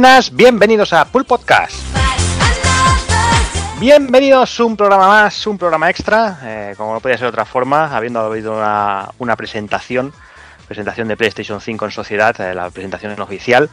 Buenas, 0.00 0.34
bienvenidos 0.34 0.94
a 0.94 1.04
Pool 1.04 1.26
Podcast. 1.26 1.76
Bienvenidos 3.78 4.58
a 4.58 4.64
un 4.64 4.74
programa 4.74 5.06
más, 5.06 5.46
un 5.46 5.58
programa 5.58 5.90
extra, 5.90 6.38
eh, 6.42 6.74
como 6.78 6.94
no 6.94 7.00
podía 7.00 7.18
ser 7.18 7.26
de 7.26 7.28
otra 7.28 7.44
forma, 7.44 7.94
habiendo 7.94 8.20
habido 8.20 8.54
una, 8.54 9.36
presentación, 9.36 10.14
presentación 10.66 11.06
de 11.06 11.18
PlayStation 11.18 11.60
5 11.60 11.84
en 11.84 11.90
sociedad, 11.90 12.40
eh, 12.40 12.54
la 12.54 12.70
presentación 12.70 13.20
oficial. 13.20 13.68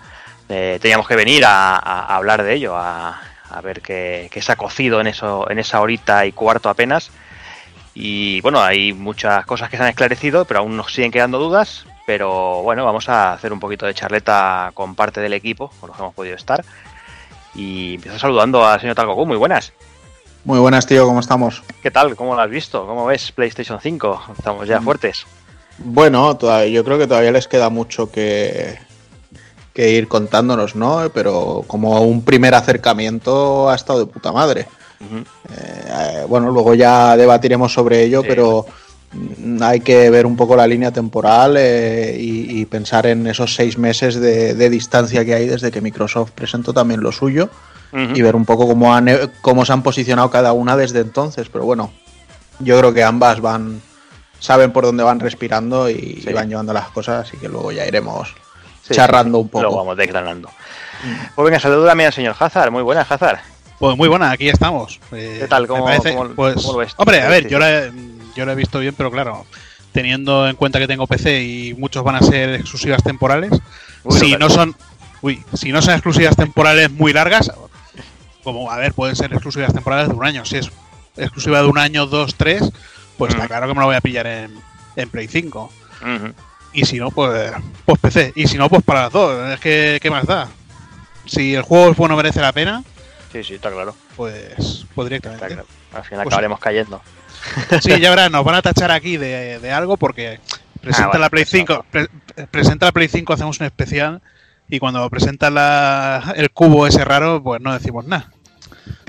Eh, 0.50 0.80
teníamos 0.82 1.08
que 1.08 1.16
venir 1.16 1.46
a, 1.46 1.78
hablar 2.14 2.44
de 2.44 2.56
ello, 2.56 2.76
a, 2.76 3.22
a 3.50 3.62
ver 3.62 3.82
qué, 3.82 4.28
qué 4.30 4.42
se 4.42 4.52
ha 4.52 4.58
cocido 4.58 5.00
en, 5.00 5.08
eso, 5.08 5.50
en 5.50 5.60
esa 5.60 5.80
horita 5.80 6.26
y 6.26 6.34
cuarto 6.34 6.68
apenas. 6.68 7.10
Y 7.94 8.42
bueno, 8.42 8.62
hay 8.62 8.92
muchas 8.92 9.46
cosas 9.46 9.70
que 9.70 9.78
se 9.78 9.84
han 9.84 9.90
esclarecido, 9.90 10.44
pero 10.44 10.60
aún 10.60 10.76
nos 10.76 10.92
siguen 10.92 11.14
quedando 11.14 11.40
dudas. 11.40 11.87
Pero 12.08 12.62
bueno, 12.64 12.86
vamos 12.86 13.10
a 13.10 13.34
hacer 13.34 13.52
un 13.52 13.60
poquito 13.60 13.86
de 13.86 13.94
charleta 13.94 14.72
con 14.74 14.96
parte 14.96 15.20
del 15.20 15.34
equipo, 15.34 15.70
con 15.82 15.90
los 15.90 15.98
que 15.98 16.04
hemos 16.04 16.16
podido 16.16 16.38
estar. 16.38 16.64
Y 17.54 17.96
empiezo 17.96 18.18
saludando 18.18 18.66
al 18.66 18.80
señor 18.80 18.96
Talgoku, 18.96 19.26
muy 19.26 19.36
buenas. 19.36 19.74
Muy 20.46 20.58
buenas, 20.58 20.86
tío, 20.88 21.06
¿cómo 21.06 21.20
estamos? 21.20 21.64
¿Qué 21.84 21.92
tal? 21.92 22.16
¿Cómo 22.16 22.34
lo 22.34 22.40
has 22.42 22.50
visto? 22.50 22.88
¿Cómo 22.88 23.08
ves 23.08 23.34
PlayStation 23.34 23.82
5? 23.82 24.22
Estamos 24.38 24.66
ya 24.70 24.80
Mm. 24.80 24.84
fuertes. 24.86 25.26
Bueno, 25.80 26.38
todavía, 26.38 26.70
yo 26.70 26.86
creo 26.86 26.98
que 26.98 27.08
todavía 27.08 27.34
les 27.34 27.50
queda 27.50 27.70
mucho 27.70 28.10
que, 28.10 28.80
que 29.74 29.90
ir 29.92 30.08
contándonos, 30.08 30.78
¿no? 30.78 31.10
Pero 31.14 31.66
como 31.68 32.00
un 32.04 32.24
primer 32.24 32.56
acercamiento 32.56 33.70
ha 33.70 33.76
estado 33.76 34.00
de 34.00 34.06
puta 34.06 34.32
madre. 34.32 34.66
Ujú. 35.02 35.26
Eh, 35.54 36.24
bueno, 36.30 36.52
luego 36.52 36.74
ya 36.74 37.18
debatiremos 37.18 37.74
sobre 37.74 38.02
ello, 38.04 38.22
Sí. 38.22 38.28
pero 38.30 38.66
hay 39.62 39.80
que 39.80 40.10
ver 40.10 40.26
un 40.26 40.36
poco 40.36 40.56
la 40.56 40.68
línea 40.68 40.92
temporal 40.92 41.56
eh, 41.58 42.16
y, 42.20 42.60
y 42.60 42.66
pensar 42.66 43.06
en 43.08 43.26
esos 43.28 43.56
seis 43.56 43.78
meses 43.78 44.16
de, 44.16 44.54
de 44.54 44.70
distancia 44.70 45.24
que 45.24 45.34
hay 45.34 45.48
desde 45.48 45.72
que 45.72 45.82
Microsoft 45.82 46.32
presentó 46.32 46.74
también 46.74 47.02
lo 47.02 47.12
suyo 47.12 47.50
y 47.94 48.22
ver 48.22 48.36
un 48.36 48.46
poco 48.46 48.68
cómo, 48.68 48.94
han, 48.94 49.10
cómo 49.42 49.66
se 49.66 49.72
han 49.74 49.82
posicionado 49.82 50.30
cada 50.30 50.52
una 50.54 50.76
desde 50.76 51.00
entonces. 51.00 51.48
Pero 51.50 51.64
bueno, 51.66 51.92
yo 52.60 52.78
creo 52.78 52.94
que 52.94 53.02
ambas 53.04 53.40
van 53.40 53.82
saben 54.40 54.72
por 54.72 54.84
dónde 54.84 55.04
van 55.04 55.20
respirando 55.20 55.90
y, 55.90 56.20
Sí. 56.22 56.26
y 56.30 56.34
van 56.34 56.50
llevando 56.50 56.74
las 56.74 56.90
cosas, 56.90 57.28
así 57.28 57.38
que 57.38 57.48
luego 57.48 57.72
ya 57.72 57.88
iremos 57.88 58.36
Sí, 58.84 58.94
charrando 58.94 59.40
un 59.40 59.48
poco. 59.50 59.64
Lo 59.64 59.76
vamos 59.76 59.98
desgranando. 59.98 60.50
Pues 61.34 61.46
venga, 61.46 61.60
saludo 61.60 61.86
también 61.88 62.08
al 62.08 62.14
señor 62.14 62.36
Hazard. 62.38 62.72
Muy 62.72 62.84
buenas, 62.84 63.10
Hazard. 63.12 63.40
Pues 63.80 63.96
muy 63.98 64.10
buena, 64.10 64.32
aquí 64.32 64.50
estamos. 64.50 65.00
Eh, 65.14 65.38
¿Qué 65.42 65.48
tal? 65.48 65.66
¿Cómo- 65.66 65.86
me 65.86 65.98
parece- 65.98 66.16
cómo- 66.16 66.30
pues, 66.36 66.56
cómo 66.56 66.74
lo 66.74 66.78
ves? 66.80 66.94
Hombre, 66.98 67.22
a 67.22 67.30
ver, 67.30 67.44
Sí, 67.44 67.50
yo 67.50 67.58
sí. 67.58 68.17
Yo 68.38 68.46
lo 68.46 68.52
he 68.52 68.56
visto 68.56 68.80
bien, 68.80 68.94
pero 68.96 69.12
claro, 69.12 69.46
teniendo 69.92 70.48
en 70.48 70.56
cuenta 70.56 70.80
que 70.80 70.88
tengo 70.88 71.08
PC 71.08 71.44
y 71.44 71.74
muchos 71.74 72.04
van 72.04 72.16
a 72.16 72.22
ser 72.22 72.52
exclusivas 72.56 73.04
temporales, 73.04 73.52
Uy, 74.04 74.20
si 74.20 74.32
no 74.38 74.50
son, 74.50 74.76
uy, 75.22 75.44
si 75.54 75.72
no 75.72 75.82
son 75.82 75.96
exclusivas 75.96 76.36
temporales 76.36 76.92
muy 76.92 77.12
largas, 77.14 77.52
como 78.44 78.72
a 78.72 78.78
ver, 78.78 78.94
pueden 78.94 79.16
ser 79.16 79.34
exclusivas 79.34 79.74
temporales 79.74 80.08
de 80.08 80.14
un 80.16 80.26
año. 80.26 80.46
Si 80.46 80.58
es 80.58 80.70
exclusiva 81.18 81.62
de 81.62 81.68
un 81.68 81.78
año, 81.78 82.06
dos, 82.06 82.36
tres, 82.36 82.62
pues 83.18 83.34
Mm. 83.34 83.36
está 83.38 83.48
claro 83.48 83.68
que 83.68 83.74
me 83.74 83.80
lo 83.82 83.88
voy 83.88 83.96
a 83.96 84.02
pillar 84.02 84.28
en, 84.28 84.54
en 84.96 85.10
Play 85.10 85.28
5. 85.28 85.72
Ujú. 86.02 86.34
Y 86.74 86.86
si 86.86 87.00
no, 87.00 87.10
pues, 87.12 87.52
pues 87.86 88.00
PC. 88.00 88.34
Y 88.36 88.46
si 88.48 88.58
no, 88.58 88.70
pues 88.70 88.84
para 88.84 89.04
las 89.04 89.12
dos. 89.12 89.50
Es 89.54 89.60
que, 89.60 89.98
¿qué 90.02 90.12
más 90.12 90.26
da? 90.28 90.48
Si 91.26 91.56
el 91.56 91.64
juego 91.64 91.90
es 91.92 91.98
bueno, 91.98 92.16
merece 92.16 92.40
la 92.40 92.52
pena, 92.54 92.84
Sí, 93.34 93.44
sí, 93.44 93.56
está 93.56 93.70
claro. 93.72 93.96
pues, 94.16 94.86
pues 94.96 95.10
directamente. 95.10 95.44
Está 95.44 95.56
claro. 95.56 95.68
Al 95.94 96.04
final 96.04 96.24
Pues- 96.24 96.34
acabaremos 96.34 96.60
cayendo. 96.60 97.02
Sí, 97.82 98.00
ya 98.00 98.10
verás, 98.10 98.32
nos 98.32 98.44
van 98.44 98.56
a 98.56 98.62
tachar 98.62 98.92
aquí 98.92 99.18
de, 99.18 99.60
de 99.60 99.72
algo 99.72 99.98
porque 99.98 100.40
presenta 100.82 101.04
Ah, 101.04 101.08
bueno, 101.08 101.20
la 101.22 101.30
Play 101.30 101.44
pues 101.44 101.52
5, 101.52 101.86
pre- 101.92 102.08
presenta 102.52 102.86
la 102.88 102.92
Play 102.92 103.08
5, 103.08 103.34
hacemos 103.34 103.60
un 103.60 103.66
especial 103.66 104.22
y 104.70 104.80
cuando 104.80 105.10
presenta 105.10 105.50
la, 105.50 106.34
el 106.36 106.52
cubo 106.52 106.88
ese 106.88 107.04
raro, 107.06 107.42
pues 107.42 107.62
no 107.62 107.74
decimos 107.74 108.06
nada. 108.06 108.32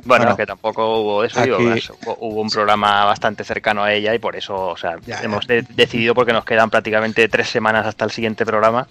Bueno, 0.05 0.25
Bueno, 0.25 0.37
que 0.37 0.47
tampoco 0.47 1.01
hubo 1.01 1.25
eso, 1.25 1.43
digo, 1.43 1.57
aquí- 1.57 1.89
hubo, 2.07 2.41
un 2.41 2.49
programa 2.49 3.05
bastante 3.05 3.45
cercano 3.45 3.83
a 3.85 3.93
ella 3.93 4.15
y 4.15 4.19
por 4.19 4.37
eso, 4.37 4.55
o 4.69 4.77
sea, 4.77 4.97
Ya, 5.05 5.21
hemos 5.23 5.47
de- 5.47 5.63
decidido 5.63 6.15
porque 6.15 6.33
nos 6.33 6.45
quedan 6.45 6.71
prácticamente 6.71 7.29
tres 7.29 7.49
semanas 7.49 7.87
hasta 7.87 8.05
el 8.05 8.11
siguiente 8.11 8.47
programa 8.47 8.87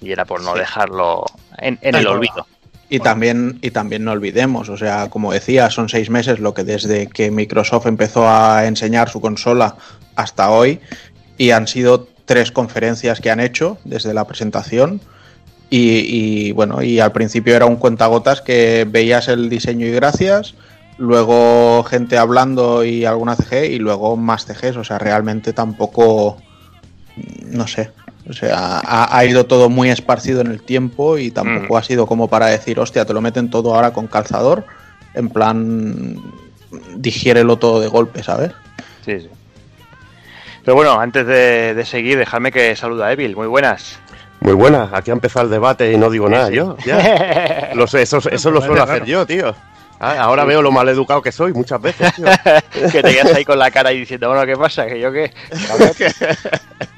y 0.00 0.10
era 0.12 0.24
por 0.24 0.42
no 0.42 0.52
Sí. 0.54 0.58
dejarlo 0.58 1.24
en, 1.58 1.78
en 1.80 1.94
el 1.94 2.06
olvido. 2.06 2.46
Y 2.92 3.00
también, 3.00 3.58
y 3.62 3.70
también 3.70 4.04
no 4.04 4.12
olvidemos, 4.12 4.68
o 4.68 4.76
sea, 4.76 5.08
como 5.08 5.32
decía, 5.32 5.70
son 5.70 5.88
seis 5.88 6.10
meses 6.10 6.40
lo 6.40 6.52
que 6.52 6.62
desde 6.62 7.06
que 7.06 7.30
Microsoft 7.30 7.86
empezó 7.86 8.28
a 8.28 8.66
enseñar 8.66 9.08
su 9.08 9.18
consola 9.22 9.76
hasta 10.14 10.50
hoy, 10.50 10.78
y 11.38 11.52
han 11.52 11.68
sido 11.68 12.06
tres 12.26 12.52
conferencias 12.52 13.22
que 13.22 13.30
han 13.30 13.40
hecho 13.40 13.78
desde 13.84 14.12
la 14.12 14.26
presentación. 14.26 15.00
Y, 15.70 16.00
y, 16.00 16.52
bueno, 16.52 16.82
y 16.82 17.00
al 17.00 17.12
principio 17.12 17.56
era 17.56 17.64
un 17.64 17.76
cuentagotas 17.76 18.42
que 18.42 18.86
veías 18.86 19.28
el 19.28 19.48
diseño 19.48 19.86
y 19.86 19.92
gracias, 19.92 20.54
luego 20.98 21.84
gente 21.84 22.18
hablando 22.18 22.84
y 22.84 23.06
alguna 23.06 23.36
CG, 23.36 23.70
y 23.70 23.78
luego 23.78 24.18
más 24.18 24.44
CGs, 24.44 24.76
o 24.76 24.84
sea, 24.84 24.98
realmente 24.98 25.54
tampoco, 25.54 26.36
no 27.46 27.66
sé, 27.66 27.90
o 28.28 28.32
sea, 28.32 28.80
ha, 28.84 29.16
ha 29.16 29.24
ido 29.24 29.46
todo 29.46 29.68
muy 29.68 29.90
esparcido 29.90 30.40
en 30.40 30.46
el 30.48 30.62
tiempo 30.62 31.18
y 31.18 31.30
tampoco 31.30 31.74
Mm. 31.74 31.76
ha 31.76 31.82
sido 31.82 32.06
como 32.06 32.28
para 32.28 32.46
decir, 32.46 32.78
hostia, 32.78 33.04
te 33.04 33.12
lo 33.12 33.20
meten 33.20 33.50
todo 33.50 33.74
ahora 33.74 33.92
con 33.92 34.06
calzador, 34.06 34.64
en 35.14 35.28
plan, 35.28 36.16
digiérelo 36.96 37.56
todo 37.58 37.80
de 37.80 37.88
golpe, 37.88 38.22
¿sabes? 38.22 38.52
Sí, 39.04 39.20
sí. 39.20 39.28
Pero 40.64 40.76
bueno, 40.76 40.98
antes 41.00 41.26
de, 41.26 41.74
de 41.74 41.84
seguir, 41.84 42.16
dejadme 42.18 42.52
que 42.52 42.76
saluda 42.76 43.06
a 43.08 43.12
Evil. 43.12 43.34
Muy 43.34 43.48
buenas. 43.48 43.98
Muy 44.40 44.54
buena, 44.54 44.88
aquí 44.92 45.10
ha 45.10 45.14
empezado 45.14 45.44
el 45.46 45.50
debate 45.50 45.92
y 45.92 45.96
no 45.96 46.08
digo 46.10 46.28
nada 46.28 46.48
Sí. 46.48 46.54
yo. 46.54 46.76
Ya. 46.86 47.70
Lo 47.74 47.86
sé, 47.86 48.02
eso, 48.02 48.18
eso 48.30 48.50
lo 48.50 48.60
suelo 48.60 48.82
hacer 48.82 49.04
yo, 49.04 49.24
tío. 49.26 49.54
Ah, 50.04 50.16
ahora 50.20 50.44
veo 50.44 50.60
lo 50.62 50.72
mal 50.72 50.88
educado 50.88 51.22
que 51.22 51.30
soy 51.30 51.52
muchas 51.52 51.80
veces, 51.80 52.12
tío. 52.16 52.24
que 52.90 53.02
te 53.04 53.14
quedas 53.14 53.34
ahí 53.34 53.44
con 53.44 53.56
la 53.56 53.70
cara 53.70 53.92
y 53.92 54.00
diciendo, 54.00 54.28
bueno, 54.28 54.44
¿qué 54.44 54.56
pasa? 54.56 54.84
¿Que 54.86 54.98
yo 55.00 55.12
qué? 55.12 55.32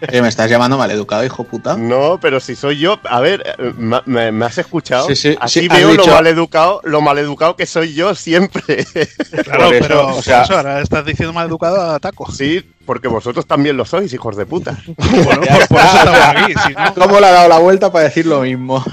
Eh, 0.09 0.21
¿Me 0.21 0.29
estás 0.29 0.51
llamando 0.51 0.77
maleducado, 0.77 1.25
hijo 1.25 1.45
puta? 1.45 1.77
No, 1.79 2.19
pero 2.21 2.39
si 2.39 2.55
soy 2.57 2.79
yo, 2.79 2.99
a 3.09 3.21
ver, 3.21 3.57
me, 3.79 4.33
me 4.33 4.45
has 4.45 4.59
escuchado. 4.59 5.07
Sí, 5.07 5.17
sí, 5.17 5.37
Así 5.41 5.61
sí, 5.61 5.69
veo 5.69 5.89
lo 5.95 6.03
dicho- 6.03 6.11
mal 6.15 6.27
educado, 6.27 6.81
lo 6.85 7.01
mal 7.01 7.17
educado 7.19 7.57
que 7.57 7.65
soy 7.65 7.95
yo 7.95 8.15
siempre. 8.15 8.85
Claro, 9.45 9.71
eso, 9.73 9.87
pero 9.89 10.07
o 10.09 10.23
sea- 10.23 10.39
por 10.39 10.45
eso 10.45 10.57
ahora 10.57 10.81
estás 10.81 11.07
diciendo 11.07 11.33
mal 11.33 11.47
educado 11.49 11.81
a 11.93 11.99
taco. 12.01 12.31
sí, 12.31 12.63
porque 12.85 13.09
vosotros 13.09 13.47
también 13.47 13.79
lo 13.79 13.87
sois, 13.87 14.13
hijos 14.13 14.37
de 14.37 14.45
puta. 14.45 14.77
Bueno, 14.97 15.41
por, 15.47 15.69
por 15.69 15.79
eso 15.81 15.97
estamos 15.97 16.21
aquí. 16.21 16.55
si 16.67 16.73
no- 16.75 16.95
¿Cómo 16.95 17.21
le 17.21 17.27
ha 17.27 17.31
dado 17.33 17.49
la 17.49 17.59
vuelta 17.59 17.91
para 17.91 18.05
decir 18.05 18.27
lo 18.27 18.41
mismo? 18.43 18.85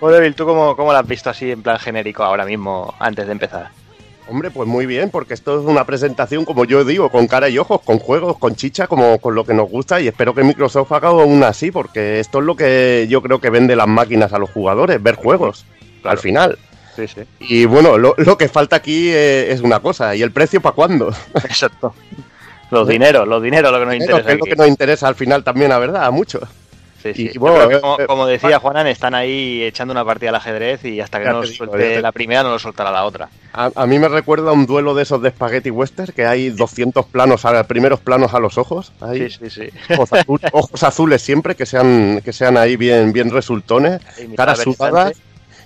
Bueno, 0.00 0.16
Evil, 0.18 0.34
¿tú 0.34 0.44
cómo, 0.44 0.76
cómo 0.76 0.92
lo 0.92 0.98
has 0.98 1.06
visto 1.06 1.30
así 1.30 1.50
en 1.50 1.62
plan 1.62 1.78
genérico 1.78 2.22
ahora 2.22 2.44
mismo, 2.44 2.94
antes 2.98 3.26
de 3.26 3.32
empezar? 3.32 3.70
Hombre, 4.28 4.50
pues 4.50 4.68
muy 4.68 4.86
bien, 4.86 5.10
porque 5.10 5.34
esto 5.34 5.60
es 5.60 5.66
una 5.66 5.84
presentación, 5.84 6.44
como 6.44 6.64
yo 6.64 6.84
digo, 6.84 7.10
con 7.10 7.26
cara 7.26 7.48
y 7.48 7.58
ojos, 7.58 7.80
con 7.82 7.98
juegos, 7.98 8.38
con 8.38 8.54
chicha, 8.54 8.86
como 8.86 9.18
con 9.18 9.34
lo 9.34 9.44
que 9.44 9.52
nos 9.52 9.68
gusta, 9.68 10.00
y 10.00 10.08
espero 10.08 10.34
que 10.34 10.44
Microsoft 10.44 10.92
haga 10.92 11.10
una 11.10 11.48
así, 11.48 11.70
porque 11.70 12.20
esto 12.20 12.38
es 12.38 12.44
lo 12.44 12.56
que 12.56 13.06
yo 13.08 13.20
creo 13.20 13.40
que 13.40 13.50
vende 13.50 13.74
las 13.76 13.88
máquinas 13.88 14.32
a 14.32 14.38
los 14.38 14.50
jugadores, 14.50 15.02
ver 15.02 15.16
juegos, 15.16 15.66
al 16.04 16.18
final. 16.18 16.58
Sí, 16.94 17.08
sí. 17.08 17.22
Y 17.40 17.64
bueno, 17.64 17.98
lo, 17.98 18.14
lo 18.18 18.38
que 18.38 18.48
falta 18.48 18.76
aquí 18.76 19.08
eh, 19.10 19.50
es 19.50 19.60
una 19.60 19.80
cosa, 19.80 20.14
¿y 20.14 20.22
el 20.22 20.30
precio 20.30 20.60
para 20.60 20.74
cuándo? 20.74 21.12
Exacto. 21.34 21.94
Los 22.70 22.88
dineros, 22.88 23.28
los 23.28 23.42
dineros 23.42 23.70
lo 23.70 23.80
que 23.80 23.84
nos 23.84 23.94
Pero 23.98 24.16
interesa. 24.16 24.26
que 24.26 24.32
es 24.32 24.38
lo 24.38 24.44
que 24.46 24.56
nos 24.56 24.66
interesa 24.66 25.06
al 25.06 25.14
final 25.14 25.44
también, 25.44 25.68
la 25.68 25.78
verdad, 25.78 26.06
a 26.06 26.10
muchos. 26.10 26.42
Sí, 27.02 27.12
sí. 27.14 27.30
y 27.34 27.38
bueno, 27.38 27.68
que 27.68 27.74
eh, 27.76 27.80
como, 27.80 28.00
eh, 28.00 28.06
como 28.06 28.26
decía 28.26 28.58
Juanan, 28.60 28.86
están 28.86 29.14
ahí 29.14 29.62
echando 29.64 29.92
una 29.92 30.04
partida 30.04 30.30
al 30.30 30.36
ajedrez 30.36 30.84
y 30.84 31.00
hasta 31.00 31.18
que 31.20 31.28
no 31.28 31.42
suelte 31.44 31.78
te- 31.78 32.02
la 32.02 32.12
primera, 32.12 32.42
no 32.44 32.50
lo 32.50 32.58
soltará 32.58 32.90
la 32.92 33.04
otra. 33.04 33.28
A, 33.52 33.70
a 33.74 33.86
mí 33.86 33.98
me 33.98 34.08
recuerda 34.08 34.50
a 34.50 34.52
un 34.52 34.64
duelo 34.66 34.94
de 34.94 35.02
esos 35.02 35.20
de 35.20 35.30
Spaghetti 35.30 35.70
Western, 35.70 36.12
que 36.14 36.24
hay 36.24 36.50
200 36.50 37.04
planos, 37.06 37.44
a, 37.44 37.64
primeros 37.64 38.00
planos 38.00 38.32
a 38.34 38.38
los 38.38 38.56
ojos. 38.56 38.92
ahí, 39.00 39.28
Sí, 39.30 39.48
sí, 39.48 39.70
sí. 39.70 39.94
ojos, 39.94 40.10
azul- 40.12 40.40
ojos 40.52 40.82
azules 40.82 41.20
siempre, 41.22 41.54
que 41.56 41.66
sean, 41.66 42.20
que 42.24 42.32
sean 42.32 42.56
ahí 42.56 42.76
bien, 42.76 43.12
bien 43.12 43.30
resultones, 43.30 44.00
caras 44.36 44.60
sudadas. 44.60 45.12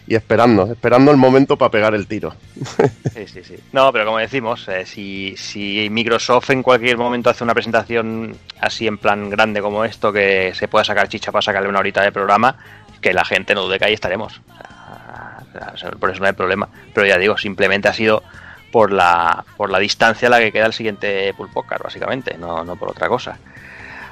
Y 0.07 0.15
esperando, 0.15 0.71
esperando 0.71 1.11
el 1.11 1.17
momento 1.17 1.57
para 1.57 1.71
pegar 1.71 1.95
el 1.95 2.07
tiro. 2.07 2.35
Sí, 3.17 3.27
sí, 3.27 3.43
sí. 3.43 3.57
No, 3.73 3.91
pero 3.93 4.05
como 4.05 4.19
decimos, 4.19 4.69
eh, 4.69 4.85
si, 4.85 5.35
si 5.39 5.89
Microsoft 5.91 6.51
en 6.51 6.63
cualquier 6.63 6.99
momento 6.99 7.31
hace 7.31 7.45
una 7.45 7.55
presentación 7.55 8.37
así 8.61 8.87
en 8.87 8.99
plan 8.99 9.31
grande 9.31 9.63
como 9.63 9.87
esto, 9.87 10.13
que 10.13 10.53
se 10.55 10.69
pueda 10.69 10.85
sacar 10.85 11.09
chicha 11.09 11.33
para 11.33 11.41
sacarle 11.41 11.71
una 11.71 11.79
horita 11.79 12.03
de 12.03 12.13
programa, 12.13 12.59
que 13.01 13.15
la 13.15 13.25
gente 13.25 13.55
no 13.55 13.63
dude 13.63 13.79
que 13.79 13.87
ahí 13.87 13.95
estaremos. 13.95 14.41
Por 15.99 16.11
eso 16.11 16.21
no 16.21 16.27
hay 16.27 16.35
problema. 16.35 16.69
Pero 16.93 17.07
ya 17.07 17.17
digo, 17.17 17.39
simplemente 17.39 17.89
ha 17.89 17.95
sido 17.95 18.23
por 18.71 18.93
la, 18.93 19.45
por 19.57 19.71
la 19.71 19.79
distancia 19.79 20.29
a 20.29 20.31
la 20.31 20.41
que 20.41 20.53
queda 20.53 20.67
el 20.67 20.75
siguiente 20.75 21.33
Pulpocar, 21.35 21.83
básicamente, 21.83 22.37
no, 22.37 22.65
no 22.65 22.77
por 22.77 22.91
otra 22.91 23.09
cosa. 23.09 23.39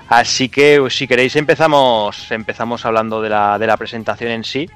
Así 0.08 0.48
que 0.48 0.78
pues, 0.80 0.96
si 0.96 1.06
queréis 1.06 1.36
empezamos, 1.36 2.30
empezamos 2.30 2.84
hablando 2.86 3.20
de 3.20 3.28
la, 3.28 3.58
de 3.58 3.66
la 3.66 3.76
presentación 3.76 4.30
en 4.30 4.44
sí. 4.44 4.68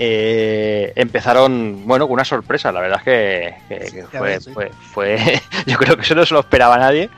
Eh, 0.00 0.92
empezaron, 0.94 1.84
bueno, 1.84 2.06
con 2.06 2.14
una 2.14 2.24
sorpresa, 2.24 2.70
la 2.70 2.80
verdad 2.80 2.98
es 2.98 3.04
que, 3.04 3.54
que- 3.68 3.90
que 3.90 4.02
Ya 4.12 4.18
fue, 4.20 4.28
ves, 4.28 4.44
sí. 4.44 4.52
fue, 4.52 4.70
fue- 4.92 5.18
yo 5.66 5.76
creo 5.76 5.96
que 5.96 6.02
eso 6.02 6.14
no 6.14 6.24
se 6.24 6.34
lo 6.34 6.40
esperaba 6.40 6.78
nadie, 6.78 7.10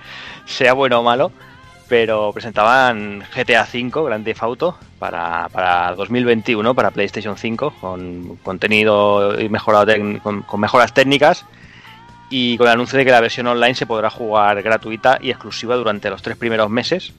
sea 0.47 0.73
bueno 0.73 1.01
o 1.01 1.03
malo, 1.03 1.31
pero 1.91 2.33
presentaban 2.33 3.23
GTA 3.35 3.65
V, 3.71 3.91
Grand 4.07 4.25
Theft 4.25 4.43
Auto, 4.43 4.79
para, 4.99 5.49
para 5.53 5.95
2021, 5.95 6.75
para 6.75 6.91
PlayStation 6.91 7.37
5, 7.37 7.75
con 7.83 8.37
contenido 8.37 9.39
y 9.39 9.51
mejorado 9.51 9.93
con 10.23 10.61
mejoras 10.61 10.95
técnicas 10.95 11.45
y 12.31 12.57
con 12.57 12.67
el 12.69 12.73
anuncio 12.73 12.97
de 12.97 13.05
que 13.05 13.11
la 13.11 13.21
versión 13.21 13.47
online 13.47 13.75
se 13.75 13.85
podrá 13.85 14.09
jugar 14.09 14.63
gratuita 14.63 15.19
y 15.21 15.29
exclusiva 15.31 15.77
durante 15.77 16.09
los 16.09 16.23
tres 16.23 16.39
primeros 16.39 16.71
meses, 16.71 17.13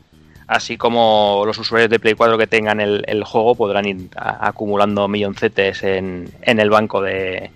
así 0.47 0.77
como 0.77 1.43
los 1.45 1.57
usuarios 1.57 1.89
de 1.89 1.99
Play 1.99 2.13
4 2.15 2.37
que 2.37 2.47
tengan 2.47 2.79
el, 2.81 3.03
el 3.07 3.23
juego 3.23 3.55
podrán 3.55 3.85
ir 3.85 4.09
a- 4.15 4.47
acumulando 4.47 5.07
milloncetes 5.07 5.83
en, 5.83 6.29
en 6.41 6.59
el 6.59 6.69
banco 6.69 7.01
de, 7.01 7.51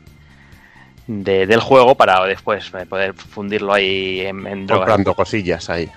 de- 1.07 1.45
del 1.47 1.59
juego 1.59 1.95
para 1.95 2.23
después 2.25 2.71
eh, 2.73 2.85
poder 2.85 3.13
fundirlo 3.13 3.73
ahí 3.73 4.21
en, 4.21 4.47
en 4.47 4.65
drogas 4.65 4.85
Comprando 4.87 5.13
cosillas 5.13 5.69
ahí. 5.69 5.89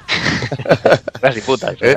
drogas 1.21 1.37
y 1.37 1.41
putas. 1.41 1.77
¿Eh? 1.81 1.97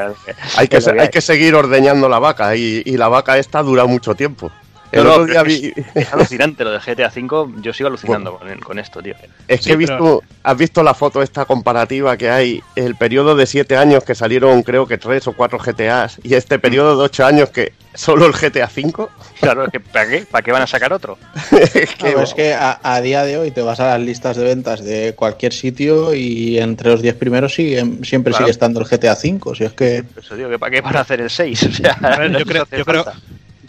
Hay 0.58 0.68
que, 0.68 0.78
hay 1.00 1.10
que 1.10 1.22
seguir 1.22 1.56
ordeñando 1.56 2.08
la 2.08 2.20
vaca 2.20 2.56
y, 2.56 2.82
y 2.86 2.98
la 2.98 3.08
vaca 3.08 3.38
esta 3.38 3.62
dura 3.64 3.86
mucho 3.86 4.16
tiempo. 4.16 4.52
El 4.92 5.04
No, 5.04 5.10
no, 5.10 5.14
otro 5.16 5.26
día 5.26 5.44
pero 5.44 5.46
vi- 5.46 5.74
Es 5.96 6.12
alucinante 6.14 6.64
lo 6.64 6.72
de 6.72 6.80
GTA 6.80 7.08
V. 7.16 7.62
Yo 7.62 7.74
sigo 7.74 7.88
alucinando 7.88 8.38
con, 8.38 8.60
con 8.60 8.80
esto, 8.80 9.02
tío. 9.02 9.16
Es 9.48 9.60
que 9.60 9.64
Sí, 9.64 9.72
he 9.72 9.76
visto, 9.78 10.22
has 10.44 10.58
visto 10.58 10.84
la 10.84 10.94
foto 10.94 11.22
esta 11.22 11.46
comparativa 11.46 12.18
que 12.18 12.30
hay, 12.30 12.62
el 12.76 12.96
periodo 12.96 13.36
de 13.36 13.46
siete 13.46 13.78
años 13.78 14.04
que 14.04 14.16
salieron 14.16 14.64
creo 14.64 14.86
que 14.88 14.98
tres 14.98 15.28
o 15.28 15.34
cuatro 15.34 15.60
GTAs 15.60 16.20
y 16.24 16.34
este 16.36 16.60
periodo 16.60 16.98
de 16.98 17.04
ocho 17.06 17.26
años 17.26 17.50
que 17.52 17.72
solo 17.94 18.26
el 18.26 18.34
GTA 18.34 18.70
V. 18.74 19.08
Claro, 19.40 19.66
es 19.66 19.72
que 19.72 19.80
¿para 19.80 20.10
qué? 20.10 20.26
¿Para 20.30 20.42
qué 20.44 20.52
van 20.52 20.62
a 20.62 20.68
sacar 20.68 20.92
otro? 20.94 21.18
es 21.52 21.72
que, 21.72 21.86
Claro, 21.98 22.22
es 22.24 22.34
que 22.34 22.54
a, 22.54 22.80
a 22.84 23.02
día 23.02 23.24
de 23.24 23.38
hoy 23.38 23.52
te 23.52 23.62
vas 23.62 23.80
a 23.80 23.88
las 23.98 24.00
listas 24.02 24.36
de 24.38 24.44
ventas 24.44 24.84
de 24.84 25.14
cualquier 25.16 25.54
sitio 25.54 26.14
y 26.14 26.58
entre 26.60 26.90
los 26.92 27.02
10 27.02 27.16
primeros 27.16 27.54
sigue, 27.54 27.80
siempre 28.04 28.32
Claro. 28.32 28.46
sigue 28.46 28.52
estando 28.52 28.80
el 28.82 28.88
GTA 28.88 29.14
V. 29.14 29.56
Si 29.56 29.64
es 29.64 29.74
que 29.74 30.04
Eso 30.18 30.36
digo, 30.36 30.50
que 30.50 30.60
¿para 30.60 30.72
qué 30.72 30.82
van 30.82 30.98
a 30.98 31.02
hacer 31.02 31.22
el 31.22 31.30
6? 31.30 31.64
O 31.70 31.72
sea, 31.74 31.94
A 32.02 32.18
ver, 32.20 32.32
no 32.32 32.40
yo, 32.40 32.46
creo, 32.46 32.66
yo. 32.70 32.84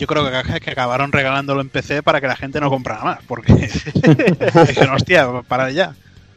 Yo 0.02 0.06
creo 0.08 0.28
que, 0.44 0.60
que 0.60 0.70
acabaron 0.72 1.12
regalándolo 1.12 1.60
en 1.60 1.68
PC 1.68 2.02
para 2.02 2.20
que 2.20 2.26
la 2.26 2.34
gente 2.34 2.60
no 2.60 2.70
comprara 2.70 3.04
más. 3.04 3.18
Porque 3.26 3.52
dijeron, 4.68 4.94
hostia, 4.94 5.28
para 5.46 5.70
ya. 5.70 5.94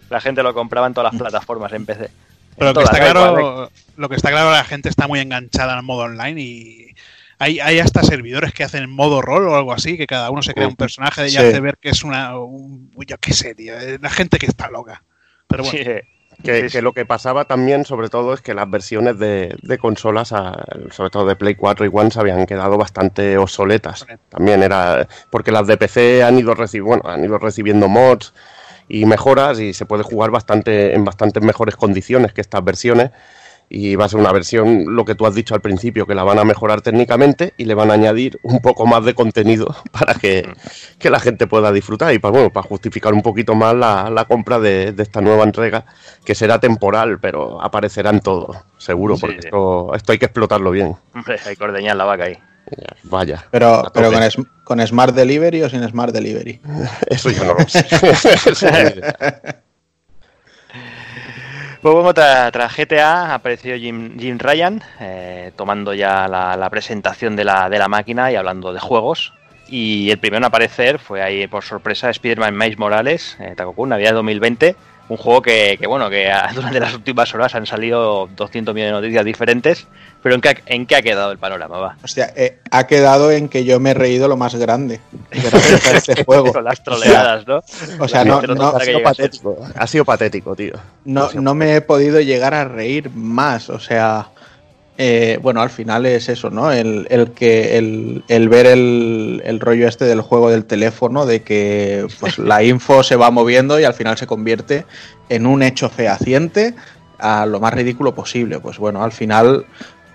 La 0.10 0.22
gente 0.22 0.44
lo 0.44 0.54
compraba 0.54 0.86
en 0.88 0.94
todas 0.94 1.12
las 1.12 1.20
plataformas 1.20 1.74
en 1.74 1.86
PC. 1.86 2.10
Pero 2.58 2.70
En 2.70 2.76
lo 2.76 2.80
que, 2.80 2.84
está 2.86 2.98
claro, 3.00 3.72
lo 3.98 4.10
que 4.10 4.16
está 4.16 4.30
claro, 4.30 4.52
la 4.52 4.64
gente 4.64 4.88
está 4.90 5.08
muy 5.08 5.20
enganchada 5.20 5.76
al 5.78 5.84
modo 5.84 6.04
online 6.04 6.40
y 6.40 6.96
hay, 7.40 7.60
hay 7.60 7.80
hasta 7.80 8.04
servidores 8.04 8.54
que 8.54 8.64
hacen 8.64 8.90
modo 8.90 9.22
rol 9.22 9.48
o 9.48 9.56
algo 9.56 9.74
así, 9.74 9.98
que 9.98 10.06
cada 10.08 10.30
uno 10.30 10.42
se 10.44 10.54
crea 10.54 10.68
un 10.68 10.76
personaje 10.76 11.26
y 11.28 11.32
Sí. 11.32 11.38
hace 11.38 11.60
ver 11.60 11.78
que 11.82 11.90
es 11.90 12.04
una. 12.04 12.38
un- 12.40 12.92
yo 13.08 13.18
qué 13.18 13.34
sé, 13.34 13.56
tío. 13.56 13.78
eh, 13.80 13.98
La 14.02 14.10
gente 14.12 14.38
que 14.38 14.46
está 14.46 14.70
loca. 14.70 15.02
Pero 15.48 15.64
bueno, 15.64 15.78
Sí, 15.78 15.86
que, 16.72 16.82
lo 16.82 16.94
que 16.94 17.06
pasaba 17.06 17.46
también, 17.46 17.86
sobre 17.86 18.10
todo, 18.10 18.34
es 18.34 18.42
que 18.42 18.54
las 18.54 18.70
versiones 18.70 19.18
de, 19.20 19.56
de 19.62 19.78
consolas, 19.78 20.32
a- 20.34 20.66
sobre 20.92 21.10
todo 21.10 21.26
de 21.26 21.36
Play 21.36 21.56
4 21.56 21.86
y 21.86 21.90
One, 21.92 22.12
se 22.12 22.20
habían 22.20 22.46
quedado 22.46 22.78
bastante 22.78 23.38
obsoletas. 23.38 24.06
También 24.30 24.64
era. 24.64 25.08
Porque 25.30 25.52
las 25.52 25.68
de 25.68 25.78
PC 25.78 26.24
han 26.24 26.38
ido, 26.40 26.54
bueno, 26.84 27.04
han 27.06 27.24
ido 27.24 27.38
recibiendo 27.38 27.88
mods 27.88 28.34
y 28.88 29.06
mejoras 29.06 29.60
y 29.60 29.74
se 29.74 29.86
puede 29.86 30.04
jugar 30.04 30.30
bastante 30.32 30.94
en 30.96 31.04
bastantes 31.04 31.42
mejores 31.44 31.76
condiciones 31.76 32.34
que 32.34 32.42
estas 32.42 32.64
versiones. 32.64 33.12
Y 33.68 33.96
va 33.96 34.06
a 34.06 34.10
ser 34.10 34.20
una 34.20 34.32
versión, 34.32 34.96
lo 34.96 35.06
que 35.06 35.16
tú 35.16 35.26
has 35.26 35.34
dicho 35.34 35.56
al 35.56 35.62
principio, 35.62 36.06
que 36.06 36.14
la 36.14 36.24
van 36.24 36.38
a 36.38 36.44
mejorar 36.44 36.82
técnicamente 36.82 37.54
y 37.58 37.66
le 37.66 37.74
van 37.74 37.90
a 37.90 37.96
añadir 37.96 38.40
un 38.44 38.60
poco 38.60 38.86
más 38.86 39.04
de 39.06 39.16
contenido 39.16 39.76
para 39.92 40.14
que, 40.14 40.48
que 41.00 41.10
la 41.10 41.20
gente 41.20 41.48
pueda 41.48 41.72
disfrutar 41.72 42.14
y 42.14 42.20
para, 42.20 42.32
bueno, 42.34 42.54
para 42.54 42.68
justificar 42.68 43.14
un 43.14 43.24
poquito 43.24 43.56
más 43.56 43.74
la, 43.76 44.10
la 44.12 44.26
compra 44.26 44.60
de, 44.60 44.92
de 44.92 45.04
esta 45.04 45.20
nueva 45.22 45.44
entrega, 45.44 45.86
que 46.24 46.36
será 46.36 46.60
temporal, 46.60 47.20
pero 47.20 47.60
aparecerá 47.62 48.12
en 48.12 48.20
todo, 48.20 48.56
seguro, 48.78 49.18
porque 49.18 49.42
sí. 49.42 49.48
Esto, 49.48 49.94
esto 49.96 50.12
hay 50.12 50.20
que 50.20 50.26
explotarlo 50.26 50.70
bien. 50.72 50.96
Hombre, 51.14 51.38
hay 51.46 51.56
que 51.56 51.64
ordeñar 51.64 51.96
la 51.96 52.06
vaca 52.06 52.26
ahí. 52.26 52.38
Ya, 52.78 52.96
Vaya. 53.04 53.46
Pero, 53.52 53.84
pero 53.94 54.12
con, 54.12 54.24
es- 54.24 54.38
con 54.64 54.88
Smart 54.88 55.14
Delivery 55.16 55.62
o 55.64 55.70
sin 55.70 55.88
Smart 55.88 56.12
Delivery. 56.14 56.62
Eso 57.10 57.30
yo 57.32 57.44
no 57.46 57.54
lo 57.56 57.68
sé. 57.68 57.86
Sé. 61.86 61.92
Pues 61.92 61.94
bueno, 61.94 62.16
tras, 62.16 62.76
GTA 62.76 63.36
apareció 63.36 63.78
Jim, 63.78 64.18
Jim 64.18 64.40
Ryan 64.40 64.82
eh, 65.00 65.52
tomando 65.56 65.94
ya 65.94 66.28
la, 66.28 66.68
presentación 66.72 67.36
de 67.36 67.44
la, 67.44 67.88
máquina 67.88 68.32
y 68.32 68.36
hablando 68.36 68.74
de 68.74 68.80
juegos. 68.80 69.34
Y 69.68 70.10
el 70.10 70.18
primero 70.18 70.40
en 70.40 70.46
aparecer 70.46 70.98
fue 70.98 71.22
ahí 71.22 71.46
por 71.46 71.64
sorpresa 71.64 72.10
Spider-Man 72.10 72.58
Miles 72.58 72.80
Morales, 72.80 73.38
eh, 73.40 73.54
Takokun, 73.56 73.90
Navidad 73.90 74.10
de 74.10 74.16
2020. 74.16 74.76
Un 75.08 75.18
juego 75.18 75.42
que, 75.42 75.78
que, 75.80 75.88
bueno, 75.88 76.10
que 76.10 76.32
durante 76.56 76.80
las 76.80 76.94
últimas 76.94 77.34
horas 77.34 77.54
han 77.56 77.66
salido 77.66 78.28
200 78.36 78.74
millones 78.74 78.94
de 78.94 79.02
noticias 79.02 79.26
diferentes. 79.26 79.88
Pero 80.24 80.36
¿en 80.36 80.42
qué, 80.42 80.64
en 80.66 80.86
qué 80.88 80.96
ha 80.96 81.02
quedado 81.04 81.32
el 81.32 81.38
panorama? 81.38 81.78
Va. 81.78 81.98
Hostia, 82.04 82.34
eh, 82.36 82.58
ha 82.72 82.88
quedado 82.88 83.32
en 83.32 83.48
que 83.48 83.64
yo 83.64 83.80
me 83.80 83.92
he 83.92 83.94
reído 83.94 84.28
lo 84.28 84.38
más 84.38 84.56
grande 84.56 85.00
gracias 85.30 85.86
a 85.86 85.98
este 85.98 86.24
juego. 86.26 86.52
Con 86.52 86.64
las 86.64 86.84
troleadas, 86.84 87.46
¿no? 87.46 87.62
O 88.00 88.08
sea, 88.08 88.26
no, 88.26 88.42
no, 88.42 88.56
nota 88.56 88.78
Ha 88.78 88.86
sido 88.86 89.04
patético, 89.04 89.58
ha 89.76 89.88
sido 89.88 90.06
patético, 90.06 90.56
tío. 90.56 90.74
no, 91.04 91.30
no 91.34 91.54
me 91.54 91.76
he 91.76 91.82
podido 91.82 92.20
llegar 92.22 92.56
a 92.56 92.66
reír 92.66 93.12
más. 93.12 93.70
O 93.70 93.80
sea, 93.80 94.30
eh, 94.98 95.40
bueno, 95.42 95.62
al 95.62 95.70
final 95.70 96.06
es 96.06 96.30
eso, 96.30 96.50
¿no? 96.50 96.72
El, 96.72 97.08
el 97.10 97.32
que 97.32 97.78
el, 97.78 98.24
el 98.30 98.48
ver 98.48 98.66
el, 98.66 99.42
el 99.46 99.60
rollo 99.60 99.88
este 99.88 100.06
del 100.06 100.22
juego 100.22 100.50
del 100.50 100.66
teléfono, 100.66 101.26
de 101.26 101.42
que 101.42 102.08
pues, 102.20 102.38
la 102.40 102.64
info 102.64 103.04
se 103.04 103.18
va 103.18 103.30
moviendo 103.32 103.80
y 103.80 103.84
al 103.84 103.94
final 103.94 104.18
se 104.18 104.28
convierte 104.28 104.86
en 105.28 105.46
un 105.46 105.64
hecho 105.64 105.90
fehaciente 105.90 106.76
a 107.20 107.46
lo 107.46 107.60
más 107.60 107.74
ridículo 107.74 108.16
posible. 108.16 108.60
Pues 108.60 108.78
bueno, 108.78 109.04
al 109.04 109.12
final 109.12 109.66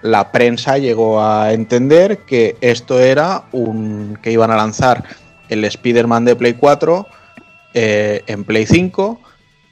la 0.03 0.33
prensa 0.33 0.79
llegó 0.79 1.23
a 1.23 1.53
entender 1.53 2.21
que 2.21 2.57
esto 2.63 3.01
era 3.01 3.45
un 3.53 4.19
que 4.23 4.33
iban 4.33 4.51
a 4.51 4.57
lanzar 4.57 5.05
el 5.51 5.65
Spider-Man 5.65 6.25
de 6.25 6.37
Play 6.37 6.55
4 6.55 7.07
eh, 7.75 8.23
en 8.27 8.45
Play 8.45 8.65
5 8.65 9.21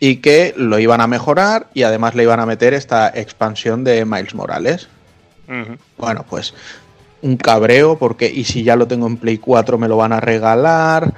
y 0.01 0.17
que 0.17 0.55
lo 0.57 0.79
iban 0.79 1.01
a 1.01 1.07
mejorar 1.07 1.69
y 1.73 1.85
además 1.85 2.15
le 2.15 2.25
iban 2.25 2.41
a 2.41 2.47
meter 2.47 2.75
esta 2.75 3.09
expansión 3.09 3.85
de 3.85 4.05
Miles 4.05 4.35
Morales. 4.35 4.89
Ujú. 5.49 5.77
Bueno, 5.97 6.25
pues 6.29 6.55
un 7.23 7.37
cabreo 7.37 7.99
porque 7.99 8.31
y 8.33 8.45
si 8.45 8.63
ya 8.63 8.77
lo 8.77 8.87
tengo 8.87 9.07
en 9.07 9.17
Play 9.17 9.39
4 9.39 9.77
me 9.79 9.89
lo 9.89 9.97
van 9.97 10.13
a 10.13 10.21
regalar 10.21 11.13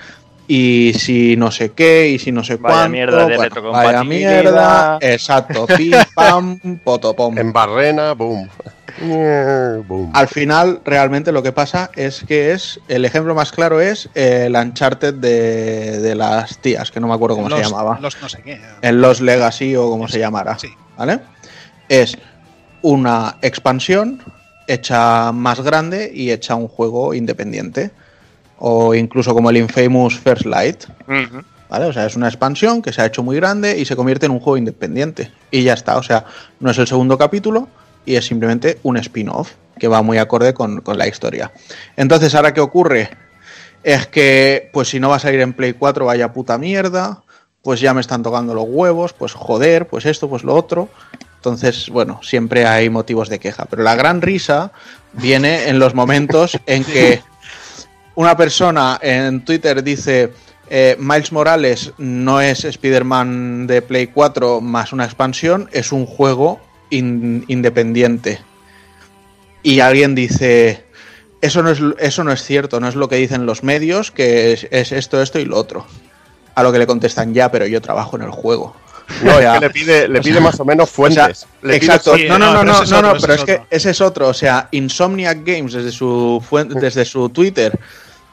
y 0.48 0.92
si 0.98 1.36
no 1.36 1.50
sé 1.50 1.72
qué 1.72 2.08
y 2.08 2.18
si 2.18 2.32
no 2.32 2.42
sé 2.42 2.56
Vaya 2.56 2.74
cuánto, 2.74 2.90
mierda 2.92 3.26
de 3.26 3.36
bueno, 3.36 3.70
vaya 3.70 4.02
mierda, 4.04 4.98
exacto, 5.00 5.66
pim 5.76 5.92
pam 6.14 6.58
potopom. 6.82 7.36
En 7.38 7.52
Barrena, 7.52 8.14
boom. 8.14 8.48
Boom. 9.00 10.10
Al 10.12 10.28
final, 10.28 10.80
realmente 10.84 11.32
lo 11.32 11.42
que 11.42 11.52
pasa 11.52 11.90
es 11.94 12.22
que 12.26 12.52
es. 12.52 12.80
El 12.88 13.04
ejemplo 13.06 13.34
más 13.34 13.50
claro 13.52 13.80
es 13.80 14.10
el 14.14 14.54
Uncharted 14.56 15.14
de, 15.14 16.00
de 16.00 16.14
las 16.14 16.58
tías, 16.58 16.90
que 16.90 17.00
no 17.00 17.06
me 17.06 17.14
acuerdo 17.14 17.36
cómo 17.36 17.48
se 17.48 17.56
los- 17.62 17.70
llamaba. 17.70 17.98
Los 18.00 18.20
no 18.20 18.28
sé 18.28 18.42
qué. 18.42 18.60
En 18.82 19.00
Los 19.00 19.20
Legacy 19.22 19.74
o 19.76 19.88
como 19.88 20.06
se 20.08 20.18
llamara. 20.18 20.58
Sí. 20.58 20.68
¿Vale? 20.98 21.20
Es 21.88 22.18
una 22.82 23.36
expansión 23.42 24.20
hecha 24.66 25.32
más 25.32 25.60
grande 25.60 26.10
y 26.14 26.30
hecha 26.30 26.54
un 26.54 26.68
juego 26.68 27.14
independiente. 27.14 27.90
O 28.58 28.94
incluso 28.94 29.34
como 29.34 29.50
el 29.50 29.56
Infamous 29.56 30.18
First 30.18 30.44
Light. 30.44 30.84
¿Vale? 31.68 31.86
O 31.86 31.92
sea, 31.92 32.06
es 32.06 32.16
una 32.16 32.28
expansión 32.28 32.82
que 32.82 32.92
se 32.92 33.00
ha 33.00 33.06
hecho 33.06 33.22
muy 33.22 33.36
grande 33.36 33.78
y 33.78 33.84
se 33.84 33.96
convierte 33.96 34.26
en 34.26 34.32
un 34.32 34.40
juego 34.40 34.58
independiente. 34.58 35.30
Y 35.50 35.62
ya 35.62 35.74
está. 35.74 35.96
O 35.96 36.02
sea, 36.02 36.26
no 36.58 36.70
es 36.70 36.78
el 36.78 36.86
segundo 36.86 37.16
capítulo 37.16 37.68
y 38.04 38.16
es 38.16 38.26
simplemente 38.26 38.78
un 38.82 38.96
spin-off 38.98 39.52
que 39.78 39.88
va 39.88 40.02
muy 40.02 40.18
acorde 40.18 40.52
con, 40.52 40.82
con 40.82 40.98
la 40.98 41.08
historia. 41.08 41.52
Entonces, 41.96 42.34
¿ahora 42.34 42.52
qué 42.52 42.60
ocurre? 42.60 43.10
Es 43.82 44.06
que, 44.08 44.68
pues 44.72 44.88
si 44.88 45.00
no 45.00 45.08
va 45.08 45.16
a 45.16 45.20
salir 45.20 45.40
en 45.40 45.54
Play 45.54 45.72
4, 45.72 46.04
vaya 46.04 46.32
puta 46.32 46.58
mierda. 46.58 47.22
Pues 47.62 47.80
ya 47.80 47.94
me 47.94 48.00
están 48.00 48.22
tocando 48.22 48.52
los 48.54 48.66
huevos. 48.68 49.12
Pues 49.14 49.32
joder, 49.32 49.88
pues 49.88 50.06
esto, 50.06 50.28
pues 50.28 50.44
lo 50.44 50.54
otro. 50.54 50.88
Entonces, 51.40 51.88
bueno, 51.88 52.20
siempre 52.22 52.66
hay 52.66 52.90
motivos 52.90 53.30
de 53.30 53.38
queja. 53.38 53.64
Pero 53.64 53.82
la 53.82 53.94
gran 53.94 54.20
risa 54.20 54.72
viene 55.14 55.68
en 55.70 55.78
los 55.78 55.94
momentos 55.94 56.58
en 56.66 56.84
que 56.84 57.22
una 58.14 58.36
persona 58.36 58.98
en 59.00 59.42
Twitter 59.42 59.82
dice 59.82 60.34
eh, 60.68 60.96
Miles 61.00 61.32
Morales 61.32 61.92
no 61.96 62.42
es 62.42 62.64
Spider-Man 62.66 63.66
de 63.66 63.80
Play 63.80 64.08
4 64.08 64.60
más 64.60 64.92
una 64.92 65.06
expansión, 65.06 65.70
es 65.72 65.92
un 65.92 66.04
juego 66.04 66.60
in- 66.90 67.46
independiente. 67.48 68.40
Y 69.62 69.80
alguien 69.80 70.14
dice, 70.14 70.84
eso 71.40 71.62
no, 71.62 71.70
es, 71.70 71.80
eso 71.98 72.22
no 72.22 72.32
es 72.32 72.42
cierto, 72.44 72.80
no 72.80 72.88
es 72.88 72.94
lo 72.96 73.08
que 73.08 73.16
dicen 73.16 73.46
los 73.46 73.62
medios, 73.62 74.10
que 74.10 74.52
es, 74.52 74.66
es 74.70 74.92
esto, 74.92 75.22
esto 75.22 75.38
y 75.38 75.46
lo 75.46 75.56
otro. 75.56 75.86
A 76.54 76.62
lo 76.62 76.70
que 76.72 76.78
le 76.78 76.86
contestan, 76.86 77.32
ya, 77.32 77.50
pero 77.50 77.66
yo 77.66 77.80
trabajo 77.80 78.16
en 78.16 78.22
el 78.24 78.30
juego. 78.30 78.76
No, 79.24 79.38
es 79.38 79.52
que 79.54 79.60
le 79.60 79.70
pide, 79.70 80.08
le 80.08 80.20
pide 80.20 80.40
más 80.40 80.58
o 80.60 80.64
menos 80.64 80.88
fuentes. 80.90 81.46
Exacto. 81.62 82.16
no, 82.28 82.38
no, 82.38 82.52
no, 82.52 82.64
no, 82.64 82.64
pero 82.64 82.64
no, 82.64 82.82
es 82.82 82.90
no, 82.90 82.98
otro, 82.98 83.10
no, 83.10 83.16
ese 83.16 83.26
pero 83.26 83.34
es 83.34 83.40
es 83.40 83.44
que 83.46 83.62
ese 83.70 83.90
es 83.90 84.00
otro. 84.00 84.28
O 84.28 84.34
sea, 84.34 84.68
Insomniac 84.70 85.38
Games 85.44 85.72
desde 85.72 85.92
su 85.92 86.42
desde 86.70 87.04
su 87.04 87.28
Twitter 87.28 87.78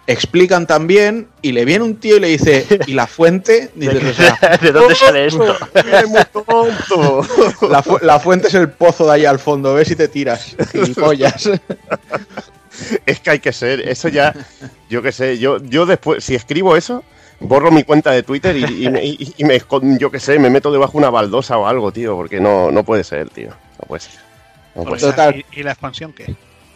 explican 0.09 0.65
también 0.65 1.27
y 1.41 1.51
le 1.51 1.65
viene 1.65 1.83
un 1.83 1.97
tío 1.97 2.15
y 2.15 2.19
le 2.21 2.27
dice, 2.29 2.65
¿y 2.87 2.93
la 2.93 3.07
fuente? 3.07 3.71
¿De, 3.75 3.89
o 3.89 4.13
sea, 4.13 4.57
¿De 4.61 4.71
dónde 4.71 4.95
sale 4.95 5.25
esto? 5.25 5.53
¡Eres 5.73 6.07
muy 6.07 6.23
tonto! 6.31 7.27
la, 7.69 7.83
fu- 7.83 7.99
la 8.01 8.17
fuente 8.19 8.47
es 8.47 8.53
el 8.53 8.69
pozo 8.69 9.05
de 9.07 9.11
ahí 9.13 9.25
al 9.25 9.37
fondo, 9.39 9.73
ves 9.73 9.89
si 9.89 9.97
te 9.97 10.07
tiras, 10.07 10.55
gilipollas. 10.71 11.49
Es 13.05 13.19
que 13.19 13.29
hay 13.31 13.39
que 13.39 13.51
ser, 13.51 13.81
eso 13.81 14.07
ya, 14.07 14.33
yo 14.89 15.01
qué 15.01 15.11
sé, 15.11 15.39
yo, 15.39 15.57
yo 15.63 15.85
después, 15.85 16.23
si 16.23 16.35
escribo 16.35 16.77
eso, 16.77 17.03
borro 17.39 17.71
mi 17.71 17.83
cuenta 17.83 18.11
de 18.11 18.23
Twitter 18.23 18.55
y, 18.57 18.85
y 18.85 18.89
me, 18.89 19.03
y- 19.05 19.33
y 19.37 19.43
me 19.43 19.59
yo 19.99 20.11
qué 20.11 20.19
sé, 20.19 20.39
me 20.39 20.49
meto 20.49 20.71
debajo 20.71 20.93
de 20.93 20.97
una 20.99 21.09
baldosa 21.09 21.57
o 21.57 21.67
algo, 21.67 21.91
tío, 21.91 22.15
porque 22.15 22.39
no, 22.39 22.71
no 22.71 22.83
puede 22.83 23.03
ser, 23.03 23.29
tío. 23.29 23.49
No 23.49 23.87
puede 23.87 24.01
ser. 24.01 24.13
No 24.75 24.83
puede 24.83 24.99
ser. 24.99 25.09
Total. 25.11 25.35
¿y, 25.35 25.59
y 25.59 25.63
la 25.63 25.71
expansión 25.71 26.13
qué? 26.13 26.35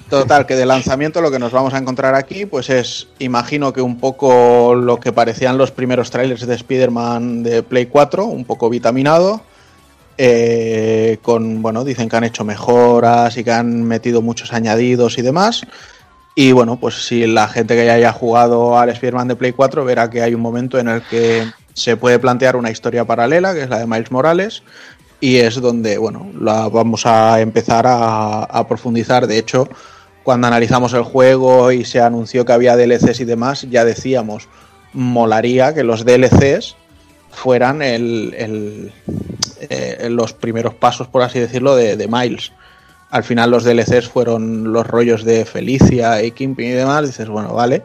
Total, 0.09 0.45
que 0.45 0.55
de 0.57 0.65
lanzamiento 0.65 1.21
lo 1.21 1.31
que 1.31 1.39
nos 1.39 1.53
vamos 1.53 1.73
a 1.73 1.77
encontrar 1.77 2.15
aquí, 2.15 2.45
pues 2.45 2.69
es, 2.69 3.07
imagino 3.19 3.71
que 3.71 3.81
un 3.81 3.97
poco 3.97 4.75
lo 4.75 4.99
que 4.99 5.13
parecían 5.13 5.57
los 5.57 5.71
primeros 5.71 6.11
trailers 6.11 6.45
de 6.45 6.53
Spider-Man 6.55 7.43
de 7.43 7.63
Play 7.63 7.85
4, 7.85 8.25
un 8.25 8.43
poco 8.43 8.69
vitaminado, 8.69 9.41
eh, 10.17 11.17
con, 11.21 11.61
bueno, 11.61 11.85
dicen 11.85 12.09
que 12.09 12.15
han 12.17 12.25
hecho 12.25 12.43
mejoras 12.43 13.37
y 13.37 13.43
que 13.45 13.51
han 13.51 13.83
metido 13.83 14.21
muchos 14.21 14.51
añadidos 14.53 15.17
y 15.17 15.21
demás. 15.21 15.61
Y 16.33 16.53
bueno, 16.53 16.77
pues 16.79 17.05
si 17.05 17.27
la 17.27 17.47
gente 17.47 17.75
que 17.75 17.85
ya 17.85 17.93
haya 17.93 18.13
jugado 18.13 18.79
al 18.79 18.89
Spider-Man 18.89 19.27
de 19.27 19.35
Play 19.35 19.51
4 19.51 19.83
verá 19.83 20.09
que 20.09 20.21
hay 20.21 20.33
un 20.33 20.41
momento 20.41 20.79
en 20.79 20.87
el 20.87 21.01
que 21.01 21.45
se 21.73 21.97
puede 21.97 22.19
plantear 22.19 22.55
una 22.55 22.71
historia 22.71 23.05
paralela, 23.05 23.53
que 23.53 23.63
es 23.63 23.69
la 23.69 23.79
de 23.79 23.87
Miles 23.87 24.11
Morales, 24.11 24.63
y 25.19 25.37
es 25.37 25.59
donde, 25.61 25.97
bueno, 25.97 26.31
la 26.39 26.69
vamos 26.69 27.05
a 27.05 27.41
empezar 27.41 27.85
a, 27.87 28.65
profundizar. 28.67 29.27
De 29.27 29.37
hecho, 29.37 29.67
cuando 30.23 30.47
analizamos 30.47 30.93
el 30.93 31.03
juego 31.03 31.71
y 31.71 31.85
se 31.85 31.99
anunció 31.99 32.45
que 32.45 32.53
había 32.53 32.77
DLCs 32.77 33.19
y 33.19 33.25
demás, 33.25 33.67
ya 33.69 33.85
decíamos, 33.85 34.47
molaría 34.93 35.73
que 35.73 35.83
los 35.83 36.05
DLCs 36.05 36.75
fueran 37.29 37.81
el, 37.81 38.91
eh, 39.69 40.07
los 40.09 40.33
primeros 40.33 40.73
pasos, 40.75 41.07
por 41.07 41.21
así 41.21 41.39
decirlo, 41.39 41.75
de, 41.75 41.97
de 41.97 42.07
Miles. 42.07 42.51
Al 43.11 43.23
final 43.23 43.51
los 43.51 43.63
DLCs 43.63 44.07
fueron 44.07 44.71
los 44.73 44.87
rollos 44.87 45.23
de 45.23 45.45
Felicia 45.45 46.23
y 46.23 46.31
Kingpin 46.31 46.67
y 46.67 46.71
demás, 46.71 47.05
dices, 47.05 47.27
bueno, 47.27 47.53
vale, 47.53 47.83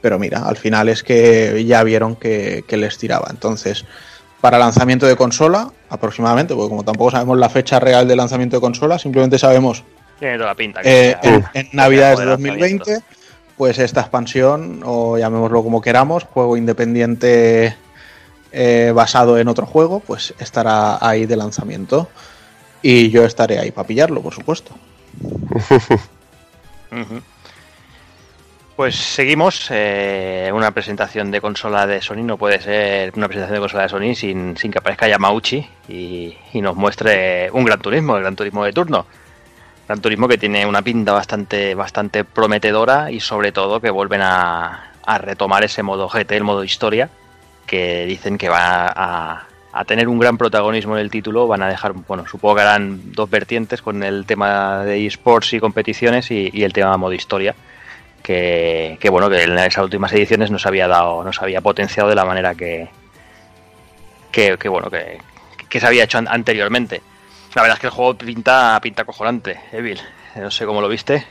pero 0.00 0.18
mira, 0.18 0.44
al 0.44 0.56
final 0.56 0.88
es 0.88 1.02
que 1.02 1.64
ya 1.64 1.82
vieron 1.82 2.16
que, 2.16 2.64
que 2.68 2.76
les 2.76 2.98
tiraba. 2.98 3.28
Entonces, 3.30 3.84
para 4.40 4.58
lanzamiento 4.58 5.06
de 5.06 5.16
consola, 5.16 5.72
aproximadamente, 5.88 6.54
porque 6.54 6.68
como 6.68 6.84
tampoco 6.84 7.10
sabemos 7.10 7.38
la 7.38 7.48
fecha 7.48 7.80
real 7.80 8.06
de 8.06 8.14
lanzamiento 8.14 8.56
de 8.56 8.60
consola, 8.60 8.98
simplemente 8.98 9.38
sabemos 9.38 9.84
Tiene 10.18 10.36
toda 10.36 10.48
la 10.48 10.54
pinta. 10.54 10.82
que 10.82 11.10
eh, 11.10 11.16
sea 11.20 11.50
en, 11.54 11.66
en 11.66 11.68
Navidades 11.72 12.18
de 12.18 12.24
de 12.24 12.30
lanzamiento. 12.30 12.84
2020, 12.84 13.04
pues 13.56 13.78
esta 13.78 14.02
expansión, 14.02 14.82
o 14.84 15.18
llamémoslo 15.18 15.64
como 15.64 15.80
queramos, 15.80 16.24
juego 16.24 16.56
independiente 16.56 17.74
eh, 18.52 18.92
basado 18.94 19.38
en 19.38 19.48
otro 19.48 19.66
juego, 19.66 20.00
pues 20.00 20.32
estará 20.38 20.98
ahí 21.06 21.26
de 21.26 21.36
lanzamiento. 21.36 22.08
Y 22.82 23.10
yo 23.10 23.24
estaré 23.24 23.58
ahí 23.58 23.70
para 23.70 23.86
pillarlo, 23.86 24.22
por 24.22 24.34
supuesto. 24.34 24.72
Pues 28.76 28.94
seguimos. 28.94 29.66
eh, 29.70 30.50
una 30.54 30.70
presentación 30.70 31.32
de 31.32 31.40
consola 31.40 31.84
de 31.84 32.00
Sony 32.00 32.22
no 32.22 32.36
puede 32.38 32.60
ser 32.60 33.12
una 33.16 33.26
presentación 33.26 33.56
de 33.56 33.60
consola 33.60 33.82
de 33.82 33.88
Sony 33.88 34.14
sin, 34.14 34.56
sin 34.56 34.70
que 34.70 34.78
aparezca 34.78 35.08
Yamauchi 35.08 35.68
y, 35.88 36.36
y 36.52 36.60
nos 36.60 36.76
muestre 36.76 37.50
un 37.50 37.64
Gran 37.64 37.80
Turismo, 37.80 38.16
el 38.16 38.22
Gran 38.22 38.36
Turismo 38.36 38.64
de 38.64 38.72
turno. 38.72 39.04
Gran 39.88 40.00
Turismo 40.00 40.28
que 40.28 40.38
tiene 40.38 40.64
una 40.64 40.80
pinta 40.82 41.12
bastante, 41.12 41.74
bastante 41.74 42.22
prometedora 42.22 43.10
y 43.10 43.18
sobre 43.18 43.50
todo 43.50 43.80
que 43.80 43.90
vuelven 43.90 44.22
a, 44.22 44.92
a 45.04 45.18
retomar 45.18 45.64
ese 45.64 45.82
modo 45.82 46.08
GT, 46.08 46.30
el 46.36 46.44
modo 46.44 46.62
historia, 46.62 47.10
que 47.66 48.06
dicen 48.06 48.38
que 48.38 48.48
va 48.48 48.86
a, 48.94 49.47
a 49.72 49.84
tener 49.84 50.08
un 50.08 50.18
gran 50.18 50.38
protagonismo 50.38 50.96
en 50.96 51.02
el 51.02 51.10
título. 51.10 51.46
Van 51.46 51.62
a 51.62 51.68
dejar, 51.68 51.92
bueno, 51.92 52.26
supongo 52.26 52.56
que 52.56 52.62
harán 52.62 53.12
dos 53.12 53.28
vertientes 53.30 53.82
con 53.82 54.02
el 54.02 54.24
tema 54.26 54.84
de 54.84 55.06
esports 55.06 55.52
y 55.52 55.60
competiciones 55.60 56.30
y, 56.30 56.50
el 56.64 56.72
tema 56.72 56.96
modo 56.96 57.12
historia. 57.12 57.54
Que, 58.22 58.98
que, 59.00 59.08
bueno, 59.10 59.30
que 59.30 59.42
en 59.44 59.56
esas 59.58 59.84
últimas 59.84 60.12
ediciones 60.12 60.50
no 60.50 60.58
se 60.58 60.68
había 60.68 60.88
dado, 60.88 61.22
no 61.24 61.32
se 61.32 61.42
había 61.42 61.60
potenciado 61.60 62.08
de 62.08 62.14
la 62.14 62.24
manera 62.24 62.54
que, 62.54 62.88
que, 64.32 64.56
bueno, 64.68 64.90
que, 64.90 65.18
que 65.68 65.80
se 65.80 65.86
había 65.86 66.04
hecho 66.04 66.18
an- 66.18 66.28
anteriormente. 66.28 67.00
La 67.54 67.62
verdad 67.62 67.76
es 67.76 67.80
que 67.80 67.86
el 67.86 67.92
juego 67.92 68.14
pinta, 68.18 68.78
pinta 68.82 69.04
cojonante, 69.04 69.58
Evil. 69.72 70.00
No 70.36 70.50
sé 70.50 70.66
cómo 70.66 70.80
lo 70.80 70.88
viste. 70.88 71.26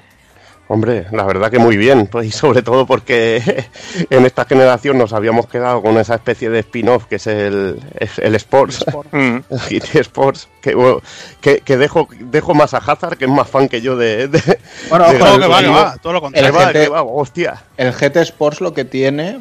Hombre, 0.70 1.06
la 1.14 1.24
verdad 1.24 1.50
que 1.50 1.60
muy 1.60 1.78
bien, 1.78 2.08
pues, 2.08 2.28
y 2.28 2.32
sobre 2.32 2.62
todo 2.62 2.86
porque 2.86 3.66
en 4.10 4.26
esta 4.26 4.44
generación 4.46 4.98
nos 4.98 5.14
habíamos 5.14 5.48
quedado 5.48 5.82
con 5.82 5.98
esa 5.98 6.16
especie 6.16 6.50
de 6.50 6.60
spin-off 6.60 7.06
que 7.06 7.16
es 7.16 7.28
el, 7.28 7.80
el 8.18 8.36
Sports, 8.36 8.86
Mm. 9.12 9.38
el 9.50 9.60
GT 9.60 9.96
Sports, 10.02 10.50
que, 10.62 10.76
bueno, 10.76 11.02
que, 11.40 11.62
que 11.62 11.78
dejo, 11.78 12.08
dejo 12.20 12.54
más 12.54 12.74
a 12.74 12.80
Hazard, 12.80 13.18
que 13.18 13.26
es 13.26 13.32
más 13.32 13.50
fan 13.50 13.70
que 13.70 13.80
yo 13.82 13.96
de... 13.96 14.28
de 14.28 14.60
Bueno, 14.90 15.10
de 15.10 15.22
ojo, 15.22 15.40
que 15.40 15.48
va, 15.48 15.62
que 15.62 15.68
va, 15.70 15.98
todo 16.02 16.14
lo 16.14 16.28
El 16.28 16.34
Que 16.34 16.42
contrario. 16.42 16.54
va, 16.54 16.66
GT 16.68 16.74
que 16.84 16.90
va, 16.90 17.04
hostia. 17.04 17.64
El 17.78 17.94
GT 17.94 18.18
Sports 18.18 18.60
lo 18.60 18.74
que 18.74 18.84
tiene 18.84 19.40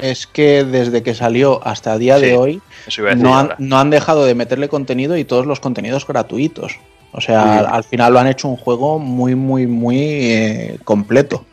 es 0.00 0.26
que 0.26 0.64
desde 0.64 1.02
que 1.04 1.14
salió 1.14 1.64
hasta 1.64 1.92
el 1.92 2.00
día 2.00 2.18
Sí, 2.18 2.24
de 2.26 2.36
hoy 2.36 2.62
no 3.16 3.38
han, 3.38 3.54
no 3.58 3.78
han 3.78 3.90
dejado 3.90 4.24
de 4.24 4.34
meterle 4.34 4.68
contenido 4.68 5.16
y 5.16 5.24
todos 5.24 5.46
los 5.46 5.60
contenidos 5.60 6.06
gratuitos. 6.06 6.78
O 7.12 7.20
sea, 7.20 7.42
Sí. 7.42 7.48
al, 7.60 7.66
al 7.66 7.84
final 7.84 8.12
lo 8.12 8.18
han 8.18 8.26
hecho 8.26 8.48
un 8.48 8.56
juego 8.56 8.98
muy, 8.98 9.34
muy, 9.34 9.66
muy 9.66 9.98
eh, 10.00 10.78
completo. 10.84 11.44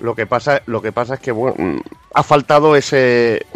Lo 0.00 0.14
que 0.14 0.26
pasa, 0.26 0.60
lo 0.66 0.82
que 0.82 0.92
pasa 0.92 1.14
es 1.14 1.20
que 1.20 1.30
bueno, 1.32 1.80
ha 2.12 2.22
faltado 2.22 2.74
ese 2.76 3.46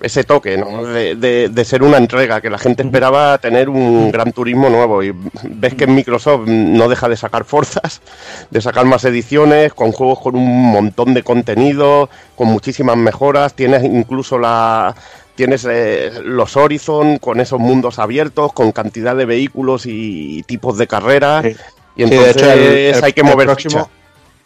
ese 0.00 0.22
toque, 0.22 0.56
¿no? 0.56 0.84
De, 0.84 1.16
de- 1.16 1.48
de 1.48 1.64
ser 1.64 1.82
una 1.82 1.96
entrega, 1.96 2.40
que 2.40 2.48
la 2.50 2.58
gente 2.58 2.84
esperaba 2.84 3.36
tener 3.38 3.68
un 3.68 4.12
gran 4.12 4.30
turismo 4.32 4.70
nuevo. 4.70 5.02
Y 5.02 5.12
ves 5.42 5.74
que 5.74 5.88
Microsoft 5.88 6.46
no 6.46 6.88
deja 6.88 7.08
de 7.08 7.16
sacar 7.16 7.44
forzas, 7.44 8.00
de 8.48 8.60
sacar 8.60 8.84
más 8.86 9.04
ediciones, 9.04 9.74
con 9.74 9.90
juegos 9.90 10.20
con 10.20 10.36
un 10.36 10.70
montón 10.70 11.14
de 11.14 11.24
contenido, 11.24 12.08
con 12.36 12.46
muchísimas 12.46 12.96
mejoras. 12.96 13.54
Tienes 13.54 13.82
incluso 13.82 14.38
la. 14.38 14.94
Tienes 15.38 15.64
eh, 15.70 16.10
los 16.24 16.56
Horizon 16.56 17.18
con 17.18 17.38
esos 17.40 17.60
mundos 17.60 18.00
abiertos, 18.00 18.52
con 18.52 18.72
cantidad 18.72 19.14
de 19.14 19.24
vehículos 19.24 19.84
y 19.86 20.42
tipos 20.48 20.76
de 20.78 20.88
carreras. 20.88 21.44
Sí. 21.44 21.50
Y 21.94 22.02
Sí, 22.04 22.10
de 22.10 22.16
entonces 22.16 22.36
hecho, 22.36 22.52
el- 22.52 22.60
el- 22.96 23.04
hay 23.04 23.12
que 23.12 23.20
el 23.20 23.26
mover 23.28 23.46
próximo, 23.46 23.84
ficha. 23.84 23.90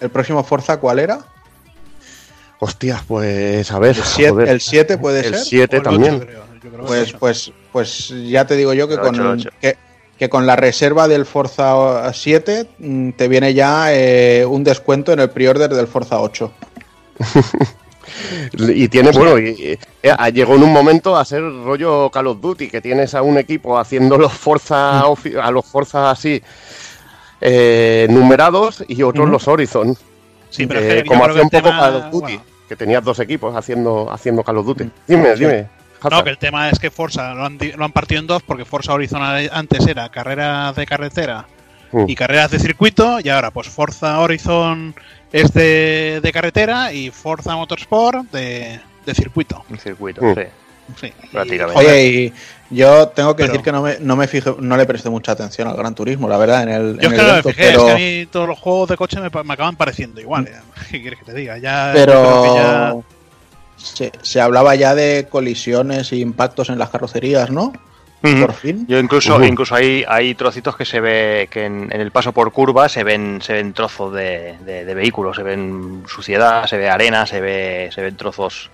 el 0.01 0.11
próximo 0.11 0.45
Forza, 0.45 0.77
¿cuál 0.77 0.99
era? 0.99 1.21
Hostias, 2.59 3.01
pues 3.09 3.71
a 3.73 3.79
ver. 3.79 3.97
El 3.97 4.03
7, 4.05 4.31
joder. 4.31 4.49
el 4.51 4.61
7 4.61 4.99
puede 4.99 5.21
El 5.27 5.35
ser. 5.35 5.45
7 5.45 5.77
el 5.79 5.83
también. 5.83 6.15
ocho, 6.17 6.27
creo. 6.27 6.43
Yo 6.63 6.71
creo 6.71 6.71
que 6.71 6.77
el 6.79 6.87
Pues, 6.87 7.13
pues, 7.19 7.53
pues 7.73 8.15
ya 8.29 8.47
te 8.47 8.55
digo 8.57 8.75
yo 8.75 8.87
que 8.87 8.95
El 8.95 9.01
con, 9.01 9.15
ocho, 9.15 9.23
el 9.23 9.29
ocho. 9.41 9.49
que, 9.63 9.77
que 10.19 10.29
con 10.29 10.47
la 10.47 10.57
reserva 10.57 11.09
del 11.09 11.25
Forza 11.25 12.13
7 12.13 12.69
mm, 12.79 13.11
te 13.13 13.29
viene 13.29 13.55
ya 13.55 13.95
eh, 13.95 14.45
un 14.47 14.63
descuento 14.63 15.11
en 15.13 15.21
el 15.21 15.31
pre-order 15.31 15.71
del 15.75 15.87
Forza 15.87 16.21
8. 16.21 16.53
Y 18.59 18.89
tiene, 18.89 19.11
bueno, 19.13 19.39
y, 19.39 19.51
y- 19.51 19.79
eh, 20.03 20.17
llegó 20.33 20.55
en 20.57 20.63
un 20.65 20.73
momento 20.73 21.17
a 21.17 21.25
ser 21.25 21.43
rollo 21.43 22.11
Call 22.11 22.27
of 22.29 22.41
Duty, 22.41 22.69
que 22.69 22.81
tienes 22.81 23.15
a 23.15 23.23
un 23.23 23.39
equipo 23.39 23.79
haciendo 23.79 24.17
los 24.19 24.33
Forza, 24.33 25.05
ofi- 25.07 25.39
a 25.41 25.51
los 25.51 25.65
Forza 25.65 26.11
así 26.11 26.43
eh, 27.41 28.07
numerados 28.11 28.85
y 28.89 29.03
otros 29.03 29.25
Ujú. 29.25 29.33
los 29.33 29.49
Horizon. 29.49 29.97
Sí, 30.51 30.67
pero 30.67 30.81
Eh, 30.81 31.05
como 31.07 31.25
hacía 31.25 31.43
un 31.43 31.51
poco 31.51 31.63
tema- 31.69 31.81
Call 31.81 31.95
of 31.97 32.05
Duty, 32.11 32.21
bueno, 32.37 32.43
que 32.69 32.77
tenías 32.77 33.03
dos 33.05 33.19
equipos 33.21 33.57
haciendo, 33.57 34.11
haciendo 34.13 34.43
Call 34.43 34.59
of 34.59 34.67
Duty. 34.67 34.91
Dime, 35.07 35.37
Sí. 35.37 35.41
dime. 35.45 35.69
No, 36.11 36.25
que 36.25 36.31
el 36.31 36.39
tema 36.39 36.69
es 36.69 36.79
que 36.81 36.91
Forza 36.91 37.33
lo 37.33 37.45
han, 37.45 37.59
lo 37.77 37.85
han 37.85 37.93
partido 37.93 38.21
en 38.21 38.27
dos 38.27 38.43
porque 38.43 38.65
Forza 38.65 38.93
Horizon 38.93 39.23
antes 39.23 39.87
era 39.87 40.09
carreras 40.11 40.75
de 40.75 40.85
carretera 40.85 41.47
Mm. 41.93 42.05
y 42.09 42.15
carreras 42.15 42.51
de 42.51 42.59
circuito 42.59 43.19
y 43.23 43.29
ahora 43.29 43.51
pues 43.51 43.69
Forza 43.69 44.19
Horizon 44.21 44.95
es 45.33 45.53
de, 45.53 46.21
de 46.23 46.33
carretera 46.33 46.93
y 46.93 47.11
Forza 47.11 47.55
Motorsport 47.55 48.31
de, 48.33 48.81
de 49.07 49.15
circuito. 49.15 49.65
Un 49.71 49.79
circuito, 49.79 50.23
Mm. 50.23 50.35
sí. 50.35 50.43
Sí. 51.01 51.13
Prácticamente. 51.31 51.81
Oye, 51.81 52.05
y 52.05 52.33
yo 52.77 53.09
tengo 53.09 53.35
que 53.37 53.45
Pero- 53.45 53.53
decir 53.53 53.65
que 53.65 53.73
no 53.73 53.83
me, 53.83 53.99
no 54.01 54.17
me 54.17 54.27
fijé, 54.27 54.53
no 54.59 54.77
le 54.77 54.85
presté 54.85 55.09
mucha 55.11 55.33
atención 55.33 55.69
al 55.69 55.77
Gran 55.77 55.95
Turismo, 55.95 56.29
la 56.29 56.37
verdad, 56.37 56.65
en 56.65 56.69
el, 56.71 56.99
yo 56.99 57.09
en 57.09 57.13
es 57.15 57.21
que 57.21 57.21
el 57.21 57.27
no 57.29 57.35
me 57.37 57.43
fijé, 57.45 57.63
pero, 57.71 57.79
es 57.79 57.85
que 57.85 57.91
a 57.93 57.95
mí 57.95 58.27
todos 58.31 58.49
los 58.49 58.59
juegos 58.59 58.89
de 58.89 58.97
coche 58.97 59.21
me, 59.21 59.31
me 59.45 59.55
acaban 59.55 59.77
pareciendo 59.77 60.21
igual. 60.21 60.49
¿Qué 60.91 61.01
quieres 61.01 61.19
que 61.21 61.25
te 61.27 61.35
diga? 61.35 61.57
Ya, 61.59 61.93
pero 61.95 62.13
creo 62.13 62.43
que 62.43 62.61
ya- 62.61 62.95
se, 63.77 64.13
se 64.23 64.41
hablaba 64.41 64.75
ya 64.75 64.95
de 64.95 65.29
colisiones 65.31 66.11
e 66.13 66.17
impactos 66.17 66.69
en 66.69 66.79
las 66.79 66.91
carrocerías, 66.91 67.51
¿no? 67.51 67.73
Por 68.23 68.53
fin. 68.55 68.87
Yo 68.89 68.99
incluso, 68.99 69.43
incluso 69.45 69.75
hay, 69.75 70.05
hay 70.09 70.35
trocitos 70.35 70.77
que 70.77 70.85
se 70.85 71.01
ve 71.01 71.49
que 71.51 71.65
en, 71.67 71.89
en 71.93 72.01
el 72.01 72.11
paso 72.13 72.33
por 72.33 72.53
curva 72.53 72.89
se 72.89 73.03
ven, 73.05 73.41
se 73.43 73.53
ven 73.55 73.73
trozos 73.73 74.15
de, 74.15 74.57
de- 74.65 74.85
de 74.85 74.95
vehículos, 74.95 75.37
se 75.37 75.43
ven 75.43 76.05
suciedad, 76.07 76.67
se 76.67 76.79
ve 76.79 76.89
arena, 76.89 77.27
se 77.27 77.41
ve, 77.41 77.91
se 77.93 78.01
ven 78.03 78.17
trozos 78.17 78.71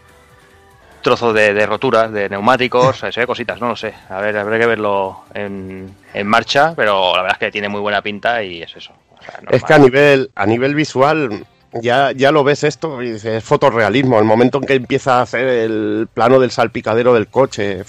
trozos 1.01 1.33
de, 1.33 1.55
de 1.55 1.65
roturas 1.65 2.13
de 2.13 2.29
neumáticos, 2.29 2.99
se 3.13 3.21
ve 3.21 3.27
cositas, 3.27 3.61
no 3.61 3.69
lo 3.69 3.77
sé. 3.77 3.95
A 4.11 4.21
ver, 4.21 4.37
habrá 4.37 4.59
que 4.59 4.67
verlo 4.67 5.21
en, 5.35 5.95
en 6.13 6.27
marcha, 6.27 6.75
pero 6.77 7.15
la 7.17 7.23
verdad 7.23 7.39
es 7.41 7.47
que 7.47 7.53
tiene 7.53 7.69
muy 7.69 7.81
buena 7.81 8.03
pinta 8.03 8.43
y 8.43 8.63
es 8.63 8.77
eso. 8.77 8.93
O 9.19 9.23
sea, 9.23 9.41
Es 9.51 9.65
que 9.65 9.75
a 9.75 9.79
nivel, 9.79 10.31
a 10.35 10.45
nivel 10.47 10.75
visual 10.75 11.45
ya, 11.73 12.13
ya 12.13 12.33
lo 12.33 12.45
ves 12.45 12.65
esto 12.65 13.03
y 13.03 13.13
dices, 13.13 13.25
es 13.37 13.45
fotorrealismo. 13.45 14.19
El 14.19 14.25
momento 14.25 14.59
en 14.59 14.65
que 14.65 14.75
empieza 14.75 15.19
a 15.19 15.23
hacer 15.23 15.47
el 15.47 16.09
plano 16.13 16.39
del 16.41 16.51
salpicadero 16.51 17.15
del 17.15 17.29
coche. 17.29 17.85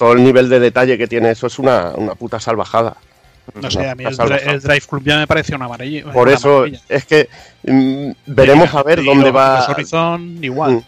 Todo 0.00 0.14
el 0.14 0.24
nivel 0.24 0.48
de 0.48 0.58
detalle 0.60 0.96
que 0.96 1.06
tiene 1.06 1.30
eso 1.30 1.46
es 1.46 1.58
una, 1.58 1.92
una 1.94 2.14
puta 2.14 2.40
salvajada. 2.40 2.96
No 3.60 3.70
sé, 3.70 3.86
a 3.86 3.94
mí 3.94 4.04
el, 4.04 4.16
el 4.48 4.60
Drive 4.60 4.80
Club 4.88 5.02
ya 5.04 5.18
me 5.18 5.26
pareció 5.26 5.56
una 5.56 5.68
maravilla. 5.68 6.10
Por 6.10 6.28
una 6.28 6.36
eso 6.36 6.48
maravilla. 6.60 6.80
es 6.88 7.04
que 7.04 7.28
mm, 7.64 8.10
veremos 8.26 8.74
a 8.74 8.82
ver 8.82 9.04
dónde 9.04 9.26
los- 9.26 9.36
va. 9.36 9.58
los 9.58 9.68
Horizon 9.68 10.38
igual. 10.42 10.72
Mm. 10.76 10.82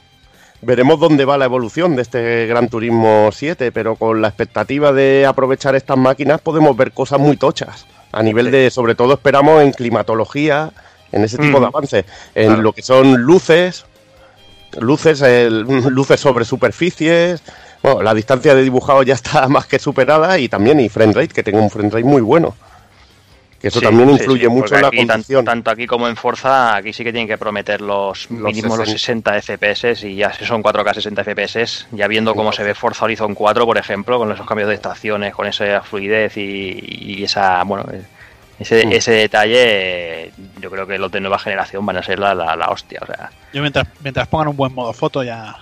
Veremos 0.63 0.99
dónde 0.99 1.27
va 1.27 1.37
la 1.37 1.45
evolución 1.45 1.95
de 1.95 2.03
este 2.03 2.47
Gran 2.47 2.69
Turismo 2.71 3.29
7, 3.33 3.71
pero 3.71 3.97
con 3.97 4.23
la 4.23 4.29
expectativa 4.29 4.93
de 4.93 5.27
aprovechar 5.27 5.75
estas 5.75 5.99
máquinas 5.99 6.41
podemos 6.41 6.75
ver 6.75 6.93
cosas 6.93 7.19
muy 7.21 7.37
tochas. 7.37 7.85
A 8.13 8.23
nivel 8.23 8.51
de, 8.51 8.71
sobre 8.71 8.95
todo 8.95 9.13
esperamos 9.13 9.61
en 9.63 9.73
climatología, 9.73 10.71
en 11.11 11.25
ese 11.25 11.37
tipo 11.37 11.59
Mm. 11.59 11.61
de 11.61 11.67
avances, 11.67 12.05
en 12.35 12.47
Claro. 12.47 12.63
lo 12.63 12.73
que 12.73 12.81
son 12.83 13.21
luces, 13.23 13.85
luces, 14.81 15.21
el- 15.21 15.61
luces 15.91 16.19
sobre 16.21 16.45
superficies. 16.47 17.43
Bueno, 17.83 18.03
la 18.03 18.15
distancia 18.15 18.55
de 18.55 18.63
dibujado 18.63 19.03
ya 19.03 19.15
está 19.15 19.49
más 19.49 19.67
que 19.67 19.79
superada 19.79 20.39
y 20.39 20.49
también 20.49 20.81
y 20.81 20.89
frame 20.89 21.13
rate, 21.13 21.29
que 21.29 21.43
tenga 21.43 21.61
un 21.61 21.71
frame 21.71 21.91
rate 21.91 22.05
muy 22.05 22.23
bueno. 22.23 22.55
Que 23.61 23.69
eso 23.69 23.79
Sí, 23.79 23.85
también 23.87 24.11
influye 24.11 24.43
sí, 24.43 24.49
mucho 24.49 24.75
en 24.75 24.83
la 24.83 24.89
aquí, 24.89 25.07
condición. 25.07 25.45
tanto 25.45 25.71
aquí 25.71 25.87
como 25.87 26.09
en 26.09 26.17
Forza, 26.17 26.75
aquí 26.75 26.93
sí 26.93 27.05
que 27.05 27.13
tienen 27.13 27.29
que 27.29 27.39
prometer 27.39 27.81
los, 27.81 28.29
Los 28.29 28.43
mínimos 28.43 28.77
los 28.77 28.89
60. 28.89 29.35
60 29.41 29.57
FPS 29.57 30.05
y 30.09 30.17
ya 30.17 30.33
si 30.33 30.45
son 30.45 30.65
4K 30.65 30.95
60 30.95 31.23
FPS, 31.23 31.87
ya 31.93 32.09
viendo 32.09 32.35
cómo 32.35 32.51
se 32.53 32.65
ve 32.65 32.75
Forza 32.75 33.05
Horizon 33.05 33.37
4, 33.37 33.65
por 33.65 33.79
ejemplo, 33.79 34.19
con 34.19 34.33
esos 34.33 34.47
cambios 34.47 34.69
de 34.69 34.75
estaciones, 34.75 35.33
con 35.33 35.47
esa 35.47 35.81
fluidez 35.83 36.37
y, 36.39 36.77
y 37.21 37.23
esa, 37.23 37.63
bueno, 37.63 37.85
ese, 38.59 38.85
Mm. 38.85 38.93
ese 38.93 39.13
detalle, 39.13 40.33
yo 40.61 40.69
creo 40.69 40.85
que 40.87 40.99
los 40.99 41.13
de 41.13 41.21
nueva 41.21 41.39
generación 41.39 41.87
van 41.87 41.99
a 41.99 42.03
ser 42.03 42.19
la, 42.19 42.35
la, 42.35 42.57
la 42.57 42.67
hostia, 42.69 42.99
o 43.03 43.07
sea, 43.07 43.31
Yo 43.53 43.61
mientras, 43.61 43.87
mientras 44.03 44.27
pongan 44.27 44.49
un 44.49 44.57
buen 44.57 44.75
modo 44.75 44.93
foto 44.93 45.23
ya... 45.23 45.55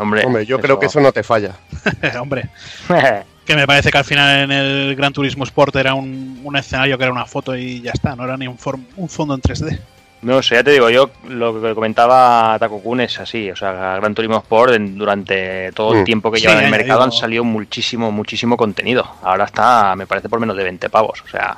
hombre. 0.00 0.24
Hombre, 0.24 0.46
yo 0.46 0.58
creo 0.60 0.78
que 0.78 0.86
eso 0.86 1.00
no 1.00 1.12
te 1.12 1.22
falla. 1.22 1.54
Hombre, 2.20 2.48
que 3.44 3.54
me 3.56 3.66
parece 3.66 3.90
que 3.90 3.98
al 3.98 4.04
final 4.04 4.40
en 4.44 4.52
el 4.52 4.96
Gran 4.96 5.12
Turismo 5.12 5.44
Sport 5.44 5.76
era 5.76 5.94
un, 5.94 6.40
un 6.44 6.56
escenario 6.56 6.96
que 6.98 7.04
era 7.04 7.12
una 7.12 7.26
foto 7.26 7.56
y 7.56 7.80
ya 7.82 7.92
está, 7.92 8.14
no 8.16 8.24
era 8.24 8.36
ni 8.36 8.46
un, 8.46 8.58
form- 8.58 8.84
un 8.96 9.08
fondo 9.08 9.34
en 9.34 9.40
3D. 9.42 9.78
No 10.22 10.42
sé, 10.42 10.56
ya 10.56 10.62
te 10.62 10.72
digo, 10.72 10.90
yo 10.90 11.10
lo 11.28 11.62
que 11.62 11.74
comentaba 11.74 12.54
Taco 12.58 12.80
Kun 12.82 13.00
es 13.00 13.18
así, 13.18 13.50
o 13.50 13.56
sea, 13.56 13.96
Gran 13.96 14.14
Turismo 14.14 14.36
Sport 14.36 14.74
en- 14.74 14.98
durante 14.98 15.72
todo 15.72 15.94
el 15.94 16.02
Mm. 16.02 16.04
tiempo 16.04 16.30
que 16.30 16.38
Sí, 16.40 16.46
lleva 16.46 16.58
en 16.58 16.66
el 16.66 16.70
mercado 16.70 17.02
han 17.02 17.12
salido 17.12 17.42
muchísimo, 17.42 18.12
muchísimo 18.12 18.56
contenido. 18.58 19.04
Ahora 19.22 19.44
está, 19.46 19.94
me 19.96 20.06
parece, 20.06 20.28
por 20.28 20.38
menos 20.38 20.56
de 20.58 20.64
20 20.64 20.90
pavos, 20.90 21.22
o 21.24 21.28
sea, 21.28 21.56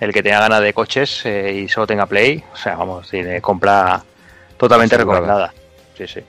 el 0.00 0.10
que 0.12 0.22
tenga 0.22 0.40
ganas 0.40 0.62
de 0.62 0.72
coches 0.72 1.20
eh, 1.26 1.62
y 1.64 1.68
solo 1.68 1.86
tenga 1.86 2.06
Play, 2.06 2.42
o 2.52 2.56
sea, 2.56 2.76
vamos, 2.76 3.10
tiene 3.10 3.42
compra 3.42 4.02
totalmente 4.56 4.96
recomendada. 4.96 5.52
Sí, 5.96 6.06
sí. 6.06 6.20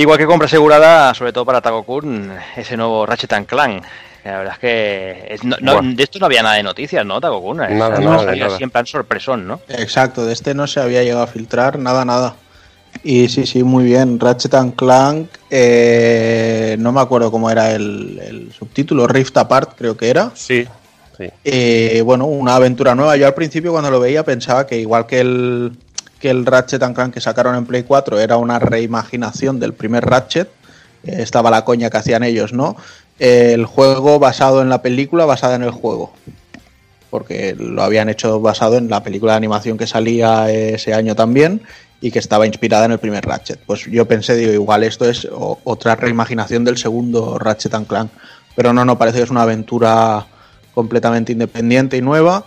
Igual 0.00 0.16
que 0.16 0.26
compra 0.26 0.46
asegurada, 0.46 1.12
sobre 1.12 1.32
todo 1.32 1.44
para 1.44 1.60
Taco 1.60 1.82
Kun, 1.82 2.30
ese 2.56 2.76
nuevo 2.76 3.04
Ratchet 3.04 3.32
and 3.32 3.46
Clank. 3.46 3.82
La 4.24 4.38
verdad 4.38 4.52
es 4.54 4.58
que 4.60 5.26
es- 5.34 5.42
no- 5.44 5.56
no- 5.60 5.80
de 5.82 6.02
esto 6.02 6.18
no 6.20 6.26
había 6.26 6.42
nada 6.42 6.54
de 6.54 6.62
noticias, 6.62 7.04
¿no, 7.04 7.20
Taco 7.20 7.40
Kun? 7.42 7.56
Nada, 7.56 7.98
nada, 7.98 8.18
salía 8.24 8.48
nada. 8.48 8.86
sorpresón, 8.86 9.46
¿no? 9.48 9.60
Exacto, 9.68 10.24
de 10.24 10.32
este 10.34 10.54
no 10.54 10.68
se 10.68 10.78
había 10.80 11.02
llegado 11.02 11.22
a 11.22 11.26
filtrar 11.26 11.78
nada, 11.80 12.04
nada. 12.04 12.36
Y 13.02 13.28
sí, 13.28 13.44
sí, 13.44 13.64
muy 13.64 13.84
bien. 13.84 14.20
Ratchet 14.20 14.54
and 14.54 14.76
Clank, 14.76 15.30
eh, 15.50 16.76
no 16.78 16.92
me 16.92 17.00
acuerdo 17.00 17.30
cómo 17.32 17.50
era 17.50 17.72
el, 17.72 18.20
el 18.22 18.52
subtítulo, 18.52 19.06
Rift 19.08 19.36
Apart 19.36 19.72
creo 19.76 19.96
que 19.96 20.10
era. 20.10 20.30
Sí, 20.34 20.64
sí. 21.16 21.24
Eh, 21.44 22.02
bueno, 22.04 22.26
una 22.26 22.54
aventura 22.54 22.94
nueva. 22.94 23.16
Yo 23.16 23.26
al 23.26 23.34
principio 23.34 23.72
cuando 23.72 23.90
lo 23.90 23.98
veía 24.00 24.24
pensaba 24.24 24.64
que 24.66 24.78
igual 24.78 25.06
que 25.06 25.20
el, 25.20 25.72
que 26.20 26.30
el 26.30 26.46
Ratchet 26.46 26.82
and 26.82 26.94
Clank 26.94 27.14
que 27.14 27.20
sacaron 27.20 27.54
en 27.54 27.66
Play 27.66 27.84
4 27.84 28.18
era 28.20 28.36
una 28.36 28.58
reimaginación 28.58 29.60
del 29.60 29.72
primer 29.72 30.04
Ratchet, 30.04 30.48
eh, 31.04 31.16
estaba 31.18 31.50
la 31.50 31.64
coña 31.64 31.90
que 31.90 31.96
hacían 31.96 32.22
ellos, 32.22 32.52
¿no? 32.52 32.76
Eh, 33.18 33.52
el 33.54 33.66
juego 33.66 34.18
basado 34.18 34.62
en 34.62 34.68
la 34.68 34.82
película, 34.82 35.24
basada 35.24 35.56
en 35.56 35.62
el 35.62 35.70
juego. 35.70 36.12
Porque 37.10 37.54
lo 37.58 37.82
habían 37.82 38.08
hecho 38.08 38.40
basado 38.40 38.76
en 38.76 38.90
la 38.90 39.02
película 39.02 39.32
de 39.32 39.38
animación 39.38 39.78
que 39.78 39.86
salía 39.86 40.50
ese 40.50 40.92
año 40.92 41.14
también 41.14 41.62
y 42.00 42.10
que 42.10 42.18
estaba 42.18 42.46
inspirada 42.46 42.84
en 42.84 42.92
el 42.92 42.98
primer 42.98 43.24
Ratchet. 43.24 43.60
Pues 43.66 43.86
yo 43.86 44.06
pensé, 44.06 44.36
digo, 44.36 44.52
igual 44.52 44.84
esto 44.84 45.08
es 45.08 45.26
otra 45.30 45.96
reimaginación 45.96 46.64
del 46.64 46.76
segundo 46.76 47.38
Ratchet 47.38 47.74
and 47.74 47.86
Clank. 47.86 48.10
Pero 48.54 48.72
no, 48.72 48.84
no, 48.84 48.98
parece 48.98 49.18
que 49.18 49.24
es 49.24 49.30
una 49.30 49.42
aventura 49.42 50.26
completamente 50.74 51.32
independiente 51.32 51.96
y 51.96 52.02
nueva 52.02 52.44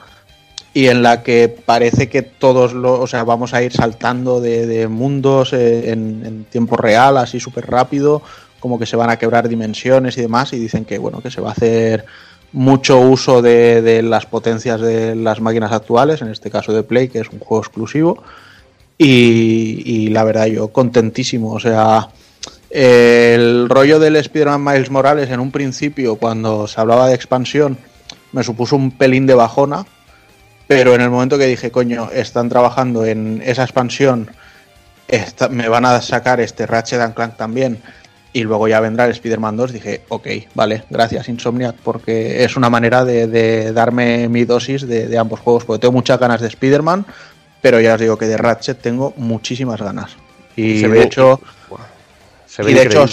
y 0.73 0.87
en 0.87 1.03
la 1.03 1.21
que 1.21 1.49
parece 1.49 2.07
que 2.07 2.21
todos 2.21 2.73
los, 2.73 2.99
o 2.99 3.07
sea, 3.07 3.23
vamos 3.23 3.53
a 3.53 3.61
ir 3.61 3.73
saltando 3.73 4.39
de, 4.39 4.87
mundos 4.87 5.53
eh, 5.53 5.91
en, 5.91 6.23
en 6.25 6.43
tiempo 6.45 6.77
real, 6.77 7.17
así 7.17 7.39
súper 7.39 7.67
rápido, 7.69 8.21
como 8.59 8.79
que 8.79 8.85
se 8.85 8.95
van 8.95 9.09
a 9.09 9.17
quebrar 9.17 9.49
dimensiones 9.49 10.17
y 10.17 10.21
demás, 10.21 10.53
y 10.53 10.59
dicen 10.59 10.85
que 10.85 10.97
bueno, 10.97 11.21
que 11.21 11.31
se 11.31 11.41
va 11.41 11.49
a 11.49 11.53
hacer 11.53 12.05
mucho 12.53 12.99
uso 12.99 13.41
de, 13.41 13.81
de 13.81 14.01
las 14.01 14.25
potencias 14.25 14.79
de 14.79 15.15
las 15.15 15.41
máquinas 15.41 15.71
actuales, 15.71 16.21
en 16.21 16.29
este 16.29 16.49
caso 16.49 16.73
de 16.73 16.83
Play, 16.83 17.09
que 17.09 17.19
es 17.19 17.29
un 17.29 17.39
juego 17.39 17.63
exclusivo, 17.63 18.23
y, 18.97 19.81
y 19.85 20.09
la 20.09 20.23
verdad 20.23 20.45
yo 20.45 20.69
contentísimo, 20.69 21.51
o 21.53 21.59
sea, 21.59 22.09
el 22.69 23.67
rollo 23.67 23.99
del 23.99 24.15
Spider-Man 24.15 24.63
Miles 24.63 24.91
Morales 24.91 25.29
en 25.29 25.41
un 25.41 25.51
principio, 25.51 26.15
cuando 26.15 26.67
se 26.67 26.79
hablaba 26.79 27.09
de 27.09 27.15
expansión, 27.15 27.77
me 28.31 28.43
supuso 28.43 28.77
un 28.77 28.91
pelín 28.91 29.25
de 29.25 29.33
bajona, 29.33 29.85
pero 30.73 30.95
en 30.95 31.01
el 31.01 31.09
momento 31.09 31.37
que 31.37 31.47
dije, 31.47 31.69
coño, 31.69 32.09
están 32.13 32.47
trabajando 32.47 33.03
en 33.05 33.41
esa 33.45 33.63
expansión, 33.63 34.31
esta- 35.09 35.49
me 35.49 35.67
van 35.67 35.83
a 35.83 36.01
sacar 36.01 36.39
este 36.39 36.65
Ratchet 36.65 37.01
and 37.01 37.13
Clank 37.13 37.35
también, 37.35 37.79
y 38.31 38.43
luego 38.43 38.69
ya 38.69 38.79
vendrá 38.79 39.03
el 39.03 39.11
Spider-Man 39.11 39.57
2, 39.57 39.73
dije, 39.73 40.03
ok, 40.07 40.27
vale, 40.55 40.83
gracias 40.89 41.27
Insomniac, 41.27 41.75
porque 41.83 42.45
es 42.45 42.55
una 42.55 42.69
manera 42.69 43.03
de, 43.03 43.27
de 43.27 43.73
darme 43.73 44.29
mi 44.29 44.45
dosis 44.45 44.87
de, 44.87 45.07
de 45.09 45.17
ambos 45.17 45.41
juegos, 45.41 45.65
porque 45.65 45.81
tengo 45.81 45.91
muchas 45.91 46.17
ganas 46.17 46.39
de 46.39 46.47
Spider-Man, 46.47 47.05
pero 47.61 47.81
ya 47.81 47.95
os 47.95 47.99
digo 47.99 48.17
que 48.17 48.27
de 48.27 48.37
Ratchet 48.37 48.79
tengo 48.79 49.13
muchísimas 49.17 49.81
ganas. 49.81 50.11
Y 50.55 50.79
Se 50.79 50.87
de 50.87 50.93
ve- 50.93 51.03
hecho... 51.03 51.41
Se 52.45 52.63
ve 52.63 52.71
Y 52.71 52.73
de 52.75 52.83
hecho, 52.83 53.05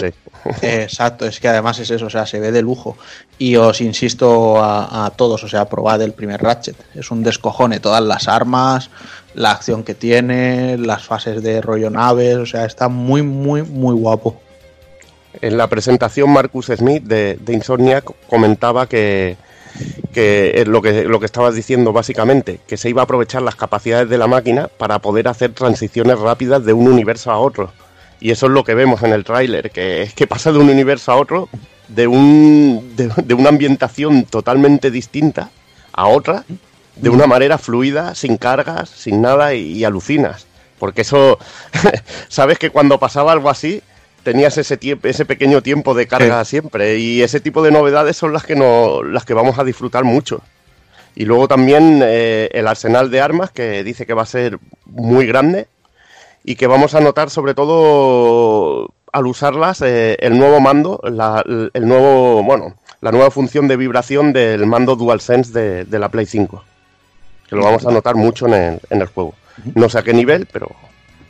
Exacto, 0.63 1.27
es 1.27 1.41
que 1.41 1.49
además 1.49 1.79
es 1.79 1.91
eso, 1.91 2.07
o 2.07 2.11
sea, 2.11 2.27
se 2.27 2.41
ve 2.41 2.53
de 2.53 2.63
lujo. 2.63 2.97
Y 3.39 3.57
os 3.57 3.81
insisto 3.81 4.63
a, 4.63 5.13
todos, 5.17 5.45
o 5.45 5.49
sea, 5.49 5.69
probad 5.69 6.03
el 6.03 6.13
primer 6.13 6.43
Ratchet. 6.43 6.77
Es 6.95 7.11
un 7.11 7.23
descojone, 7.23 7.81
todas 7.81 8.03
las 8.03 8.29
armas, 8.29 8.91
la 9.35 9.53
acción 9.53 9.85
que 9.85 9.95
tiene, 9.95 10.79
las 10.79 11.05
fases 11.05 11.43
de 11.43 11.61
rollo 11.61 11.91
naves, 11.91 12.37
o 12.37 12.47
sea, 12.47 12.65
está 12.65 12.89
muy, 12.89 13.23
muy, 13.23 13.63
muy 13.63 13.95
guapo. 13.95 14.41
En 15.41 15.57
la 15.57 15.69
presentación, 15.69 16.31
Marcus 16.31 16.67
Smith 16.67 17.05
de, 17.05 17.39
de 17.41 17.53
Insomniac 17.53 18.11
comentaba 18.29 18.89
que, 18.89 19.37
lo 20.67 20.83
que 20.83 21.05
lo 21.05 21.21
que 21.21 21.27
estabas 21.27 21.55
diciendo 21.55 21.93
básicamente, 21.93 22.61
que 22.67 22.77
se 22.77 22.89
iba 22.89 23.03
a 23.03 23.05
aprovechar 23.05 23.43
las 23.43 23.55
capacidades 23.55 24.09
de 24.09 24.19
la 24.19 24.27
máquina 24.27 24.69
para 24.69 24.99
poder 24.99 25.29
hacer 25.29 25.53
transiciones 25.53 26.19
rápidas 26.19 26.65
de 26.65 26.73
un 26.73 26.89
universo 26.89 27.31
a 27.31 27.39
otro. 27.39 27.71
Y 28.21 28.31
eso 28.31 28.47
es 28.47 28.53
lo 28.53 28.65
que 28.65 28.75
vemos 28.75 29.03
en 29.03 29.13
el 29.13 29.25
tráiler, 29.25 29.71
que 29.71 30.03
es 30.03 30.15
que 30.15 30.27
pasa 30.27 30.53
de 30.53 30.59
un 30.59 30.69
universo 30.69 31.13
a 31.13 31.17
otro, 31.17 31.49
de, 31.89 32.07
un, 32.07 32.93
de, 32.97 33.11
de 33.25 33.35
una 33.35 33.49
ambientación 33.49 34.25
totalmente 34.25 34.91
distinta 34.91 35.51
a 35.93 36.07
otra, 36.09 36.45
de 36.97 37.09
una 37.11 37.27
manera 37.27 37.59
fluida, 37.59 38.15
sin 38.15 38.37
cargas, 38.37 38.89
sin 38.91 39.23
nada, 39.23 39.55
y, 39.55 39.73
y 39.73 39.85
alucinas. 39.85 40.47
Porque 40.79 41.03
eso, 41.03 41.39
sabes 42.29 42.59
que 42.59 42.71
cuando 42.71 42.99
pasaba 42.99 43.33
algo 43.33 43.51
así, 43.51 43.83
tenías 44.23 44.59
ese 44.59 44.77
tiempo, 44.77 45.09
ese 45.09 45.25
pequeño 45.25 45.63
tiempo 45.63 45.95
de 45.95 46.07
carga 46.07 46.45
siempre, 46.45 46.99
y 46.99 47.23
ese 47.23 47.41
tipo 47.41 47.63
de 47.63 47.71
novedades 47.71 48.17
son 48.17 48.33
las 48.33 48.45
que 48.45 48.57
no, 48.57 49.03
las 49.03 49.25
que 49.25 49.35
vamos 49.35 49.59
a 49.59 49.65
disfrutar 49.65 50.05
mucho. 50.05 50.43
Y 51.15 51.25
luego 51.25 51.49
también 51.49 52.01
eh, 52.05 52.49
el 52.53 52.69
arsenal 52.69 53.11
de 53.11 53.21
armas, 53.21 53.51
que 53.51 53.83
dice 53.83 54.07
que 54.07 54.15
va 54.15 54.23
a 54.23 54.27
ser 54.27 54.59
muy 54.87 55.27
grande, 55.27 55.67
y 56.51 56.57
que 56.57 56.67
vamos 56.67 56.95
a 56.95 57.01
notar 57.01 57.29
sobre 57.29 57.53
todo 57.55 58.89
al 59.13 59.27
usarlas 59.27 59.83
eh, 59.83 60.17
el 60.21 60.39
nuevo 60.39 60.61
mando, 60.61 60.99
la, 61.05 61.43
el 61.47 61.87
nuevo, 61.87 62.43
bueno, 62.43 62.75
la 63.03 63.13
nueva 63.13 63.31
función 63.31 63.69
de 63.69 63.77
vibración 63.77 64.33
del 64.33 64.65
mando 64.67 64.97
DualSense 64.97 65.53
de, 65.53 65.85
de 65.85 65.99
la 65.99 66.09
Play 66.09 66.25
5. 66.25 66.65
Que 67.51 67.57
lo 67.57 67.65
vamos 67.65 67.85
a 67.87 67.91
notar 67.91 68.15
mucho 68.15 68.47
en 68.47 68.55
el, 68.55 68.81
en 68.89 69.01
el 69.03 69.09
juego. 69.09 69.35
No 69.75 69.91
sé 69.91 69.99
a 69.99 70.03
qué 70.03 70.15
nivel, 70.15 70.47
pero 70.51 70.71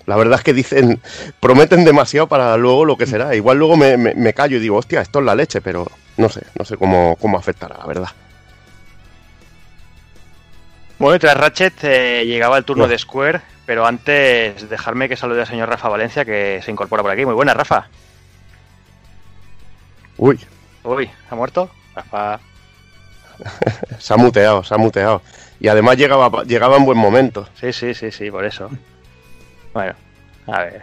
la 0.07 0.15
verdad 0.17 0.39
es 0.39 0.45
que 0.45 0.53
dicen, 0.53 1.01
prometen 1.41 1.85
demasiado 1.85 2.29
para 2.29 2.57
luego 2.57 2.85
lo 2.85 2.97
que 2.97 3.07
será. 3.07 3.35
Igual 3.35 3.59
luego 3.59 3.77
me, 3.77 3.97
me- 3.97 4.15
me 4.15 4.33
callo 4.35 4.59
y 4.59 4.61
digo, 4.61 4.77
hostia, 4.77 5.01
esto 5.01 5.19
es 5.19 5.25
la 5.25 5.35
leche, 5.35 5.61
pero 5.61 5.85
no 6.17 6.29
sé, 6.29 6.43
no 6.57 6.65
sé 6.65 6.77
cómo, 6.77 7.17
cómo 7.21 7.37
afectará, 7.39 7.77
la 7.79 7.87
verdad. 7.87 8.09
Bueno, 10.99 11.19
tras 11.19 11.37
Ratchet 11.37 11.75
eh, 11.83 12.25
llegaba 12.27 12.59
el 12.59 12.65
turno 12.65 12.87
de 12.89 12.99
Square, 12.99 13.41
pero 13.69 13.85
antes 13.85 14.67
dejarme 14.71 15.11
que 15.11 15.17
salude 15.17 15.43
al 15.43 15.47
señor 15.47 15.69
Rafa 15.69 15.91
Valencia, 15.91 16.25
que 16.25 16.59
se 16.65 16.71
incorpora 16.71 17.03
por 17.03 17.13
aquí. 17.13 17.27
Muy 17.27 17.35
buena, 17.35 17.53
Rafa. 17.53 17.87
Uy, 20.17 20.41
Uy, 20.85 21.11
¿ha 21.31 21.35
muerto? 21.35 21.69
Rafa. 21.95 22.41
se 23.99 24.15
ha 24.15 24.17
muteado, 24.17 24.65
se 24.65 24.75
ha 24.75 24.79
muteado. 24.79 25.21
Y 25.61 25.69
además 25.69 25.99
llegaba, 25.99 26.45
llegaba 26.45 26.79
en 26.79 26.87
buen 26.87 26.97
momento. 26.97 27.47
Sí, 27.61 27.75
sí, 27.75 27.93
sí, 27.93 28.11
sí, 28.11 28.31
por 28.31 28.47
eso. 28.47 28.71
Bueno, 29.75 29.93
a 30.47 30.63
ver. 30.63 30.83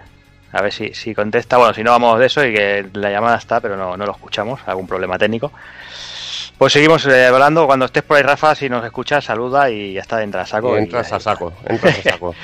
A 0.52 0.62
ver 0.62 0.72
si, 0.72 0.94
si 0.94 1.16
contesta. 1.16 1.58
Bueno, 1.58 1.74
si 1.74 1.84
no 1.84 1.90
vamos 1.90 2.20
de 2.20 2.28
eso 2.28 2.46
y 2.46 2.54
que 2.54 2.88
la 2.94 3.10
llamada 3.10 3.38
está, 3.38 3.62
pero 3.62 3.76
no, 3.76 3.98
no 3.98 4.06
lo 4.06 4.12
escuchamos. 4.12 4.60
Algún 4.68 4.86
problema 4.86 5.18
técnico. 5.18 5.52
Pues 6.58 6.74
seguimos 6.74 7.06
eh, 7.06 7.26
hablando. 7.26 7.66
Cuando 7.66 7.86
estés 7.86 8.04
por 8.04 8.18
ahí, 8.18 8.24
Rafa, 8.24 8.56
si 8.56 8.70
nos 8.70 8.84
escuchas, 8.86 9.26
saluda 9.26 9.70
y 9.70 9.94
ya 9.94 10.02
está, 10.02 10.24
entra 10.24 10.42
a 10.42 10.46
saco. 10.46 10.76
Y 10.76 10.84
entras 10.84 11.12
a 11.12 11.20
saco, 11.20 11.54
entras 11.68 12.00
a 12.00 12.02
saco. 12.12 12.36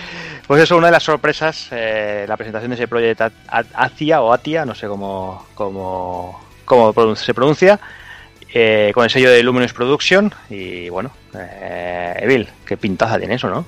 Pues 0.47 0.63
eso, 0.63 0.76
una 0.76 0.88
de 0.88 0.91
las 0.91 1.04
sorpresas, 1.04 1.69
eh, 1.71 2.26
la 2.28 2.36
presentación 2.36 2.71
de 2.71 2.76
ese 2.76 2.88
proyecto 2.88 3.30
Atia 3.47 4.21
o 4.21 4.34
Atia, 4.34 4.65
no 4.65 4.76
sé 4.76 4.88
cómo, 4.88 5.47
cómo, 5.56 6.41
cómo 6.65 7.15
se 7.15 7.34
pronuncia, 7.34 7.80
eh, 8.54 8.91
con 8.93 9.06
el 9.06 9.10
sello 9.10 9.32
de 9.32 9.43
Luminous 9.43 9.71
Production. 9.71 10.34
Y 10.50 10.89
bueno, 10.89 11.12
eh, 11.34 12.19
Evil, 12.19 12.50
qué 12.65 12.76
pintaza 12.76 13.17
tiene 13.17 13.36
eso, 13.36 13.50
¿no? 13.50 13.65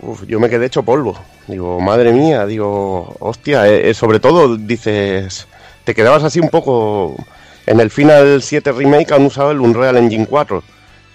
Uf, 0.00 0.24
yo 0.26 0.38
me 0.38 0.50
quedé 0.50 0.66
hecho 0.66 0.82
polvo. 0.82 1.18
Digo, 1.46 1.80
madre 1.80 2.12
mía, 2.12 2.44
digo, 2.44 3.16
hostia, 3.18 3.66
eh, 3.68 3.94
sobre 3.94 4.20
todo 4.20 4.56
dices, 4.56 5.46
te 5.84 5.94
quedabas 5.94 6.24
así 6.24 6.40
un 6.40 6.50
poco. 6.50 7.16
En 7.66 7.80
el 7.80 7.90
Final 7.90 8.42
7 8.42 8.72
Remake 8.72 9.12
han 9.12 9.26
usado 9.26 9.50
el 9.50 9.60
Unreal 9.60 9.96
Engine 9.96 10.26
4 10.26 10.62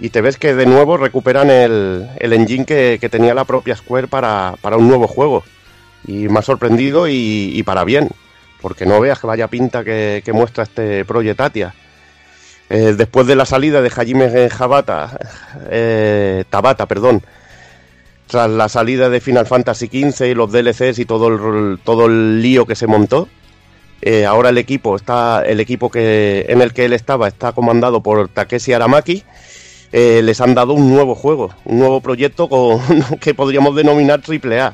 y 0.01 0.09
te 0.09 0.19
ves 0.19 0.37
que 0.37 0.53
de 0.53 0.65
nuevo 0.65 0.97
recuperan 0.97 1.49
el, 1.49 2.09
el 2.19 2.33
engine 2.33 2.65
que, 2.65 2.97
que, 2.99 3.07
tenía 3.07 3.33
la 3.33 3.45
propia 3.45 3.75
Square 3.75 4.07
para, 4.07 4.55
para, 4.59 4.75
un 4.75 4.87
nuevo 4.87 5.07
juego. 5.07 5.43
Y 6.05 6.27
me 6.27 6.39
ha 6.39 6.41
sorprendido 6.41 7.07
y, 7.07 7.51
y, 7.53 7.63
para 7.63 7.83
bien, 7.83 8.09
porque 8.61 8.85
no 8.85 8.99
veas 8.99 9.19
que 9.19 9.27
vaya 9.27 9.47
pinta 9.47 9.83
que, 9.83 10.23
que 10.25 10.33
muestra 10.33 10.63
este 10.63 11.05
Project 11.05 11.39
Atia. 11.39 11.75
Eh, 12.69 12.95
después 12.97 13.27
de 13.27 13.35
la 13.35 13.45
salida 13.45 13.81
de 13.81 13.91
Hajime 13.95 14.49
Jabata, 14.49 15.19
eh, 15.69 16.45
Tabata, 16.49 16.87
perdón, 16.87 17.21
tras 18.25 18.49
la 18.49 18.69
salida 18.69 19.09
de 19.09 19.21
Final 19.21 19.45
Fantasy 19.45 19.85
XV 19.87 20.25
y 20.27 20.33
los 20.33 20.51
DLCs 20.51 20.97
y 20.97 21.05
todo 21.05 21.27
el, 21.27 21.79
todo 21.79 22.07
el 22.07 22.41
lío 22.41 22.65
que 22.65 22.75
se 22.75 22.87
montó, 22.87 23.27
eh, 24.01 24.25
ahora 24.25 24.49
el 24.49 24.57
equipo 24.57 24.95
está 24.95 25.43
el 25.45 25.59
equipo 25.59 25.91
que 25.91 26.45
en 26.49 26.61
el 26.61 26.73
que 26.73 26.85
él 26.85 26.93
estaba 26.93 27.27
está 27.27 27.51
comandado 27.51 28.01
por 28.01 28.29
Takeshi 28.29 28.73
Aramaki. 28.73 29.23
Eh, 29.93 30.21
les 30.23 30.39
han 30.41 30.55
dado 30.55 30.71
un 30.71 30.89
nuevo 30.89 31.15
juego 31.15 31.53
un 31.65 31.79
nuevo 31.79 31.99
proyecto 31.99 32.47
que 33.19 33.33
podríamos 33.33 33.75
denominar 33.75 34.21
AAA 34.25 34.73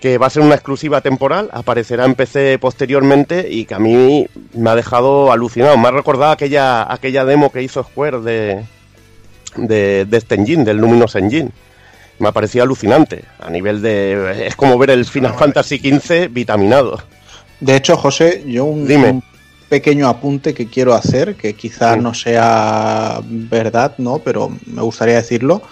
que 0.00 0.18
va 0.18 0.26
a 0.26 0.30
ser 0.30 0.42
una 0.42 0.56
exclusiva 0.56 1.00
temporal 1.00 1.48
aparecerá 1.52 2.04
en 2.04 2.16
PC 2.16 2.58
posteriormente 2.58 3.46
y 3.48 3.64
que 3.64 3.74
a 3.74 3.78
mí 3.78 4.26
me 4.52 4.70
ha 4.70 4.74
dejado 4.74 5.30
alucinado. 5.32 5.78
Me 5.78 5.88
ha 5.88 5.92
recordado 5.92 6.32
aquella 6.32 6.92
aquella 6.92 7.24
demo 7.24 7.50
que 7.50 7.62
hizo 7.62 7.82
Square 7.82 8.20
de 8.20 8.64
de, 9.56 10.04
de 10.04 10.16
este 10.16 10.34
engine 10.34 10.64
del 10.64 10.78
Luminous 10.78 11.14
Engine. 11.14 11.50
Me 12.18 12.28
ha 12.28 12.32
parecido 12.32 12.64
alucinante. 12.64 13.24
A 13.38 13.48
nivel 13.50 13.80
de 13.80 14.48
es 14.48 14.56
como 14.56 14.76
ver 14.76 14.90
el 14.90 15.04
Final 15.06 15.34
Fantasy 15.34 15.78
XV 15.78 16.28
vitaminado 16.28 17.00
de 17.60 17.76
hecho, 17.76 17.96
José, 17.96 18.44
yo 18.46 18.64
un, 18.64 18.90
un, 18.90 19.22
pequeño 19.68 20.08
apunte 20.08 20.54
que 20.54 20.66
quiero 20.66 20.94
hacer, 20.94 21.34
que 21.34 21.54
quizá 21.54 21.94
sí. 21.94 22.00
no 22.00 22.14
sea 22.14 23.20
verdad, 23.24 23.94
¿no? 23.98 24.18
Pero 24.18 24.52
me 24.66 24.82
gustaría 24.82 25.16
decirlo. 25.16 25.62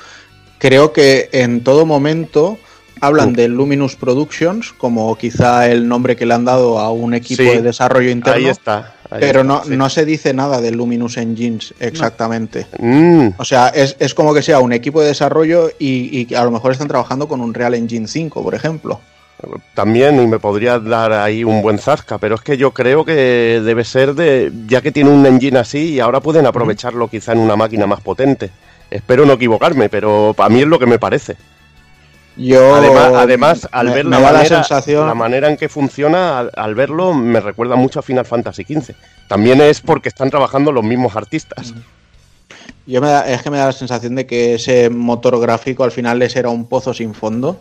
Creo 0.58 0.92
que 0.92 1.28
en 1.32 1.62
todo 1.62 1.86
momento 1.86 2.58
hablan 3.00 3.30
sí. 3.30 3.36
de 3.36 3.48
Luminous 3.48 3.96
Productions 3.96 4.72
como 4.72 5.16
quizá 5.16 5.68
el 5.68 5.88
nombre 5.88 6.16
que 6.16 6.24
le 6.24 6.34
han 6.34 6.44
dado 6.44 6.78
a 6.78 6.90
un 6.92 7.14
equipo 7.14 7.42
sí, 7.42 7.48
de 7.48 7.62
desarrollo 7.62 8.10
interno. 8.10 8.38
Ahí 8.38 8.50
está. 8.50 8.94
Ahí 9.10 9.20
pero 9.20 9.44
no, 9.44 9.62
sí. 9.64 9.76
no 9.76 9.90
se 9.90 10.04
dice 10.04 10.32
nada 10.32 10.60
de 10.60 10.70
Luminous 10.70 11.16
Engines 11.16 11.74
exactamente. 11.78 12.66
No. 12.78 12.86
Mm. 12.86 13.34
O 13.36 13.44
sea, 13.44 13.68
es, 13.68 13.96
es, 13.98 14.14
como 14.14 14.32
que 14.32 14.42
sea 14.42 14.60
un 14.60 14.72
equipo 14.72 15.00
de 15.00 15.08
desarrollo 15.08 15.70
y, 15.78 16.26
y, 16.28 16.34
a 16.34 16.44
lo 16.44 16.50
mejor 16.50 16.72
están 16.72 16.88
trabajando 16.88 17.28
con 17.28 17.40
un 17.40 17.52
Real 17.52 17.74
Engine 17.74 18.08
5, 18.08 18.42
por 18.42 18.54
ejemplo 18.54 19.00
también 19.74 20.22
y 20.22 20.26
me 20.26 20.38
podría 20.38 20.78
dar 20.78 21.12
ahí 21.12 21.44
un 21.44 21.62
buen 21.62 21.78
zasca, 21.78 22.18
pero 22.18 22.34
es 22.34 22.40
que 22.40 22.56
yo 22.56 22.72
creo 22.72 23.04
que 23.04 23.60
debe 23.64 23.84
ser 23.84 24.14
de, 24.14 24.52
ya 24.66 24.80
que 24.80 24.92
tiene 24.92 25.10
un 25.10 25.24
engine 25.26 25.58
así 25.58 25.94
y 25.94 26.00
ahora 26.00 26.20
pueden 26.20 26.46
aprovecharlo 26.46 27.08
quizá 27.08 27.32
en 27.32 27.38
una 27.38 27.56
máquina 27.56 27.86
más 27.86 28.00
potente. 28.00 28.50
Espero 28.90 29.24
no 29.24 29.34
equivocarme, 29.34 29.88
pero 29.88 30.34
para 30.36 30.50
mí 30.50 30.60
es 30.60 30.66
lo 30.66 30.78
que 30.78 30.86
me 30.86 30.98
parece. 30.98 31.36
Yo 32.36 32.74
además, 32.74 33.12
además 33.14 33.68
al 33.72 33.88
me, 33.88 33.94
ver 33.94 34.04
la, 34.06 34.18
manera, 34.18 34.38
la, 34.38 34.44
sensación... 34.46 35.06
la 35.06 35.14
manera 35.14 35.50
en 35.50 35.56
que 35.56 35.68
funciona, 35.68 36.38
al, 36.38 36.50
al, 36.54 36.74
verlo 36.74 37.12
me 37.12 37.40
recuerda 37.40 37.76
mucho 37.76 37.98
a 38.00 38.02
Final 38.02 38.24
Fantasy 38.24 38.64
XV. 38.64 38.94
También 39.28 39.60
es 39.60 39.80
porque 39.80 40.08
están 40.08 40.30
trabajando 40.30 40.72
los 40.72 40.84
mismos 40.84 41.14
artistas. 41.14 41.74
Yo 42.86 43.00
me 43.00 43.08
da, 43.08 43.28
es 43.28 43.42
que 43.42 43.50
me 43.50 43.58
da 43.58 43.66
la 43.66 43.72
sensación 43.72 44.14
de 44.14 44.26
que 44.26 44.54
ese 44.54 44.90
motor 44.90 45.38
gráfico 45.40 45.84
al 45.84 45.92
final 45.92 46.18
les 46.18 46.34
era 46.34 46.48
un 46.48 46.66
pozo 46.66 46.94
sin 46.94 47.14
fondo 47.14 47.56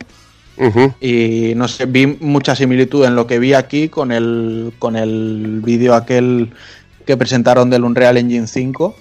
Uh 0.56 0.64
-huh. 0.64 0.94
Y 1.00 1.54
no 1.54 1.66
sé, 1.68 1.86
vi 1.86 2.06
mucha 2.06 2.54
similitud 2.54 3.04
en 3.04 3.16
lo 3.16 3.26
que 3.26 3.38
vi 3.38 3.54
aquí 3.54 3.88
con 3.88 4.12
el, 4.12 4.72
con 4.78 4.96
el 4.96 5.60
vídeo 5.64 5.94
aquel 5.94 6.52
que 7.06 7.16
presentaron 7.16 7.70
del 7.70 7.84
Unreal 7.84 8.18
Engine 8.18 8.46
5. 8.46 8.94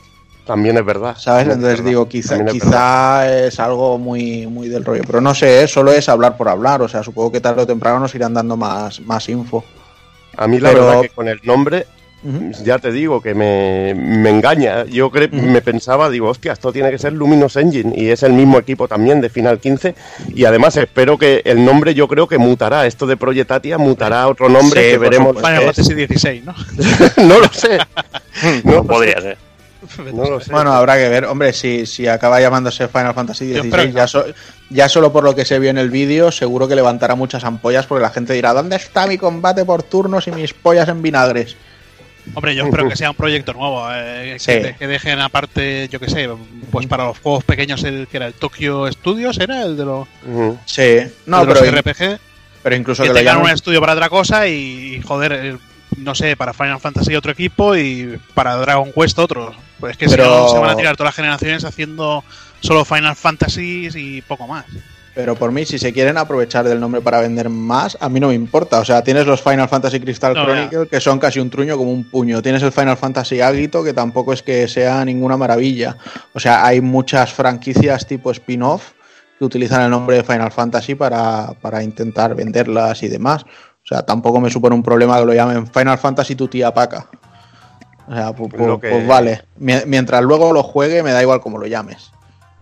También 0.46 0.78
es 0.78 0.86
verdad. 0.86 1.16
¿Sabes? 1.18 1.44
Entonces 1.44 1.78
verdad. 1.78 1.86
digo, 1.86 2.08
quizá, 2.08 2.38
es, 2.38 2.52
quizá 2.52 3.46
es, 3.46 3.60
algo 3.60 3.98
muy, 3.98 4.48
muy 4.48 4.70
del 4.70 4.84
rollo. 4.84 5.04
Pero 5.06 5.22
no 5.22 5.36
sé, 5.36 5.64
¿eh? 5.64 5.68
solo 5.68 5.92
es 5.92 6.10
hablar 6.10 6.36
por 6.38 6.50
hablar. 6.50 6.82
O 6.82 6.88
sea, 6.88 7.04
supongo 7.04 7.32
que 7.32 7.42
tarde 7.42 7.62
o 7.62 7.68
temprano 7.68 8.00
nos 8.00 8.16
irán 8.16 8.34
dando 8.34 8.58
más, 8.58 9.00
más 9.02 9.30
info. 9.30 9.64
A 10.38 10.48
mí 10.48 10.60
la 10.60 10.70
Pero... 10.70 10.86
verdad 10.86 11.02
que 11.02 11.10
con 11.10 11.28
el 11.28 11.40
nombre 11.44 11.86
Uh 12.24 12.30
-huh. 12.30 12.64
Ya 12.64 12.78
te 12.78 12.92
digo 12.92 13.22
que 13.22 13.34
me, 13.34 13.94
me 13.96 14.30
engaña. 14.30 14.86
Yo 14.86 15.10
cre 15.10 15.26
uh 15.26 15.30
-huh. 15.30 15.42
me 15.42 15.62
pensaba, 15.62 16.10
digo, 16.10 16.30
hostia, 16.30 16.54
esto 16.54 16.72
tiene 16.72 16.92
que 16.92 17.00
ser 17.00 17.14
Luminous 17.14 17.56
Engine 17.56 17.94
y 17.96 18.10
es 18.10 18.24
el 18.24 18.34
mismo 18.34 18.60
equipo 18.60 18.88
también 18.88 19.22
de 19.22 19.30
Final 19.30 19.60
15 19.60 19.96
y 20.34 20.46
además 20.46 20.78
espero 20.78 21.18
que 21.18 21.42
el 21.46 21.64
nombre 21.66 21.94
yo 21.94 22.08
creo 22.08 22.28
que 22.28 22.38
mutará. 22.38 22.86
Esto 22.86 23.08
de 23.08 23.18
Projetatia 23.18 23.78
mutará 23.78 24.24
a 24.24 24.28
otro 24.28 24.50
nombre 24.50 24.84
sí, 24.84 24.92
que 24.92 24.98
veremos. 24.98 25.36
Final 25.38 25.64
Fantasy 25.64 25.94
16, 25.94 26.44
¿no? 26.46 26.56
no 27.18 27.40
lo 27.40 27.52
sé. 27.52 27.80
no 28.64 28.84
podría 28.84 29.20
ser. 29.22 29.38
No 30.14 30.26
lo 30.26 30.40
sé. 30.40 30.52
Bueno, 30.52 30.72
habrá 30.74 30.96
que 30.98 31.10
ver. 31.10 31.26
Hombre, 31.26 31.54
si, 31.54 31.86
si 31.86 32.08
acaba 32.08 32.40
llamándose 32.40 32.88
Final 32.88 33.14
Fantasy 33.14 33.54
XVI, 33.54 33.92
ya, 33.92 34.08
so, 34.08 34.26
ya, 34.70 34.88
solo 34.88 35.12
por 35.12 35.24
lo 35.24 35.34
que 35.36 35.44
se 35.44 35.58
vio 35.60 35.70
en 35.72 35.78
el 35.78 35.90
vídeo, 35.90 36.32
seguro 36.32 36.68
que 36.68 36.76
levantará 36.76 37.16
muchas 37.16 37.44
ampollas 37.44 37.88
porque 37.88 38.04
la 38.04 38.12
gente 38.12 38.34
dirá, 38.34 38.54
¿dónde 38.54 38.76
está 38.76 39.08
mi 39.08 39.18
combate 39.18 39.66
por 39.66 39.84
turnos 39.84 40.28
y 40.28 40.32
mis 40.32 40.54
pollas 40.54 40.88
en 40.88 41.02
vinagres? 41.02 41.58
Hombre, 42.34 42.56
yo 42.56 42.66
espero 42.66 42.88
que 42.88 42.96
sea 42.96 43.10
un 43.10 43.16
proyecto 43.16 43.54
nuevo, 43.54 43.86
eh, 43.92 44.38
sí. 44.40 44.52
que, 44.52 44.76
que, 44.78 44.88
dejen 44.88 45.20
aparte, 45.20 45.88
yo 45.90 46.00
que 46.00 46.10
sé, 46.10 46.30
pues 46.72 46.88
para 46.88 47.06
los 47.06 47.20
juegos 47.20 47.44
pequeños, 47.44 47.84
el 47.84 48.08
que 48.08 48.18
era 48.18 48.28
el 48.28 48.34
Tokyo 48.34 48.92
Studios, 48.92 49.38
¿era 49.40 49.64
el 49.64 49.76
de 49.76 49.86
los, 49.86 50.08
uh 50.26 50.30
-huh. 50.30 50.58
sí. 50.66 51.12
no, 51.26 51.46
de 51.46 51.54
los 51.54 51.72
RPG? 51.72 52.20
Pero 52.64 52.76
incluso 52.76 53.04
que, 53.04 53.10
que 53.10 53.16
tengan 53.16 53.36
llaman... 53.36 53.50
un 53.50 53.56
estudio 53.56 53.80
para 53.82 53.94
otra 53.94 54.10
cosa 54.10 54.48
y, 54.48 55.02
joder, 55.02 55.58
no 55.98 56.16
sé, 56.16 56.36
para 56.36 56.54
Final 56.54 56.80
Fantasy 56.80 57.16
otro 57.16 57.32
equipo 57.32 57.76
y 57.76 58.20
para 58.34 58.56
Dragon 58.56 58.92
Quest 58.94 59.20
otro. 59.20 59.54
Pues 59.80 59.92
es 59.92 59.98
que 59.98 60.08
pero... 60.08 60.24
si 60.24 60.30
no 60.30 60.50
se 60.50 60.60
van 60.60 60.70
a 60.70 60.76
tirar 60.76 60.96
todas 60.96 61.10
las 61.10 61.16
generaciones 61.16 61.64
haciendo 61.66 62.24
solo 62.60 62.86
Final 62.86 63.16
Fantasy 63.16 63.90
y 63.94 64.22
poco 64.22 64.48
más. 64.48 64.66
Pero 65.14 65.36
por 65.36 65.52
mí, 65.52 65.66
si 65.66 65.78
se 65.78 65.92
quieren 65.92 66.18
aprovechar 66.18 66.66
del 66.68 66.80
nombre 66.80 67.02
para 67.02 67.20
vender 67.20 67.50
más, 67.50 67.98
a 68.00 68.08
mí 68.08 68.20
no 68.20 68.30
me 68.30 68.34
importa. 68.34 68.80
O 68.80 68.86
sea, 68.86 69.04
tienes 69.04 69.28
los 69.28 69.42
Final 69.42 69.68
Fantasy 69.68 70.00
Crystal 70.00 70.34
no, 70.34 70.46
Chronicle, 70.46 70.88
que 70.88 71.02
son 71.02 71.20
casi 71.20 71.40
un 71.40 71.50
truño 71.50 71.78
como 71.78 71.92
un 71.92 72.10
puño. 72.10 72.42
Tienes 72.42 72.64
el 72.64 72.72
Final 72.72 72.96
Fantasy 72.96 73.42
Agito, 73.42 73.84
que 73.84 73.94
tampoco 73.94 74.32
es 74.32 74.42
que 74.42 74.68
sea 74.70 75.04
ninguna 75.04 75.36
maravilla. 75.36 75.98
O 76.34 76.40
sea, 76.40 76.66
hay 76.66 76.80
muchas 76.80 77.34
franquicias 77.34 78.08
tipo 78.08 78.32
spin-off 78.32 78.92
que 79.38 79.44
utilizan 79.44 79.82
el 79.82 79.92
nombre 79.92 80.18
de 80.18 80.24
Final 80.24 80.52
Fantasy 80.52 80.96
para, 80.96 81.54
para, 81.62 81.84
intentar 81.84 82.34
venderlas 82.34 83.04
y 83.04 83.10
demás. 83.10 83.44
O 83.44 83.88
sea, 83.88 84.04
tampoco 84.04 84.40
me 84.40 84.50
supone 84.50 84.76
un 84.76 84.84
problema 84.84 85.20
que 85.20 85.26
lo 85.26 85.34
llamen 85.34 85.68
Final 85.68 85.98
Fantasy 85.98 86.36
tu 86.36 86.48
tía 86.48 86.74
Paca. 86.74 87.10
O 88.08 88.16
sea, 88.16 88.34
pues, 88.34 88.54
pues, 88.56 88.80
que... 88.80 88.90
pues 88.90 89.08
vale. 89.08 89.42
Mientras 89.58 90.22
luego 90.22 90.54
lo 90.54 90.64
juegue, 90.64 91.04
me 91.04 91.12
da 91.12 91.22
igual 91.22 91.42
cómo 91.42 91.58
lo 91.58 91.68
llames. 91.68 92.12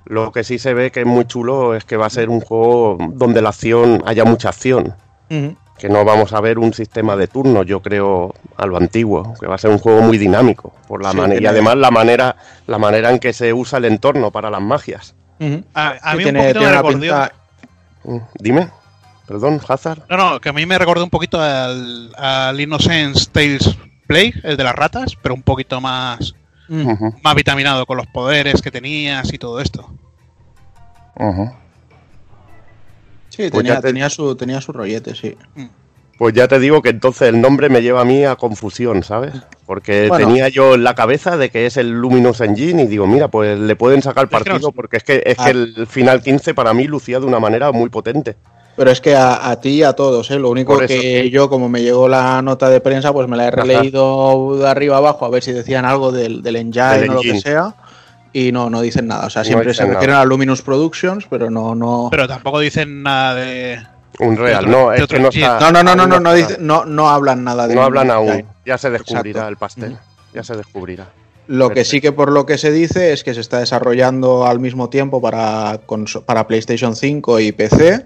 Lo 0.09 0.31
que 0.31 0.43
sí 0.43 0.57
se 0.57 0.73
ve 0.73 0.91
que 0.91 1.01
es 1.01 1.05
muy 1.05 1.25
chulo 1.25 1.75
es 1.75 1.85
que 1.85 1.95
va 1.95 2.07
a 2.07 2.09
ser 2.09 2.29
un 2.29 2.41
juego 2.41 2.97
donde 3.13 3.43
la 3.43 3.49
acción 3.49 4.01
haya 4.07 4.25
mucha 4.25 4.49
acción. 4.49 4.95
Uh 5.29 5.33
-huh. 5.33 5.55
Que 5.77 5.87
no 5.87 6.03
vamos 6.03 6.33
a 6.33 6.41
ver 6.41 6.57
un 6.57 6.73
sistema 6.73 7.15
de 7.15 7.27
turnos, 7.27 7.65
yo 7.67 7.79
creo, 7.79 8.33
a 8.57 8.65
lo 8.65 8.75
antiguo. 8.75 9.35
Que 9.39 9.45
va 9.45 9.53
a 9.53 9.59
ser 9.59 9.69
un 9.69 9.77
juego 9.77 10.01
muy 10.01 10.17
dinámico. 10.17 10.73
Por 10.87 11.03
la 11.03 11.11
sí, 11.11 11.17
manera, 11.17 11.41
y 11.41 11.45
además 11.45 11.77
la 11.77 11.91
manera, 11.91 12.35
la 12.65 12.79
manera 12.79 13.11
en 13.11 13.19
que 13.19 13.33
se 13.33 13.53
usa 13.53 13.77
el 13.77 13.85
entorno 13.85 14.31
para 14.31 14.49
las 14.49 14.61
magias. 14.61 15.13
Uh 15.39 15.45
-huh. 15.45 15.63
a, 15.75 15.95
a, 16.01 16.15
mí 16.15 16.23
tiene, 16.23 16.39
un 16.39 16.45
poquito 16.47 16.61
me 16.65 16.71
recordó... 16.71 16.99
Pinta... 16.99 17.31
Dime. 18.39 18.69
Perdón, 19.27 19.61
Hazard. 19.67 20.01
No, 20.09 20.17
no, 20.17 20.39
que 20.39 20.49
a 20.49 20.53
mí 20.53 20.65
me 20.65 20.79
recordó 20.79 21.03
un 21.03 21.11
poquito 21.11 21.39
al, 21.39 22.15
al 22.17 22.59
Innocence 22.59 23.29
Tales 23.31 23.77
Play, 24.07 24.33
el 24.41 24.57
de 24.57 24.63
las 24.63 24.73
ratas, 24.73 25.15
pero 25.21 25.35
un 25.35 25.43
poquito 25.43 25.79
más 25.79 26.33
Uh 26.69 26.75
-huh. 26.75 27.15
más 27.23 27.35
vitaminado 27.35 27.85
con 27.85 27.97
los 27.97 28.07
poderes 28.07 28.61
que 28.61 28.71
tenías 28.71 29.33
y 29.33 29.37
todo 29.37 29.59
esto. 29.59 29.89
Uh 31.15 31.23
-huh. 31.23 31.53
Sí, 33.29 33.49
tenía, 33.49 33.75
pues 33.75 33.85
tenía, 33.85 34.09
su, 34.09 34.35
tenía 34.35 34.61
su 34.61 34.71
rollete, 34.71 35.15
sí. 35.15 35.35
Mm. 35.55 35.67
Pues 36.17 36.33
ya 36.33 36.49
te 36.49 36.59
digo 36.59 36.81
que 36.81 36.89
entonces 36.89 37.29
el 37.29 37.39
nombre 37.39 37.69
me 37.69 37.81
lleva 37.81 38.01
a 38.01 38.05
mí 38.05 38.25
a 38.25 38.35
confusión, 38.35 39.03
¿sabes? 39.03 39.33
Porque 39.65 40.09
tenía 40.17 40.49
yo 40.49 40.75
en 40.75 40.83
la 40.83 40.93
cabeza 40.93 41.37
de 41.37 41.49
que 41.49 41.65
es 41.65 41.77
el 41.77 41.91
Luminous 41.91 42.41
Engine 42.41 42.83
y 42.83 42.87
digo, 42.87 43.07
mira, 43.07 43.29
pues 43.29 43.57
le 43.57 43.75
pueden 43.77 44.01
sacar 44.01 44.27
partido 44.27 44.73
porque 44.73 44.97
es 44.97 45.03
que, 45.05 45.23
es 45.25 45.37
que 45.37 45.43
ah. 45.43 45.49
el 45.51 45.87
Final 45.87 46.21
15 46.21 46.53
para 46.53 46.73
mí 46.73 46.87
lucía 46.87 47.21
de 47.21 47.25
una 47.25 47.39
manera 47.39 47.71
muy 47.71 47.89
potente. 47.89 48.35
Pero 48.79 48.91
es 48.91 49.01
que 49.01 49.13
a, 49.13 49.59
ti 49.59 49.71
y 49.71 49.83
a 49.83 49.91
todos, 49.91 50.31
¿eh? 50.31 50.39
Lo 50.39 50.49
único 50.49 50.77
que 50.79 51.29
yo, 51.29 51.49
como 51.49 51.67
me 51.67 51.81
llegó 51.81 52.07
la 52.07 52.41
nota 52.41 52.69
de 52.69 52.79
prensa, 52.79 53.11
pues 53.11 53.27
me 53.27 53.35
la 53.35 53.47
he 53.47 53.51
releído 53.51 54.55
de 54.57 54.69
arriba 54.69 54.95
abajo 54.95 55.25
a 55.25 55.29
ver 55.29 55.43
si 55.43 55.51
decían 55.51 55.83
algo 55.83 56.13
del, 56.13 56.41
del 56.41 56.55
engine 56.55 57.09
o 57.09 57.15
lo 57.15 57.19
que 57.19 57.41
sea. 57.41 57.75
Y 58.31 58.53
no, 58.53 58.69
no 58.69 58.79
dicen 58.79 59.07
nada. 59.07 59.27
O 59.27 59.29
sea, 59.29 59.43
siempre 59.43 59.73
se 59.73 59.85
refieren 59.85 60.15
a 60.15 60.23
Luminous 60.23 60.61
Productions, 60.61 61.27
pero 61.29 61.49
no, 61.49 61.75
no. 61.75 62.07
Pero 62.09 62.25
tampoco 62.25 62.61
dicen 62.61 63.03
nada 63.03 63.35
de. 63.35 63.85
Un 64.19 64.37
real, 64.37 64.71
no, 64.71 64.93
es 64.93 65.05
que 65.07 65.19
no 65.19 65.27
está. 65.27 65.59
No, 65.59 65.71
no, 65.73 65.83
no, 65.83 65.97
no, 65.97 66.07
no, 66.07 66.19
no, 66.21 66.33
no, 66.59 66.85
no, 66.85 67.09
hablan 67.09 67.43
nada 67.43 67.67
de. 67.67 67.75
No 67.75 67.83
hablan 67.83 68.09
aún. 68.09 68.45
Ya 68.65 68.77
se 68.77 68.89
descubrirá 68.89 69.49
el 69.49 69.57
pastel. 69.57 69.97
Ya 70.33 70.41
se 70.45 70.55
descubrirá. 70.55 71.09
Lo 71.47 71.71
que 71.71 71.83
sí 71.83 71.99
que 71.99 72.13
por 72.13 72.31
lo 72.31 72.45
que 72.45 72.57
se 72.57 72.71
dice 72.71 73.11
es 73.11 73.25
que 73.25 73.33
se 73.33 73.41
está 73.41 73.59
desarrollando 73.59 74.45
al 74.45 74.61
mismo 74.61 74.89
tiempo 74.89 75.19
para, 75.19 75.81
para 76.25 76.47
PlayStation 76.47 76.95
5 76.95 77.41
y 77.41 77.51
PC 77.51 78.05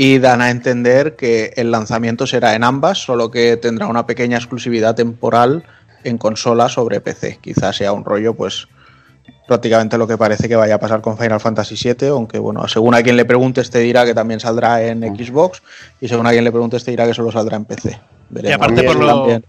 y 0.00 0.20
dan 0.20 0.40
a 0.42 0.50
entender 0.50 1.16
que 1.16 1.52
el 1.56 1.72
lanzamiento 1.72 2.24
será 2.24 2.54
en 2.54 2.62
ambas, 2.62 2.98
solo 2.98 3.32
que 3.32 3.56
tendrá 3.56 3.88
una 3.88 4.06
pequeña 4.06 4.36
exclusividad 4.36 4.94
temporal 4.94 5.64
en 6.04 6.18
consola 6.18 6.68
sobre 6.68 7.00
PC. 7.00 7.40
Quizás 7.40 7.74
sea 7.74 7.92
un 7.92 8.04
rollo, 8.04 8.32
pues 8.34 8.68
prácticamente 9.48 9.98
lo 9.98 10.06
que 10.06 10.16
parece 10.16 10.48
que 10.48 10.54
vaya 10.54 10.76
a 10.76 10.78
pasar 10.78 11.00
con 11.00 11.18
Final 11.18 11.40
Fantasy 11.40 11.74
VII, 11.74 12.10
aunque 12.10 12.38
bueno, 12.38 12.68
según 12.68 12.94
a 12.94 13.02
quien 13.02 13.16
le 13.16 13.24
preguntes 13.24 13.70
te 13.70 13.80
dirá 13.80 14.04
que 14.04 14.14
también 14.14 14.38
saldrá 14.38 14.84
en 14.84 15.00
Xbox 15.00 15.64
y 16.00 16.06
según 16.06 16.28
a 16.28 16.30
quien 16.30 16.44
le 16.44 16.52
preguntes 16.52 16.84
te 16.84 16.92
dirá 16.92 17.04
que 17.04 17.14
solo 17.14 17.32
saldrá 17.32 17.56
en 17.56 17.64
PC. 17.64 17.98
Y 18.40 18.52
aparte 18.52 18.84
por, 18.84 18.94
lo, 19.00 19.42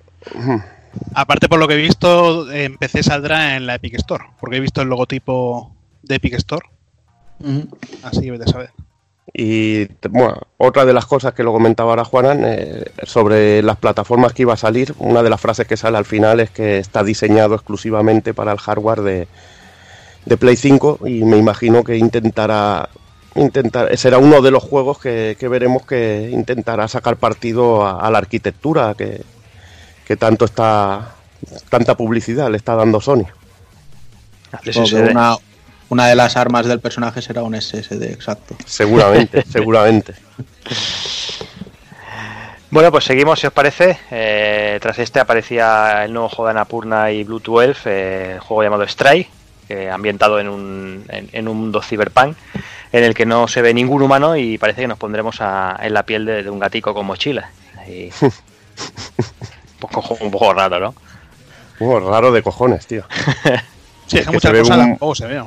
aparte 1.14 1.48
por 1.48 1.60
lo 1.60 1.68
que 1.68 1.76
he 1.76 1.78
visto, 1.78 2.52
en 2.52 2.76
PC 2.76 3.04
saldrá 3.04 3.56
en 3.56 3.68
la 3.68 3.76
Epic 3.76 3.94
Store, 3.98 4.24
porque 4.40 4.58
he 4.58 4.62
visto 4.62 4.82
el 4.82 4.88
logotipo 4.88 5.76
de 6.02 6.16
Epic 6.16 6.34
Store. 6.34 6.66
Así 8.02 8.22
que 8.22 8.32
vete 8.32 8.46
a 8.46 8.48
saber. 8.48 8.72
Y 9.34 9.86
bueno, 10.10 10.38
otra 10.58 10.86
de 10.86 10.94
las 10.94 11.06
cosas 11.06 11.34
que 11.34 11.44
lo 11.44 11.54
comentaba 11.54 11.92
ahora 11.92 12.06
Juanan, 12.06 12.44
eh, 12.46 12.86
sobre 13.04 13.62
las 13.62 13.78
plataformas 13.78 14.34
que 14.34 14.44
iba 14.44 14.54
a 14.54 14.58
salir, 14.58 14.94
una 14.98 15.24
de 15.24 15.30
las 15.30 15.39
frases 15.39 15.68
que 15.68 15.78
sale 15.78 15.98
al 15.98 16.06
final 16.06 16.39
es 16.39 16.50
que 16.50 16.80
está 16.80 17.04
diseñado 17.04 17.56
exclusivamente 17.56 18.34
para 18.34 18.52
el 18.52 18.58
hardware 18.58 19.02
de, 19.02 19.28
de 20.26 20.38
Play 20.38 20.56
5 20.56 21.00
y 21.06 21.24
me 21.24 21.38
imagino 21.38 21.84
que 21.84 21.98
intentará, 21.98 22.89
intentar, 23.36 23.96
será 23.98 24.18
uno 24.18 24.42
de 24.42 24.52
los 24.52 24.63
juegos 24.63 25.00
que, 25.00 25.36
veremos 25.50 25.86
que 25.86 26.30
intentará 26.32 26.88
sacar 26.88 27.18
partido 27.18 27.86
a, 27.86 28.10
la 28.10 28.18
arquitectura 28.18 28.96
que, 28.98 29.24
que, 30.06 30.18
tanto 30.18 30.46
está, 30.46 31.15
tanta 31.70 31.96
publicidad 31.96 32.50
le 32.50 32.58
está 32.58 32.76
dando 32.76 33.00
Sony. 33.00 33.26
Una, 35.12 35.38
una 35.89 36.08
de 36.08 36.15
las 36.15 36.38
armas 36.38 36.65
del 36.65 36.80
personaje 36.80 37.21
será 37.21 37.43
un 37.43 37.60
SSD, 37.60 38.04
exacto. 38.04 38.56
Seguramente, 38.65 39.43
seguramente. 39.52 40.13
Bueno, 42.71 42.91
pues 42.91 43.04
seguimos, 43.04 43.39
si 43.39 43.47
os 43.47 43.54
parece. 43.54 43.97
Eh, 44.12 44.78
tras 44.82 44.99
este 44.99 45.19
aparecía 45.19 46.06
el 46.06 46.13
nuevo 46.13 46.30
juego 46.30 46.45
de 46.45 46.52
Anapurna 46.52 47.12
y 47.12 47.23
Blue 47.23 47.39
12, 47.39 47.82
eh, 47.86 48.39
juego 48.39 48.63
llamado 48.63 48.88
Stray, 48.88 49.28
ambientado 49.91 50.39
en 50.39 50.49
un, 50.49 51.06
en, 51.10 51.47
un 51.47 51.58
mundo 51.58 51.82
cyberpunk, 51.82 52.36
en 52.91 53.04
el 53.04 53.13
que 53.13 53.25
no 53.25 53.47
se 53.47 53.62
ve 53.62 53.73
ningún 53.73 54.02
humano 54.02 54.36
y 54.36 54.58
parece 54.58 54.82
que 54.82 54.88
nos 54.88 54.97
pondremos 54.97 55.39
en 55.41 55.93
la 55.93 56.04
piel 56.04 56.25
de, 56.25 56.49
un 56.49 56.60
gatico 56.60 56.93
con 56.93 57.06
mochila. 57.06 57.49
Y, 57.88 58.12
un, 60.21 60.32
poco, 60.32 60.54
raro, 60.54 60.80
¿no? 60.80 60.95
Un 61.80 61.88
poco 61.88 62.12
raro 62.12 62.32
de 62.32 62.43
cojones, 62.43 62.86
tío. 62.86 63.04
sí, 64.08 64.17
es 64.17 64.25
que 64.25 64.32
muchas 64.32 64.52
cosas 64.52 64.78
tampoco 64.78 65.15
se 65.15 65.28
ve. 65.28 65.43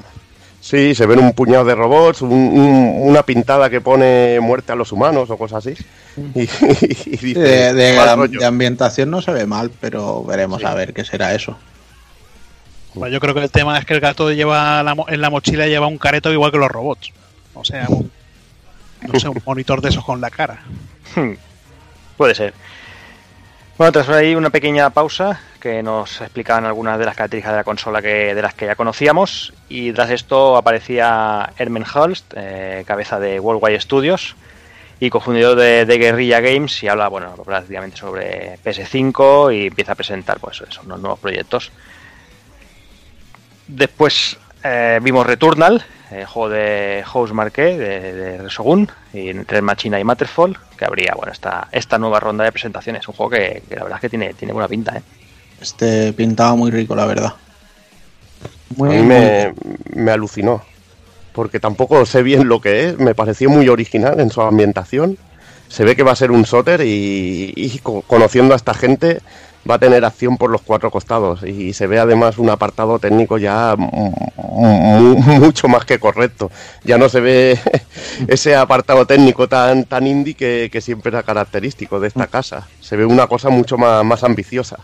Sí, 0.62 0.94
se 0.94 1.06
ven 1.06 1.18
un 1.18 1.32
puñado 1.32 1.64
de 1.64 1.74
robots, 1.74 2.22
una 2.22 3.24
pintada 3.24 3.68
que 3.68 3.80
pone 3.80 4.38
muerte 4.38 4.70
a 4.70 4.76
los 4.76 4.92
humanos 4.92 5.28
o 5.28 5.36
cosas 5.36 5.66
así. 5.66 5.74
Y, 6.36 6.46
de, 7.34 8.44
ambientación 8.46 9.10
no 9.10 9.20
se 9.20 9.32
ve 9.32 9.44
mal, 9.44 9.72
pero 9.80 10.22
veremos 10.22 10.62
a 10.64 10.72
ver 10.74 10.94
qué 10.94 11.04
será 11.04 11.34
eso. 11.34 11.58
Pues 12.94 13.12
yo 13.12 13.18
creo 13.18 13.34
que 13.34 13.40
el 13.40 13.50
tema 13.50 13.76
es 13.76 13.84
que 13.84 13.94
el 13.94 14.00
gato 14.00 14.30
lleva 14.30 14.84
en 15.08 15.20
la 15.20 15.30
mochila 15.30 15.66
lleva 15.66 15.88
un 15.88 15.98
careto 15.98 16.32
igual 16.32 16.52
que 16.52 16.58
los 16.58 16.70
robots. 16.70 17.10
O 17.54 17.64
sea, 17.64 17.86
un, 17.88 18.08
no 19.12 19.18
sé, 19.18 19.28
un 19.28 19.42
monitor 19.46 19.80
de 19.80 19.88
esos 19.88 20.04
con 20.04 20.20
la 20.20 20.30
cara. 20.30 20.62
Hmm. 21.16 21.32
Puede 22.16 22.36
ser. 22.36 22.54
Bueno, 23.78 23.90
tras 23.90 24.10
ahí 24.10 24.34
una 24.34 24.50
pequeña 24.50 24.90
pausa 24.90 25.40
que 25.58 25.82
nos 25.82 26.20
explicaban 26.20 26.66
algunas 26.66 26.98
de 26.98 27.06
las 27.06 27.16
características 27.16 27.52
de 27.52 27.56
la 27.56 27.64
consola 27.64 28.02
que, 28.02 28.34
de 28.34 28.42
las 28.42 28.52
que 28.52 28.66
ya 28.66 28.74
conocíamos 28.74 29.54
y 29.68 29.92
tras 29.92 30.10
esto 30.10 30.56
aparecía 30.58 31.52
Herman 31.56 31.86
Holst, 31.92 32.34
eh, 32.36 32.84
cabeza 32.86 33.18
de 33.18 33.40
Worldwide 33.40 33.80
Studios 33.80 34.36
y 35.00 35.08
cofundidor 35.08 35.56
de, 35.56 35.98
Guerrilla 35.98 36.40
Games 36.40 36.82
y 36.82 36.88
habla 36.88 37.08
bueno 37.08 37.32
prácticamente 37.44 37.96
sobre 37.96 38.58
PS5 38.62 39.56
y 39.56 39.66
empieza 39.68 39.92
a 39.92 39.96
presentar 39.96 40.38
pues 40.38 40.60
esos 40.60 40.84
nuevos 40.84 41.18
proyectos. 41.18 41.72
Después 43.66 44.36
eh, 44.62 45.00
vimos 45.02 45.26
Returnal, 45.26 45.82
el 46.14 46.26
juego 46.26 46.50
de 46.50 47.02
House 47.06 47.32
Marqué 47.32 47.76
de, 47.76 48.12
de 48.12 48.38
Resogun, 48.38 48.90
y 49.12 49.30
entre 49.30 49.62
Machina 49.62 49.98
y 49.98 50.04
Matterfall, 50.04 50.58
que 50.76 50.84
habría 50.84 51.14
bueno 51.14 51.32
esta, 51.32 51.68
esta 51.72 51.98
nueva 51.98 52.20
ronda 52.20 52.44
de 52.44 52.52
presentaciones. 52.52 53.06
Un 53.08 53.14
juego 53.14 53.30
que, 53.30 53.62
la 53.70 53.84
verdad 53.84 53.96
es 53.96 54.00
que 54.00 54.08
tiene, 54.08 54.34
tiene 54.34 54.52
buena 54.52 54.68
pinta. 54.68 54.96
¿eh? 54.96 55.02
Este 55.60 56.12
pintaba 56.12 56.54
muy 56.54 56.70
rico, 56.70 56.94
la 56.94 57.06
verdad. 57.06 57.34
a 58.78 58.84
mí 58.84 59.02
me, 59.02 59.54
me 59.94 60.10
alucinó, 60.10 60.62
porque 61.32 61.60
tampoco 61.60 62.04
sé 62.06 62.22
bien 62.22 62.48
lo 62.48 62.60
que 62.60 62.88
es, 62.88 62.98
me 62.98 63.14
pareció 63.14 63.50
muy 63.50 63.68
original 63.68 64.20
en 64.20 64.30
su 64.30 64.42
ambientación. 64.42 65.18
Se 65.68 65.84
ve 65.84 65.96
que 65.96 66.02
va 66.02 66.12
a 66.12 66.16
ser 66.16 66.30
un 66.30 66.44
soter 66.44 66.82
y 66.84 67.80
conociendo 68.06 68.52
a 68.52 68.56
esta 68.56 68.74
gente 68.74 69.22
va 69.68 69.76
a 69.76 69.78
tener 69.78 70.04
acción 70.04 70.36
por 70.36 70.50
los 70.50 70.62
cuatro 70.62 70.90
costados 70.90 71.42
y 71.44 71.72
se 71.72 71.86
ve 71.86 71.98
además 71.98 72.38
un 72.38 72.50
apartado 72.50 72.98
técnico 72.98 73.38
ya 73.38 73.76
mucho 73.76 75.68
más 75.68 75.84
que 75.84 75.98
correcto. 75.98 76.50
Ya 76.84 76.98
no 76.98 77.08
se 77.08 77.20
ve 77.20 77.58
ese 78.28 78.56
apartado 78.56 79.06
técnico 79.06 79.48
tan, 79.48 79.84
tan 79.84 80.06
indie 80.06 80.34
que, 80.34 80.80
siempre 80.80 81.10
era 81.10 81.22
característico 81.22 82.00
de 82.00 82.08
esta 82.08 82.26
casa. 82.26 82.68
Se 82.80 82.96
ve 82.96 83.04
una 83.04 83.26
cosa 83.26 83.50
mucho 83.50 83.78
más, 83.78 84.04
más 84.04 84.24
ambiciosa. 84.24 84.78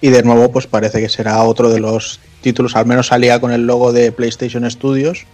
Y 0.00 0.08
de 0.08 0.22
nuevo, 0.22 0.50
pues 0.50 0.66
parece 0.66 1.00
que 1.00 1.08
será 1.08 1.42
otro 1.42 1.70
de 1.70 1.78
los 1.78 2.18
títulos, 2.40 2.74
al 2.74 2.86
menos 2.86 3.08
salía 3.08 3.40
con 3.40 3.52
el 3.52 3.66
logo 3.66 3.92
de 3.92 4.10
PlayStation 4.10 4.68
Studios. 4.68 5.26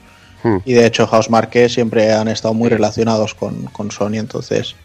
Hmm. 0.42 0.58
Y 0.64 0.74
de 0.74 0.84
hecho, 0.84 1.06
House 1.06 1.30
Marque 1.30 1.68
siempre 1.68 2.12
han 2.12 2.28
estado 2.28 2.54
muy 2.54 2.68
relacionados 2.68 3.34
con, 3.34 3.64
con 3.66 3.90
Sony, 3.90 4.16
entonces 4.16 4.76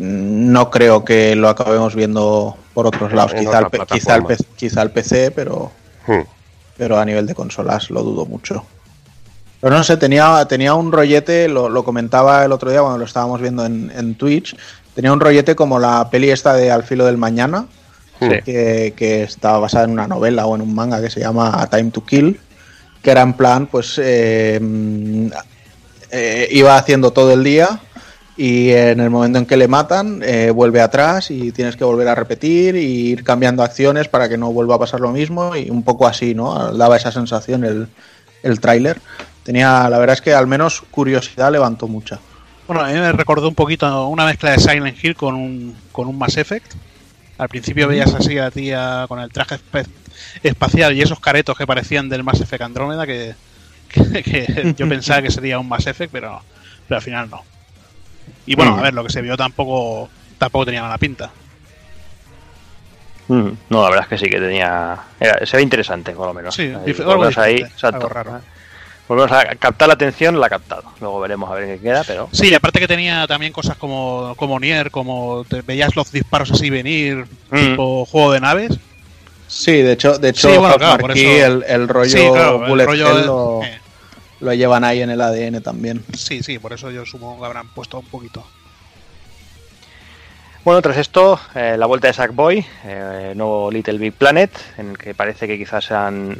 no 0.00 0.70
creo 0.70 1.04
que 1.04 1.36
lo 1.36 1.48
acabemos 1.48 1.94
viendo 1.94 2.56
por 2.74 2.86
otros 2.86 3.12
lados. 3.12 3.34
Quizá 3.34 3.58
el, 3.58 3.66
quizá, 3.86 4.16
el, 4.16 4.24
quizá 4.56 4.82
el, 4.82 4.90
PC, 4.90 5.30
pero, 5.30 5.70
hmm. 6.06 6.20
pero 6.76 6.98
a 6.98 7.04
nivel 7.04 7.26
de 7.26 7.34
consolas 7.34 7.90
lo 7.90 8.02
dudo 8.02 8.26
mucho. 8.26 8.64
Pero 9.60 9.76
no 9.76 9.84
sé, 9.84 9.96
tenía, 9.98 10.44
tenía 10.46 10.74
un 10.74 10.90
rollete, 10.90 11.48
lo, 11.48 11.84
comentaba 11.84 12.44
el 12.44 12.52
otro 12.52 12.70
día 12.70 12.80
cuando 12.80 12.98
lo 12.98 13.04
estábamos 13.04 13.40
viendo 13.40 13.66
en, 13.66 14.14
Twitch, 14.14 14.56
tenía 14.94 15.12
un 15.12 15.20
rollete 15.20 15.54
como 15.54 15.78
la 15.78 16.08
peli 16.08 16.30
esta 16.30 16.54
de 16.54 16.70
Al 16.70 16.82
filo 16.82 17.04
del 17.04 17.18
mañana, 17.18 17.66
que, 18.18 18.94
que 18.96 19.22
estaba 19.22 19.58
basada 19.58 19.84
en 19.84 19.90
una 19.90 20.06
novela 20.06 20.46
o 20.46 20.54
en 20.54 20.62
un 20.62 20.74
manga 20.74 21.00
que 21.02 21.10
se 21.10 21.20
llama 21.20 21.68
Time 21.70 21.90
to 21.90 22.04
Kill, 22.04 22.40
que 23.02 23.10
era 23.10 23.20
en 23.22 23.34
plan, 23.34 23.66
pues 23.66 24.00
eh, 24.02 24.58
eh, 26.10 26.48
iba 26.50 26.76
haciendo 26.76 27.12
todo 27.12 27.32
el 27.32 27.44
día 27.44 27.80
y 28.42 28.72
en 28.72 29.00
el 29.00 29.10
momento 29.10 29.38
en 29.38 29.44
que 29.44 29.58
le 29.58 29.68
matan 29.68 30.22
eh, 30.24 30.50
vuelve 30.50 30.80
atrás 30.80 31.30
y 31.30 31.52
tienes 31.52 31.76
que 31.76 31.84
volver 31.84 32.08
a 32.08 32.14
repetir 32.14 32.74
y 32.74 33.10
ir 33.10 33.22
cambiando 33.22 33.62
acciones 33.62 34.08
para 34.08 34.30
que 34.30 34.38
no 34.38 34.50
vuelva 34.50 34.76
a 34.76 34.78
pasar 34.78 34.98
lo 34.98 35.12
mismo 35.12 35.54
y 35.54 35.68
un 35.68 35.82
poco 35.82 36.06
así, 36.06 36.34
¿no? 36.34 36.72
Daba 36.72 36.96
esa 36.96 37.12
sensación 37.12 37.64
el, 37.64 37.86
el 38.42 38.58
tráiler. 38.58 38.98
Tenía, 39.42 39.86
la 39.90 39.98
verdad 39.98 40.14
es 40.14 40.22
que 40.22 40.32
al 40.32 40.46
menos 40.46 40.80
curiosidad 40.90 41.52
levantó 41.52 41.86
mucha. 41.86 42.18
Bueno, 42.66 42.82
a 42.82 42.88
mí 42.88 42.94
me 42.94 43.12
recordó 43.12 43.46
un 43.46 43.54
poquito 43.54 44.08
una 44.08 44.24
mezcla 44.24 44.52
de 44.52 44.58
Silent 44.58 45.04
Hill 45.04 45.16
con 45.16 45.34
un, 45.34 45.76
con 45.92 46.08
un 46.08 46.16
Mass 46.16 46.38
Effect. 46.38 46.72
Al 47.36 47.50
principio 47.50 47.88
veías 47.88 48.14
así 48.14 48.38
a 48.38 48.44
la 48.44 48.50
tía 48.50 49.04
con 49.06 49.20
el 49.20 49.30
traje 49.30 49.56
espacial 50.42 50.96
y 50.96 51.02
esos 51.02 51.20
caretos 51.20 51.58
que 51.58 51.66
parecían 51.66 52.08
del 52.08 52.24
Mass 52.24 52.40
Effect 52.40 52.62
Andrómeda 52.62 53.06
que, 53.06 53.34
que 53.92 54.74
yo 54.78 54.88
pensaba 54.88 55.20
que 55.20 55.30
sería 55.30 55.58
un 55.58 55.68
Mass 55.68 55.86
Effect, 55.86 56.10
pero, 56.10 56.40
pero 56.88 56.96
al 56.96 57.02
final 57.02 57.28
no. 57.28 57.42
Y 58.50 58.56
bueno, 58.56 58.72
a 58.72 58.78
mm. 58.78 58.82
ver, 58.82 58.94
lo 58.94 59.04
que 59.04 59.10
se 59.10 59.22
vio 59.22 59.36
tampoco 59.36 60.10
tampoco 60.36 60.64
tenía 60.64 60.82
mala 60.82 60.98
pinta. 60.98 61.30
Mm. 63.28 63.50
No, 63.68 63.82
la 63.82 63.90
verdad 63.90 64.02
es 64.02 64.08
que 64.08 64.18
sí 64.18 64.28
que 64.28 64.40
tenía. 64.40 64.98
se 65.44 65.56
ve 65.56 65.62
interesante, 65.62 66.10
por 66.10 66.26
lo 66.26 66.34
menos. 66.34 66.52
Sí, 66.52 66.72
algo, 66.98 67.30
ahí, 67.36 67.64
raro. 67.80 68.40
Volvemos 69.06 69.30
a 69.30 69.54
captar 69.54 69.86
la 69.86 69.94
atención, 69.94 70.40
la 70.40 70.46
ha 70.46 70.50
captado. 70.50 70.82
Luego 71.00 71.20
veremos 71.20 71.48
a 71.48 71.54
ver 71.54 71.76
qué 71.78 71.80
queda, 71.80 72.02
pero. 72.04 72.28
Sí, 72.32 72.52
aparte 72.52 72.80
que 72.80 72.88
tenía 72.88 73.24
también 73.28 73.52
cosas 73.52 73.76
como, 73.76 74.34
como 74.36 74.58
Nier, 74.58 74.90
como 74.90 75.44
te 75.48 75.62
veías 75.62 75.94
los 75.94 76.10
disparos 76.10 76.50
así 76.50 76.70
venir, 76.70 77.26
mm. 77.52 77.56
tipo 77.56 78.04
juego 78.04 78.32
de 78.32 78.40
naves. 78.40 78.80
Sí, 79.46 79.80
de 79.80 79.92
hecho, 79.92 80.18
de 80.18 80.30
hecho 80.30 80.66
aquí 80.66 81.24
el, 81.24 81.64
el, 81.68 81.86
rollo 81.86 82.66
Bullet 82.66 82.86
lo, 83.26 83.62
eh. 83.62 83.80
Lo, 84.40 84.54
llevan 84.54 84.84
ahí 84.84 85.02
en 85.02 85.10
el 85.10 85.20
ADN 85.20 85.62
también. 85.62 86.04
Sí, 86.16 86.42
sí, 86.42 86.58
por 86.58 86.72
eso 86.72 86.90
yo 86.90 87.04
supongo 87.06 87.40
que 87.40 87.46
habrán 87.46 87.68
puesto 87.68 87.98
un 87.98 88.06
poquito. 88.06 88.44
Bueno, 90.64 90.82
tras 90.82 90.98
esto, 90.98 91.40
eh, 91.54 91.76
la 91.78 91.86
vuelta 91.86 92.08
de 92.08 92.12
Sackboy, 92.12 92.64
eh, 92.84 93.32
nuevo 93.34 93.70
Little 93.70 93.98
Big 93.98 94.12
Planet, 94.12 94.50
en 94.76 94.90
el 94.90 94.98
que 94.98 95.14
parece 95.14 95.46
que 95.46 95.56
quizás 95.56 95.84
sean 95.84 96.38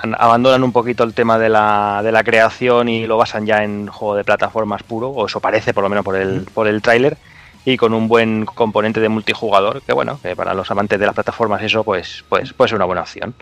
abandonan 0.00 0.62
un 0.62 0.72
poquito 0.72 1.02
el 1.04 1.12
tema 1.12 1.38
de 1.38 1.48
la, 1.48 2.00
de 2.04 2.12
la 2.12 2.22
creación 2.22 2.88
y 2.88 3.06
lo 3.06 3.16
basan 3.16 3.46
ya 3.46 3.64
en 3.64 3.88
juego 3.88 4.14
de 4.14 4.24
plataformas 4.24 4.82
puro, 4.82 5.08
o 5.08 5.26
eso 5.26 5.40
parece 5.40 5.74
por 5.74 5.82
lo 5.82 5.90
menos 5.90 6.04
por 6.04 6.16
el, 6.16 6.46
por 6.54 6.68
el 6.68 6.80
tráiler, 6.80 7.16
y 7.64 7.76
con 7.76 7.92
un 7.92 8.08
buen 8.08 8.46
componente 8.46 9.00
de 9.00 9.08
multijugador, 9.08 9.82
que 9.82 9.92
bueno, 9.92 10.18
que 10.22 10.34
para 10.34 10.54
los 10.54 10.70
amantes 10.70 10.98
de 10.98 11.06
las 11.06 11.14
plataformas 11.14 11.62
eso 11.62 11.84
pues, 11.84 12.24
pues 12.28 12.52
puede 12.52 12.68
ser 12.68 12.76
una 12.76 12.86
buena 12.86 13.02
opción. 13.02 13.34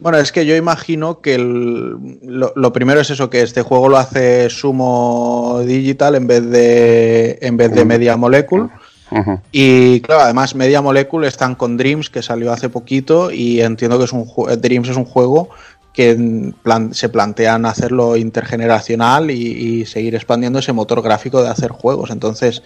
Bueno, 0.00 0.18
es 0.18 0.32
que 0.32 0.46
yo 0.46 0.56
imagino 0.56 1.20
que 1.20 1.36
lo, 1.38 2.72
primero 2.72 3.00
es 3.00 3.10
eso, 3.10 3.28
que 3.28 3.42
este 3.42 3.62
juego 3.62 3.88
lo 3.88 3.98
hace 3.98 4.48
Sumo 4.48 5.60
Digital 5.66 6.14
en 6.14 6.26
vez 6.26 6.48
de, 6.48 7.38
en 7.42 7.56
vez 7.56 7.70
de 7.72 7.84
Media 7.84 8.16
Molecule. 8.16 8.68
Y 9.52 10.00
claro, 10.00 10.22
además 10.22 10.54
Media 10.54 10.80
Molecule 10.80 11.28
están 11.28 11.54
con 11.54 11.76
Dreams, 11.76 12.08
que 12.08 12.22
salió 12.22 12.52
hace 12.52 12.68
poquito, 12.68 13.30
y 13.30 13.60
entiendo 13.60 13.98
que 13.98 14.04
es 14.04 14.12
un 14.12 14.26
Dreams 14.60 14.88
es 14.88 14.96
un 14.96 15.04
juego 15.04 15.50
que 15.92 16.52
se 16.92 17.08
plantean 17.08 17.66
hacerlo 17.66 18.16
intergeneracional 18.16 19.30
y, 19.30 19.84
seguir 19.86 20.14
expandiendo 20.14 20.60
ese 20.60 20.72
motor 20.72 21.02
gráfico 21.02 21.42
de 21.42 21.48
hacer 21.48 21.72
juegos. 21.72 22.10
Entonces, 22.10 22.62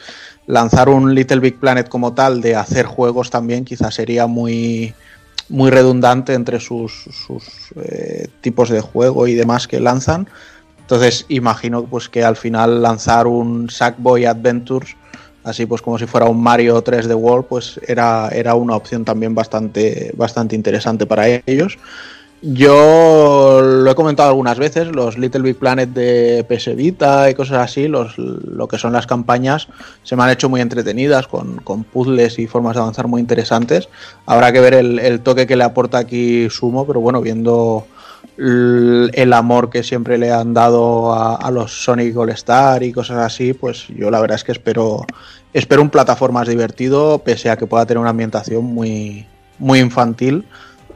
lanzar 0.47 0.88
un 0.88 1.14
Little 1.14 1.40
Big 1.40 1.59
Planet 1.59 1.88
como 1.88 2.12
tal 2.12 2.40
de 2.40 2.55
hacer 2.55 2.87
juegos 2.87 3.31
también 3.31 3.64
quizás 3.64 3.94
sería 3.94 4.27
muy, 4.27 4.94
muy 5.48 5.70
redundante 5.70 6.35
entre 6.35 6.61
sus, 6.61 7.04
eh, 7.76 8.28
tipos 8.40 8.68
de 8.70 8.80
juego 8.80 9.26
y 9.26 9.35
demás 9.35 9.68
que 9.68 9.80
lanzan. 9.80 10.28
Entonces, 10.80 11.24
imagino 11.28 11.85
pues 11.85 12.09
que 12.09 12.24
al 12.24 12.37
final 12.37 12.83
lanzar 12.83 13.26
un 13.26 13.70
Sackboy 13.70 14.26
Adventures 14.26 14.96
así 15.44 15.66
pues 15.66 15.83
como 15.83 15.98
si 15.98 16.07
fuera 16.07 16.26
un 16.26 16.42
Mario 16.42 16.83
3 16.83 17.07
de 17.07 17.14
World, 17.14 17.46
pues 17.46 17.78
era, 17.87 18.28
era 18.30 18.54
una 18.54 18.74
opción 18.76 19.04
también 19.04 19.35
bastante, 19.35 20.11
bastante 20.16 20.57
interesante 20.57 21.07
para 21.07 21.28
ellos. 21.46 21.78
Yo 22.46 23.62
lo 23.62 23.90
he 23.90 23.94
comentado 23.94 24.28
algunas 24.28 24.59
veces, 24.59 24.88
los 24.88 25.16
Little 25.16 25.40
Big 25.40 25.57
Planet 25.57 25.88
de 25.88 26.44
PS 26.46 26.76
Vita 26.76 27.30
y 27.30 27.35
cosas 27.35 27.62
así, 27.62 27.88
los, 27.88 28.18
lo 28.18 28.68
que 28.68 28.76
son 28.76 28.92
las 28.92 29.07
campañas, 29.07 29.68
se 30.02 30.14
me 30.14 30.24
han 30.24 30.28
hecho 30.28 30.50
muy 30.50 30.61
entretenidas, 30.61 31.26
con, 31.26 31.57
con 31.61 31.85
puzzles 31.85 32.38
y 32.38 32.46
formas 32.46 32.74
de 32.74 32.83
avanzar 32.83 33.09
muy 33.09 33.22
interesantes. 33.22 33.88
Habrá 34.26 34.52
que 34.52 34.61
ver 34.61 34.74
el, 34.74 35.20
toque 35.20 35.46
que 35.46 35.57
le 35.57 35.64
aporta 35.64 35.96
aquí 35.96 36.50
Sumo, 36.50 36.87
pero 36.87 37.00
bueno, 37.00 37.22
viendo 37.22 37.87
el, 38.37 39.33
amor 39.33 39.70
que 39.70 39.83
siempre 39.83 40.18
le 40.18 40.30
han 40.30 40.52
dado 40.52 41.14
a, 41.14 41.50
los 41.50 41.72
Sonic 41.83 42.14
All 42.14 42.28
Star 42.28 42.83
y 42.83 42.92
cosas 42.92 43.20
así, 43.20 43.54
pues 43.54 43.88
yo 43.88 44.11
la 44.11 44.20
verdad 44.20 44.35
es 44.35 44.44
que 44.44 44.52
espero, 44.52 45.07
espero 45.54 45.80
un 45.80 45.88
plataformas 45.88 46.46
divertido, 46.46 47.20
pese 47.20 47.48
a 47.48 47.57
que 47.57 47.66
pueda 47.66 47.87
tener 47.87 48.02
una 48.02 48.11
ambientación 48.11 48.66
muy, 48.66 49.26
muy 49.59 49.78
infantil 49.78 50.44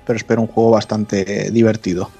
pero 0.08 0.16
espero 0.16 0.40
un 0.40 0.46
juego 0.46 0.70
bastante 0.70 1.50
divertido. 1.50 2.10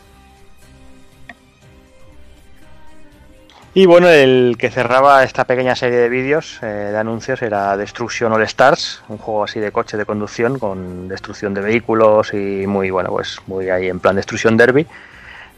Y 3.72 3.87
bueno, 3.87 4.11
el 4.11 4.57
que 4.59 4.68
cerraba 4.68 5.24
esta 5.24 5.44
pequeña 5.44 5.74
serie 5.74 5.96
de 5.96 6.11
vídeos, 6.11 6.59
eh, 6.62 6.66
de 6.66 6.98
anuncios, 6.98 7.40
era 7.40 7.79
Destruction 7.79 8.31
All 8.31 8.42
Stars, 8.42 9.03
un 9.09 9.16
juego 9.16 9.44
así 9.44 9.59
de 9.59 9.72
coche 9.72 9.96
de 9.96 10.05
conducción 10.05 10.59
con 10.59 11.09
destrucción 11.09 11.55
de 11.55 11.62
vehículos 11.62 12.35
y 12.35 12.66
muy, 12.66 12.90
bueno, 12.90 13.09
pues 13.09 13.38
muy 13.46 13.70
ahí 13.70 13.88
en 13.88 14.01
plan 14.01 14.16
destrucción 14.16 14.59
derby. 14.59 14.87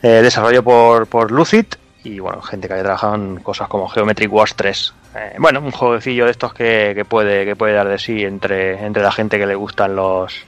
Eh, 0.00 0.22
desarrollo 0.22 0.62
por, 0.62 1.08
por 1.08 1.32
Lucid 1.32 1.66
y 2.04 2.20
bueno, 2.20 2.42
gente 2.42 2.68
que 2.68 2.74
haya 2.74 2.84
trabajado 2.84 3.16
en 3.16 3.40
cosas 3.40 3.66
como 3.66 3.88
Geometric 3.88 4.32
Wars 4.32 4.54
3. 4.54 4.94
Eh, 5.16 5.34
bueno, 5.38 5.58
un 5.58 5.72
jueguecillo 5.72 6.26
de 6.26 6.30
estos 6.30 6.54
que, 6.54 6.92
que, 6.94 7.04
puede, 7.04 7.44
que 7.44 7.56
puede 7.56 7.74
dar 7.74 7.88
de 7.88 7.98
sí 7.98 8.22
entre, 8.22 8.84
entre 8.86 9.02
la 9.02 9.10
gente 9.10 9.36
que 9.36 9.46
le 9.46 9.56
gustan 9.56 9.96
los, 9.96 10.44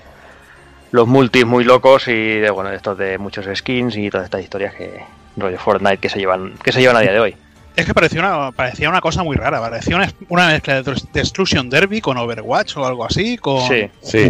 los 0.92 1.08
multis 1.08 1.44
muy 1.44 1.64
locos 1.64 2.06
y 2.06 2.38
de 2.38 2.50
bueno 2.50 2.70
de 2.70 2.76
estos 2.76 2.96
de 2.96 3.18
muchos 3.18 3.46
skins 3.54 3.96
y 3.96 4.10
todas 4.10 4.26
estas 4.26 4.42
historias 4.42 4.74
que 4.74 5.02
rollo 5.36 5.58
Fortnite 5.58 5.98
que 5.98 6.08
se 6.08 6.18
llevan 6.18 6.54
que 6.62 6.70
se 6.70 6.80
llevan 6.80 6.96
a 6.96 7.00
día 7.00 7.12
de 7.12 7.20
hoy. 7.20 7.36
Es 7.74 7.86
que 7.86 7.94
parecía 7.94 8.20
una, 8.20 8.52
parecía 8.52 8.90
una 8.90 9.00
cosa 9.00 9.22
muy 9.22 9.34
rara, 9.34 9.58
parecía 9.58 9.96
una, 10.28 10.48
mezcla 10.48 10.82
de 10.82 10.94
Destruction 11.14 11.70
Derby 11.70 12.02
con 12.02 12.18
Overwatch 12.18 12.76
o 12.76 12.86
algo 12.86 13.06
así, 13.06 13.38
con, 13.38 13.66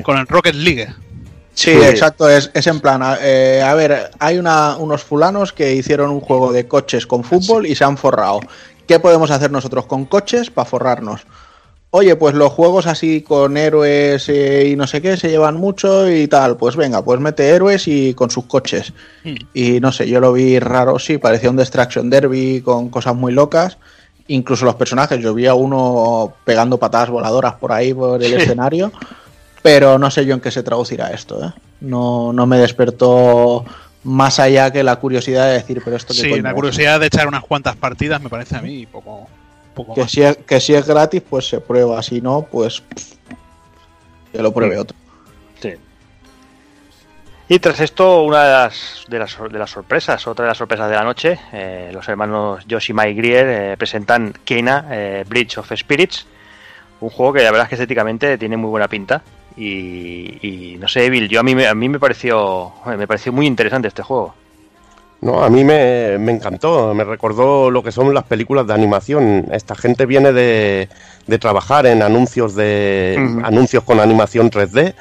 con 0.04 0.18
el 0.18 0.28
Rocket 0.28 0.54
League. 0.54 0.88
Sí, 1.52 1.72
exacto, 1.72 2.30
es, 2.30 2.52
es, 2.54 2.66
en 2.68 2.80
plan, 2.80 3.02
eh, 3.20 3.60
a 3.62 3.74
ver, 3.74 4.10
hay 4.20 4.38
una, 4.38 4.76
unos 4.76 5.02
fulanos 5.02 5.52
que 5.52 5.74
hicieron 5.74 6.10
un 6.10 6.20
juego 6.20 6.52
de 6.52 6.68
coches 6.68 7.04
con 7.04 7.24
fútbol 7.24 7.66
y 7.66 7.74
se 7.74 7.82
han 7.82 7.98
forrado. 7.98 8.40
¿Qué 8.86 9.00
podemos 9.00 9.30
hacer 9.32 9.50
nosotros 9.50 9.86
con 9.86 10.06
coches 10.06 10.48
para 10.50 10.64
forrarnos? 10.64 11.22
Oye, 11.94 12.16
pues 12.16 12.34
los 12.34 12.50
juegos 12.50 12.86
así 12.86 13.20
con 13.20 13.56
héroes 13.58 14.26
eh, 14.30 14.66
y 14.68 14.76
no 14.76 14.86
sé 14.86 15.02
qué 15.02 15.18
se 15.18 15.28
llevan 15.28 15.56
mucho 15.56 16.10
y 16.10 16.26
tal, 16.26 16.56
pues 16.56 16.74
venga, 16.74 17.04
pues 17.04 17.20
mete 17.20 17.50
héroes 17.50 17.86
y 17.86 18.14
con 18.14 18.30
sus 18.30 18.46
coches. 18.46 18.94
Hmm. 19.24 19.34
Y 19.52 19.78
no 19.78 19.92
sé, 19.92 20.08
yo 20.08 20.18
lo 20.18 20.32
vi 20.32 20.58
raro, 20.58 20.98
sí, 20.98 21.18
parecía 21.18 21.50
un 21.50 21.56
Destruction 21.56 22.08
Derby 22.08 22.62
con 22.62 22.88
cosas 22.88 23.14
muy 23.14 23.32
locas. 23.32 23.76
Incluso 24.28 24.64
los 24.64 24.76
personajes, 24.76 25.20
yo 25.20 25.34
vi 25.34 25.46
a 25.46 25.54
uno 25.54 26.32
pegando 26.44 26.78
patadas 26.78 27.10
voladoras 27.10 27.54
por 27.54 27.72
ahí, 27.72 27.92
por 27.92 28.22
el 28.22 28.32
escenario, 28.32 28.90
pero 29.62 29.98
no 29.98 30.10
sé 30.10 30.24
yo 30.24 30.32
en 30.32 30.40
qué 30.40 30.50
se 30.50 30.62
traducirá 30.62 31.10
esto, 31.10 31.44
¿eh? 31.44 31.52
No, 31.82 32.32
no 32.32 32.46
me 32.46 32.56
despertó 32.56 33.66
más 34.04 34.38
allá 34.38 34.70
que 34.70 34.82
la 34.82 34.96
curiosidad 34.96 35.48
de 35.48 35.54
decir, 35.54 35.82
pero 35.84 35.96
esto 35.96 36.14
Sí, 36.14 36.40
la 36.40 36.54
curiosidad 36.54 37.00
de 37.00 37.06
echar 37.08 37.28
unas 37.28 37.42
cuantas 37.42 37.76
partidas 37.76 38.22
me 38.22 38.30
parece 38.30 38.56
a 38.56 38.62
mí 38.62 38.86
poco, 38.86 39.28
que, 39.94 40.08
si 40.08 40.22
es, 40.22 40.36
que 40.38 40.60
si 40.60 40.74
es 40.74 40.86
gratis, 40.86 41.22
pues 41.28 41.48
se 41.48 41.60
prueba. 41.60 42.02
Si 42.02 42.20
no, 42.20 42.42
pues 42.42 42.82
que 44.32 44.42
lo 44.42 44.52
pruebe 44.52 44.78
otro. 44.78 44.96
Sí. 45.60 45.74
Y 47.48 47.58
tras 47.58 47.80
esto, 47.80 48.22
una 48.22 48.44
de 48.44 48.52
las, 48.52 49.04
de 49.08 49.18
las, 49.18 49.38
de 49.38 49.58
las 49.58 49.70
sorpresas, 49.70 50.26
otra 50.26 50.44
de 50.44 50.48
las 50.50 50.58
sorpresas 50.58 50.88
de 50.88 50.96
la 50.96 51.04
noche, 51.04 51.38
eh, 51.52 51.90
los 51.92 52.08
hermanos 52.08 52.64
Yoshima 52.66 53.06
y 53.08 53.14
Grier 53.14 53.46
eh, 53.46 53.76
presentan 53.76 54.32
Kena 54.44 54.86
eh, 54.90 55.24
Bridge 55.28 55.58
of 55.58 55.70
Spirits, 55.76 56.26
un 57.00 57.10
juego 57.10 57.34
que 57.34 57.42
la 57.42 57.50
verdad 57.50 57.64
es 57.64 57.68
que 57.68 57.74
estéticamente 57.74 58.38
tiene 58.38 58.56
muy 58.56 58.70
buena 58.70 58.88
pinta. 58.88 59.22
Y, 59.54 60.76
no 60.80 60.88
sé, 60.88 61.04
Evil, 61.04 61.28
yo 61.28 61.40
a 61.40 61.42
mí, 61.42 61.62
a 61.62 61.74
mí 61.74 61.88
me 61.90 62.00
pareció 62.00 62.72
me 62.86 63.06
pareció 63.06 63.34
muy 63.34 63.46
interesante 63.46 63.88
este 63.88 64.02
juego. 64.02 64.34
No, 65.22 65.44
a 65.44 65.48
mí 65.50 65.62
me, 65.62 66.14
encantó, 66.14 66.92
me 66.94 67.04
recordó 67.04 67.70
lo 67.70 67.84
que 67.84 67.92
son 67.92 68.12
las 68.12 68.24
películas 68.24 68.66
de 68.66 68.74
animación. 68.74 69.46
Esta 69.52 69.76
gente 69.76 70.04
viene 70.04 70.32
de, 70.32 70.88
de 71.28 71.38
trabajar 71.38 71.86
en 71.86 72.02
anuncios 72.02 72.56
de 72.56 73.16
anuncios 73.44 73.84
con 73.84 74.00
animación 74.00 74.50
3D 74.50 74.94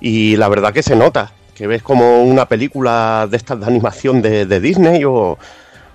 y 0.00 0.34
la 0.34 0.48
verdad 0.48 0.72
que 0.72 0.82
se 0.82 0.96
nota, 0.96 1.32
que 1.54 1.68
ves 1.68 1.84
como 1.84 2.24
una 2.24 2.46
película 2.46 3.28
de 3.30 3.36
estas 3.36 3.60
de 3.60 3.66
animación 3.66 4.20
de, 4.20 4.60
Disney 4.60 5.04
o, 5.04 5.38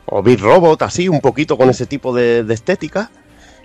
o 0.05 0.23
Big 0.23 0.39
Robot, 0.39 0.81
así, 0.83 1.09
un 1.09 1.19
poquito 1.19 1.57
con 1.57 1.69
ese 1.69 1.85
tipo 1.85 2.15
de, 2.15 2.45
estética 2.53 3.11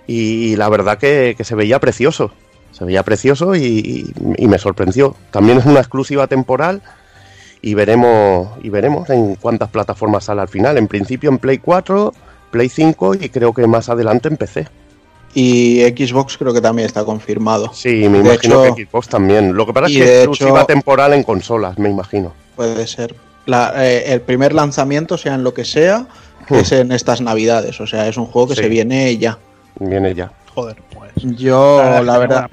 y, 0.07 0.57
la 0.57 0.67
verdad 0.67 0.97
que, 0.97 1.37
se 1.39 1.55
veía 1.55 1.79
precioso, 1.79 2.33
se 2.73 2.83
veía 2.83 3.03
precioso 3.03 3.55
y 3.55 4.13
me 4.37 4.57
sorprendió. 4.57 5.15
También 5.31 5.59
es 5.59 5.65
una 5.65 5.79
exclusiva 5.79 6.27
temporal 6.27 6.81
y 7.61 7.73
veremos 7.73 8.49
y 8.63 8.69
veremos 8.69 9.09
en 9.09 9.35
cuántas 9.35 9.69
plataformas 9.69 10.25
sale 10.25 10.41
al 10.41 10.49
final. 10.49 10.77
En 10.77 10.87
principio 10.87 11.29
en 11.29 11.37
Play 11.37 11.59
4, 11.59 12.13
Play 12.49 12.69
5 12.69 13.15
y 13.15 13.29
creo 13.29 13.53
que 13.53 13.67
más 13.67 13.89
adelante 13.89 14.27
en 14.27 14.37
PC. 14.37 14.67
Y 15.33 15.81
Xbox 15.81 16.37
creo 16.37 16.53
que 16.53 16.59
también 16.59 16.85
está 16.85 17.05
confirmado. 17.05 17.71
Sí, 17.73 18.09
me 18.09 18.19
imagino 18.19 18.75
que 18.75 18.85
Xbox 18.85 19.07
también. 19.07 19.53
Lo 19.53 19.65
que 19.65 19.73
pasa 19.73 19.87
es 19.87 19.93
que 19.93 20.03
es 20.03 20.27
exclusiva 20.27 20.65
temporal 20.65 21.13
en 21.13 21.23
consolas, 21.23 21.77
me 21.77 21.89
imagino. 21.89 22.33
Puede 22.55 22.85
ser. 22.87 23.15
Eh, 23.47 24.03
el 24.07 24.21
primer 24.21 24.53
lanzamiento, 24.53 25.17
sea 25.17 25.35
en 25.35 25.43
lo 25.43 25.53
que 25.53 25.63
sea, 25.63 26.05
hmm. 26.49 26.55
es 26.55 26.71
en 26.73 26.91
estas 26.91 27.21
navidades. 27.21 27.79
O 27.79 27.87
sea, 27.87 28.07
es 28.07 28.17
un 28.17 28.25
juego 28.25 28.49
que 28.49 28.55
se 28.55 28.67
viene 28.67 29.17
ya. 29.17 29.37
Viene 29.79 30.13
ya. 30.13 30.33
Joder, 30.53 30.77
pues. 30.93 31.11
Yo, 31.37 32.01
la 32.03 32.17
verdad. 32.17 32.49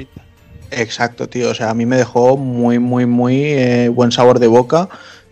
Exacto, 0.70 1.28
tío. 1.28 1.50
O 1.50 1.54
sea, 1.54 1.70
a 1.70 1.74
mí 1.74 1.86
me 1.86 1.96
dejó 1.96 2.36
muy, 2.36 2.78
muy, 2.78 3.06
muy 3.06 3.42
eh, 3.44 3.88
buen 3.88 4.12
sabor 4.12 4.38
de 4.38 4.46
boca. 4.46 4.88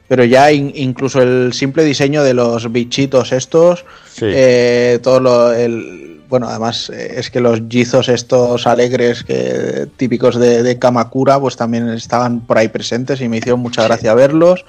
Pero 0.08 0.24
ya 0.24 0.52
incluso 0.52 1.20
el 1.20 1.52
simple 1.52 1.82
diseño 1.82 2.22
de 2.22 2.32
los 2.32 2.70
bichitos 2.70 3.32
estos, 3.32 3.84
eh, 4.20 5.00
todo 5.02 5.18
lo, 5.18 5.52
el, 5.52 6.06
bueno, 6.28 6.48
además 6.48 6.90
eh, 6.90 7.14
es 7.16 7.30
que 7.30 7.40
los 7.40 7.62
gizos 7.68 8.08
estos 8.08 8.66
alegres 8.66 9.22
que 9.22 9.88
típicos 9.96 10.36
de, 10.38 10.78
Kamakura, 10.78 11.40
pues 11.40 11.56
también 11.56 11.88
estaban 11.88 12.40
por 12.40 12.58
ahí 12.58 12.68
presentes 12.68 13.20
y 13.20 13.28
me 13.28 13.38
hicieron 13.38 13.60
mucha 13.60 13.84
gracia 13.84 14.14
verlos. 14.14 14.64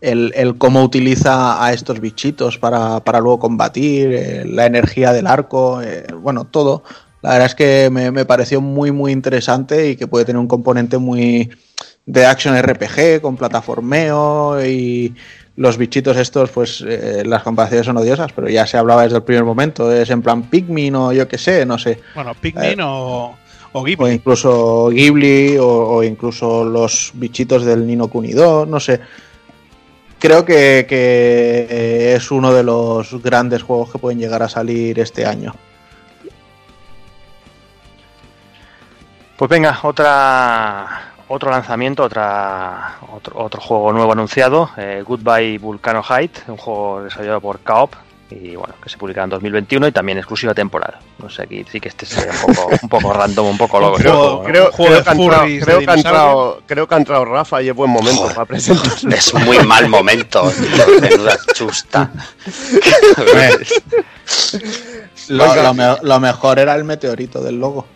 el, 0.00 0.56
cómo 0.58 0.82
utiliza 0.82 1.64
a 1.64 1.72
estos 1.72 2.00
bichitos 2.00 2.58
para, 2.58 3.00
luego 3.20 3.38
combatir, 3.38 4.12
eh, 4.12 4.44
la 4.44 4.66
energía 4.66 5.12
del 5.12 5.26
arco, 5.26 5.80
eh, 5.82 6.06
bueno, 6.20 6.44
todo. 6.44 6.82
La 7.22 7.30
verdad 7.30 7.46
es 7.46 7.54
que 7.54 7.88
me, 7.90 8.24
pareció 8.24 8.60
muy, 8.60 8.90
muy 8.90 9.12
interesante 9.12 9.90
y 9.90 9.96
que 9.96 10.06
puede 10.06 10.24
tener 10.24 10.40
un 10.40 10.48
componente 10.48 10.98
muy 10.98 11.50
de 12.04 12.26
action 12.26 12.60
RPG 12.60 13.20
con 13.20 13.36
plataformeo 13.36 14.64
y 14.64 15.14
los 15.54 15.76
bichitos 15.78 16.16
estos, 16.16 16.50
pues 16.50 16.84
eh, 16.86 17.22
las 17.24 17.42
comparaciones 17.42 17.86
son 17.86 17.96
odiosas, 17.96 18.32
pero 18.32 18.48
ya 18.48 18.66
se 18.66 18.76
hablaba 18.76 19.04
desde 19.04 19.16
el 19.16 19.22
primer 19.22 19.44
momento, 19.44 19.92
es 19.92 20.10
en 20.10 20.22
plan 20.22 20.42
Pikmin 20.42 20.94
o 20.96 21.12
yo 21.12 21.28
qué 21.28 21.38
sé, 21.38 21.64
no 21.64 21.78
sé. 21.78 22.00
Bueno, 22.14 22.34
Pikmin 22.34 22.80
o, 22.80 23.36
o, 23.72 23.82
Ghibli. 23.84 24.04
O 24.04 24.08
incluso 24.12 24.88
Ghibli 24.88 25.56
o, 25.60 26.02
incluso 26.02 26.64
los 26.64 27.12
bichitos 27.14 27.64
del 27.64 27.86
Nino 27.86 28.08
Kunido, 28.08 28.66
no 28.66 28.80
sé 28.80 29.00
creo 30.22 30.44
que, 30.44 30.86
eh, 30.88 32.14
es 32.16 32.30
uno 32.30 32.52
de 32.52 32.62
los 32.62 33.20
grandes 33.20 33.64
juegos 33.64 33.90
que 33.90 33.98
pueden 33.98 34.20
llegar 34.20 34.40
a 34.44 34.48
salir 34.48 35.00
este 35.00 35.26
año. 35.26 35.52
Pues 39.42 39.50
venga, 39.50 39.76
otra 39.82 41.14
otro 41.26 41.50
lanzamiento, 41.50 42.04
otra, 42.04 42.98
otro, 43.10 43.60
juego 43.60 43.92
nuevo 43.92 44.12
anunciado, 44.12 44.70
eh, 44.76 45.02
Goodbye 45.04 45.58
Vulcano 45.58 46.00
Height, 46.00 46.46
un 46.46 46.56
juego 46.56 47.02
desarrollado 47.02 47.40
por 47.40 47.58
Kaop, 47.58 47.92
y 48.30 48.54
bueno, 48.54 48.74
que 48.80 48.88
se 48.88 48.96
publicará 48.96 49.24
en 49.24 49.30
2021 49.30 49.88
y 49.88 49.90
también 49.90 50.18
exclusiva 50.18 50.54
temporal. 50.54 50.96
No 51.18 51.28
sé, 51.28 51.42
aquí 51.42 51.64
sí 51.68 51.80
que 51.80 51.88
este 51.88 52.06
sería 52.06 52.30
un 52.30 52.54
poco, 52.54 52.70
un 52.82 52.88
poco 52.88 53.12
random, 53.12 53.46
un 53.48 53.58
poco 53.58 53.80
loco. 53.80 53.96
Creo, 53.96 54.44
creo, 54.44 54.70
creo, 54.70 55.02
que, 55.02 55.90
ha 55.90 55.94
entrado, 55.94 56.62
creo 56.64 56.86
que 56.86 56.94
ha 56.94 56.98
entrado 56.98 57.24
Rafa 57.24 57.60
y 57.62 57.68
es 57.68 57.74
buen 57.74 57.90
momento 57.90 58.28
para 58.28 58.44
presentar. 58.44 59.12
Es 59.12 59.34
muy 59.34 59.58
mal 59.66 59.88
momento, 59.88 60.52
menuda 61.00 61.36
chusta. 61.52 62.12
lo, 65.28 66.20
mejor 66.20 66.60
era 66.60 66.76
el 66.76 66.84
meteorito 66.84 67.42
del 67.42 67.58
logo. 67.58 67.86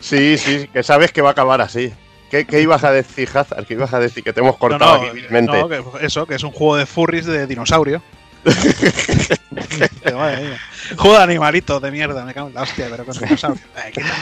Sí, 0.00 0.38
sí, 0.38 0.68
que 0.72 0.82
sabes 0.82 1.12
que 1.12 1.22
va 1.22 1.28
a 1.28 1.32
acabar 1.32 1.60
así. 1.60 1.92
¿Qué, 2.30 2.46
ibas 2.60 2.84
a 2.84 2.92
decir, 2.92 3.28
Hazard? 3.32 3.66
¿Qué 3.66 3.74
ibas 3.74 3.92
a 3.92 3.98
decir? 3.98 4.22
Que 4.22 4.32
te 4.32 4.40
hemos 4.40 4.56
cortado 4.56 5.02
aquí 5.02 5.22
no, 5.30 5.68
que 5.68 5.82
eso, 6.02 6.26
que 6.26 6.36
es 6.36 6.42
un 6.44 6.52
juego 6.52 6.76
de 6.76 6.86
furries 6.86 7.26
de 7.26 7.46
dinosaurio. 7.46 8.02
Juego 10.96 11.16
de 11.18 11.22
animalitos 11.22 11.82
de 11.82 11.90
mierda, 11.90 12.24
me 12.24 12.32
cago 12.32 12.48
en 12.48 12.54
la 12.54 12.62
hostia, 12.62 12.86
pero 12.90 13.04
con 13.04 13.18
dinosaurio. 13.18 13.62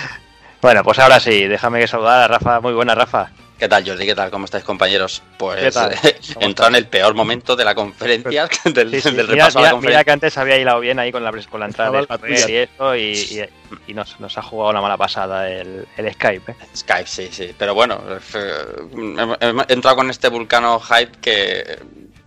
bueno, 0.63 0.83
pues 0.83 0.99
ahora 0.99 1.21
sí, 1.21 1.45
déjame 1.45 1.81
que 1.81 1.87
saludar 1.87 2.23
a 2.23 2.29
Rafa. 2.29 2.61
Muy 2.61 2.73
buena, 2.73 2.95
Rafa. 2.95 3.31
¿Qué 3.59 3.69
tal, 3.69 3.85
Jordi? 3.85 4.07
¿Qué 4.07 4.15
tal? 4.15 4.31
¿Cómo 4.31 4.45
estáis, 4.45 4.63
compañeros? 4.63 5.21
Pues 5.37 5.77
entra 6.41 6.69
en 6.69 6.77
el 6.77 6.87
peor 6.87 7.15
momento 7.15 7.57
de 7.57 7.65
la 7.65 7.75
conferencia, 7.75 8.49
del, 8.65 8.93
repaso 8.93 9.59
a 9.59 9.63
la 9.63 9.71
conferencia. 9.73 9.81
Mira 9.81 10.05
que 10.05 10.11
antes 10.13 10.39
había 10.39 10.59
hilado 10.59 10.79
bien 10.79 11.01
ahí 11.01 11.11
con 11.11 11.25
la, 11.25 11.33
con 11.51 11.61
la 11.61 11.67
entrada 11.67 12.07
y 12.29 12.55
esto, 12.55 12.95
y, 12.95 13.43
y, 13.89 13.95
nos, 13.95 14.17
ha 14.39 14.43
jugado 14.43 14.71
una 14.71 14.81
mala 14.81 14.97
pasada 14.97 15.51
el, 15.51 15.87
Skype. 15.97 16.53
¿eh? 16.53 16.57
Skype, 16.77 17.09
sí, 17.09 17.29
sí. 17.33 17.53
Pero 17.59 17.75
bueno, 17.75 18.01
eh, 18.35 19.65
he 19.69 19.73
entrado 19.73 19.97
con 19.97 20.11
este 20.11 20.29
vulcano 20.29 20.79
hype 20.79 21.19
que 21.21 21.79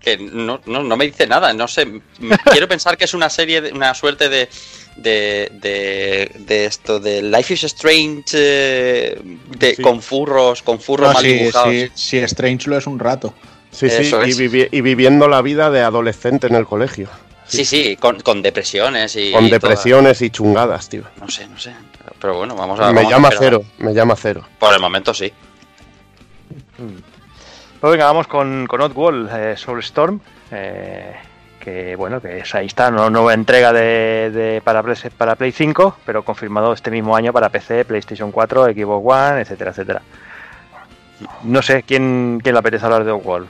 que 0.02 0.18
no, 0.18 0.62
no, 0.66 0.84
no, 0.84 0.98
me 0.98 1.06
dice 1.06 1.28
nada, 1.28 1.54
no 1.54 1.68
sé. 1.68 2.02
Quiero 2.52 2.68
pensar 2.68 2.98
que 2.98 3.06
es 3.06 3.14
una 3.14 3.30
serie, 3.30 3.62
de, 3.62 3.72
una 3.72 3.94
suerte 3.94 4.30
de, 4.30 4.50
de, 4.98 6.32
de, 6.40 6.66
esto, 6.66 7.00
de 7.00 7.22
Life 7.22 7.54
is 7.54 7.64
Strange 7.66 8.24
eh, 8.34 9.22
de, 9.58 9.76
con 9.78 10.02
furros, 10.02 10.62
con 10.64 10.80
furros 10.80 11.14
mal 11.14 11.24
dibujados. 11.24 11.74
Sí, 11.94 12.18
Strange 12.18 12.70
lo 12.70 12.78
es 12.78 12.88
un 12.88 13.00
rato. 13.00 13.34
Sí, 13.72 13.90
sí, 13.90 14.12
y, 14.72 14.82
viviendo 14.82 15.30
la 15.30 15.42
vida 15.42 15.70
de 15.70 15.82
adolescente 15.82 16.48
en 16.48 16.56
el 16.56 16.66
colegio. 16.66 17.08
Sí, 17.48 17.64
sí, 17.64 17.96
con, 17.98 18.20
con, 18.22 18.42
depresiones 18.42 19.16
y. 19.16 19.32
Con 19.32 19.50
depresiones 19.50 20.22
y 20.22 20.30
chungadas, 20.30 20.90
tío. 20.90 21.04
No 21.20 21.30
sé, 21.30 21.48
no 21.48 21.58
sé. 21.58 21.74
Pero 22.20 22.38
bueno, 22.38 22.56
vamos 22.56 22.80
a. 22.80 22.92
Me 22.92 23.04
llama 23.10 23.30
cero, 23.38 23.64
me 23.78 23.94
llama 23.94 24.16
cero. 24.18 24.46
Por 24.60 24.74
el 24.74 24.80
momento 24.80 25.14
sí. 25.14 25.32
Mm. 26.78 27.11
Pues 27.82 27.94
venga, 27.94 28.06
vamos 28.06 28.28
con, 28.28 28.68
con 28.68 28.80
Oddworld 28.80 29.30
eh, 29.36 29.58
Soulstorm. 29.58 30.20
Eh, 30.52 31.16
que 31.60 31.96
bueno, 31.96 32.22
que 32.22 32.40
es, 32.40 32.54
ahí 32.54 32.68
está, 32.68 32.90
una 32.90 33.10
nueva 33.10 33.34
entrega 33.34 33.74
de, 33.74 34.62
para, 34.64 34.84
Play, 34.84 34.96
para 35.18 35.36
Play 35.36 35.52
5, 35.52 35.98
pero 36.06 36.24
confirmado 36.24 36.74
este 36.74 36.92
mismo 36.92 37.16
año 37.16 37.34
para 37.34 37.50
PC, 37.50 37.86
PlayStation 37.86 38.32
4, 38.32 38.66
Xbox 38.66 39.04
One, 39.04 39.42
etcétera, 39.42 39.72
etcétera. 39.72 40.02
No 41.44 41.64
sé, 41.64 41.82
¿quién, 41.82 42.40
quién 42.44 42.54
le 42.54 42.60
apetece 42.60 42.86
hablar 42.86 43.04
de 43.04 43.12
Oddworld? 43.12 43.50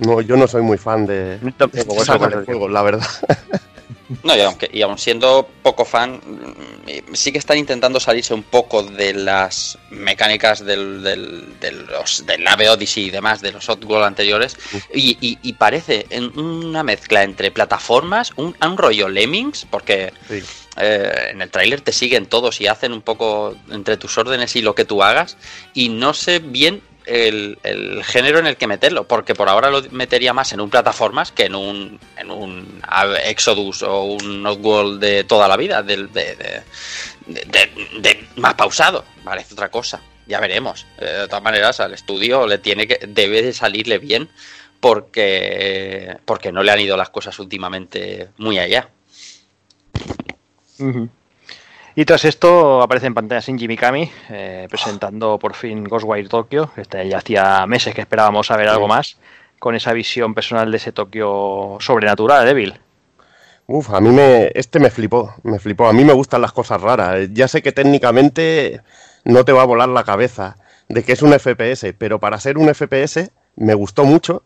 No, 0.00 0.20
yo 0.20 0.36
no 0.36 0.48
soy 0.48 0.62
muy 0.62 0.78
fan 0.78 1.06
de, 1.06 1.38
de 1.38 2.44
juego, 2.44 2.68
la 2.68 2.82
verdad. 2.82 3.06
No, 4.24 4.36
y 4.36 4.40
aunque 4.40 4.68
y 4.72 4.82
aun 4.82 4.98
siendo 4.98 5.48
poco 5.62 5.84
fan, 5.84 6.20
mm, 6.24 7.14
sí 7.14 7.30
que 7.30 7.38
están 7.38 7.58
intentando 7.58 8.00
salirse 8.00 8.34
un 8.34 8.42
poco 8.42 8.82
de 8.82 9.14
las 9.14 9.78
mecánicas 9.90 10.64
del, 10.64 11.02
del, 11.02 11.60
del, 11.60 11.86
los, 11.86 12.26
del 12.26 12.46
Ave 12.46 12.68
Odyssey 12.68 13.06
y 13.06 13.10
demás, 13.10 13.40
de 13.40 13.52
los 13.52 13.68
Oddworld 13.68 14.04
anteriores, 14.04 14.56
y, 14.92 15.16
y, 15.20 15.52
parece 15.52 16.06
una 16.34 16.82
mezcla 16.82 17.22
entre 17.22 17.50
plataformas, 17.50 18.32
un, 18.36 18.56
un 18.60 18.76
rollo 18.76 19.08
Lemmings, 19.08 19.66
porque 19.70 20.12
eh, 20.76 21.28
en 21.30 21.42
el 21.42 21.50
tráiler 21.50 21.80
te 21.80 21.92
siguen 21.92 22.26
todos 22.26 22.60
y 22.60 22.66
hacen 22.66 22.92
un 22.92 23.02
poco 23.02 23.54
entre 23.70 23.96
tus 23.96 24.16
órdenes 24.18 24.56
y 24.56 24.62
lo 24.62 24.74
que 24.74 24.84
tú 24.84 25.02
hagas, 25.02 25.36
y 25.74 25.88
no 25.88 26.14
sé 26.14 26.40
bien 26.40 26.82
el, 27.06 27.58
género 28.04 28.38
en 28.38 28.46
el 28.46 28.56
que 28.56 28.66
meterlo, 28.66 29.06
porque 29.06 29.34
por 29.34 29.48
ahora 29.48 29.70
lo 29.70 29.82
metería 29.90 30.32
más 30.32 30.52
en 30.52 30.60
un 30.60 30.70
plataformas 30.70 31.32
que 31.32 31.44
en 31.44 31.54
un, 31.54 31.98
en 32.16 32.30
un 32.30 32.82
Exodus 33.24 33.82
o 33.82 34.04
un 34.04 34.46
Oddworld 34.46 35.00
de 35.00 35.24
toda 35.24 35.48
la 35.48 35.56
vida, 35.56 35.82
de, 35.82 36.60
más 38.36 38.54
pausado, 38.54 39.04
es 39.38 39.52
otra 39.52 39.70
cosa, 39.70 40.00
ya 40.26 40.40
veremos. 40.40 40.86
Eh, 40.98 41.04
de 41.04 41.28
todas 41.28 41.42
maneras, 41.42 41.80
al 41.80 41.94
estudio 41.94 42.46
le 42.46 42.58
tiene 42.58 42.86
que, 42.86 43.00
debe 43.06 43.42
de 43.42 43.52
salirle 43.52 43.98
bien 43.98 44.28
porque, 44.80 46.16
porque 46.24 46.52
no 46.52 46.62
le 46.62 46.72
han 46.72 46.80
ido 46.80 46.96
las 46.96 47.10
cosas 47.10 47.38
últimamente 47.38 48.30
muy 48.38 48.58
allá. 48.58 48.88
Y 51.94 52.04
tras 52.04 52.24
esto 52.24 52.82
aparece 52.82 53.06
en 53.06 53.14
pantalla 53.14 53.40
Shinji 53.40 53.66
Mikami 53.66 54.10
eh, 54.30 54.66
presentando 54.70 55.38
por 55.38 55.54
fin 55.54 55.84
Ghostwire 55.84 56.28
Tokyo. 56.28 56.70
Este 56.76 57.08
ya 57.08 57.18
hacía 57.18 57.66
meses 57.66 57.94
que 57.94 58.00
esperábamos 58.00 58.46
saber 58.46 58.68
algo 58.68 58.86
más 58.86 59.18
con 59.58 59.74
esa 59.74 59.92
visión 59.92 60.34
personal 60.34 60.70
de 60.70 60.76
ese 60.76 60.92
Tokio 60.92 61.76
sobrenatural, 61.80 62.46
débil. 62.46 62.80
Uf, 63.66 63.90
a 63.90 64.00
mí 64.00 64.10
me, 64.10 64.50
este 64.54 64.80
me 64.80 64.90
flipó, 64.90 65.34
me 65.42 65.58
flipó. 65.58 65.88
A 65.88 65.92
mí 65.92 66.04
me 66.04 66.12
gustan 66.12 66.42
las 66.42 66.52
cosas 66.52 66.80
raras. 66.80 67.28
Ya 67.32 67.48
sé 67.48 67.62
que 67.62 67.72
técnicamente 67.72 68.80
no 69.24 69.44
te 69.44 69.52
va 69.52 69.62
a 69.62 69.66
volar 69.66 69.88
la 69.88 70.04
cabeza 70.04 70.56
de 70.88 71.02
que 71.04 71.12
es 71.12 71.22
un 71.22 71.32
FPS, 71.32 71.92
pero 71.98 72.20
para 72.20 72.40
ser 72.40 72.56
un 72.56 72.72
FPS 72.72 73.30
me 73.56 73.74
gustó 73.74 74.04
mucho 74.04 74.44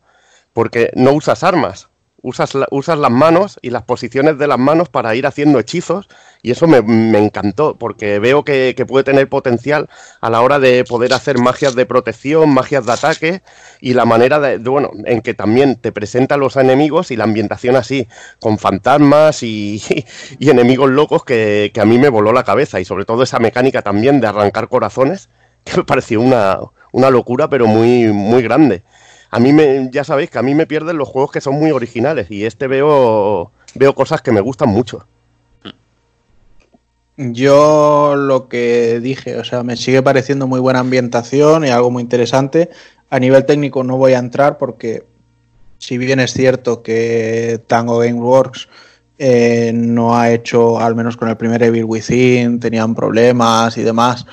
porque 0.53 0.91
no 0.95 1.13
usas 1.13 1.45
armas 1.45 1.89
usas, 2.25 2.53
usas 2.71 2.99
las 2.99 3.11
manos 3.11 3.59
y 3.61 3.69
las 3.69 3.83
posiciones 3.83 4.39
de 4.39 4.47
las 4.47 4.59
manos 4.59 4.89
para 4.89 5.15
ir 5.15 5.27
haciendo 5.27 5.61
hechizos 5.61 6.09
y 6.43 6.51
eso 6.51 6.67
me, 6.67 6.79
encantó 7.19 7.77
porque 7.77 8.19
veo 8.19 8.45
que, 8.45 8.75
puede 8.89 9.05
tener 9.05 9.29
potencial 9.29 9.91
a 10.23 10.31
la 10.31 10.41
hora 10.41 10.59
de 10.59 10.85
poder 10.85 11.13
hacer 11.13 11.39
magias 11.39 11.75
de 11.75 11.85
protección, 11.85 12.49
magias 12.49 12.87
de 12.87 12.93
ataque 12.93 13.43
y 13.81 13.93
la 13.93 14.07
manera 14.07 14.41
de, 14.41 14.57
bueno, 14.57 14.91
en 15.05 15.21
que 15.21 15.35
también 15.35 15.77
te 15.77 15.93
presentan 15.93 16.41
los 16.41 16.57
enemigos 16.57 17.11
y 17.11 17.17
la 17.17 17.25
ambientación 17.25 17.77
así, 17.77 18.09
con 18.41 18.59
fantasmas 18.59 19.43
y, 19.43 19.83
y 20.39 20.51
enemigos 20.51 20.91
locos 20.91 21.25
que, 21.25 21.71
que, 21.75 21.81
a 21.83 21.85
mí 21.85 21.99
me 21.99 22.09
voló 22.09 22.33
la 22.33 22.45
cabeza 22.45 22.81
y 22.81 22.87
sobre 22.87 23.05
todo 23.05 23.23
esa 23.23 23.39
mecánica 23.39 23.83
también 23.83 24.21
de 24.21 24.29
arrancar 24.29 24.69
corazones 24.69 25.29
que 25.65 25.77
me 25.77 25.85
pareció 25.85 26.23
una, 26.23 26.59
una 26.93 27.11
locura 27.11 27.51
pero 27.51 27.67
muy, 27.67 28.07
muy 28.07 28.43
grande 28.43 28.83
a 29.35 29.41
mí 29.41 29.53
me, 29.53 29.91
ya 29.91 30.05
sabéis 30.05 30.31
que 30.31 30.39
a 30.39 30.43
mí 30.43 30.55
me 30.55 30.65
pierden 30.65 30.97
los 30.97 31.09
juegos 31.09 31.33
que 31.33 31.41
son 31.41 31.57
muy 31.57 31.73
originales 31.73 32.31
y 32.31 32.45
este 32.45 32.69
veo, 32.69 33.51
veo 33.75 33.93
cosas 33.93 34.23
que 34.23 34.31
me 34.31 34.41
gustan 34.41 34.69
mucho. 34.69 35.09
Yo 37.17 38.15
lo 38.17 38.49
que 38.49 39.01
dije, 39.01 39.37
o 39.37 39.43
sea, 39.43 39.65
me 39.65 39.77
sigue 39.77 40.03
pareciendo 40.03 40.47
muy 40.47 40.61
buena 40.61 40.79
ambientación 40.79 41.65
y 41.65 41.71
algo 41.71 41.91
muy 41.91 42.05
interesante. 42.05 42.71
A 43.11 43.19
nivel 43.19 43.45
técnico 43.45 43.83
no 43.83 43.97
voy 43.97 44.13
a 44.13 44.21
entrar 44.21 44.57
porque 44.57 45.05
si 45.79 45.99
bien 45.99 46.21
es 46.21 46.33
cierto 46.33 46.85
que 46.85 47.61
Tango 47.67 47.99
Gameworks 47.99 48.69
eh, 49.19 49.73
no 49.75 50.17
ha 50.17 50.31
hecho, 50.31 50.79
al 50.79 50.95
menos 50.95 51.17
con 51.17 51.29
el 51.29 51.37
primer 51.37 51.61
Evil 51.65 51.87
Within, 51.87 52.61
tenían 52.61 52.95
problemas 52.95 53.79
y 53.79 53.83
demás, 53.83 54.27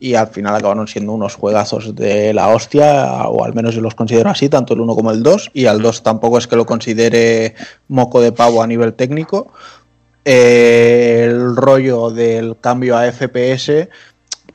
y 0.00 0.14
al 0.14 0.28
final 0.28 0.54
acabaron 0.54 0.86
siendo 0.86 1.12
unos 1.12 1.34
juegazos 1.34 1.94
de 1.94 2.32
la 2.32 2.48
hostia, 2.48 3.28
o 3.28 3.44
al 3.44 3.54
menos 3.54 3.74
yo 3.74 3.80
los 3.80 3.94
considero 3.94 4.30
así, 4.30 4.48
tanto 4.48 4.74
el 4.74 4.80
1 4.80 4.94
como 4.94 5.10
el 5.10 5.22
2, 5.22 5.50
y 5.54 5.66
al 5.66 5.82
2 5.82 6.02
tampoco 6.02 6.38
es 6.38 6.46
que 6.46 6.56
lo 6.56 6.66
considere 6.66 7.54
moco 7.88 8.20
de 8.20 8.32
pavo 8.32 8.62
a 8.62 8.66
nivel 8.66 8.94
técnico. 8.94 9.52
Eh, 10.24 11.26
el 11.28 11.56
rollo 11.56 12.10
del 12.10 12.56
cambio 12.60 12.96
a 12.96 13.10
FPS 13.10 13.88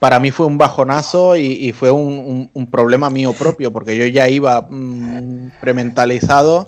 para 0.04 0.20
mí 0.20 0.32
fue 0.32 0.46
un 0.46 0.58
bajonazo 0.58 1.38
y, 1.38 1.72
fue 1.72 1.90
un, 1.90 2.68
problema 2.70 3.10
mío 3.10 3.32
propio, 3.32 3.72
porque 3.72 3.96
yo 3.96 4.06
ya 4.06 4.28
iba 4.28 4.62
mm, 4.62 5.54
prementalizado 5.62 6.66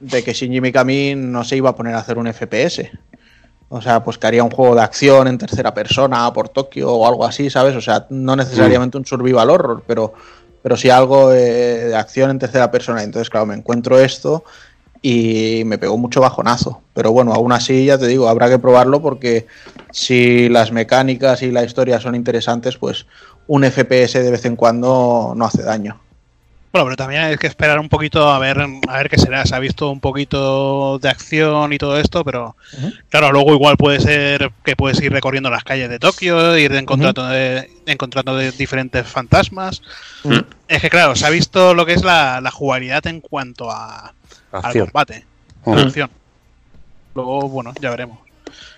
de 0.00 0.22
que 0.22 0.34
Shinji 0.34 0.60
Mikami 0.60 1.14
no 1.14 1.44
se 1.44 1.56
iba 1.56 1.70
a 1.70 1.76
poner 1.76 1.94
a 1.94 2.00
hacer 2.00 2.18
un 2.18 2.30
FPS. 2.30 2.90
O 3.76 3.82
sea, 3.82 4.04
pues 4.04 4.18
que 4.18 4.28
haría 4.28 4.44
un 4.44 4.52
juego 4.52 4.76
de 4.76 4.82
acción 4.82 5.26
en 5.26 5.36
tercera 5.36 5.74
persona 5.74 6.32
por 6.32 6.48
Tokio 6.48 6.92
o 6.92 7.08
algo 7.08 7.26
así, 7.26 7.50
¿sabes? 7.50 7.74
O 7.74 7.80
sea, 7.80 8.06
no 8.08 8.36
necesariamente 8.36 8.96
un 8.96 9.04
survival 9.04 9.50
horror, 9.50 9.82
pero, 9.84 10.14
pero 10.62 10.76
sí 10.76 10.90
algo 10.90 11.32
eh, 11.32 11.86
de 11.86 11.96
acción 11.96 12.30
en 12.30 12.38
tercera 12.38 12.70
persona. 12.70 13.02
Entonces, 13.02 13.28
claro, 13.30 13.46
me 13.46 13.56
encuentro 13.56 13.98
esto 13.98 14.44
y 15.02 15.64
me 15.66 15.76
pegó 15.76 15.98
mucho 15.98 16.20
bajonazo. 16.20 16.82
Pero 16.94 17.10
bueno, 17.10 17.34
aún 17.34 17.50
así, 17.50 17.86
ya 17.86 17.98
te 17.98 18.06
digo, 18.06 18.28
habrá 18.28 18.48
que 18.48 18.60
probarlo 18.60 19.02
porque 19.02 19.48
si 19.90 20.48
las 20.48 20.70
mecánicas 20.70 21.42
y 21.42 21.50
la 21.50 21.64
historia 21.64 21.98
son 21.98 22.14
interesantes, 22.14 22.76
pues 22.76 23.06
un 23.48 23.64
FPS 23.64 24.22
de 24.22 24.30
vez 24.30 24.44
en 24.44 24.54
cuando 24.54 25.32
no 25.34 25.46
hace 25.46 25.64
daño. 25.64 26.00
Bueno, 26.74 26.86
pero 26.86 26.96
también 26.96 27.22
hay 27.22 27.36
que 27.36 27.46
esperar 27.46 27.78
un 27.78 27.88
poquito 27.88 28.28
a 28.28 28.40
ver 28.40 28.58
a 28.60 28.96
ver 28.98 29.08
qué 29.08 29.16
será. 29.16 29.46
Se 29.46 29.54
ha 29.54 29.60
visto 29.60 29.92
un 29.92 30.00
poquito 30.00 30.98
de 30.98 31.08
acción 31.08 31.72
y 31.72 31.78
todo 31.78 32.00
esto, 32.00 32.24
pero 32.24 32.56
claro, 33.10 33.30
luego 33.30 33.54
igual 33.54 33.76
puede 33.76 34.00
ser 34.00 34.50
que 34.64 34.74
puedes 34.74 35.00
ir 35.00 35.12
recorriendo 35.12 35.50
las 35.50 35.62
calles 35.62 35.88
de 35.88 36.00
Tokio, 36.00 36.58
ir 36.58 36.72
encontrando, 36.74 37.28
de, 37.28 37.70
encontrando 37.86 38.36
de 38.36 38.50
diferentes 38.50 39.06
fantasmas. 39.06 39.82
Es 40.66 40.82
que 40.82 40.90
claro, 40.90 41.14
se 41.14 41.24
ha 41.24 41.30
visto 41.30 41.74
lo 41.74 41.86
que 41.86 41.92
es 41.92 42.02
la, 42.02 42.42
jugabilidad 42.52 43.06
en 43.06 43.20
cuanto 43.20 43.70
a, 43.70 44.12
al 44.50 44.80
combate, 44.80 45.24
la 45.64 45.80
acción. 45.80 46.10
Luego, 47.14 47.48
bueno, 47.50 47.72
ya 47.80 47.90
veremos. 47.90 48.18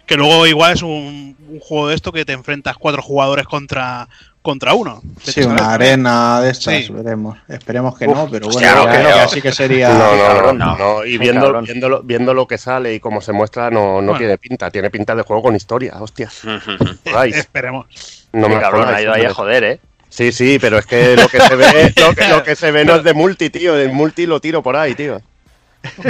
Que 0.04 0.16
luego 0.16 0.46
igual 0.46 0.74
es 0.74 0.82
un, 0.82 1.34
un, 1.48 1.60
juego 1.60 1.88
de 1.88 1.94
esto 1.94 2.12
que 2.12 2.26
te 2.26 2.34
enfrentas 2.34 2.76
cuatro 2.76 3.00
jugadores 3.00 3.46
contra 3.46 4.06
contra 4.46 4.74
uno. 4.74 5.02
Sí, 5.20 5.42
una 5.42 5.72
arena 5.74 6.40
de 6.40 6.50
estas, 6.50 6.88
veremos. 6.88 7.36
Esperemos 7.48 7.98
que 7.98 8.06
no, 8.06 8.28
pero 8.30 8.48
bueno, 8.48 8.86
así 9.20 9.42
que 9.42 9.50
sería. 9.50 9.88
No, 9.88 10.52
no, 10.52 10.76
no, 10.76 11.04
y 11.04 11.18
viendo, 11.18 11.60
viendo, 11.62 12.02
viendo, 12.04 12.32
lo 12.32 12.46
que 12.46 12.56
sale 12.56 12.94
y 12.94 13.00
cómo 13.00 13.20
se 13.20 13.32
muestra, 13.32 13.72
no, 13.72 14.00
no 14.00 14.16
tiene 14.16 14.38
pinta. 14.38 14.70
Tiene 14.70 14.88
pinta 14.88 15.16
de 15.16 15.22
juego 15.22 15.42
con 15.42 15.56
historia, 15.56 15.96
hostias. 15.98 16.42
Esperemos. 17.34 17.86
No 18.32 18.48
me 18.48 18.60
cabrón, 18.60 18.88
ha 18.88 19.02
ido 19.02 19.12
ahí 19.12 19.24
a 19.24 19.34
joder, 19.34 19.64
¿eh? 19.64 19.80
Sí, 20.10 20.30
sí, 20.30 20.58
pero 20.60 20.78
es 20.78 20.86
que 20.86 21.16
lo 21.16 21.28
que 21.28 21.40
se 21.40 21.56
ve, 21.56 21.92
lo 22.00 22.14
que, 22.14 22.28
lo 22.28 22.42
que 22.44 22.54
se 22.54 22.70
ve 22.70 22.84
no 22.84 22.94
es 22.94 23.02
de 23.02 23.14
multi, 23.14 23.50
tío. 23.50 23.74
De 23.74 23.88
multi 23.88 24.26
lo 24.26 24.40
tiro 24.40 24.62
por 24.62 24.76
ahí, 24.76 24.94
tío. 24.94 25.20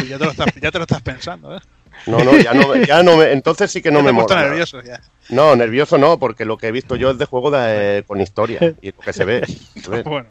Ya 0.07 0.19
te 0.19 0.25
lo 0.27 0.31
estás, 0.31 0.55
ya 0.61 0.71
te 0.71 0.79
lo 0.79 0.85
estás 0.85 1.01
pensando, 1.01 1.57
¿eh? 1.57 1.61
No, 2.07 2.19
no, 2.19 2.37
ya 2.37 2.55
no, 2.55 2.75
ya 2.77 3.03
no 3.03 3.17
me, 3.17 3.33
entonces 3.33 3.71
sí 3.71 3.83
que 3.83 3.91
no 3.91 4.03
me 4.03 4.13
mola. 4.13 4.43
nervioso 4.43 4.81
ya. 4.83 5.01
No, 5.31 5.57
nervioso 5.57 5.99
no, 5.99 6.19
porque 6.19 6.45
lo 6.45 6.57
que 6.57 6.69
he 6.69 6.73
visto 6.73 6.95
yo 6.97 7.11
es 7.11 7.19
de 7.19 7.25
juego 7.25 7.51
de, 7.51 8.05
con 8.07 8.21
historia 8.21 8.75
y 8.81 8.93
lo 8.93 8.99
que 8.99 9.13
se 9.13 9.25
ve. 9.25 9.47
Bueno. 10.05 10.27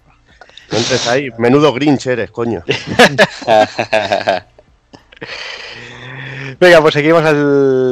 entonces 0.63 1.07
ahí, 1.07 1.29
menudo 1.37 1.73
Grinch 1.73 2.07
eres, 2.07 2.31
coño. 2.31 2.63
Venga, 6.59 6.81
pues 6.81 6.93
seguimos 6.93 7.23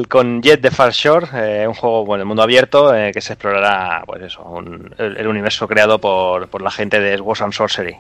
con 0.08 0.42
Jet 0.42 0.62
the 0.62 0.72
Far 0.72 0.92
Shore, 0.92 1.28
eh, 1.34 1.68
un 1.68 1.74
juego 1.74 2.06
bueno, 2.06 2.22
de 2.22 2.26
mundo 2.26 2.44
abierto 2.44 2.96
eh, 2.96 3.12
que 3.12 3.20
se 3.22 3.34
explorará 3.34 4.04
pues 4.06 4.22
eso, 4.22 4.64
el, 4.98 5.28
universo 5.28 5.68
creado 5.68 6.00
por, 6.00 6.48
por 6.48 6.62
la 6.62 6.72
gente 6.72 7.00
de 7.00 7.18
Swords 7.18 7.42
and 7.42 7.54
Sorcery. 7.54 7.98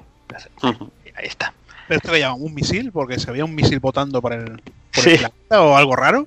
Ahí 1.15 1.27
está. 1.27 1.53
¿Pero 1.93 2.01
esto 2.01 2.11
que 2.11 2.19
llaman 2.21 2.41
un 2.41 2.53
misil? 2.55 2.91
Porque 2.91 3.19
se 3.19 3.29
veía 3.29 3.45
un 3.45 3.53
misil 3.53 3.79
botando 3.79 4.19
por 4.19 4.33
el, 4.33 4.61
por 4.91 5.59
o 5.59 5.77
algo 5.77 5.95
raro. 5.95 6.25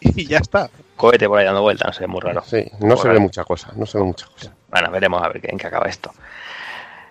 y 0.00 0.26
ya 0.26 0.38
está. 0.38 0.68
Cohete 0.94 1.26
por 1.26 1.38
ahí 1.38 1.46
dando 1.46 1.62
vueltas, 1.62 1.86
no 1.86 1.92
se 1.94 2.00
ve 2.00 2.06
muy 2.06 2.20
raro. 2.20 2.42
Sí, 2.44 2.70
no 2.80 2.98
se 2.98 3.08
ve 3.08 3.18
mucha 3.18 3.44
cosa, 3.44 3.72
no 3.76 3.86
se 3.86 3.96
ve 3.96 4.04
mucha 4.04 4.26
cosa. 4.26 4.52
Bueno, 4.68 4.90
veremos 4.90 5.22
a 5.22 5.28
ver 5.28 5.40
en 5.42 5.56
qué 5.56 5.66
acaba 5.66 5.86
esto. 5.86 6.12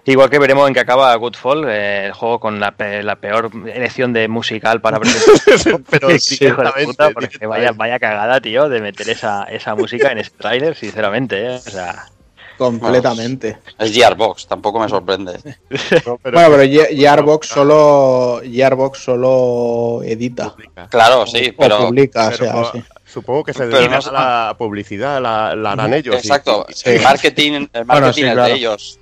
Igual 0.04 0.30
que 0.30 0.38
veremos 0.38 0.68
en 0.68 0.76
qué 0.76 0.82
acaba 0.82 1.16
Goodfall, 1.16 1.68
eh, 1.68 2.06
el 2.06 2.14
juego 2.14 2.40
con 2.40 2.60
la, 2.60 2.74
peor 2.74 3.50
elección 3.74 4.14
de 4.14 4.28
musical 4.28 4.80
para 4.82 5.00
presentar. 5.00 5.82
Pero 5.90 6.10
puta, 6.86 7.10
porque 7.10 7.48
vaya, 7.48 7.72
vaya 7.72 7.98
cagada, 7.98 8.40
tío, 8.40 8.70
de 8.70 8.82
meter 8.82 9.10
esa, 9.10 9.46
esa 9.46 9.74
música 9.74 10.12
en 10.12 10.20
este 10.20 10.38
trailer, 10.38 10.76
sinceramente, 10.76 11.44
¿eh? 11.44 11.56
O 11.56 11.72
sea, 11.72 12.06
Completamente. 12.58 13.58
es 13.78 13.92
Gearbox, 13.94 14.48
tampoco 14.48 14.80
me 14.80 14.90
sorprende. 14.90 15.40
bueno, 16.06 16.20
pero 16.24 16.64
Gearbox 16.64 17.48
solo, 17.48 18.42
Gearbox 18.44 19.00
solo 19.00 20.02
edita. 20.04 20.56
Claro, 20.90 21.26
sí, 21.28 21.54
pero. 21.58 21.88
publica, 21.88 22.30
o 22.30 22.32
sea, 22.32 22.72
Supongo 23.06 23.44
que 23.46 23.54
se 23.54 23.68
dedica 23.68 24.00
a 24.00 24.12
la 24.12 24.56
publicidad, 24.58 25.22
la, 25.22 25.56
la 25.56 25.72
harán 25.72 25.94
ellos. 25.94 26.16
Exacto, 26.16 26.66
el 26.84 27.02
marketing, 27.02 27.68
el 27.72 27.86
marketing 27.86 28.26
es 28.26 28.36
de 28.36 28.54
ellos. 28.54 29.00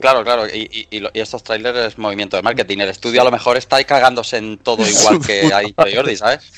Claro, 0.00 0.22
claro. 0.22 0.46
Y, 0.46 0.88
estos 1.14 1.42
trailers 1.42 1.78
es 1.78 1.98
movimiento 1.98 2.36
de 2.36 2.42
marketing. 2.42 2.78
El 2.78 2.90
estudio 2.90 3.22
a 3.22 3.24
lo 3.24 3.30
mejor 3.30 3.56
está 3.56 3.82
cagándose 3.84 4.36
en 4.36 4.58
todo 4.58 4.86
igual 4.88 5.20
que 5.24 5.52
ha 5.52 5.60
dicho 5.60 5.84
Jordi, 5.94 6.16
¿sabes? 6.16 6.50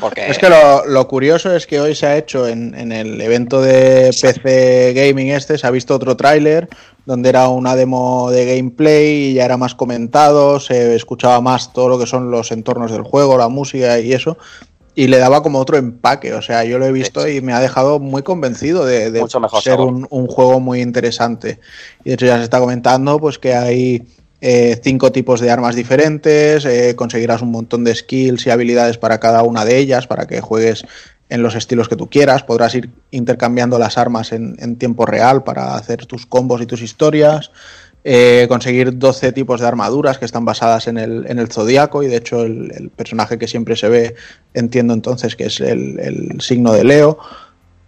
Porque... 0.00 0.28
Es 0.28 0.38
que 0.38 0.48
lo, 0.48 1.08
curioso 1.08 1.54
es 1.54 1.66
que 1.66 1.80
hoy 1.80 1.94
se 1.94 2.06
ha 2.06 2.16
hecho 2.16 2.48
en, 2.48 2.92
el 2.92 3.20
evento 3.20 3.60
de 3.60 4.10
PC 4.20 4.92
Gaming 4.94 5.28
este, 5.28 5.58
se 5.58 5.66
ha 5.66 5.70
visto 5.70 5.94
otro 5.94 6.16
tráiler 6.16 6.68
donde 7.08 7.30
era 7.30 7.48
una 7.48 7.74
demo 7.74 8.30
de 8.30 8.44
gameplay 8.44 9.30
y 9.30 9.34
ya 9.34 9.46
era 9.46 9.56
más 9.56 9.74
comentado, 9.74 10.60
se 10.60 10.94
escuchaba 10.94 11.40
más 11.40 11.72
todo 11.72 11.88
lo 11.88 11.98
que 11.98 12.06
son 12.06 12.30
los 12.30 12.52
entornos 12.52 12.92
del 12.92 13.00
juego, 13.00 13.38
la 13.38 13.48
música 13.48 13.98
y 13.98 14.12
eso 14.12 14.36
y 14.98 15.06
le 15.06 15.18
daba 15.18 15.44
como 15.44 15.60
otro 15.60 15.76
empaque. 15.76 16.34
O 16.34 16.42
sea, 16.42 16.64
yo 16.64 16.80
lo 16.80 16.84
he 16.84 16.90
visto 16.90 17.28
y 17.28 17.40
me 17.40 17.52
ha 17.52 17.60
dejado 17.60 18.00
muy 18.00 18.24
convencido 18.24 18.84
de, 18.84 19.12
ser 19.62 19.78
un, 19.78 20.26
juego 20.26 20.58
muy 20.58 20.80
interesante. 20.80 21.60
Y 22.04 22.08
de 22.08 22.14
hecho 22.14 22.26
ya 22.26 22.38
se 22.38 22.42
está 22.42 22.58
comentando 22.58 23.20
pues 23.20 23.38
que 23.38 23.54
hay 23.54 24.08
eh, 24.40 24.80
cinco 24.82 25.12
tipos 25.12 25.38
de 25.38 25.52
armas 25.52 25.76
diferentes, 25.76 26.64
eh, 26.64 26.96
conseguirás 26.96 27.42
un 27.42 27.52
montón 27.52 27.84
de 27.84 27.94
skills 27.94 28.44
y 28.48 28.50
habilidades 28.50 28.98
para 28.98 29.20
cada 29.20 29.44
una 29.44 29.64
de 29.64 29.78
ellas, 29.78 30.08
para 30.08 30.26
que 30.26 30.40
juegues 30.40 30.84
en 31.28 31.44
los 31.44 31.54
estilos 31.54 31.88
que 31.88 31.94
tú 31.94 32.10
quieras. 32.10 32.42
Podrás 32.42 32.74
ir 32.74 32.90
intercambiando 33.12 33.78
las 33.78 33.98
armas 33.98 34.32
en, 34.32 34.56
en 34.58 34.74
tiempo 34.78 35.06
real 35.06 35.44
para 35.44 35.76
hacer 35.76 36.06
tus 36.06 36.26
combos 36.26 36.60
y 36.60 36.66
tus 36.66 36.82
historias. 36.82 37.52
Eh, 38.04 38.46
conseguir 38.48 38.96
12 38.96 39.32
tipos 39.32 39.60
de 39.60 39.66
armaduras 39.66 40.18
que 40.18 40.24
están 40.24 40.44
basadas 40.44 40.86
en 40.86 40.98
el, 40.98 41.26
en 41.28 41.38
el 41.38 41.48
zodiaco 41.48 42.02
y 42.02 42.06
de 42.06 42.16
hecho 42.16 42.42
el, 42.42 42.90
personaje 42.94 43.38
que 43.38 43.48
siempre 43.48 43.76
se 43.76 43.88
ve 43.88 44.14
entiendo 44.54 44.94
entonces 44.94 45.34
que 45.34 45.46
es 45.46 45.60
el, 45.60 46.40
signo 46.40 46.72
de 46.72 46.84
Leo. 46.84 47.18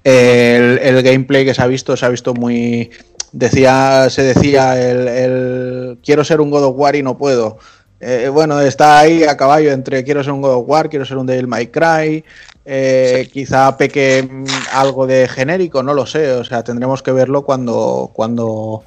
El, 0.02 1.02
gameplay 1.02 1.44
que 1.44 1.54
se 1.54 1.62
ha 1.62 1.66
visto 1.66 1.96
se 1.96 2.06
ha 2.06 2.08
visto 2.08 2.34
muy... 2.34 2.90
Decía, 3.32 4.10
se 4.10 4.22
decía 4.22 4.80
el, 4.80 5.98
quiero 6.04 6.24
ser 6.24 6.40
un 6.40 6.50
God 6.50 6.64
of 6.64 6.76
War 6.76 6.96
y 6.96 7.02
no 7.02 7.16
puedo. 7.16 7.58
Eh, 8.00 8.28
bueno, 8.32 8.60
está 8.60 8.98
ahí 8.98 9.22
a 9.22 9.36
caballo 9.36 9.70
entre 9.70 10.02
quiero 10.02 10.24
ser 10.24 10.32
un 10.32 10.42
God 10.42 10.54
of 10.54 10.64
War, 10.66 10.88
quiero 10.88 11.04
ser 11.04 11.18
un 11.18 11.26
Devil 11.26 11.46
May 11.46 11.68
Cry, 11.68 12.24
eh, 12.64 13.28
quizá 13.32 13.76
peque 13.76 14.28
algo 14.72 15.06
de 15.06 15.28
genérico, 15.28 15.82
no 15.82 15.94
lo 15.94 16.06
sé, 16.06 16.32
o 16.32 16.44
sea, 16.44 16.64
tendremos 16.64 17.02
que 17.02 17.12
verlo 17.12 17.42
cuando, 17.42 18.10
cuando 18.12 18.82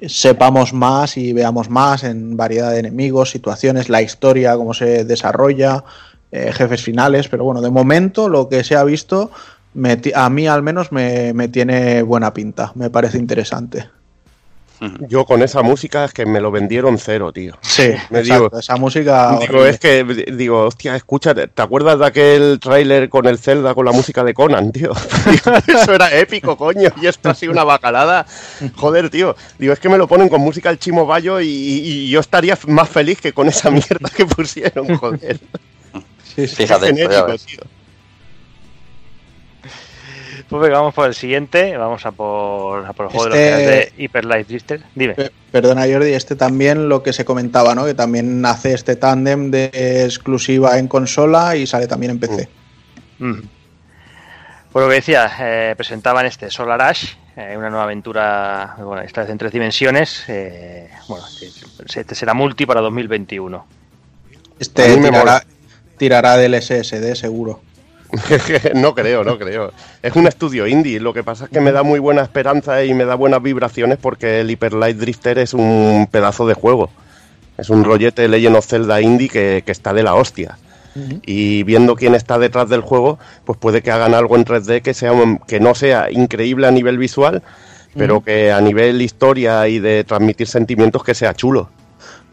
sepamos 0.00 0.72
más 0.72 1.16
y 1.16 1.32
veamos 1.32 1.70
más 1.70 2.04
en 2.04 2.36
variedad 2.36 2.70
de 2.70 2.80
enemigos, 2.80 3.30
situaciones, 3.30 3.88
la 3.88 4.02
historia, 4.02 4.56
cómo 4.56 4.74
se 4.74 5.04
desarrolla, 5.04 5.84
eh, 6.30 6.52
jefes 6.52 6.82
finales, 6.82 7.28
pero 7.28 7.44
bueno, 7.44 7.60
de 7.60 7.70
momento 7.70 8.28
lo 8.28 8.48
que 8.48 8.64
se 8.64 8.76
ha 8.76 8.84
visto 8.84 9.30
a 10.14 10.30
mí 10.30 10.46
al 10.46 10.62
menos 10.62 10.90
me, 10.90 11.32
me 11.34 11.48
tiene 11.48 12.02
buena 12.02 12.32
pinta, 12.32 12.72
me 12.74 12.90
parece 12.90 13.18
interesante. 13.18 13.88
Yo 15.08 15.24
con 15.24 15.42
esa 15.42 15.62
música 15.62 16.04
es 16.04 16.12
que 16.12 16.26
me 16.26 16.40
lo 16.40 16.50
vendieron 16.50 16.98
cero, 16.98 17.32
tío. 17.32 17.56
Sí, 17.62 17.90
me 18.10 18.22
digo, 18.22 18.50
esa 18.58 18.76
música. 18.76 19.38
Digo, 19.40 19.64
es 19.64 19.78
que, 19.78 20.04
digo, 20.32 20.64
hostia, 20.64 20.96
escucha, 20.96 21.34
¿te 21.34 21.62
acuerdas 21.62 21.98
de 21.98 22.06
aquel 22.06 22.60
tráiler 22.60 23.08
con 23.08 23.26
el 23.26 23.38
Zelda 23.38 23.74
con 23.74 23.84
la 23.84 23.92
música 23.92 24.22
de 24.22 24.34
Conan, 24.34 24.72
tío? 24.72 24.92
Eso 25.66 25.94
era 25.94 26.14
épico, 26.14 26.56
coño, 26.56 26.90
y 27.00 27.06
esto 27.06 27.30
ha 27.30 27.34
sido 27.34 27.52
una 27.52 27.64
bacalada. 27.64 28.26
Joder, 28.76 29.10
tío. 29.10 29.34
Digo, 29.58 29.72
es 29.72 29.78
que 29.78 29.88
me 29.88 29.98
lo 29.98 30.06
ponen 30.06 30.28
con 30.28 30.40
música 30.40 30.68
al 30.68 30.78
Chimo 30.78 31.06
Bayo 31.06 31.40
y, 31.40 32.08
yo 32.08 32.20
estaría 32.20 32.58
más 32.68 32.88
feliz 32.88 33.20
que 33.20 33.32
con 33.32 33.48
esa 33.48 33.70
mierda 33.70 34.10
que 34.14 34.26
pusieron, 34.26 34.96
joder. 34.96 35.40
Sí, 36.34 36.46
sí. 36.46 36.56
Fíjate, 36.56 36.92
tío. 36.92 37.75
Pues 40.48 40.62
venga, 40.62 40.78
vamos 40.78 40.94
por 40.94 41.06
el 41.06 41.14
siguiente. 41.14 41.76
Vamos 41.76 42.06
a 42.06 42.12
por, 42.12 42.86
a 42.86 42.92
por 42.92 43.06
el 43.06 43.12
juego 43.12 43.34
de, 43.34 43.50
los 43.50 43.58
de 43.58 43.82
este- 43.82 44.02
Hyper 44.02 44.24
Light 44.24 44.46
Drifter. 44.46 44.82
Dime. 44.94 45.16
Perdona, 45.50 45.86
Jordi, 45.90 46.12
este 46.12 46.36
también 46.36 46.88
lo 46.88 47.02
que 47.02 47.12
se 47.12 47.24
comentaba, 47.24 47.74
¿no? 47.74 47.84
Que 47.84 47.94
también 47.94 48.44
hace 48.44 48.72
este 48.72 48.94
tándem 48.96 49.50
de 49.50 50.04
exclusiva 50.04 50.78
en 50.78 50.86
consola 50.86 51.56
y 51.56 51.66
sale 51.66 51.86
también 51.88 52.12
en 52.12 52.20
PC. 52.20 52.48
Mm. 53.18 53.40
Por 54.70 54.82
lo 54.82 54.88
que 54.88 54.96
decía, 54.96 55.30
eh, 55.40 55.74
presentaban 55.76 56.26
este 56.26 56.50
Solar 56.50 56.82
Ash, 56.82 57.14
eh, 57.36 57.54
una 57.56 57.70
nueva 57.70 57.84
aventura, 57.84 58.76
bueno, 58.78 59.00
esta 59.02 59.22
vez 59.22 59.30
en 59.30 59.38
tres 59.38 59.50
dimensiones. 59.50 60.24
Eh, 60.28 60.90
bueno, 61.08 61.24
este 61.94 62.14
será 62.14 62.34
multi 62.34 62.66
para 62.66 62.82
2021. 62.82 63.66
Este 64.58 64.96
tirará, 64.98 65.42
tirará 65.96 66.36
del 66.36 66.54
SSD 66.60 67.14
seguro. 67.14 67.62
no 68.74 68.94
creo, 68.94 69.24
no 69.24 69.38
creo. 69.38 69.72
Es 70.02 70.14
un 70.14 70.26
estudio 70.26 70.66
indie. 70.66 71.00
Lo 71.00 71.12
que 71.12 71.22
pasa 71.22 71.44
es 71.44 71.50
que 71.50 71.60
me 71.60 71.72
da 71.72 71.82
muy 71.82 71.98
buena 71.98 72.22
esperanza 72.22 72.84
y 72.84 72.94
me 72.94 73.04
da 73.04 73.14
buenas 73.14 73.42
vibraciones 73.42 73.98
porque 74.00 74.40
el 74.40 74.50
Hyper 74.50 74.72
Light 74.74 74.96
Drifter 74.96 75.38
es 75.38 75.54
un 75.54 76.08
pedazo 76.10 76.46
de 76.46 76.54
juego. 76.54 76.90
Es 77.58 77.70
un 77.70 77.84
rollete 77.84 78.28
Legend 78.28 78.56
of 78.56 78.66
Zelda 78.66 79.00
indie 79.00 79.28
que, 79.28 79.62
que 79.64 79.72
está 79.72 79.92
de 79.92 80.02
la 80.02 80.14
hostia. 80.14 80.58
Y 81.26 81.62
viendo 81.64 81.94
quién 81.94 82.14
está 82.14 82.38
detrás 82.38 82.70
del 82.70 82.80
juego, 82.80 83.18
pues 83.44 83.58
puede 83.58 83.82
que 83.82 83.90
hagan 83.90 84.14
algo 84.14 84.34
en 84.36 84.46
3D 84.46 84.80
que, 84.80 84.94
sea, 84.94 85.12
que 85.46 85.60
no 85.60 85.74
sea 85.74 86.10
increíble 86.10 86.66
a 86.66 86.70
nivel 86.70 86.96
visual, 86.96 87.42
pero 87.94 88.22
que 88.22 88.50
a 88.50 88.60
nivel 88.62 89.02
historia 89.02 89.68
y 89.68 89.78
de 89.78 90.04
transmitir 90.04 90.46
sentimientos 90.46 91.04
que 91.04 91.14
sea 91.14 91.34
chulo. 91.34 91.68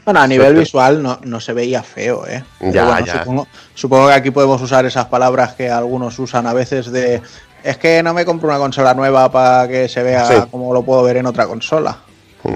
Bueno, 0.06 0.20
a 0.20 0.28
nivel 0.28 0.56
visual 0.56 1.02
no, 1.02 1.20
no, 1.24 1.40
se 1.40 1.54
veía 1.54 1.82
feo, 1.82 2.28
¿eh? 2.28 2.44
Ya, 2.60 2.86
bueno, 2.86 3.06
ya. 3.06 3.20
Supongo, 3.20 3.48
supongo, 3.74 4.08
que 4.08 4.14
aquí 4.14 4.32
podemos 4.32 4.62
usar 4.62 4.86
esas 4.86 5.06
palabras 5.06 5.54
que 5.54 5.70
algunos 5.70 6.20
usan 6.20 6.46
a 6.46 6.54
veces 6.54 6.92
de 6.92 7.22
es 7.64 7.78
que 7.78 8.04
no 8.04 8.14
me 8.14 8.26
compro 8.26 8.50
una 8.50 8.58
consola 8.58 8.94
nueva 8.94 9.32
para 9.32 9.68
que 9.68 9.88
se 9.88 10.04
vea 10.04 10.26
sí. 10.26 10.34
como 10.52 10.74
lo 10.74 10.84
puedo 10.84 11.04
ver 11.04 11.18
en 11.18 11.26
otra 11.26 11.48
consola. 11.48 11.98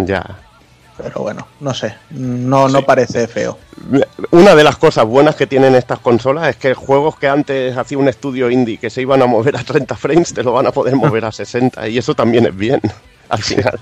Ya. 0.04 0.24
Pero 0.98 1.22
bueno, 1.22 1.48
no 1.60 1.74
sé, 1.74 1.96
no, 2.10 2.68
sí. 2.68 2.74
no 2.74 2.82
parece 2.82 3.28
feo. 3.28 3.58
Una 4.32 4.56
de 4.56 4.64
las 4.64 4.78
cosas 4.78 5.06
buenas 5.06 5.36
que 5.36 5.48
tienen 5.48 5.76
estas 5.76 6.00
consolas 6.00 6.50
es 6.50 6.56
que 6.58 6.74
juegos 6.74 7.18
que 7.18 7.28
antes 7.28 7.78
hacía 7.78 8.00
un 8.00 8.08
estudio 8.08 8.50
indie 8.50 8.80
que 8.80 8.90
se 8.90 9.02
iban 9.02 9.22
a 9.22 9.28
mover 9.28 9.56
a 9.56 9.64
30 9.64 9.96
frames, 9.96 10.34
te 10.34 10.44
lo 10.44 10.52
van 10.52 10.68
a 10.68 10.72
poder 10.72 10.96
mover 10.96 11.24
a 11.26 11.32
60 11.32 11.88
y 11.88 11.98
eso 12.00 12.16
también 12.16 12.48
es 12.48 12.56
bien, 12.56 12.82
al 13.30 13.42
final. 13.42 13.80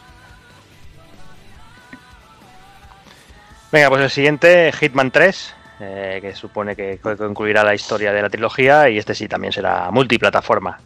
Venga, 3.71 3.89
pues 3.89 4.01
el 4.03 4.09
siguiente, 4.09 4.71
Hitman 4.71 5.11
3, 5.11 5.53
eh, 5.81 6.19
que 6.21 6.35
supone 6.35 6.75
que 6.75 6.99
concluirá 6.99 7.63
la 7.63 7.75
historia 7.75 8.13
de 8.13 8.21
la 8.21 8.29
trilogía 8.29 8.89
y 8.89 8.97
este 8.97 9.13
sí 9.13 9.27
también 9.27 9.51
será 9.51 9.91
multiplataforma. 9.91 10.79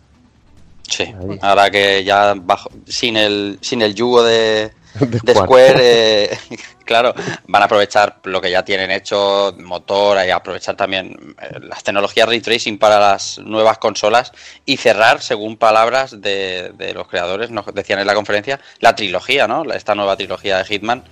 Sí, 0.89 1.13
ahora 1.41 1.69
que 1.69 2.03
ya 2.03 2.33
bajo, 2.35 2.71
sin 2.87 3.15
el 3.15 3.59
sin 3.61 3.83
el 3.83 3.93
yugo 3.93 4.23
de, 4.23 4.71
de, 4.99 5.19
de 5.21 5.35
Square, 5.35 5.75
eh, 5.79 6.37
claro, 6.85 7.13
van 7.45 7.61
a 7.61 7.65
aprovechar 7.65 8.19
lo 8.23 8.41
que 8.41 8.49
ya 8.49 8.65
tienen 8.65 8.89
hecho, 8.89 9.55
motor, 9.59 10.17
y 10.25 10.31
aprovechar 10.31 10.75
también 10.75 11.35
eh, 11.39 11.59
las 11.61 11.83
tecnologías 11.83 12.27
ray 12.27 12.41
tracing 12.41 12.79
para 12.79 12.99
las 12.99 13.37
nuevas 13.37 13.77
consolas 13.77 14.31
y 14.65 14.77
cerrar, 14.77 15.21
según 15.21 15.57
palabras 15.57 16.19
de, 16.19 16.71
de 16.75 16.93
los 16.95 17.07
creadores, 17.07 17.51
nos 17.51 17.67
decían 17.67 17.99
en 17.99 18.07
la 18.07 18.15
conferencia, 18.15 18.59
la 18.79 18.95
trilogía, 18.95 19.47
¿no? 19.47 19.63
Esta 19.71 19.93
nueva 19.93 20.17
trilogía 20.17 20.57
de 20.57 20.65
Hitman 20.65 21.03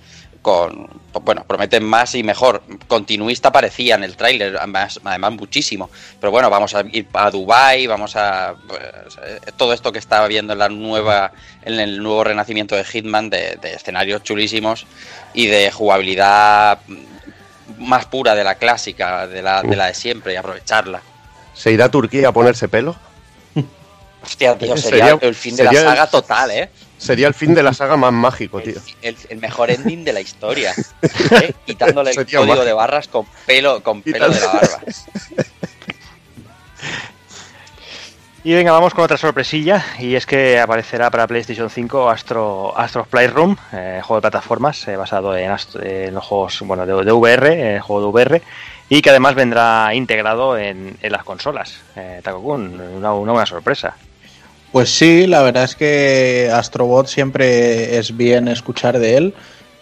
con 0.42 0.88
bueno 1.24 1.44
prometen 1.44 1.84
más 1.84 2.14
y 2.14 2.22
mejor. 2.22 2.62
Continuista 2.86 3.50
parecía 3.50 3.96
en 3.96 4.04
el 4.04 4.16
tráiler 4.16 4.56
además, 4.56 5.00
además 5.04 5.32
muchísimo. 5.32 5.90
Pero 6.20 6.30
bueno 6.30 6.48
vamos 6.50 6.74
a 6.74 6.82
ir 6.92 7.06
a 7.12 7.30
Dubai 7.30 7.86
vamos 7.86 8.16
a 8.16 8.54
pues, 8.66 8.80
todo 9.56 9.72
esto 9.72 9.92
que 9.92 9.98
estaba 9.98 10.28
viendo 10.28 10.52
en 10.52 10.58
la 10.58 10.68
nueva 10.68 11.32
en 11.62 11.80
el 11.80 12.02
nuevo 12.02 12.24
renacimiento 12.24 12.76
de 12.76 12.84
Hitman 12.84 13.30
de, 13.30 13.58
de 13.60 13.74
escenarios 13.74 14.22
chulísimos 14.22 14.86
y 15.34 15.46
de 15.46 15.70
jugabilidad 15.70 16.78
más 17.78 18.06
pura 18.06 18.34
de 18.34 18.44
la 18.44 18.54
clásica 18.54 19.26
de 19.26 19.42
la 19.42 19.62
de, 19.62 19.76
la 19.76 19.86
de 19.86 19.94
siempre 19.94 20.34
y 20.34 20.36
aprovecharla. 20.36 21.02
Se 21.54 21.72
irá 21.72 21.86
a 21.86 21.90
Turquía 21.90 22.28
a 22.28 22.32
ponerse 22.32 22.68
pelo 22.68 22.96
Hostia, 24.22 24.56
tío, 24.56 24.76
sería, 24.76 25.06
sería 25.06 25.28
el 25.28 25.34
fin 25.34 25.56
de 25.56 25.64
la 25.64 25.72
saga 25.72 26.06
total, 26.06 26.50
¿eh? 26.50 26.70
Sería 26.98 27.28
el 27.28 27.34
fin 27.34 27.54
de 27.54 27.62
la 27.62 27.72
saga 27.72 27.96
más 27.96 28.12
mágico, 28.12 28.60
tío. 28.60 28.74
El, 29.02 29.14
el, 29.14 29.16
el 29.30 29.38
mejor 29.38 29.70
ending 29.70 30.04
de 30.04 30.12
la 30.12 30.20
historia. 30.20 30.74
¿eh? 31.02 31.54
Quitándole 31.64 32.10
el 32.10 32.16
Sería 32.16 32.38
código 32.40 32.54
mágico. 32.54 32.64
de 32.66 32.72
barras 32.72 33.08
con 33.08 33.26
pelo, 33.46 33.82
con 33.82 34.02
pelo 34.02 34.28
de 34.28 34.40
la 34.40 34.46
barba. 34.46 34.80
Y 38.44 38.54
venga, 38.54 38.70
vamos 38.72 38.94
con 38.94 39.04
otra 39.04 39.16
sorpresilla, 39.16 39.84
y 39.98 40.14
es 40.14 40.24
que 40.24 40.58
aparecerá 40.60 41.10
para 41.10 41.26
PlayStation 41.26 41.68
5 41.68 42.08
Astro, 42.08 42.72
Astro 42.78 43.04
Playroom, 43.04 43.56
eh, 43.72 44.00
juego 44.02 44.18
de 44.18 44.30
plataformas 44.30 44.86
eh, 44.88 44.96
basado 44.96 45.36
en, 45.36 45.50
en, 45.82 46.14
los 46.14 46.24
juegos 46.24 46.60
bueno, 46.62 46.86
de, 46.86 47.04
de 47.04 47.12
VR, 47.12 47.76
eh, 47.76 47.80
juego 47.80 48.00
de 48.02 48.08
VR, 48.08 48.42
y 48.88 49.02
que 49.02 49.10
además 49.10 49.34
vendrá 49.34 49.92
integrado 49.92 50.56
en, 50.56 50.96
en 51.02 51.12
las 51.12 51.24
consolas. 51.24 51.80
Eh, 51.96 52.20
Takokun, 52.22 52.80
una, 52.80 53.12
una 53.12 53.32
buena 53.32 53.44
sorpresa. 53.46 53.96
Pues 54.72 54.90
sí, 54.90 55.26
la 55.26 55.42
verdad 55.42 55.64
es 55.64 55.74
que 55.74 56.50
Astrobot 56.52 57.06
siempre 57.06 57.96
es 57.98 58.16
bien 58.16 58.48
escuchar 58.48 58.98
de 58.98 59.16
él. 59.16 59.34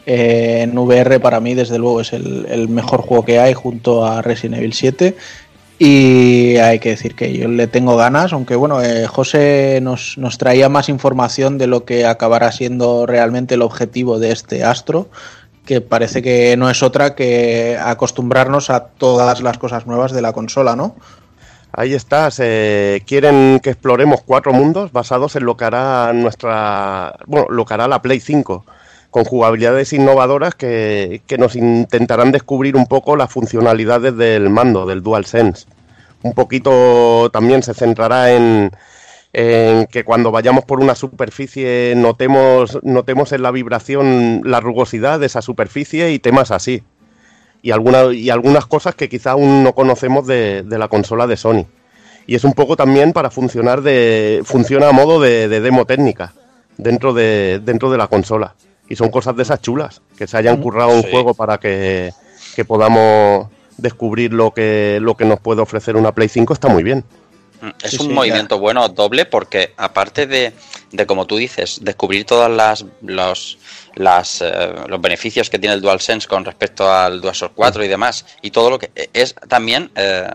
Eh, 0.06 0.60
en 0.62 0.78
VR 0.78 1.18
para 1.18 1.40
mí, 1.40 1.54
desde 1.54 1.78
luego, 1.78 2.00
es 2.00 2.12
el, 2.12 2.68
mejor 2.68 3.02
juego 3.02 3.24
que 3.24 3.40
hay 3.40 3.54
junto 3.54 4.06
a 4.06 4.22
Resident 4.22 4.58
Evil 4.58 4.72
7. 4.72 5.16
Y 5.78 6.56
hay 6.56 6.78
que 6.78 6.90
decir 6.90 7.16
que 7.16 7.36
yo 7.36 7.48
le 7.48 7.66
tengo 7.66 7.96
ganas, 7.96 8.32
aunque 8.32 8.54
bueno, 8.56 8.80
eh, 8.80 9.06
José 9.06 9.80
nos, 9.82 10.16
nos, 10.16 10.38
traía 10.38 10.70
más 10.70 10.88
información 10.88 11.58
de 11.58 11.66
lo 11.66 11.84
que 11.84 12.06
acabará 12.06 12.50
siendo 12.50 13.04
realmente 13.04 13.56
el 13.56 13.62
objetivo 13.62 14.18
de 14.18 14.32
este 14.32 14.64
Astro, 14.64 15.10
que 15.66 15.82
parece 15.82 16.22
que 16.22 16.56
no 16.56 16.70
es 16.70 16.82
otra 16.82 17.14
que 17.14 17.76
acostumbrarnos 17.78 18.70
a 18.70 18.84
todas 18.84 19.42
las 19.42 19.58
cosas 19.58 19.86
nuevas 19.86 20.12
de 20.12 20.22
la 20.22 20.32
consola, 20.32 20.76
¿no? 20.76 20.94
Ahí 21.78 21.92
está, 21.92 22.30
se 22.30 23.02
quieren 23.06 23.60
que 23.62 23.68
exploremos 23.68 24.22
cuatro 24.22 24.54
mundos 24.54 24.92
basados 24.92 25.36
en 25.36 25.44
lo 25.44 25.58
que 25.58 25.66
hará 25.66 26.10
nuestra, 26.14 27.18
bueno, 27.26 27.48
lo 27.50 27.66
que 27.66 27.74
hará 27.74 27.86
la 27.86 28.00
Play 28.00 28.18
5, 28.18 28.64
con 29.10 29.24
jugabilidades 29.24 29.92
innovadoras 29.92 30.54
que, 30.54 31.20
que 31.26 31.36
nos 31.36 31.54
intentarán 31.54 32.32
descubrir 32.32 32.76
un 32.76 32.86
poco 32.86 33.14
las 33.14 33.30
funcionalidades 33.30 34.16
del 34.16 34.48
mando, 34.48 34.86
del 34.86 35.02
DualSense. 35.02 35.66
Un 36.22 36.32
poquito 36.32 37.28
también 37.30 37.62
se 37.62 37.74
centrará 37.74 38.32
en, 38.32 38.72
en 39.34 39.86
que 39.86 40.02
cuando 40.02 40.30
vayamos 40.30 40.64
por 40.64 40.80
una 40.80 40.94
superficie 40.94 41.92
notemos, 41.94 42.78
notemos 42.84 43.32
en 43.32 43.42
la 43.42 43.50
vibración 43.50 44.40
la 44.44 44.60
rugosidad 44.60 45.20
de 45.20 45.26
esa 45.26 45.42
superficie 45.42 46.10
y 46.12 46.20
temas 46.20 46.52
así 46.52 46.82
y, 47.66 47.72
alguna, 47.72 48.14
y 48.14 48.30
algunas 48.30 48.64
cosas 48.66 48.94
que 48.94 49.08
quizá 49.08 49.32
aún 49.32 49.64
no 49.64 49.74
conocemos 49.74 50.24
de, 50.24 50.62
de, 50.62 50.78
la 50.78 50.86
consola 50.86 51.26
de 51.26 51.36
Sony. 51.36 51.66
Y 52.24 52.36
es 52.36 52.44
un 52.44 52.52
poco 52.52 52.76
también 52.76 53.12
para 53.12 53.28
funcionar 53.28 53.82
de. 53.82 54.40
funciona 54.44 54.88
a 54.88 54.92
modo 54.92 55.20
de, 55.20 55.48
de 55.48 55.60
demo 55.60 55.84
técnica 55.84 56.32
dentro 56.76 57.12
de, 57.12 57.60
dentro 57.64 57.90
de 57.90 57.98
la 57.98 58.06
consola. 58.06 58.54
Y 58.88 58.94
son 58.94 59.10
cosas 59.10 59.34
de 59.34 59.42
esas 59.42 59.62
chulas, 59.62 60.00
que 60.16 60.28
se 60.28 60.36
hayan 60.36 60.62
currado 60.62 60.90
un 60.90 61.02
sí. 61.02 61.08
juego 61.10 61.34
para 61.34 61.58
que, 61.58 62.12
que, 62.54 62.64
podamos 62.64 63.48
descubrir 63.78 64.32
lo 64.32 64.52
que, 64.52 65.00
lo 65.02 65.16
que 65.16 65.24
nos 65.24 65.40
puede 65.40 65.60
ofrecer 65.60 65.96
una 65.96 66.12
Play 66.12 66.28
5 66.28 66.52
está 66.52 66.68
muy 66.68 66.84
bien. 66.84 67.04
Es 67.82 67.90
sí, 67.90 67.96
un 68.00 68.06
sí, 68.06 68.12
movimiento 68.12 68.54
ya. 68.54 68.60
bueno 68.60 68.88
doble 68.90 69.24
porque 69.24 69.72
aparte 69.76 70.28
de, 70.28 70.52
de, 70.92 71.06
como 71.06 71.26
tú 71.26 71.36
dices, 71.36 71.80
descubrir 71.82 72.26
todas 72.26 72.48
las 72.48 72.86
los, 73.02 73.58
las, 73.96 74.42
eh, 74.42 74.74
los 74.86 75.00
beneficios 75.00 75.50
que 75.50 75.58
tiene 75.58 75.74
el 75.74 75.80
DualSense 75.80 76.28
con 76.28 76.44
respecto 76.44 76.90
al 76.90 77.20
DualShock 77.20 77.52
4 77.54 77.84
y 77.84 77.88
demás, 77.88 78.26
y 78.42 78.50
todo 78.50 78.70
lo 78.70 78.78
que 78.78 78.90
es 79.12 79.34
también 79.48 79.90
eh, 79.96 80.28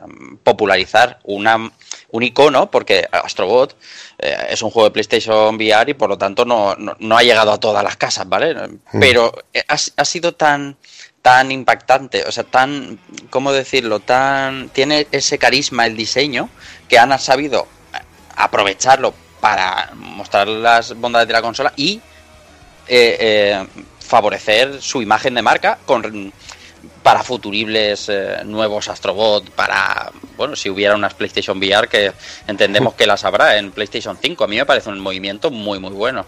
popularizar 0.44 1.20
una, 1.24 1.72
un 2.10 2.24
icono, 2.24 2.70
porque 2.70 3.08
Astrobot 3.12 3.78
eh, 4.18 4.36
es 4.50 4.62
un 4.64 4.72
juego 4.72 4.90
de 4.90 4.94
PlayStation 4.94 5.56
VR 5.56 5.92
y 5.92 5.94
por 5.94 6.10
lo 6.10 6.18
tanto 6.18 6.44
no, 6.44 6.76
no, 6.76 6.96
no 7.00 7.18
ha 7.18 7.24
llegado 7.24 7.52
a 7.52 7.60
todas 7.60 7.84
las 7.84 7.98
casas, 7.98 8.28
¿vale? 8.28 8.56
Mm. 8.56 9.00
Pero 9.00 9.32
ha, 9.68 9.76
ha 9.96 10.06
sido 10.06 10.34
tan 10.34 10.78
tan 11.22 11.52
impactante, 11.52 12.24
o 12.24 12.32
sea, 12.32 12.44
tan, 12.44 13.00
¿cómo 13.30 13.52
decirlo? 13.52 14.00
Tan, 14.00 14.70
tiene 14.70 15.06
ese 15.12 15.38
carisma 15.38 15.86
el 15.86 15.96
diseño 15.96 16.50
que 16.90 16.98
han 16.98 17.18
sabido 17.20 17.68
aprovecharlo 18.36 19.14
para 19.40 19.92
mostrar 19.94 20.48
las 20.48 20.96
bondades 20.96 21.28
de 21.28 21.34
la 21.34 21.44
consola 21.44 21.74
y 21.76 22.02
eh, 22.88 23.18
eh, 23.20 23.68
favorecer 24.00 24.82
su 24.82 25.02
imagen 25.02 25.34
de 25.36 25.42
marca 25.42 25.80
con 25.86 26.32
para 27.04 27.24
futuribles 27.24 28.10
eh, 28.10 28.42
nuevos 28.46 28.90
Astrobot, 28.90 29.50
para, 29.52 30.12
bueno, 30.38 30.56
si 30.56 30.70
hubiera 30.70 30.96
unas 30.96 31.14
PlayStation 31.14 31.58
VR 31.58 31.88
que 31.88 32.12
entendemos 32.48 32.94
que 32.94 33.08
las 33.08 33.24
habrá 33.24 33.58
en 33.58 33.72
PlayStation 33.72 34.18
5. 34.22 34.44
A 34.44 34.48
mí 34.48 34.58
me 34.58 34.66
parece 34.66 34.90
un 34.90 35.00
movimiento 35.00 35.50
muy, 35.50 35.80
muy 35.80 35.92
bueno 35.92 36.26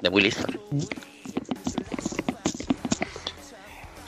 de 0.00 0.08
Will 0.08 0.26
Easton. 0.26 0.60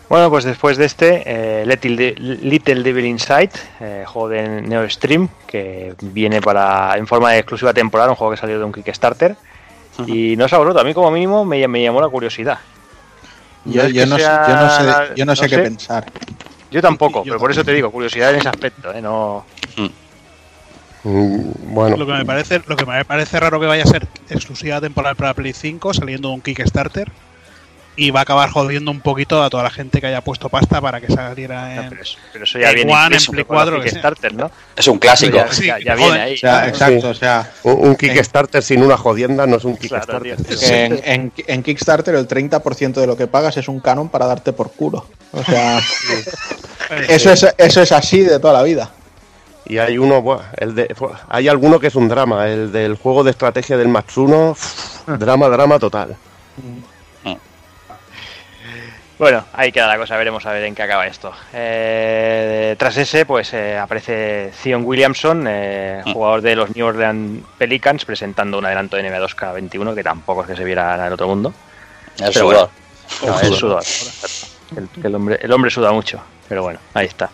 Bueno, 0.09 0.29
pues 0.29 0.45
después 0.45 0.77
de 0.77 0.85
este, 0.85 1.23
eh, 1.25 1.65
Little, 1.65 2.83
Devil 2.83 3.07
Inside, 3.07 4.05
juego 4.05 4.29
de 4.29 4.61
Neo 4.61 4.89
Stream, 4.91 5.31
que 5.47 5.95
viene 6.03 6.43
para 6.43 6.99
en 6.99 7.07
forma 7.07 7.31
de 7.33 7.39
exclusiva 7.39 7.73
temporal, 7.73 8.11
un 8.11 8.17
juego 8.17 8.33
que 8.33 8.37
salió 8.37 8.59
de 8.59 8.65
un 8.65 8.73
Kickstarter. 8.73 9.37
Y 10.07 10.37
no 10.37 10.47
es 10.47 10.51
sabroso, 10.51 10.79
a 10.79 10.85
mí 10.85 10.95
como 10.95 11.11
mínimo 11.11 11.45
me, 11.45 11.67
me 11.69 11.83
llamó 11.83 12.01
la 12.01 12.09
curiosidad. 12.09 12.59
Yo, 13.65 13.87
yo, 13.89 14.07
no, 14.07 14.17
sea, 14.17 14.49
yo, 14.49 14.57
no, 14.57 14.71
sé, 14.71 15.13
yo 15.17 15.27
no 15.27 15.37
sé, 15.37 15.49
qué 15.49 15.55
sé. 15.57 15.63
pensar. 15.63 16.11
Yo 16.71 16.81
tampoco, 16.83 17.21
yo 17.21 17.33
pero 17.33 17.39
por 17.39 17.51
eso 17.51 17.63
te 17.65 17.73
digo, 17.73 17.91
curiosidad 17.91 18.31
en 18.31 18.41
ese 18.41 18.49
aspecto, 18.49 18.93
¿eh? 18.93 19.01
No... 19.01 19.45
Mm, 21.05 21.75
bueno. 21.75 21.97
Lo 21.97 22.07
que, 22.07 22.13
me 22.13 22.25
parece, 22.25 22.63
lo 22.67 22.77
que 22.77 22.87
me 22.87 23.05
parece 23.05 23.39
raro 23.41 23.61
que 23.61 23.67
vaya 23.67 23.83
a 23.83 23.87
ser 23.87 24.07
exclusiva 24.31 24.81
temporal 24.81 25.17
para 25.17 25.35
Play 25.35 25.53
5, 25.53 25.95
saliendo 25.95 26.29
de 26.29 26.35
un 26.35 26.41
Kickstarter 26.41 27.11
y 27.95 28.11
va 28.11 28.21
a 28.21 28.23
acabar 28.23 28.49
jodiendo 28.51 28.91
un 28.91 29.01
poquito 29.01 29.43
a 29.43 29.51
toda 29.51 29.63
la 29.65 29.71
gente 29.71 30.01
que 30.01 30.07
haya 30.07 30.23
puesto 30.23 30.49
pasta 30.49 30.81
para 30.81 31.01
que 31.01 31.09
saliera 31.13 31.75
en, 31.75 31.91
pero, 31.91 32.03
eso, 32.03 32.17
pero 32.33 32.45
eso 32.45 32.59
ya 32.59 32.71
en 32.71 32.75
viene 32.77 32.93
One, 32.93 33.01
en 33.01 33.05
implícito 33.13 33.33
Play 33.33 33.45
con 33.45 33.57
los 33.57 33.65
4, 33.65 33.77
que 33.77 33.83
sea. 33.83 33.91
Kickstarter, 33.91 34.35
¿no? 34.35 34.51
Es 34.77 34.87
un 34.89 34.99
clásico. 34.99 35.37
Ya, 35.37 35.53
Sí, 35.53 35.67
ya- 35.67 35.79
ya 35.79 35.93
joder. 35.97 35.97
viene 36.09 36.21
ahí. 36.21 36.35
O 36.35 36.39
sea, 36.39 36.69
exacto, 36.69 37.09
o 37.11 37.15
sea, 37.15 37.53
Un, 37.65 37.89
un 37.89 37.97
Kickstarter 37.97 38.63
sin 38.63 38.83
una 38.83 38.97
jodienda 38.97 39.47
no 39.47 39.57
es 39.57 39.65
un 39.65 39.77
Claro, 39.77 40.23
Kickstarter. 40.23 40.73
en, 40.75 41.01
en- 41.05 41.33
en 41.47 41.63
Kickstarter 41.63 42.15
el 42.15 42.27
30% 42.27 43.01
de 43.01 43.07
lo 43.07 43.17
que 43.17 43.27
pagas 43.27 43.57
es 43.59 43.69
un 43.69 43.81
canon 43.81 44.09
para 44.09 44.27
darte 44.27 44.53
por 44.55 44.73
culo. 44.73 45.07
O 45.33 45.45
sea, 45.45 45.79
eso 47.09 47.31
es, 47.33 47.47
eso 47.59 47.83
es 47.83 47.93
así 47.93 48.21
de 48.21 48.39
toda 48.39 48.55
la 48.55 48.63
vida. 48.63 48.91
Y 49.67 49.79
hay 49.79 49.97
uno, 49.97 50.21
buah, 50.23 50.51
el 50.59 50.75
de, 50.75 50.95
buah, 50.99 51.21
hay 51.29 51.49
alguno 51.49 51.79
que 51.79 51.87
es 51.87 51.95
un 51.95 52.09
drama, 52.09 52.49
el 52.49 52.73
del 52.73 52.97
juego 52.97 53.23
de 53.23 53.31
estrategia 53.31 53.77
del 53.77 53.89
Matsuno, 53.89 54.51
uf, 54.51 55.07
drama, 55.19 55.49
drama 55.49 55.79
total. 55.79 56.17
Bueno, 59.23 59.45
ahí 59.53 59.71
queda 59.71 59.87
la 59.87 59.99
cosa, 59.99 60.17
veremos 60.17 60.45
a 60.47 60.53
ver 60.53 60.65
en 60.65 60.75
qué 60.75 60.83
acaba 60.83 61.07
esto. 61.07 61.33
Eh, 61.53 62.75
tras 62.77 62.97
ese, 62.97 63.25
pues 63.25 63.55
eh, 63.55 63.79
aparece 63.79 64.51
Zion 64.53 64.83
Williamson, 64.85 65.47
eh, 65.49 66.03
Mm. 66.05 66.13
jugador 66.13 66.43
de 66.43 66.57
los 66.57 66.75
New 66.75 66.85
Orleans 66.85 67.45
Pelicans, 67.57 68.05
presentando 68.05 68.59
un 68.59 68.67
adelanto 68.67 68.97
de 68.97 69.05
NBA 69.05 69.21
2K21, 69.21 69.95
que 69.95 70.03
tampoco 70.03 70.41
es 70.43 70.49
que 70.49 70.57
se 70.57 70.65
viera 70.65 71.05
del 71.05 71.13
otro 71.13 71.29
mundo. 71.29 71.55
El 72.19 72.33
Pero 72.33 72.33
sudor. 72.33 72.71
No, 73.25 73.41
el 73.41 73.55
sudor. 73.55 73.85
El, 75.05 75.15
hombre, 75.15 75.39
el 75.41 75.53
hombre 75.53 75.71
suda 75.71 75.93
mucho, 75.93 76.21
pero 76.49 76.65
bueno, 76.65 76.81
ahí 76.93 77.07
está. 77.07 77.31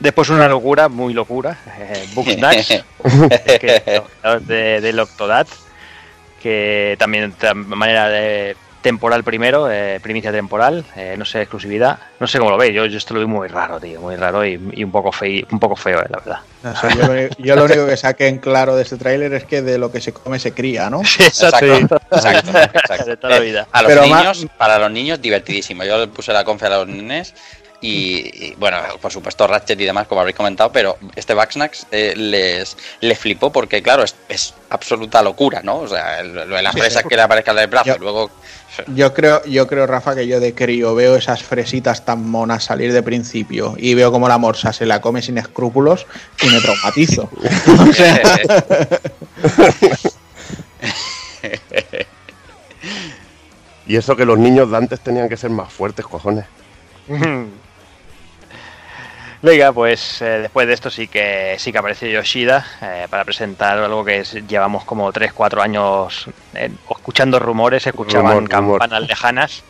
Después 0.00 0.30
una 0.30 0.48
locura, 0.48 0.88
muy 0.88 1.14
locura, 1.14 1.56
eh, 1.78 2.08
Bugsnax, 2.12 2.66
que 3.60 4.02
es 4.24 4.46
de, 4.48 4.80
del 4.80 4.98
Octodad, 4.98 5.46
que 6.42 6.96
también 6.98 7.32
de 7.40 7.54
manera 7.54 8.08
de 8.08 8.56
temporal 8.82 9.24
primero, 9.24 9.70
eh, 9.70 9.98
primicia 10.02 10.30
temporal, 10.32 10.84
eh, 10.96 11.14
no 11.16 11.24
sé, 11.24 11.40
exclusividad, 11.42 11.98
no 12.20 12.26
sé 12.26 12.38
cómo 12.38 12.50
lo 12.50 12.58
veis, 12.58 12.74
yo, 12.74 12.84
yo 12.86 12.98
esto 12.98 13.14
lo 13.14 13.20
veo 13.20 13.28
muy 13.28 13.48
raro, 13.48 13.80
tío, 13.80 14.00
muy 14.00 14.16
raro 14.16 14.44
y, 14.44 14.60
y 14.72 14.84
un 14.84 14.90
poco 14.92 15.10
feo, 15.12 15.46
un 15.50 15.58
poco 15.60 15.76
feo, 15.76 16.00
eh, 16.00 16.06
la 16.10 16.18
verdad. 16.18 16.38
Yo, 16.96 17.06
lo, 17.12 17.28
yo 17.38 17.56
lo 17.56 17.64
único 17.64 17.86
que 17.86 17.96
saqué 17.96 18.28
en 18.28 18.38
claro 18.38 18.76
de 18.76 18.82
este 18.82 18.96
tráiler 18.96 19.32
es 19.34 19.44
que 19.44 19.62
de 19.62 19.78
lo 19.78 19.90
que 19.90 20.00
se 20.00 20.12
come 20.12 20.38
se 20.38 20.52
cría, 20.52 20.90
¿no? 20.90 21.00
Exacto, 21.18 21.64
exacto, 22.12 22.50
exacto. 22.74 23.04
De 23.06 23.16
toda 23.16 23.30
la 23.34 23.36
Eh, 23.38 23.40
vida. 23.40 23.66
A 23.72 23.82
los 23.82 23.90
Pero 23.92 24.02
niños, 24.02 24.46
para 24.58 24.78
los 24.78 24.90
niños, 24.90 25.20
divertidísimo. 25.20 25.82
Yo 25.84 25.98
le 25.98 26.08
puse 26.08 26.32
la 26.32 26.44
confe 26.44 26.66
a 26.66 26.70
los 26.70 26.86
nenes 26.88 27.34
y, 27.82 28.46
y, 28.46 28.54
bueno, 28.58 28.78
por 29.00 29.12
supuesto 29.12 29.46
Ratchet 29.46 29.78
y 29.80 29.84
demás, 29.84 30.06
como 30.06 30.20
habréis 30.20 30.36
comentado, 30.36 30.72
pero 30.72 30.96
este 31.16 31.34
Bugsnax 31.34 31.86
eh, 31.90 32.14
les, 32.16 32.76
les 33.00 33.18
flipó 33.18 33.52
porque, 33.52 33.82
claro, 33.82 34.04
es, 34.04 34.14
es 34.28 34.54
absoluta 34.70 35.22
locura, 35.22 35.60
¿no? 35.62 35.78
O 35.80 35.88
sea, 35.88 36.22
lo 36.22 36.46
de 36.56 36.62
las 36.62 36.72
fresas 36.72 37.02
que 37.04 37.16
le 37.16 37.22
aparezcan 37.22 37.56
en 37.58 37.64
el 37.64 37.68
brazo 37.68 37.86
Yo- 37.88 37.98
luego... 37.98 38.30
Yo 38.94 39.12
creo, 39.12 39.44
yo 39.44 39.66
creo, 39.66 39.86
Rafa, 39.86 40.14
que 40.14 40.26
yo 40.26 40.40
de 40.40 40.54
crío 40.54 40.94
veo 40.94 41.14
esas 41.16 41.42
fresitas 41.42 42.06
tan 42.06 42.26
monas 42.30 42.64
salir 42.64 42.90
de 42.94 43.02
principio 43.02 43.74
y 43.76 43.92
veo 43.92 44.10
como 44.10 44.28
la 44.28 44.38
morsa 44.38 44.72
se 44.72 44.86
la 44.86 45.02
come 45.02 45.20
sin 45.20 45.36
escrúpulos 45.36 46.06
y 46.40 46.46
me 46.46 46.58
traumatizo. 46.58 47.28
O 47.88 47.92
sea, 47.92 48.22
Y 53.86 53.96
eso 53.96 54.16
que 54.16 54.24
los 54.24 54.38
niños 54.38 54.70
de 54.70 54.76
antes 54.76 55.00
tenían 55.00 55.28
que 55.28 55.36
ser 55.36 55.50
más 55.50 55.72
fuertes, 55.72 56.06
cojones. 56.06 56.44
Venga, 59.42 59.72
pues 59.72 60.22
eh, 60.22 60.38
después 60.42 60.68
de 60.68 60.74
esto 60.74 60.88
sí 60.88 61.08
que 61.08 61.56
sí 61.58 61.72
que 61.72 61.78
aparece 61.78 62.10
Yoshida 62.12 62.64
eh, 62.80 63.06
para 63.10 63.24
presentar 63.24 63.76
algo 63.78 64.04
que 64.04 64.20
es- 64.20 64.34
llevamos 64.46 64.84
como 64.84 65.12
3-4 65.12 65.60
años 65.60 66.26
eh, 66.54 66.70
escuchando 66.88 67.40
rumores, 67.40 67.84
escuchaban 67.86 68.32
Rumor, 68.46 68.50
rumor. 68.60 68.78
campanas 68.78 69.08
lejanas, 69.08 69.64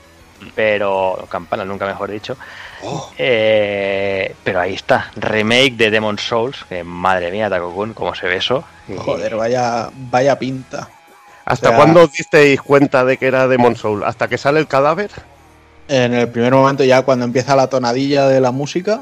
pero 0.54 1.26
campanas 1.30 1.66
nunca 1.66 1.86
mejor 1.86 2.10
dicho. 2.10 2.36
Oh. 2.82 3.10
Eh, 3.16 4.34
pero 4.44 4.60
ahí 4.60 4.74
está, 4.74 5.10
remake 5.16 5.76
de 5.76 5.90
Demon 5.90 6.18
Souls, 6.18 6.64
que 6.68 6.84
madre 6.84 7.30
mía, 7.30 7.48
Takokun, 7.48 7.94
cómo 7.94 8.14
se 8.14 8.26
ve 8.26 8.36
eso. 8.36 8.64
Joder, 8.94 9.36
vaya, 9.36 9.88
vaya 9.94 10.38
pinta. 10.38 10.88
¿Hasta 11.46 11.68
O 11.68 11.70
sea- 11.70 11.78
cuándo 11.78 12.02
os 12.02 12.12
disteis 12.12 12.60
cuenta 12.60 13.06
de 13.06 13.16
que 13.16 13.26
era 13.26 13.48
Demon 13.48 13.74
Soul? 13.76 14.04
¿Hasta 14.04 14.28
que 14.28 14.36
sale 14.36 14.60
el 14.60 14.66
cadáver? 14.68 15.10
En 15.88 16.12
el 16.12 16.28
primer 16.28 16.52
momento 16.52 16.84
ya 16.84 17.02
cuando 17.02 17.24
empieza 17.24 17.56
la 17.56 17.68
tonadilla 17.68 18.28
de 18.28 18.40
la 18.40 18.50
música, 18.50 19.00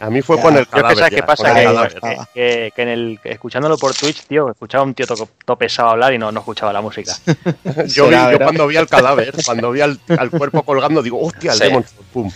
a 0.00 0.10
mí 0.10 0.22
fue 0.22 0.36
Ya. 0.36 0.42
con 0.42 0.56
el 0.56 0.66
Yo 0.66 0.88
es 0.88 1.00
que 1.10 1.16
qué 1.16 1.22
pasa, 1.22 1.48
con 1.48 1.56
el 1.56 1.88
que, 1.88 2.00
que- 2.00 2.16
que- 2.34 2.72
que 2.76 2.82
en 2.82 2.88
el 2.88 3.20
escuchándolo 3.24 3.76
por 3.78 3.94
Twitch, 3.94 4.22
tío, 4.26 4.50
escuchaba 4.50 4.82
a 4.82 4.86
un 4.86 4.94
tío 4.94 5.06
to, 5.06 5.28
to 5.44 5.56
pesado 5.56 5.90
hablar 5.90 6.12
y 6.14 6.18
no, 6.18 6.30
no 6.32 6.40
escuchaba 6.40 6.72
la 6.72 6.80
música. 6.80 7.12
Yo, 7.86 8.08
vi- 8.08 8.14
yo 8.32 8.38
cuando 8.38 8.66
vi 8.66 8.76
al 8.76 8.88
cadáver, 8.88 9.32
cuando 9.44 9.70
vi 9.70 9.80
al, 9.80 9.98
al 10.18 10.30
cuerpo 10.30 10.62
colgando, 10.62 11.02
digo, 11.02 11.20
hostia, 11.20 11.52
el 11.52 11.58
Sí. 11.58 11.64
Demon 11.64 11.84
pum. 12.12 12.30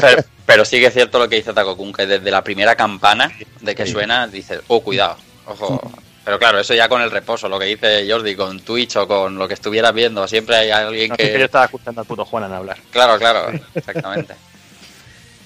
Pero, 0.00 0.22
pero 0.46 0.64
sí 0.64 0.78
que 0.80 0.86
es 0.86 0.92
cierto 0.94 1.18
lo 1.18 1.28
que 1.28 1.36
dice 1.36 1.52
Takokun, 1.52 1.92
que 1.92 2.06
desde 2.06 2.30
la 2.30 2.42
primera 2.42 2.74
campana 2.76 3.30
de 3.60 3.74
que 3.74 3.86
suena, 3.86 4.26
dices, 4.26 4.60
oh, 4.68 4.80
cuidado, 4.82 5.16
ojo. 5.46 5.80
Pero 6.24 6.38
claro, 6.38 6.58
eso 6.58 6.72
ya 6.72 6.88
con 6.88 7.02
el 7.02 7.10
reposo, 7.10 7.50
lo 7.50 7.58
que 7.58 7.66
dice 7.66 8.06
Jordi, 8.10 8.34
con 8.34 8.58
Twitch 8.60 8.96
o 8.96 9.06
con 9.06 9.36
lo 9.36 9.46
que 9.46 9.52
estuvieras 9.54 9.92
viendo, 9.92 10.26
siempre 10.26 10.56
hay 10.56 10.70
alguien 10.70 11.10
No 11.10 11.16
sé 11.16 11.22
que 11.24 11.32
yo 11.32 11.38
que... 11.38 11.44
estaba 11.44 11.66
escuchando 11.66 12.00
al 12.00 12.06
puto 12.06 12.24
Juanan 12.24 12.50
hablar. 12.52 12.78
Claro, 12.90 13.18
claro, 13.18 13.50
exactamente. 13.74 14.34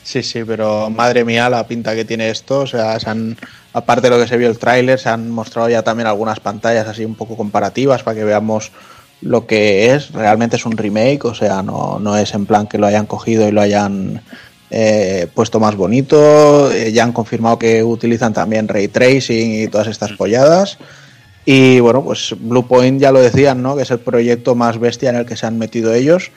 Sí, 0.02 0.22
sí, 0.22 0.42
pero 0.44 0.88
madre 0.90 1.24
mía 1.24 1.50
la 1.50 1.66
pinta 1.66 1.94
que 1.94 2.04
tiene 2.04 2.30
esto. 2.30 2.60
O 2.60 2.66
sea, 2.66 2.98
se 2.98 3.10
han, 3.10 3.36
aparte 3.72 4.08
de 4.08 4.16
lo 4.16 4.22
que 4.22 4.28
se 4.28 4.36
vio 4.36 4.48
el 4.48 4.58
tráiler, 4.58 4.98
se 4.98 5.08
han 5.08 5.30
mostrado 5.30 5.68
ya 5.68 5.82
también 5.82 6.06
algunas 6.06 6.40
pantallas 6.40 6.88
así 6.88 7.04
un 7.04 7.14
poco 7.14 7.36
comparativas 7.36 8.02
para 8.02 8.16
que 8.16 8.24
veamos 8.24 8.72
lo 9.20 9.46
que 9.46 9.92
es. 9.94 10.12
Realmente 10.12 10.56
es 10.56 10.66
un 10.66 10.76
remake, 10.76 11.24
o 11.24 11.34
sea, 11.34 11.62
no, 11.62 11.98
no 11.98 12.16
es 12.16 12.32
en 12.34 12.46
plan 12.46 12.66
que 12.66 12.78
lo 12.78 12.86
hayan 12.86 13.06
cogido 13.06 13.46
y 13.46 13.52
lo 13.52 13.60
hayan 13.60 14.22
eh, 14.70 15.26
puesto 15.34 15.60
más 15.60 15.76
bonito. 15.76 16.70
Eh, 16.72 16.92
ya 16.92 17.04
han 17.04 17.12
confirmado 17.12 17.58
que 17.58 17.82
utilizan 17.82 18.32
también 18.32 18.68
ray 18.68 18.88
tracing 18.88 19.62
y 19.62 19.68
todas 19.68 19.88
estas 19.88 20.12
polladas. 20.12 20.78
Y 21.44 21.80
bueno, 21.80 22.04
pues 22.04 22.34
Bluepoint 22.38 23.00
ya 23.00 23.10
lo 23.10 23.20
decían, 23.20 23.62
¿no? 23.62 23.74
Que 23.74 23.82
es 23.82 23.90
el 23.90 24.00
proyecto 24.00 24.54
más 24.54 24.78
bestia 24.78 25.08
en 25.10 25.16
el 25.16 25.26
que 25.26 25.36
se 25.36 25.46
han 25.46 25.58
metido 25.58 25.94
ellos. 25.94 26.30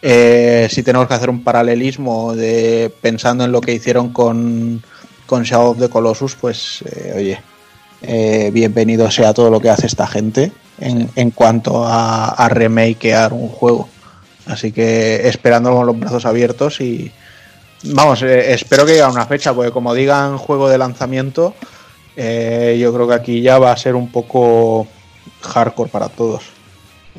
Eh, 0.00 0.68
si 0.70 0.82
tenemos 0.82 1.08
que 1.08 1.14
hacer 1.14 1.28
un 1.28 1.42
paralelismo 1.42 2.34
de 2.34 2.92
pensando 3.00 3.44
en 3.44 3.52
lo 3.52 3.60
que 3.60 3.74
hicieron 3.74 4.12
con, 4.12 4.82
Shadow 5.28 5.72
of 5.72 5.78
the 5.78 5.88
Colossus, 5.88 6.36
pues 6.36 6.82
eh, 6.82 7.12
oye, 7.16 7.42
eh, 8.02 8.50
bienvenido 8.52 9.10
sea 9.10 9.34
todo 9.34 9.50
lo 9.50 9.60
que 9.60 9.70
hace 9.70 9.86
esta 9.86 10.06
gente 10.06 10.52
en, 10.80 11.10
en 11.16 11.30
cuanto 11.32 11.84
a, 11.84 12.28
a 12.28 12.48
remakear 12.48 13.32
un 13.32 13.48
juego. 13.48 13.88
Así 14.46 14.72
que 14.72 15.28
esperando 15.28 15.72
con 15.72 15.86
los 15.86 15.98
brazos 15.98 16.24
abiertos 16.24 16.80
y 16.80 17.10
vamos, 17.82 18.22
espero 18.22 18.86
que 18.86 18.92
llegue 18.92 19.02
a 19.02 19.10
una 19.10 19.26
fecha, 19.26 19.52
porque 19.52 19.72
como 19.72 19.94
digan 19.94 20.38
juego 20.38 20.68
de 20.68 20.78
lanzamiento, 20.78 21.54
yo 22.16 22.94
creo 22.94 23.08
que 23.08 23.14
aquí 23.14 23.42
ya 23.42 23.58
va 23.58 23.72
a 23.72 23.76
ser 23.76 23.94
un 23.94 24.10
poco 24.10 24.86
hardcore 25.42 25.90
para 25.90 26.08
todos 26.08 26.57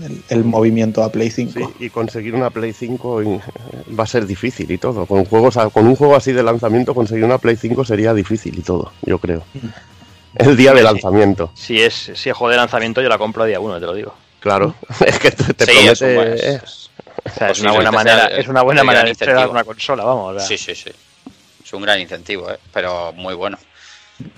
el, 0.04 0.24
el 0.30 0.44
movimiento 0.44 1.04
a 1.04 1.12
Play 1.12 1.30
5. 1.30 1.52
Sí, 1.78 1.86
y 1.86 1.90
conseguir 1.90 2.36
una 2.36 2.50
Play 2.50 2.74
5 2.74 3.24
y- 3.24 3.42
va 3.94 4.04
a 4.04 4.08
ser 4.08 4.26
difícil 4.26 4.70
y 4.72 4.78
todo. 4.78 5.06
Con, 5.06 5.26
juegos, 5.26 5.58
con 5.74 5.88
un 5.88 5.96
juego 5.96 6.16
así 6.16 6.32
de 6.32 6.44
lanzamiento, 6.44 6.94
conseguir 6.96 7.24
una 7.26 7.38
Play 7.38 7.56
5 7.56 7.84
sería 7.86 8.14
difícil 8.14 8.58
y 8.58 8.62
todo, 8.62 8.92
yo 9.02 9.20
creo. 9.20 9.44
El 10.36 10.56
día 10.56 10.74
de 10.74 10.84
lanzamiento, 10.84 11.52
Si 11.56 11.82
es, 11.82 12.12
si 12.14 12.30
es 12.30 12.36
juego 12.36 12.52
de 12.52 12.58
lanzamiento, 12.58 13.02
yo 13.02 13.10
la 13.10 13.18
compro 13.18 13.44
a 13.44 13.46
día 13.48 13.60
uno, 13.60 13.80
te 13.80 13.86
lo 13.86 13.94
digo. 13.94 14.14
claro. 14.40 14.76
Es 15.06 15.20
que 15.20 15.32
te, 15.32 15.54
te 15.54 15.66
Sí, 15.66 15.88
es 15.88 16.02
un 16.02 16.16
buen- 16.16 16.28
promete. 16.36 16.56
es- 16.56 16.90
O 17.26 17.30
sea, 17.38 17.50
es 17.52 17.60
una 17.60 17.72
buena 17.74 17.92
manera, 17.92 18.28
sea 18.28 18.38
es 18.38 18.48
una 18.48 18.62
buena 18.62 18.84
manera 18.84 19.06
de 19.06 19.12
estrenar 19.12 19.50
una 19.50 19.64
consola, 19.64 20.04
vamos. 20.04 20.36
o 20.36 20.40
sea. 20.40 20.48
Sí, 20.48 20.58
sí, 20.58 20.74
sí. 20.76 20.92
Es 21.64 21.74
un 21.74 21.82
gran 21.82 22.00
incentivo, 22.00 22.50
¿eh? 22.50 22.58
pero 22.74 23.12
muy 23.14 23.34
bueno. 23.36 23.58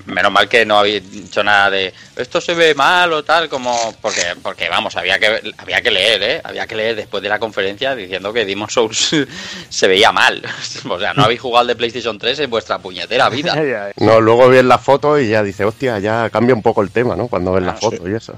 Menos 0.06 0.32
mal 0.32 0.48
que 0.50 0.66
no 0.66 0.78
habéis 0.80 1.10
dicho 1.12 1.44
nada 1.44 1.70
de 1.70 1.94
esto 2.16 2.40
se 2.42 2.54
ve 2.54 2.76
mal 2.76 3.12
o 3.14 3.24
tal, 3.24 3.50
como 3.50 3.96
porque, 4.02 4.22
porque 4.44 4.70
vamos, 4.70 4.96
había 4.96 5.18
que 5.18 5.54
había 5.58 5.82
que 5.82 5.90
leer, 5.90 6.24
¿eh? 6.24 6.42
Había 6.44 6.68
que 6.68 6.76
leer 6.76 6.96
después 6.96 7.24
de 7.24 7.30
la 7.30 7.40
conferencia 7.40 7.96
diciendo 7.96 8.32
que 8.34 8.46
Demon 8.46 8.70
Souls 8.70 9.16
se 9.70 9.88
veía 9.88 10.12
mal. 10.12 10.42
O 10.90 11.00
sea, 11.00 11.14
no 11.14 11.24
habéis 11.24 11.40
jugado 11.42 11.62
al 11.62 11.68
de 11.68 11.76
PlayStation 11.76 12.18
3 12.20 12.40
en 12.40 12.50
vuestra 12.50 12.78
puñetera 12.80 13.30
vida. 13.30 13.56
No, 13.98 14.20
luego 14.22 14.50
ves 14.50 14.64
la 14.66 14.78
foto 14.78 15.20
y 15.20 15.30
ya 15.30 15.42
dice, 15.44 15.64
hostia, 15.66 15.98
ya 16.00 16.30
cambia 16.30 16.54
un 16.56 16.62
poco 16.62 16.82
el 16.82 16.92
tema, 16.92 17.16
¿no? 17.16 17.28
Cuando 17.28 17.54
ves 17.54 17.64
la 17.64 17.72
Ah, 17.72 17.78
foto 17.78 18.08
y 18.10 18.14
eso. 18.14 18.34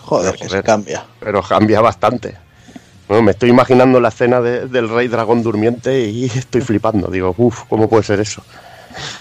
Joder, 0.00 0.34
que 0.36 0.48
se 0.48 0.62
cambia. 0.62 1.04
Pero 1.20 1.42
cambia 1.42 1.80
bastante. 1.80 2.36
Bueno, 3.08 3.22
me 3.22 3.32
estoy 3.32 3.50
imaginando 3.50 4.00
la 4.00 4.08
escena 4.08 4.40
de- 4.40 4.66
del 4.66 4.88
rey 4.88 5.08
dragón 5.08 5.42
durmiente 5.42 6.00
y 6.08 6.24
estoy 6.26 6.60
flipando. 6.60 7.08
Digo, 7.08 7.34
uff, 7.36 7.64
¿cómo 7.68 7.88
puede 7.88 8.02
ser 8.04 8.20
eso? 8.20 8.42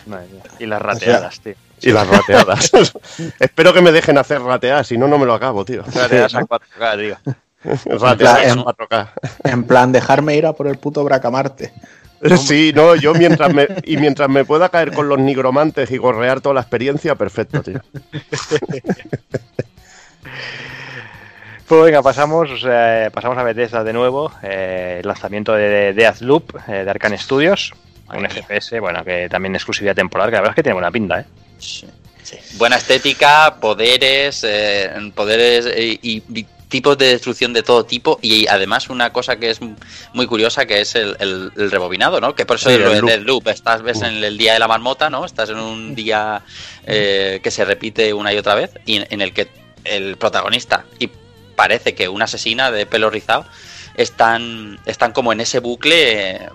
Madre 0.06 0.28
mía. 0.32 0.44
Y 0.60 0.66
las 0.66 0.82
rateadas, 0.82 1.40
tío. 1.40 1.56
Y 1.82 1.92
las 1.92 2.08
rateadas. 2.08 2.72
Espero 3.40 3.74
que 3.74 3.82
me 3.82 3.92
dejen 3.92 4.18
hacer 4.18 4.42
rateadas, 4.42 4.88
si 4.88 4.98
no, 4.98 5.08
no 5.08 5.18
me 5.18 5.26
lo 5.26 5.34
acabo, 5.34 5.66
tío. 5.66 5.84
Rateadas 5.84 6.36
a 6.36 6.42
4K, 6.42 6.98
tío. 6.98 7.36
Rateadas 8.00 8.44
En 8.44 8.60
en 8.60 8.66
4K. 8.66 9.10
En 9.44 9.64
plan, 9.64 9.92
dejarme 9.92 10.36
ir 10.36 10.46
a 10.46 10.54
por 10.54 10.68
el 10.68 10.78
puto 10.78 11.04
Bracamarte. 11.04 11.74
Sí, 12.38 12.72
no, 12.74 12.96
yo 12.96 13.14
mientras 13.14 13.54
me, 13.54 13.68
y 13.84 13.98
mientras 13.98 14.30
me 14.30 14.46
pueda 14.46 14.70
caer 14.70 14.94
con 14.94 15.08
los 15.08 15.20
nigromantes 15.20 15.92
y 15.92 15.98
gorrear 15.98 16.42
toda 16.42 16.56
la 16.56 16.62
experiencia, 16.62 17.16
perfecto, 17.16 17.62
tío. 17.62 17.82
Pues 21.68 21.84
venga, 21.84 22.04
pasamos, 22.04 22.64
eh, 22.64 23.10
pasamos 23.12 23.40
a 23.40 23.44
Bethesda 23.44 23.84
de 23.84 23.92
nuevo. 23.92 24.32
Eh, 24.44 24.98
el 25.00 25.08
lanzamiento 25.08 25.52
de 25.54 25.94
Deathloop 25.94 26.56
eh, 26.68 26.84
de 26.84 26.90
Arcane 26.92 27.18
Studios. 27.18 27.74
Un 28.14 28.26
FPS, 28.30 28.80
bueno, 28.80 29.04
que 29.04 29.28
también 29.30 29.56
exclusividad 29.56 29.96
temporal, 29.96 30.30
que 30.30 30.36
la 30.36 30.42
verdad 30.42 30.52
es 30.52 30.56
que 30.56 30.64
tiene 30.64 30.74
buena 30.76 30.92
pinta, 30.92 31.22
¿eh? 31.22 31.26
Sí, 31.60 31.88
sí. 32.24 32.38
Buena 32.58 32.76
estética, 32.78 33.58
poderes, 33.60 34.44
eh, 34.48 34.92
poderes 35.16 35.66
eh, 35.66 35.98
y, 36.02 36.22
y 36.34 36.46
tipos 36.70 36.98
de 36.98 37.08
destrucción 37.08 37.54
de 37.54 37.64
todo 37.64 37.86
tipo 37.86 38.20
y 38.22 38.48
además 38.48 38.90
una 38.90 39.14
cosa 39.14 39.38
que 39.38 39.50
es 39.52 39.60
muy 40.14 40.26
curiosa 40.28 40.66
que 40.66 40.82
es 40.82 40.96
el, 40.96 41.16
el- 41.20 41.52
el 41.56 41.72
rebobinado, 41.72 42.20
¿no? 42.20 42.36
Que 42.36 42.46
por 42.46 42.58
eso 42.58 42.70
Sí, 42.70 42.76
es 42.76 42.82
lo 42.82 42.92
el 42.94 43.06
de 43.06 43.18
loop. 43.20 43.48
Estás 43.48 43.82
ves 43.82 44.02
en 44.02 44.24
el 44.24 44.38
día 44.38 44.54
de 44.54 44.60
la 44.60 44.68
marmota, 44.68 45.10
¿no? 45.10 45.26
Estás 45.26 45.50
en 45.50 45.58
un 45.60 45.96
día 45.96 46.42
eh, 46.86 47.40
que 47.44 47.52
se 47.52 47.64
repite 47.66 48.14
una 48.14 48.34
y 48.34 48.38
otra 48.38 48.56
vez 48.56 48.72
y 48.86 48.98
en, 48.98 49.08
en 49.10 49.22
el 49.22 49.32
que 49.34 49.48
el 49.84 50.18
protagonista 50.18 50.86
y 51.00 51.10
parece 51.56 51.94
que 51.96 52.10
una 52.10 52.26
asesina 52.26 52.72
de 52.72 52.86
pelo 52.86 53.10
rizado 53.10 53.46
están, 53.96 54.80
están 54.86 55.14
como 55.14 55.32
en 55.32 55.40
ese 55.42 55.60
bucle 55.60 56.32
eh, 56.32 56.50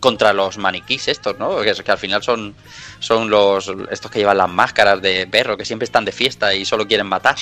contra 0.00 0.32
los 0.32 0.58
maniquís 0.58 1.06
estos, 1.08 1.38
¿no? 1.38 1.60
Que, 1.60 1.72
que 1.74 1.92
al 1.92 1.98
final 1.98 2.22
son, 2.22 2.54
son 2.98 3.30
los 3.30 3.70
estos 3.90 4.10
que 4.10 4.18
llevan 4.18 4.38
las 4.38 4.48
máscaras 4.50 5.00
de 5.02 5.26
perro, 5.26 5.56
que 5.56 5.64
siempre 5.64 5.84
están 5.84 6.04
de 6.04 6.12
fiesta 6.12 6.54
y 6.54 6.64
solo 6.64 6.86
quieren 6.88 7.06
matar. 7.06 7.36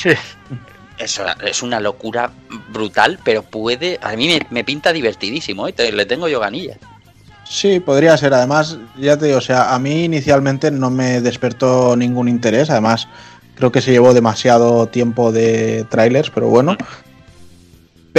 Eso 0.99 1.25
es 1.47 1.63
una 1.63 1.79
locura 1.79 2.31
brutal, 2.71 3.21
pero 3.25 3.43
puede. 3.45 4.01
A 4.03 4.17
mí 4.17 4.27
me, 4.27 4.41
me 4.51 4.65
pinta 4.65 4.93
divertidísimo, 4.93 5.69
¿eh? 5.69 5.73
Te- 5.73 5.93
le 5.93 6.07
tengo 6.07 6.27
yo 6.29 6.41
ganillas. 6.41 6.79
Sí, 7.49 7.79
podría 7.81 8.17
ser. 8.19 8.35
Además, 8.35 8.77
ya 8.97 9.17
te 9.17 9.27
digo, 9.27 9.39
o 9.39 9.41
sea, 9.41 9.73
a 9.75 9.79
mí 9.79 10.05
inicialmente 10.05 10.71
no 10.73 10.91
me 10.91 11.21
despertó 11.21 11.97
ningún 11.97 12.29
interés. 12.29 12.69
Además, 12.69 13.07
creo 13.55 13.71
que 13.71 13.81
se 13.81 13.93
llevó 13.93 14.13
demasiado 14.13 14.89
tiempo 14.89 15.31
de 15.31 15.87
trailers, 15.89 16.31
pero 16.31 16.49
bueno. 16.49 16.77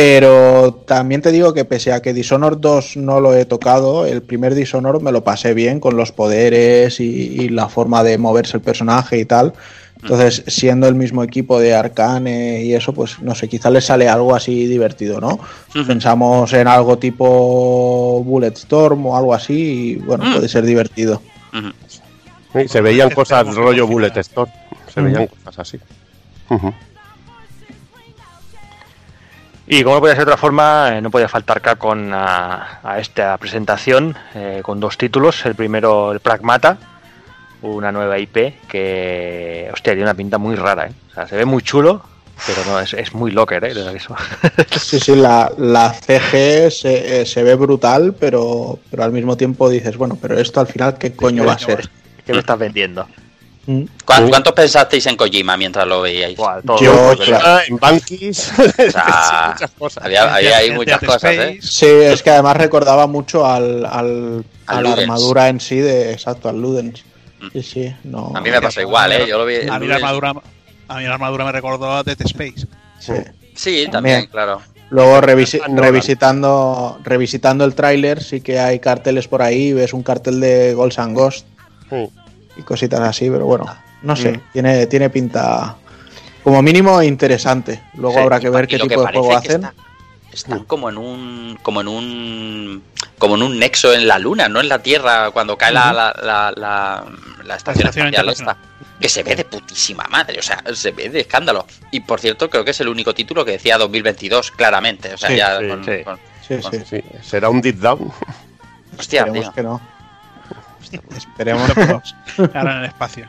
Pero 0.02 0.76
también 0.88 1.22
te 1.22 1.30
digo 1.30 1.54
que 1.54 1.66
pese 1.66 1.91
a 1.91 2.02
que 2.02 2.14
Dishonored 2.14 2.60
2 2.60 2.95
no 2.95 3.20
lo 3.20 3.36
he 3.36 3.43
tocado, 3.43 4.06
el 4.06 4.22
primer 4.22 4.56
Dishonored 4.56 5.02
me 5.02 5.12
lo 5.12 5.26
pasé 5.26 5.54
bien 5.54 5.82
con 5.82 5.97
los 5.97 6.14
poderes 6.14 7.02
y, 7.02 7.04
y 7.04 7.50
la 7.50 7.68
forma 7.68 8.02
de 8.02 8.18
moverse 8.18 8.56
el 8.56 8.64
personaje 8.64 9.20
y 9.20 9.26
tal. 9.26 9.52
Entonces, 10.02 10.43
siendo 10.47 10.88
el 10.88 10.95
mismo 10.95 11.22
equipo 11.22 11.60
de 11.60 11.76
Arcane 11.76 12.64
y 12.64 12.74
eso, 12.76 12.93
pues 12.93 13.20
no 13.22 13.36
sé, 13.36 13.50
quizá 13.50 13.70
les 13.70 13.84
sale 13.84 14.08
algo 14.08 14.34
así 14.34 14.68
divertido, 14.68 15.20
¿no? 15.20 15.38
Pensamos 15.86 16.54
en 16.54 16.70
algo 16.70 16.97
tipo 16.97 18.24
Bulletstorm 18.24 19.06
o 19.06 19.18
algo 19.18 19.34
así 19.34 19.54
y 19.54 19.95
bueno, 19.97 20.24
Mm. 20.24 20.34
puede 20.36 20.47
ser 20.47 20.66
divertido. 20.66 21.22
Sí, 22.54 22.70
se 22.70 22.80
veían 22.80 23.10
cosas 23.10 23.54
rollo 23.54 23.86
no 23.86 23.91
Bullet 23.91 24.08
fija. 24.08 24.22
Store. 24.22 24.50
Se 24.93 25.02
veían 25.02 25.28
cosas 25.28 25.60
así. 25.60 25.78
Y 29.72 29.84
como 29.84 29.98
no 29.98 30.02
podía 30.02 30.16
ser 30.16 30.26
de 30.26 30.32
otra 30.32 30.42
forma, 30.42 30.98
eh, 30.98 31.02
no 31.02 31.12
podía 31.12 31.28
faltar 31.28 31.62
Capcom 31.62 32.12
a, 32.12 32.80
a 32.82 33.00
esta 33.00 33.38
presentación 33.38 34.16
eh, 34.34 34.62
con 34.64 34.80
dos 34.80 34.98
títulos. 34.98 35.46
El 35.46 35.54
primero, 35.54 36.12
el 36.12 36.22
Pragmata, 36.22 36.80
una 37.62 37.92
nueva 37.92 38.18
IP 38.18 38.68
que, 38.68 39.70
hostia, 39.72 39.94
tiene 39.94 40.06
una 40.06 40.16
pinta 40.16 40.40
muy 40.40 40.56
rara. 40.56 40.88
¿eh? 40.88 40.92
O 41.12 41.14
sea, 41.14 41.28
se 41.28 41.36
ve 41.38 41.46
muy 41.46 41.62
chulo, 41.62 42.02
pero 42.48 42.66
no, 42.66 42.80
es, 42.80 42.96
es 42.96 43.14
muy 43.14 43.30
locker, 43.30 43.64
¿eh? 43.64 43.96
Eso. 43.96 44.16
Sí, 44.76 45.00
sí, 45.00 45.16
la, 45.16 45.52
la 45.60 45.94
CG 45.94 46.72
se, 46.72 47.22
eh, 47.22 47.26
se 47.28 47.44
ve 47.44 47.54
brutal, 47.54 48.16
pero, 48.20 48.80
pero 48.90 49.04
al 49.04 49.12
mismo 49.12 49.38
tiempo 49.38 49.70
dices, 49.70 49.98
bueno, 49.98 50.18
pero 50.20 50.40
esto 50.40 50.62
al 50.62 50.68
final, 50.68 50.98
¿qué 50.98 51.14
coño 51.14 51.46
va 51.46 51.54
a 51.54 51.60
ser? 51.60 51.88
¿Qué 52.26 52.34
me 52.34 52.40
estás 52.40 52.58
vendiendo? 52.58 53.08
Mm. 53.72 53.84
¿Cuán- 54.04 54.24
Sí. 54.26 54.30
¿Cuántos 54.32 54.54
pensasteis 54.54 55.06
en 55.06 55.16
Kojima 55.16 55.56
mientras 55.56 55.86
lo 55.86 56.02
veíais? 56.02 56.36
Buah, 56.36 56.62
todo, 56.62 56.80
Yo, 56.80 56.92
todo, 56.94 57.18
claro. 57.18 57.46
Ah, 57.46 57.62
en 57.68 57.78
Bankis. 57.78 58.52
O 58.58 58.92
sea, 58.92 59.50
muchas 59.54 59.72
cosas. 59.78 60.04
había, 60.06 60.34
había 60.34 60.58
ahí 60.58 60.70
Dead 60.70 60.78
muchas 60.78 61.00
cosas, 61.00 61.24
¿eh? 61.36 61.60
Sí, 61.62 61.86
es 61.86 62.24
que 62.24 62.32
además 62.32 62.58
recordaba 62.58 63.06
mucho 63.06 63.46
al, 63.46 63.86
al- 63.86 64.44
a 64.66 64.82
la 64.82 64.94
armadura 64.94 65.50
en 65.50 65.60
sí 65.60 65.78
de, 65.78 66.12
exacto, 66.14 66.50
al 66.50 66.60
Ludens. 66.60 67.04
Sí, 67.54 67.62
sí, 67.64 67.96
no. 68.06 68.32
A 68.36 68.42
mí 68.42 68.50
me 68.50 68.60
pasa 68.62 68.82
igual, 68.82 69.12
¿eh? 69.12 69.26
Yo 69.28 69.38
lo 69.38 69.46
vi. 69.46 69.58
A 69.70 69.78
mí, 69.80 69.86
la 69.88 69.96
armadura, 69.98 70.34
a 70.88 70.98
mí 70.98 71.04
la 71.04 71.14
armadura 71.14 71.46
me 71.46 71.52
recordó 71.52 71.92
a 71.94 72.04
Dead 72.04 72.18
Space. 72.22 72.66
sí. 73.00 73.14
Sí, 73.56 73.88
también, 73.92 73.92
También. 73.92 74.26
claro. 74.28 74.62
Luego 74.90 75.22
revisi- 75.22 75.62
revisitando, 75.76 76.98
revisitando 77.04 77.66
el 77.66 77.76
tráiler, 77.76 78.24
sí 78.24 78.42
que 78.42 78.58
hay 78.60 78.80
carteles 78.80 79.28
por 79.28 79.42
ahí, 79.42 79.74
ves 79.74 79.94
un 79.94 80.02
cartel 80.02 80.40
de 80.40 80.74
Golds 80.74 80.98
and 80.98 81.16
Ghost 81.16 81.46
Sí. 81.90 82.10
Y 82.60 82.62
cositas 82.64 82.99
así, 83.01 83.30
pero 83.30 83.45
bueno, 83.45 83.66
no 84.01 84.16
sé, 84.16 84.34
Mm. 84.34 84.41
tiene, 84.53 84.88
tiene 84.88 85.10
pinta 85.10 85.76
como 86.43 86.62
mínimo 86.62 87.01
interesante. 87.01 87.82
Luego 87.95 88.18
Sí, 88.18 88.22
habrá 88.24 88.39
que 88.39 88.49
ver 88.49 88.68
qué 88.68 88.78
tipo 88.80 88.88
que 88.89 88.95
de 89.12 89.20
juego 89.20 89.38
hacen. 89.38 89.51
está- 89.64 89.74
están 90.32 90.64
como 90.66 90.89
en 90.89 90.97
un 90.97 91.57
como 91.64 91.82
en 91.82 91.88
un 91.88 92.84
como 93.18 93.36
en 93.36 93.43
un 93.43 93.60
nexo 93.60 93.93
en 93.93 94.07
la 94.07 94.18
luna, 94.20 94.47
no 94.47 94.62
en 94.62 94.70
la 94.70 94.80
Tierra, 94.82 95.32
cuando 95.32 95.57
cae 95.57 95.74
la, 95.74 95.91
la, 95.91 96.14
la, 96.22 96.53
la- 96.55 97.05
la 97.43 97.55
estación 97.55 97.88
estación 97.88 98.07
espacial 98.07 98.30
esta, 98.30 98.57
que 98.99 99.10
se 99.10 99.24
ve 99.24 99.36
de 99.36 99.43
putísima 99.45 100.05
madre, 100.10 100.39
o 100.39 100.41
sea, 100.43 100.62
se 100.74 100.91
ve 100.91 101.10
de 101.10 101.22
escándalo. 101.22 101.66
Y 101.91 102.01
por 102.01 102.20
cierto, 102.20 102.49
creo 102.49 102.64
que 102.64 102.72
es 102.72 102.80
el 102.80 102.88
único 102.89 103.14
título 103.14 103.43
que 103.43 103.51
decía 103.53 103.78
2022 103.78 104.51
claramente, 104.51 105.14
o 105.14 105.18
sea, 105.18 105.30
Sí, 105.30 105.36
ya 105.36 105.60
sí, 105.60 105.68
con- 105.68 105.84
sí. 105.86 106.03
con- 106.03 106.20
Sí, 106.47 106.57
con- 106.62 106.72
sí. 106.72 106.84
Sí, 106.89 107.03
será 107.22 107.49
un 107.49 107.60
deep 107.62 107.78
down. 107.78 108.12
hostia, 108.97 109.22
Esperemos 109.22 109.45
tío. 109.45 109.53
que 109.53 109.64
no. 109.64 109.82
Esperemos. 111.16 112.16
Ahora 112.54 112.72
en 112.78 112.78
el 112.80 112.86
espacio. 112.86 113.26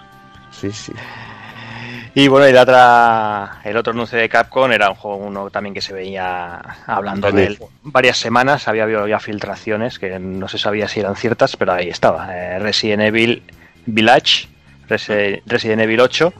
Sí, 0.50 0.70
sí. 0.72 0.92
Y 2.14 2.26
bueno, 2.26 2.48
y 2.48 2.52
la 2.52 2.62
otra, 2.62 3.60
el 3.62 3.76
otro 3.76 3.92
anuncio 3.92 4.18
de 4.18 4.28
Capcom 4.28 4.70
era 4.72 4.90
un 4.90 4.96
juego 4.96 5.16
uno 5.18 5.48
también 5.50 5.72
que 5.74 5.80
se 5.80 5.92
veía 5.92 6.60
hablando 6.86 7.30
de 7.30 7.46
él 7.46 7.58
varias 7.84 8.18
semanas. 8.18 8.66
Había 8.66 8.82
habido 8.82 9.06
ya 9.06 9.20
filtraciones 9.20 9.98
que 9.98 10.18
no 10.18 10.48
se 10.48 10.58
sabía 10.58 10.88
si 10.88 11.00
eran 11.00 11.14
ciertas, 11.14 11.56
pero 11.56 11.72
ahí 11.72 11.88
estaba. 11.88 12.36
Eh, 12.36 12.58
Resident 12.58 13.02
Evil 13.02 13.42
Village, 13.86 14.48
Resi- 14.88 15.40
Resident 15.46 15.82
Evil 15.82 16.00
8, 16.00 16.32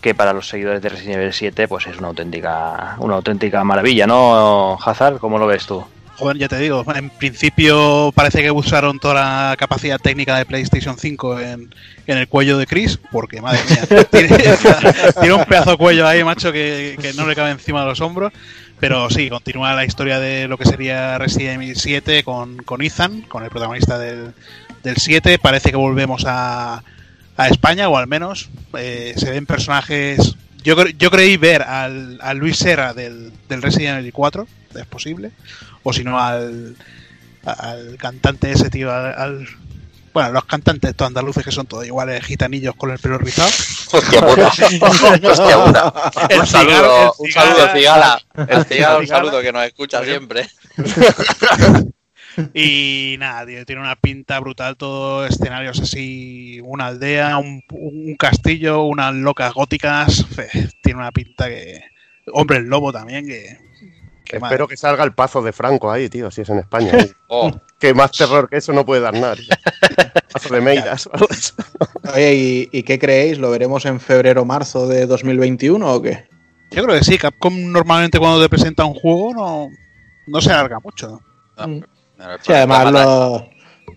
que 0.00 0.14
para 0.14 0.32
los 0.32 0.48
seguidores 0.48 0.80
de 0.80 0.88
Resident 0.88 1.16
Evil 1.18 1.32
7 1.32 1.66
pues 1.66 1.88
es 1.88 1.98
una 1.98 2.08
auténtica, 2.08 2.94
una 2.98 3.16
auténtica 3.16 3.64
maravilla, 3.64 4.06
¿no, 4.06 4.78
Hazard? 4.82 5.18
¿Cómo 5.18 5.38
lo 5.38 5.46
ves 5.48 5.66
tú? 5.66 5.84
Joder, 6.20 6.36
ya 6.36 6.48
te 6.48 6.58
digo, 6.58 6.84
en 6.94 7.08
principio 7.08 8.12
parece 8.14 8.42
que 8.42 8.50
usaron 8.50 8.98
toda 8.98 9.14
la 9.14 9.56
capacidad 9.56 9.98
técnica 9.98 10.36
de 10.36 10.44
PlayStation 10.44 10.98
5 10.98 11.40
en, 11.40 11.74
en 12.06 12.18
el 12.18 12.28
cuello 12.28 12.58
de 12.58 12.66
Chris, 12.66 12.98
porque 13.10 13.40
madre 13.40 13.60
mía, 13.70 14.04
tiene, 14.10 14.28
tiene 15.20 15.32
un 15.32 15.46
pedazo 15.46 15.70
de 15.70 15.76
cuello 15.78 16.06
ahí, 16.06 16.22
macho, 16.22 16.52
que, 16.52 16.98
que 17.00 17.14
no 17.14 17.26
le 17.26 17.34
cabe 17.34 17.52
encima 17.52 17.80
de 17.80 17.86
los 17.86 18.02
hombros. 18.02 18.34
Pero 18.78 19.08
sí, 19.08 19.30
continúa 19.30 19.72
la 19.72 19.86
historia 19.86 20.20
de 20.20 20.46
lo 20.46 20.58
que 20.58 20.66
sería 20.66 21.16
Resident 21.16 21.62
Evil 21.62 21.76
7 21.76 22.22
con, 22.22 22.58
con 22.58 22.82
Ethan, 22.82 23.22
con 23.22 23.42
el 23.42 23.48
protagonista 23.48 23.98
del, 23.98 24.34
del 24.82 24.96
7. 24.98 25.38
Parece 25.38 25.70
que 25.70 25.76
volvemos 25.76 26.24
a, 26.26 26.82
a 27.38 27.48
España, 27.48 27.88
o 27.88 27.96
al 27.96 28.08
menos 28.08 28.50
eh, 28.76 29.14
se 29.16 29.30
ven 29.30 29.46
personajes. 29.46 30.36
Yo, 30.62 30.86
yo 30.86 31.10
creí 31.10 31.38
ver 31.38 31.62
al, 31.62 32.18
al 32.20 32.36
Luis 32.36 32.58
Serra 32.58 32.92
del, 32.92 33.32
del 33.48 33.62
Resident 33.62 34.00
Evil 34.00 34.12
4, 34.12 34.46
es 34.74 34.86
posible, 34.86 35.30
o 35.82 35.92
si 35.92 36.04
no 36.04 36.18
al, 36.18 36.76
al 37.44 37.96
cantante 37.98 38.50
ese 38.52 38.70
tío, 38.70 38.92
al, 38.92 39.14
al- 39.14 39.48
bueno, 40.12 40.32
los 40.32 40.44
cantantes 40.44 40.90
estos 40.90 41.06
andaluces 41.06 41.44
que 41.44 41.52
son 41.52 41.66
todos 41.66 41.86
iguales, 41.86 42.24
gitanillos 42.24 42.74
con 42.74 42.90
el 42.90 42.98
pelo 42.98 43.16
rizado. 43.16 43.48
Hostia 43.92 44.20
puta. 44.26 44.48
Hostia 45.30 45.64
puta. 45.64 45.92
Un 46.40 46.46
saludo, 46.46 47.14
un 47.18 47.30
saludo, 47.30 47.68
cigala. 47.72 48.20
El 48.48 48.64
Cigala, 48.64 48.98
un 48.98 49.06
saludo 49.06 49.40
que 49.40 49.52
nos 49.52 49.64
escucha 49.64 50.04
siempre. 50.04 50.48
Y 52.54 53.16
nada, 53.18 53.44
tío, 53.44 53.66
tiene 53.66 53.82
una 53.82 53.96
pinta 53.96 54.38
brutal, 54.38 54.76
todo 54.76 55.26
escenarios 55.26 55.80
así, 55.80 56.60
una 56.62 56.86
aldea, 56.86 57.36
un, 57.38 57.62
un 57.70 58.16
castillo, 58.16 58.84
unas 58.84 59.12
locas 59.14 59.52
góticas, 59.52 60.24
fe, 60.26 60.48
tiene 60.82 61.00
una 61.00 61.10
pinta 61.12 61.48
que... 61.48 61.82
Hombre, 62.32 62.58
el 62.58 62.64
lobo 62.66 62.92
también, 62.92 63.26
que... 63.26 63.58
Espero 64.36 64.68
que 64.68 64.76
salga 64.76 65.04
el 65.04 65.12
pazo 65.12 65.42
de 65.42 65.52
Franco 65.52 65.90
ahí, 65.90 66.08
tío, 66.08 66.30
si 66.30 66.42
es 66.42 66.48
en 66.50 66.58
España. 66.58 66.92
Oh, 67.32 67.48
que 67.78 67.94
más 67.94 68.10
terror 68.10 68.48
que 68.48 68.56
eso 68.56 68.72
no 68.72 68.84
puede 68.84 69.02
dar 69.02 69.14
nada. 69.14 69.36
Pazo 70.32 70.52
de 70.52 70.60
Meiras. 70.60 71.08
Oye, 72.12 72.34
¿y, 72.34 72.68
y 72.72 72.82
qué 72.82 72.98
creéis? 72.98 73.38
¿Lo 73.38 73.52
veremos 73.52 73.84
en 73.86 74.00
febrero 74.00 74.42
o 74.42 74.44
marzo 74.44 74.88
de 74.88 75.06
2021 75.06 75.94
o 75.94 76.02
qué? 76.02 76.28
Yo 76.72 76.82
creo 76.84 76.98
que 76.98 77.04
sí, 77.04 77.18
Capcom 77.18 77.70
normalmente 77.70 78.18
cuando 78.18 78.42
te 78.42 78.48
presenta 78.48 78.84
un 78.84 78.94
juego 78.94 79.32
no, 79.32 79.68
no 80.26 80.40
se 80.40 80.52
alarga 80.52 80.80
mucho. 80.80 81.20
Mm. 81.56 81.80
Sí, 82.42 82.52
además 82.52 82.92
los, 82.92 83.42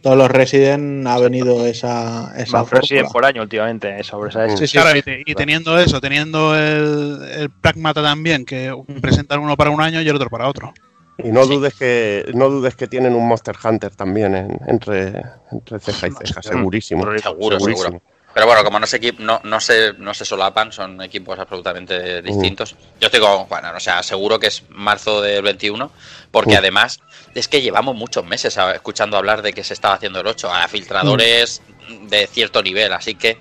todos 0.04 0.18
los 0.18 0.30
Resident 0.30 1.08
ha 1.08 1.18
venido 1.18 1.66
esa, 1.66 2.34
esa 2.38 2.60
Más 2.60 2.70
Resident 2.70 3.10
por 3.12 3.26
año 3.26 3.42
últimamente, 3.42 4.00
eh, 4.00 4.04
sobre 4.04 4.30
esa 4.30 4.48
Sí, 4.50 4.68
sí, 4.68 4.74
claro, 4.78 4.92
sí. 4.92 4.98
y, 5.00 5.02
te- 5.02 5.24
y 5.26 5.34
teniendo 5.34 5.80
eso, 5.80 6.00
teniendo 6.02 6.56
el, 6.56 7.20
el 7.38 7.50
Pragmata 7.50 8.04
también, 8.04 8.46
que 8.46 8.72
presentan 9.02 9.40
uno 9.40 9.56
para 9.58 9.70
un 9.72 9.82
año 9.82 10.02
y 10.02 10.08
el 10.08 10.16
otro 10.16 10.30
para 10.30 10.48
otro. 10.48 10.74
Y 11.18 11.32
no 11.32 11.46
dudes 11.46 11.76
que 11.76 12.26
no 12.34 12.50
dudes 12.50 12.76
que 12.76 12.88
tienen 12.88 13.14
un 13.14 13.28
Monster 13.28 13.56
Hunter 13.64 13.96
también 13.96 14.36
en- 14.36 14.60
entre, 14.68 15.14
entre 15.52 15.80
ceja 15.80 16.08
y 16.08 16.12
ceja, 16.12 16.42
segurísimo. 16.42 17.04
Seguro, 17.22 17.58
segurísimo. 17.60 18.02
Pero 18.34 18.48
bueno, 18.48 18.64
como 18.64 18.80
no 18.80 18.88
se, 18.88 19.14
no, 19.20 19.40
no, 19.44 19.60
se, 19.60 19.94
no 19.94 20.14
se 20.14 20.26
solapan, 20.26 20.72
son 20.72 21.02
equipos 21.02 21.38
absolutamente 21.38 22.22
distintos. 22.22 22.76
Yo 23.00 23.08
estoy 23.08 23.20
con 23.20 23.46
Juan, 23.46 23.76
o 23.76 23.80
sea, 23.80 24.02
seguro 24.02 24.40
que 24.40 24.48
es 24.48 24.64
marzo 24.70 25.22
del 25.22 25.44
21, 25.44 25.92
porque 26.32 26.58
además 26.58 27.00
es 27.36 27.48
que 27.48 27.62
llevamos 27.62 27.96
muchos 27.96 28.26
meses 28.26 28.58
escuchando 28.74 29.18
hablar 29.18 29.44
de 29.44 29.54
que 29.54 29.64
se 29.64 29.74
estaba 29.74 29.96
haciendo 29.96 30.20
el 30.20 30.28
8 30.28 30.52
a 30.52 30.68
filtradores 30.68 31.62
de 32.04 32.26
cierto 32.26 32.64
nivel, 32.64 32.92
así 32.94 33.14
que 33.14 33.38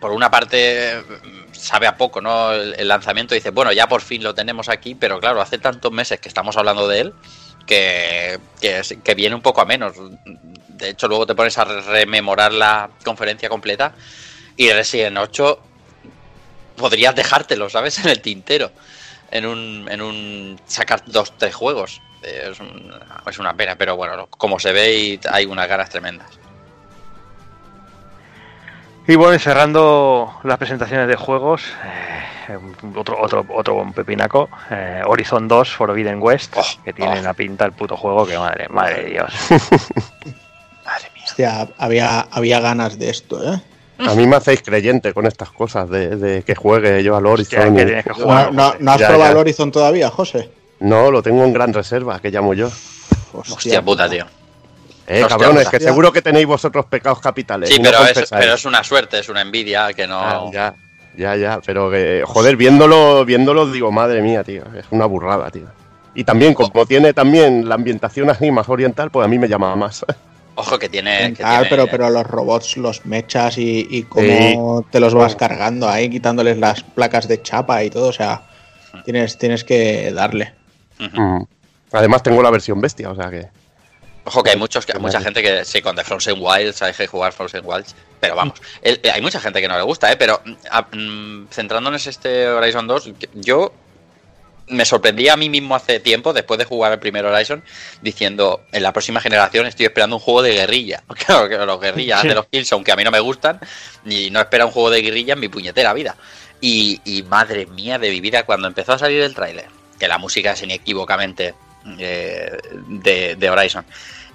por, 0.00 0.12
una 0.12 0.30
parte 0.30 1.02
sabe 1.52 1.86
a 1.86 1.96
poco, 1.96 2.20
¿no? 2.20 2.52
El, 2.52 2.86
lanzamiento 2.86 3.34
dice, 3.34 3.50
bueno, 3.50 3.72
ya 3.72 3.88
por 3.88 4.02
fin 4.02 4.22
lo 4.22 4.34
tenemos 4.34 4.68
aquí, 4.68 4.94
pero 4.94 5.18
claro, 5.18 5.40
hace 5.40 5.58
tantos 5.58 5.90
meses 5.90 6.20
que 6.20 6.28
estamos 6.28 6.56
hablando 6.56 6.86
de 6.86 7.00
él 7.00 7.14
que, 7.66 8.38
que, 8.60 8.82
que 9.02 9.14
viene 9.14 9.34
un 9.34 9.42
poco 9.42 9.60
a 9.60 9.64
menos 9.64 9.94
de 10.80 10.90
hecho, 10.90 11.08
luego 11.08 11.26
te 11.26 11.34
pones 11.34 11.56
a 11.58 11.64
rememorar 11.64 12.52
la 12.52 12.90
conferencia 13.04 13.48
completa 13.48 13.92
y 14.56 14.70
Resident 14.70 15.16
8 15.18 15.60
podrías 16.76 17.14
dejártelo, 17.14 17.68
¿sabes? 17.68 17.98
En 18.04 18.08
el 18.08 18.20
tintero. 18.20 18.72
En 19.30 19.46
un, 19.46 19.88
en 19.88 20.02
un 20.02 20.60
sacar 20.66 21.02
dos, 21.06 21.36
tres 21.38 21.54
juegos. 21.54 22.00
Es, 22.22 22.58
es 23.26 23.38
una 23.38 23.54
pena, 23.54 23.76
pero 23.76 23.96
bueno, 23.96 24.26
como 24.26 24.58
se 24.58 24.72
ve 24.72 24.98
y 24.98 25.20
hay 25.30 25.46
unas 25.46 25.68
ganas 25.68 25.88
tremendas. 25.88 26.40
Y 29.06 29.16
bueno, 29.16 29.38
cerrando 29.38 30.34
las 30.44 30.58
presentaciones 30.58 31.08
de 31.08 31.16
juegos, 31.16 31.64
eh, 32.48 32.58
otro, 32.94 33.20
otro, 33.20 33.46
otro 33.48 33.74
buen 33.74 33.92
pepinaco, 33.92 34.48
eh, 34.70 35.02
Horizon 35.04 35.48
2 35.48 35.70
Forbidden 35.70 36.20
West, 36.20 36.54
oh, 36.56 36.84
que 36.84 36.92
tiene 36.92 37.16
oh. 37.16 37.20
una 37.20 37.34
pinta 37.34 37.64
el 37.64 37.72
puto 37.72 37.96
juego 37.96 38.26
que 38.26 38.38
madre, 38.38 38.68
madre 38.68 39.04
de 39.04 39.10
Dios. 39.10 39.32
Hostia, 41.30 41.68
había, 41.78 42.20
había 42.20 42.58
ganas 42.60 42.98
de 42.98 43.10
esto, 43.10 43.52
¿eh? 43.52 43.60
A 43.98 44.14
mí 44.14 44.26
me 44.26 44.36
hacéis 44.36 44.62
creyente 44.62 45.12
con 45.12 45.26
estas 45.26 45.50
cosas 45.50 45.88
de, 45.88 46.42
que 46.44 46.54
juegue 46.54 47.02
yo 47.04 47.16
al 47.16 47.26
Horizon. 47.26 47.74
¿No, 48.52 48.92
has 48.92 49.02
probado 49.02 49.32
el 49.32 49.36
Horizon 49.36 49.70
todavía, 49.70 50.10
José? 50.10 50.50
No, 50.80 51.10
lo 51.10 51.22
tengo 51.22 51.44
en 51.44 51.52
gran 51.52 51.72
reserva, 51.72 52.18
que 52.18 52.30
llamo 52.30 52.54
yo. 52.54 52.70
Hostia, 53.32 53.82
puta, 53.82 54.08
tío. 54.08 54.24
Eh, 55.06 55.24
cabrones, 55.28 55.68
que 55.68 55.78
seguro 55.78 56.12
que 56.12 56.22
tenéis 56.22 56.46
vosotros 56.46 56.86
pecados 56.86 57.20
capitales. 57.20 57.68
Sí, 57.68 57.78
pero 57.82 58.04
es, 58.04 58.30
pero 58.30 58.54
es, 58.54 58.64
una 58.64 58.82
suerte, 58.82 59.18
es 59.18 59.28
una 59.28 59.42
envidia 59.42 59.92
que 59.92 60.06
no. 60.06 60.20
Ah, 60.20 60.50
ya, 60.52 60.74
ya, 61.16 61.36
ya. 61.36 61.60
Pero 61.64 61.90
que, 61.90 62.22
joder, 62.26 62.56
viéndolo, 62.56 63.24
viéndolo, 63.24 63.70
digo, 63.70 63.92
madre 63.92 64.22
mía, 64.22 64.42
tío. 64.42 64.62
Es 64.76 64.86
una 64.90 65.06
burrada, 65.06 65.50
tío. 65.50 65.66
Y 66.14 66.24
también, 66.24 66.54
como 66.54 66.86
tiene 66.86 67.12
también 67.12 67.68
la 67.68 67.74
ambientación 67.74 68.30
así 68.30 68.50
más 68.50 68.68
oriental, 68.68 69.10
pues 69.10 69.24
a 69.24 69.28
mí 69.28 69.38
me 69.38 69.48
llamaba 69.48 69.76
más. 69.76 70.04
Ojo 70.60 70.78
que 70.78 70.90
tiene. 70.90 71.34
pero, 71.70 71.86
pero 71.86 72.10
los 72.10 72.26
robots 72.26 72.76
los 72.76 73.06
mechas 73.06 73.56
y, 73.56 74.04
cómo 74.08 74.84
te 74.90 75.00
los 75.00 75.14
vas 75.14 75.34
cargando 75.34 75.88
ahí, 75.88 76.10
quitándoles 76.10 76.58
las 76.58 76.82
placas 76.82 77.26
de 77.28 77.40
chapa 77.40 77.82
y 77.82 77.88
todo. 77.88 78.08
O 78.08 78.12
sea, 78.12 78.42
tienes, 79.06 79.38
tienes 79.38 79.64
que 79.64 80.12
darle. 80.12 80.52
Además, 81.92 82.22
tengo 82.22 82.42
la 82.42 82.50
versión 82.50 82.78
bestia, 82.78 83.10
o 83.10 83.16
sea 83.16 83.30
que. 83.30 83.48
Ojo 84.24 84.42
que 84.42 84.50
hay 84.50 84.56
muchos, 84.58 84.84
que 84.84 84.92
hay 84.92 85.00
mucha 85.00 85.22
gente 85.22 85.42
que 85.42 85.64
sí, 85.64 85.80
con 85.80 85.96
The 85.96 86.04
Frozen 86.04 86.36
Wilds 86.38 86.82
hay 86.82 86.92
que 86.92 87.06
jugar 87.06 87.32
Frozen 87.32 87.62
Wilds, 87.64 87.96
pero 88.20 88.36
vamos, 88.36 88.60
hay 88.84 89.22
mucha 89.22 89.40
gente 89.40 89.62
que 89.62 89.66
no 89.66 89.78
le 89.78 89.82
gusta, 89.82 90.12
¿eh? 90.12 90.16
pero 90.18 90.42
mm, 90.92 91.46
centrándonos 91.50 92.06
en 92.06 92.10
este 92.10 92.46
Horizon 92.46 92.86
2, 92.86 93.12
yo 93.32 93.72
me 94.70 94.84
sorprendí 94.84 95.28
a 95.28 95.36
mí 95.36 95.48
mismo 95.48 95.74
hace 95.74 96.00
tiempo, 96.00 96.32
después 96.32 96.58
de 96.58 96.64
jugar 96.64 96.92
el 96.92 96.98
primer 96.98 97.24
Horizon, 97.26 97.62
diciendo, 98.02 98.62
en 98.72 98.82
la 98.82 98.92
próxima 98.92 99.20
generación 99.20 99.66
estoy 99.66 99.86
esperando 99.86 100.16
un 100.16 100.20
juego 100.20 100.42
de 100.42 100.52
guerrilla. 100.52 101.02
Claro, 101.26 101.48
que 101.48 101.58
los 101.58 101.80
guerrillas 101.80 102.22
de 102.22 102.34
los 102.34 102.46
kills, 102.46 102.72
aunque 102.72 102.92
a 102.92 102.96
mí 102.96 103.04
no 103.04 103.10
me 103.10 103.20
gustan, 103.20 103.60
y 104.06 104.30
no 104.30 104.40
espera 104.40 104.66
un 104.66 104.72
juego 104.72 104.90
de 104.90 105.02
guerrilla 105.02 105.34
en 105.34 105.40
mi 105.40 105.48
puñetera 105.48 105.92
vida. 105.92 106.16
Y, 106.60 107.24
madre 107.28 107.66
mía 107.66 107.98
de 107.98 108.10
mi 108.10 108.20
vida, 108.20 108.44
cuando 108.44 108.68
empezó 108.68 108.94
a 108.94 108.98
salir 108.98 109.22
el 109.22 109.34
tráiler, 109.34 109.66
que 109.98 110.08
la 110.08 110.18
música 110.18 110.52
es 110.52 110.62
inequívocamente 110.62 111.54
eh, 111.98 112.58
de, 112.88 113.50
Horizon, 113.50 113.84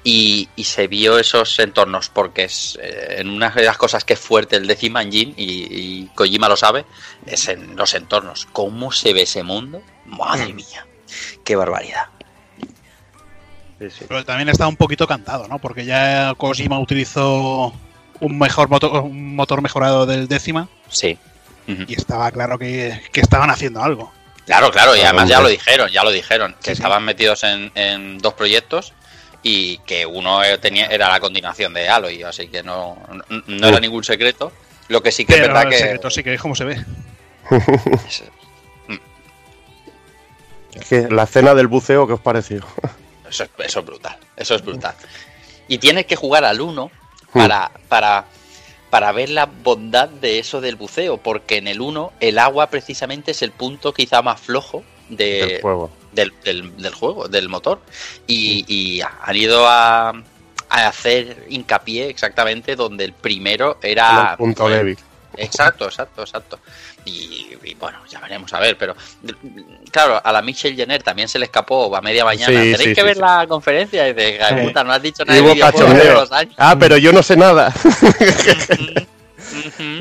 y, 0.06 0.48
se 0.64 0.88
vio 0.88 1.20
esos 1.20 1.60
entornos, 1.60 2.10
porque 2.10 2.46
es 2.46 2.80
eh, 2.82 3.16
en 3.18 3.30
una 3.30 3.50
de 3.50 3.64
las 3.64 3.78
cosas 3.78 4.06
que 4.06 4.14
es 4.14 4.20
fuerte 4.20 4.56
el 4.56 4.68
Decima 4.68 5.02
Engine, 5.02 5.34
y, 5.36 5.68
y 5.72 6.06
Kojima 6.14 6.48
lo 6.48 6.56
sabe, 6.56 6.86
es 7.26 7.48
en 7.48 7.76
los 7.76 7.94
entornos. 7.96 8.48
¿Cómo 8.54 8.92
se 8.92 9.14
ve 9.14 9.24
ese 9.24 9.44
mundo? 9.44 9.82
Madre 10.06 10.54
mm. 10.54 10.56
mía, 10.56 10.88
qué 11.44 11.56
barbaridad. 11.56 12.06
Pero 14.08 14.24
también 14.24 14.48
está 14.48 14.68
un 14.68 14.78
poquito 14.78 15.08
cantado, 15.08 15.48
¿no? 15.48 15.60
Porque 15.60 15.86
ya 15.86 16.34
Kojima 16.38 16.80
utilizó 16.80 17.74
un 18.20 18.38
mejor 18.38 18.70
motor, 18.70 19.02
un 19.02 19.36
motor 19.36 19.62
mejorado 19.62 20.06
del 20.06 20.28
décima. 20.28 20.70
Sí. 20.88 21.18
Y 21.68 21.96
estaba 21.96 22.30
claro 22.32 22.60
que, 22.60 23.02
estaban 23.14 23.50
haciendo 23.50 23.82
algo. 23.82 24.14
Claro, 24.46 24.70
claro, 24.70 24.96
y 24.96 25.02
además 25.02 25.28
ya 25.28 25.42
lo 25.42 25.48
dijeron, 25.48 25.90
ya 25.90 26.04
lo 26.04 26.12
dijeron, 26.12 26.56
que 26.62 26.72
estaban 26.72 27.04
metidos 27.04 27.44
en, 27.44 28.20
dos 28.20 28.36
proyectos 28.36 28.94
y 29.48 29.78
que 29.86 30.08
uno 30.08 30.40
tenía, 30.60 30.88
era 30.88 31.08
la 31.08 31.20
continuación 31.20 31.72
de 31.72 31.88
Aloy, 31.88 32.24
así 32.24 32.48
que 32.48 32.64
no, 32.64 32.98
no, 33.46 33.68
era 33.68 33.80
ningún 33.80 34.04
secreto. 34.04 34.52
Lo 34.88 35.04
que 35.04 35.12
sí 35.12 35.24
que 35.24 35.36
es 35.36 35.42
verdad 35.42 35.70
que. 35.70 35.78
secreto 35.78 36.10
sí 36.10 36.24
que 36.24 36.34
es 36.34 36.42
como 36.42 36.56
se 36.56 36.66
ve. 36.66 36.84
la 41.12 41.24
escena 41.24 41.54
del 41.54 41.68
buceo, 41.68 42.08
¿qué 42.08 42.14
os 42.14 42.20
pareció? 42.20 42.66
Eso, 43.30 43.46
eso 43.58 43.80
es 43.80 43.86
brutal, 43.86 44.18
eso 44.38 44.56
es 44.56 44.64
brutal. 44.64 44.96
Y 45.68 45.80
tienes 45.80 46.06
que 46.06 46.16
jugar 46.16 46.46
al 46.46 46.62
1 46.62 46.86
hmm. 46.86 46.90
para, 47.34 47.72
para, 47.90 48.26
para 48.92 49.12
ver 49.12 49.30
la 49.30 49.48
bondad 49.48 50.10
de 50.10 50.38
eso 50.38 50.62
del 50.62 50.76
buceo, 50.76 51.18
porque 51.18 51.58
en 51.58 51.68
el 51.68 51.82
1 51.82 52.14
el 52.20 52.38
agua 52.38 52.68
precisamente 52.68 53.32
es 53.32 53.42
el 53.42 53.52
punto 53.52 53.94
quizá 53.94 54.22
más 54.22 54.40
flojo 54.40 54.84
del, 55.10 55.60
juego. 55.60 55.90
Del, 56.16 56.94
juego, 56.94 57.28
del 57.28 57.50
motor. 57.50 57.82
Y, 58.26 59.02
han 59.02 59.36
ido 59.36 59.68
a, 59.68 60.10
a, 60.10 60.88
hacer 60.88 61.46
hincapié 61.50 62.10
exactamente 62.10 62.76
donde 62.76 63.06
el 63.06 63.14
primero 63.14 63.78
era... 63.82 64.32
El 64.32 64.38
punto 64.38 64.70
débil. 64.70 64.98
Exacto, 65.38 65.86
exacto, 65.86 66.22
exacto. 66.22 66.60
Y, 67.06 67.56
bueno, 67.80 68.00
ya 68.10 68.20
veremos 68.20 68.52
a 68.54 68.60
ver, 68.60 68.78
pero 68.78 68.96
claro, 69.92 70.20
a 70.24 70.32
la 70.32 70.42
Michelle 70.42 70.76
Jenner 70.76 71.04
también 71.04 71.28
se 71.28 71.38
le 71.38 71.46
escapó 71.46 71.96
a 71.96 72.02
media 72.02 72.26
mañana. 72.26 72.52
Tenéis 72.52 72.96
que 72.96 73.04
ver 73.04 73.18
la 73.18 73.46
conferencia 73.48 74.08
y 74.10 74.14
de 74.14 74.40
puta, 74.64 74.84
no 74.84 74.92
has 74.92 75.02
dicho 75.02 75.24
nada 75.24 75.40
de 75.40 76.50
Ah, 76.58 76.76
pero 76.80 76.98
yo 76.98 77.12
no 77.12 77.22
sé 77.22 77.38
nada. 77.38 77.72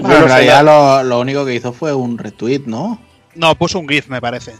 bueno, 0.01 0.17
en 0.17 0.25
realidad 0.25 0.65
lo, 0.65 1.03
lo, 1.03 1.21
único 1.21 1.45
que 1.45 1.55
hizo 1.55 1.75
fue 1.75 1.93
un 1.93 2.17
retweet, 2.17 2.63
¿no? 2.67 2.99
No, 3.35 3.55
puso 3.57 3.79
un 3.79 3.89
GIF, 3.89 4.09
me 4.09 4.21
parece. 4.21 4.55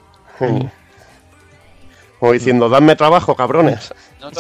O 2.21 2.33
diciendo, 2.33 2.69
dadme 2.69 2.97
trabajo, 2.97 3.35
cabrones. 3.35 3.93
No 4.21 4.31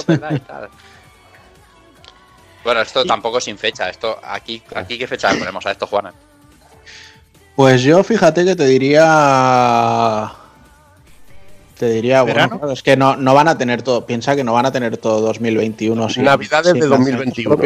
Bueno, 2.64 2.80
esto 2.80 3.04
tampoco 3.04 3.38
sin 3.38 3.58
fecha. 3.58 3.90
Esto 3.90 4.18
aquí, 4.22 4.62
aquí 4.74 4.96
qué 4.96 5.06
fecha 5.06 5.28
ponemos 5.28 5.66
a 5.66 5.72
esto, 5.72 5.86
Juana. 5.86 6.14
Pues 7.54 7.82
yo 7.82 8.02
fíjate 8.02 8.44
que 8.44 8.56
te 8.56 8.66
diría. 8.66 10.32
Te 11.78 11.90
diría, 11.90 12.22
bueno, 12.22 12.70
es 12.72 12.82
que 12.82 12.96
no, 12.96 13.16
no 13.16 13.34
van 13.34 13.48
a 13.48 13.58
tener 13.58 13.82
todo. 13.82 14.06
Piensa 14.06 14.36
que 14.36 14.44
no 14.44 14.52
van 14.52 14.66
a 14.66 14.72
tener 14.72 14.96
todo 14.96 15.20
2021. 15.20 16.08
Navidades 16.18 16.72
de 16.72 16.86
2021. 16.86 17.58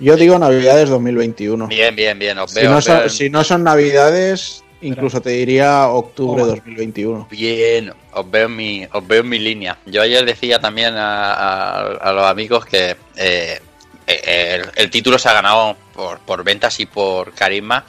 Yo 0.00 0.16
digo 0.16 0.38
Navidades 0.38 0.88
2021. 0.88 1.66
Bien, 1.66 1.94
bien, 1.94 2.18
bien. 2.18 2.38
si, 2.46 2.62
no 2.64 2.80
son, 2.80 3.10
si, 3.10 3.30
no 3.30 3.44
son, 3.44 3.64
Navidades, 3.64 4.64
incluso 4.80 5.20
te 5.20 5.30
diría 5.30 5.88
octubre 5.88 6.44
de 6.44 6.50
2021. 6.50 7.28
Bien, 7.30 7.92
os 8.12 8.30
veo, 8.30 8.46
en 8.46 8.56
mi, 8.56 8.86
os 8.92 9.06
veo 9.06 9.20
en 9.20 9.28
mi 9.28 9.38
línea. 9.38 9.78
Yo 9.86 10.02
ayer 10.02 10.24
decía 10.24 10.60
también 10.60 10.94
a, 10.96 12.12
los 12.14 12.24
amigos 12.24 12.64
que 12.66 12.96
eh, 13.16 13.60
eh, 14.06 14.62
el, 14.74 14.90
título 14.90 15.18
se 15.18 15.28
ha 15.28 15.34
ganado 15.34 15.76
por, 15.94 16.18
por 16.20 16.44
ventas 16.44 16.78
y 16.80 16.86
por 16.86 17.32
carisma 17.34 17.84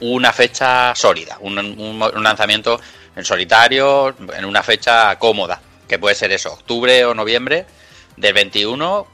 una 0.00 0.32
fecha 0.32 0.94
sólida, 0.94 1.38
un, 1.40 1.98
lanzamiento 2.22 2.80
en 3.16 3.24
solitario, 3.24 4.14
en 4.36 4.44
una 4.44 4.62
fecha 4.62 5.16
cómoda, 5.18 5.60
que 5.88 5.98
puede 5.98 6.14
ser 6.14 6.32
eso, 6.32 6.52
octubre 6.52 7.04
o 7.04 7.14
noviembre 7.14 7.66
del 8.16 8.34
21, 8.34 9.06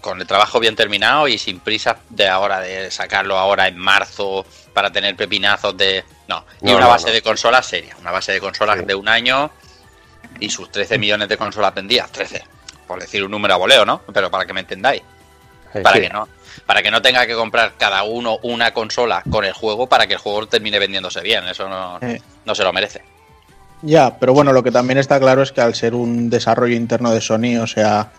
con 0.00 0.20
el 0.20 0.26
trabajo 0.26 0.60
bien 0.60 0.76
terminado 0.76 1.28
y 1.28 1.38
sin 1.38 1.60
prisa 1.60 1.98
de 2.08 2.28
ahora 2.28 2.60
de 2.60 2.90
sacarlo 2.90 3.38
ahora 3.38 3.68
en 3.68 3.76
marzo 3.76 4.44
para 4.72 4.90
tener 4.90 5.16
pepinazos 5.16 5.76
de... 5.76 6.04
No, 6.28 6.44
y 6.62 6.72
una 6.72 6.86
base 6.86 7.10
de 7.10 7.22
consolas 7.22 7.66
seria, 7.66 7.96
una 8.00 8.10
base 8.10 8.32
de 8.32 8.40
consolas 8.40 8.86
de 8.86 8.94
un 8.94 9.08
año 9.08 9.50
y 10.40 10.50
sus 10.50 10.70
13 10.70 10.98
millones 10.98 11.28
de 11.28 11.36
consolas 11.36 11.74
vendidas, 11.74 12.12
13, 12.12 12.44
por 12.86 13.00
decir 13.00 13.24
un 13.24 13.30
número 13.30 13.54
a 13.54 13.56
voleo, 13.56 13.84
¿no? 13.84 14.02
Pero 14.12 14.30
para 14.30 14.44
que 14.46 14.52
me 14.52 14.60
entendáis. 14.60 15.02
Para 15.82 16.00
que 16.00 16.08
no 16.08 16.28
para 16.66 16.82
que 16.82 16.90
no 16.90 17.02
tenga 17.02 17.26
que 17.26 17.34
comprar 17.34 17.74
cada 17.78 18.02
uno 18.02 18.38
una 18.42 18.72
consola 18.72 19.22
con 19.30 19.44
el 19.44 19.52
juego 19.52 19.86
para 19.86 20.06
que 20.06 20.14
el 20.14 20.18
juego 20.18 20.46
termine 20.46 20.78
vendiéndose 20.78 21.20
bien. 21.20 21.46
Eso 21.46 21.68
no, 21.68 21.98
no 22.44 22.54
se 22.54 22.64
lo 22.64 22.72
merece. 22.72 23.02
Ya, 23.82 24.18
pero 24.18 24.32
bueno, 24.34 24.52
lo 24.52 24.62
que 24.62 24.72
también 24.72 24.98
está 24.98 25.20
claro 25.20 25.42
es 25.42 25.52
que 25.52 25.60
al 25.60 25.74
ser 25.74 25.94
un 25.94 26.30
desarrollo 26.30 26.74
interno 26.74 27.12
de 27.12 27.20
Sony, 27.20 27.58
o 27.62 27.66
sea, 27.66 28.10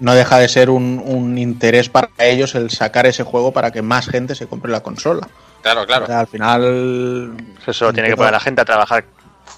no 0.00 0.14
deja 0.14 0.38
de 0.38 0.48
ser 0.48 0.70
un, 0.70 1.00
un, 1.04 1.38
interés 1.38 1.88
para 1.88 2.08
ellos 2.18 2.54
el 2.54 2.70
sacar 2.70 3.06
ese 3.06 3.22
juego 3.22 3.52
para 3.52 3.70
que 3.70 3.82
más 3.82 4.08
gente 4.08 4.34
se 4.34 4.46
compre 4.46 4.70
la 4.70 4.80
consola. 4.80 5.28
Claro, 5.62 5.86
claro. 5.86 6.04
O 6.04 6.06
sea, 6.08 6.20
al 6.20 6.26
final. 6.26 7.36
Eso 7.66 7.92
tiene 7.92 8.08
que 8.08 8.16
poner 8.16 8.30
a 8.30 8.38
la 8.38 8.40
gente 8.40 8.60
a 8.60 8.64
trabajar 8.64 9.04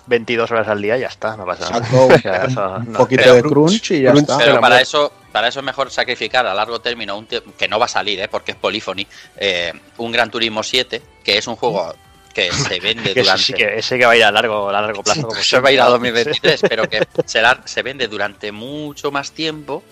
22 0.07 0.51
horas 0.51 0.69
al 0.69 0.83
día 0.83 0.97
y 0.99 1.01
ya 1.01 1.07
está, 1.07 1.37
no 1.37 1.47
pasa 1.47 1.71
nada. 1.71 1.79
Exacto, 1.79 2.07
O 2.15 2.19
sea, 2.19 2.45
eso 2.45 2.75
un 2.77 2.93
no. 2.93 2.99
poquito 2.99 3.23
Pero- 3.23 3.35
de 3.35 3.43
crunch 3.43 3.91
y 3.93 4.03
ya 4.03 4.11
crunch, 4.11 4.29
está. 4.29 4.39
Pero 4.39 4.61
para 4.61 4.81
eso, 4.81 5.13
para 5.33 5.49
eso 5.49 5.61
es 5.61 5.65
mejor 5.65 5.91
sacrificar 5.91 6.47
a 6.47 6.53
largo 6.55 6.81
término, 6.81 7.17
un 7.17 7.27
que 7.27 7.69
no 7.69 7.79
va 7.79 7.87
a 7.87 7.89
salir, 7.89 8.21
¿eh? 8.21 8.29
porque 8.29 8.53
es 8.53 8.59
Polyphony, 8.59 9.07
eh, 9.37 9.73
un 9.97 10.13
Gran 10.13 10.31
Turismo 10.31 10.63
7, 10.63 11.01
que 11.23 11.39
es 11.39 11.47
un 11.47 11.57
juego 11.57 11.95
que 12.35 12.53
se 12.53 12.81
vende 12.81 13.15
Que 13.15 13.21
durante... 13.23 13.43
sí 13.43 13.53
que, 13.55 13.79
ese 13.79 13.97
que 13.99 14.05
va 14.05 14.13
a 14.13 14.17
ir 14.17 14.25
a 14.25 14.31
largo, 14.33 14.69
a 14.69 14.73
largo 14.73 15.03
plazo. 15.05 15.23
como 15.23 15.33
va 15.63 15.69
a 15.69 15.73
ir 15.73 15.81
a 15.81 15.87
siempre. 15.89 16.11
2023, 16.13 16.61
pero 16.69 16.89
que 16.89 17.07
será- 17.25 17.63
se 17.65 17.83
vende 17.83 18.09
durante 18.09 18.53
mucho 18.53 19.11
más 19.11 19.33
tiempo. 19.33 19.83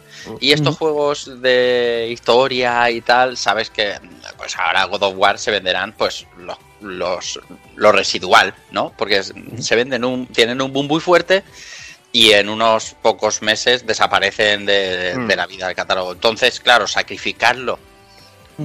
Y 0.41 0.53
estos 0.53 0.77
juegos 0.77 1.41
de 1.43 2.09
historia 2.13 2.89
y 2.91 3.01
tal, 3.01 3.37
sabes 3.37 3.71
que 3.71 3.95
pues 4.37 4.57
ahora 4.57 4.85
God 4.85 5.03
of 5.03 5.15
War 5.17 5.39
se 5.39 5.51
venderán 5.51 5.95
pues 5.99 6.27
los, 6.39 6.57
los, 6.81 7.41
lo 7.75 7.91
residual, 7.91 8.55
¿no? 8.71 8.93
Porque 8.97 9.17
es- 9.19 9.33
se 9.59 9.75
venden 9.75 10.05
un, 10.05 10.27
tienen 10.27 10.61
un 10.63 10.73
boom 10.73 10.87
muy 10.87 11.01
fuerte 11.01 11.43
y 12.13 12.33
en 12.33 12.49
unos 12.51 12.95
pocos 13.03 13.43
meses 13.43 13.87
desaparecen 13.87 14.65
de, 14.67 15.15
Mm. 15.17 15.27
de 15.27 15.37
la 15.37 15.47
vida 15.47 15.67
del 15.67 15.75
catálogo. 15.75 16.13
Entonces, 16.13 16.61
claro, 16.61 16.87
sacrificarlo 16.87 17.79
Mm. 17.79 17.92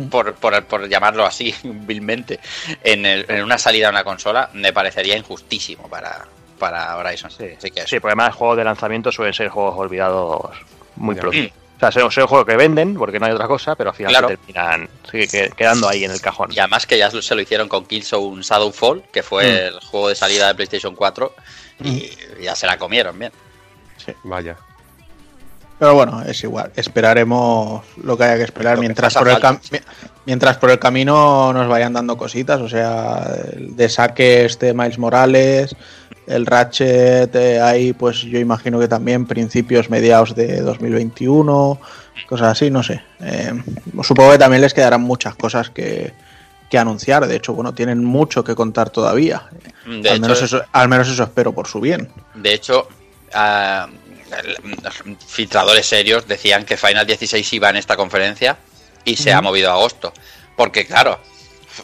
Por, 0.09 0.33
por, 0.35 0.63
por 0.65 0.87
llamarlo 0.89 1.25
así 1.25 1.53
vilmente 1.63 2.39
en, 2.83 3.05
el- 3.05 3.25
en 3.29 3.43
una 3.43 3.57
salida 3.57 3.87
a 3.87 3.91
una 3.91 4.03
consola 4.03 4.49
me 4.53 4.73
parecería 4.73 5.15
injustísimo 5.17 5.87
para, 5.89 6.25
para 6.59 6.95
Horizon. 6.97 7.31
Sí, 7.31 7.45
Así 7.57 7.71
que 7.71 7.87
sí, 7.87 7.99
porque 7.99 8.13
además 8.17 8.35
juegos 8.35 8.57
de 8.57 8.63
lanzamiento 8.63 9.11
suelen 9.11 9.33
ser 9.33 9.49
juegos 9.49 9.75
olvidados 9.77 10.51
muy 10.95 11.15
pronto. 11.15 11.37
Mm. 11.37 11.47
O 11.77 11.79
sea, 11.79 11.91
son, 11.91 12.11
son 12.11 12.25
juegos 12.25 12.47
que 12.47 12.57
venden 12.57 12.95
porque 12.95 13.19
no 13.19 13.27
hay 13.27 13.33
otra 13.33 13.45
cosa, 13.47 13.75
pero 13.75 13.91
al 13.91 13.95
final 13.95 14.11
Claro. 14.11 14.29
se 14.29 14.37
terminan 14.37 14.89
sigue 15.11 15.27
que- 15.27 15.49
quedando 15.55 15.87
ahí 15.87 16.03
en 16.05 16.11
el 16.11 16.19
cajón. 16.19 16.51
Y 16.51 16.57
además 16.57 16.87
que 16.87 16.97
ya 16.97 17.11
se 17.11 17.35
lo 17.35 17.41
hicieron 17.41 17.69
con 17.69 17.85
Killzone 17.85 18.41
Shadowfall, 18.41 19.03
que 19.13 19.21
fue 19.21 19.43
Mm. 19.43 19.67
el 19.75 19.79
juego 19.81 20.09
de 20.09 20.15
salida 20.15 20.47
de 20.47 20.55
PlayStation 20.55 20.95
4, 20.95 21.35
y 21.83 22.09
ya 22.41 22.55
se 22.55 22.65
la 22.65 22.77
comieron 22.79 23.19
bien. 23.19 23.31
Vaya. 24.23 24.57
Pero 25.79 25.93
bueno, 25.93 26.23
es 26.23 26.43
igual. 26.43 26.71
Esperaremos 26.75 27.83
lo 28.03 28.17
que 28.17 28.23
haya 28.23 28.37
que 28.37 28.43
esperar 28.43 28.75
que 28.75 28.81
mientras 28.81 29.13
por, 29.13 29.27
el 29.29 29.35
cam- 29.37 29.59
mientras 30.25 30.57
por 30.57 30.71
el 30.71 30.79
camino 30.79 31.53
nos 31.53 31.67
vayan 31.67 31.93
dando 31.93 32.17
cositas. 32.17 32.59
O 32.61 32.67
sea, 32.69 33.27
el 33.53 33.75
de 33.75 33.87
saque 33.87 34.45
este 34.45 34.73
Miles 34.73 34.97
Morales, 34.97 35.75
el 36.25 36.45
Ratchet, 36.47 37.35
eh, 37.35 37.61
ahí 37.61 37.93
pues 37.93 38.21
yo 38.21 38.39
imagino 38.39 38.79
que 38.79 38.87
también 38.87 39.27
principios, 39.27 39.89
mediados 39.91 40.33
de 40.35 40.61
2021, 40.61 41.79
cosas 42.27 42.47
así, 42.53 42.71
no 42.71 42.81
sé. 42.81 43.01
Eh, 43.21 43.53
supongo 44.03 44.31
que 44.31 44.39
también 44.39 44.61
les 44.63 44.73
quedarán 44.73 45.01
muchas 45.01 45.35
cosas 45.35 45.69
que, 45.69 46.11
que 46.71 46.77
anunciar. 46.79 47.27
De 47.27 47.35
hecho, 47.35 47.53
bueno, 47.53 47.73
tienen 47.75 48.03
mucho 48.03 48.43
que 48.43 48.55
contar 48.55 48.89
todavía. 48.89 49.43
De 49.85 50.09
al, 50.09 50.15
hecho, 50.15 50.21
menos 50.21 50.41
eso, 50.41 50.61
al 50.71 50.89
menos 50.89 51.07
eso 51.07 51.21
espero 51.23 51.53
por 51.53 51.67
su 51.67 51.79
bien. 51.79 52.09
de 52.33 52.53
hecho 52.55 52.87
el- 53.31 53.96
filtradores 55.25 55.85
serios 55.85 56.27
decían 56.27 56.65
que 56.65 56.77
Final 56.77 57.05
16 57.05 57.53
iba 57.53 57.69
en 57.69 57.77
esta 57.77 57.95
conferencia 57.95 58.57
y 59.05 59.15
se 59.15 59.33
ha 59.33 59.41
movido 59.41 59.69
a 59.69 59.73
agosto. 59.73 60.13
Porque 60.55 60.85
claro, 60.85 61.19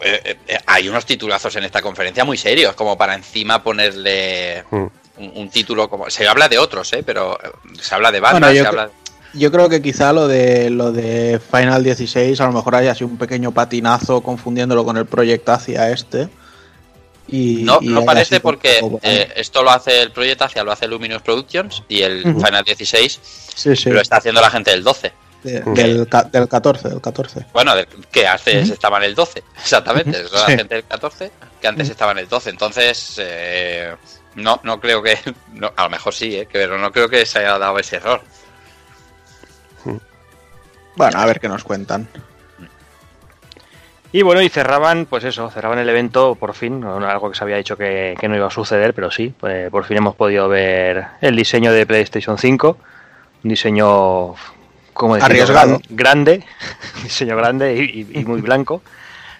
eh, 0.01 0.37
eh, 0.47 0.57
hay 0.65 0.89
unos 0.89 1.05
titulazos 1.05 1.55
en 1.55 1.63
esta 1.63 1.81
conferencia 1.81 2.25
muy 2.25 2.37
serios, 2.37 2.75
como 2.75 2.97
para 2.97 3.13
encima 3.13 3.63
ponerle 3.63 4.63
Mm. 4.71 4.75
un, 5.17 5.31
un 5.35 5.49
título 5.49 5.89
como... 5.89 6.09
Se 6.09 6.27
habla 6.27 6.49
de 6.49 6.57
otros, 6.57 6.91
¿eh? 6.93 7.03
pero 7.05 7.37
eh, 7.41 7.49
se 7.79 7.95
habla 7.95 8.11
de 8.11 8.19
Batman, 8.19 8.41
Bueno, 8.41 8.89
yo 9.33 9.47
se 9.47 9.51
creo 9.51 9.69
que 9.69 9.81
quizá 9.81 10.13
lo 10.13 10.27
de 10.27 10.69
lo 10.69 10.91
de 10.91 11.39
Final 11.51 11.83
16 11.83 12.39
a 12.39 12.45
lo 12.45 12.53
mejor 12.53 12.75
haya 12.75 12.93
sido 12.93 13.07
un 13.07 13.17
pequeño 13.17 13.51
patinazo 13.51 14.21
confundiéndolo 14.21 14.85
con 14.85 14.97
el 14.97 15.05
Project 15.05 15.49
hacia 15.49 15.89
este. 15.89 16.29
Y, 17.28 17.63
No, 17.63 17.80
y 17.82 17.88
no 17.88 18.03
parece 18.03 18.39
porque 18.41 18.78
poco- 18.82 18.99
eh, 19.01 19.32
esto 19.38 19.63
lo 19.63 19.71
hace 19.71 20.01
el 20.01 20.11
Project 20.11 20.41
Asia, 20.41 20.63
lo 20.63 20.71
hace 20.74 20.88
Luminous 20.88 21.21
Productions 21.21 21.84
y 21.88 22.01
el. 22.01 22.21
Final 22.24 22.63
16 22.65 23.19
sí, 23.55 23.76
sí, 23.76 23.89
lo 23.89 24.01
está 24.01 24.17
haciendo 24.17 24.41
la 24.41 24.49
gente 24.49 24.71
del 24.71 24.84
12. 24.84 25.13
de- 25.43 25.59
del, 25.61 26.07
del 26.32 26.47
14, 26.47 26.89
del 26.89 27.01
14. 27.01 27.45
Bueno, 27.53 27.76
del- 27.76 27.88
que 28.11 28.28
antes 28.28 28.65
Ujú. 28.65 28.74
estaba 28.74 28.97
en 28.97 29.03
el 29.03 29.15
12, 29.15 29.43
exactamente. 29.57 30.24
La 30.32 30.45
sí. 30.45 30.51
gente 30.57 30.76
del 30.76 30.84
14 30.86 31.32
que 31.61 31.67
antes 31.67 31.88
Ujú. 31.88 31.91
estaba 31.93 32.11
en 32.11 32.17
el 32.19 32.28
12. 32.30 32.49
Entonces, 32.49 33.15
eh, 33.19 33.95
no, 34.36 34.59
no 34.63 34.80
creo 34.82 35.01
que. 35.01 35.17
no, 35.53 35.71
a 35.76 35.84
lo 35.84 35.89
mejor 35.89 36.13
sí, 36.13 36.36
eh, 36.36 36.45
que- 36.45 36.59
pero 36.59 36.78
no 36.78 36.91
creo 36.91 37.07
que 37.09 37.26
se 37.26 37.39
haya 37.39 37.57
dado 37.57 37.80
ese 37.80 37.95
error. 37.97 38.21
Bueno, 40.95 41.19
a 41.19 41.26
ver 41.26 41.39
qué 41.39 41.47
nos 41.49 41.63
cuentan. 41.63 42.07
Y 44.16 44.22
bueno, 44.22 44.41
y 44.43 44.49
cerraban, 44.49 45.07
pues 45.07 45.24
eso, 45.24 45.49
cerraban 45.49 45.80
el 45.80 45.89
evento 45.89 46.36
por 46.36 46.53
fin, 46.53 46.84
algo 46.84 47.32
que 47.32 47.36
se 47.38 47.43
había 47.43 47.57
dicho 47.57 47.76
que, 47.76 48.16
que 48.20 48.28
no 48.30 48.36
iba 48.36 48.45
a 48.47 48.51
suceder, 48.51 48.93
pero 48.93 49.09
sí, 49.09 49.34
pues, 49.39 49.70
por 49.72 49.86
fin 49.86 49.97
hemos 49.97 50.16
podido 50.16 50.47
ver 50.47 51.03
el 51.20 51.36
diseño 51.36 51.74
de 51.74 51.86
PlayStation 51.88 52.38
5, 52.38 52.78
un 53.43 53.49
diseño, 53.49 54.36
como? 54.93 55.16
Arriesgado. 55.16 55.80
Gran- 55.80 55.82
grande, 55.89 56.43
un 56.97 57.03
diseño 57.03 57.36
grande 57.36 57.76
y, 57.76 58.07
y- 58.14 58.20
y 58.20 58.26
muy 58.26 58.39
blanco. 58.41 58.84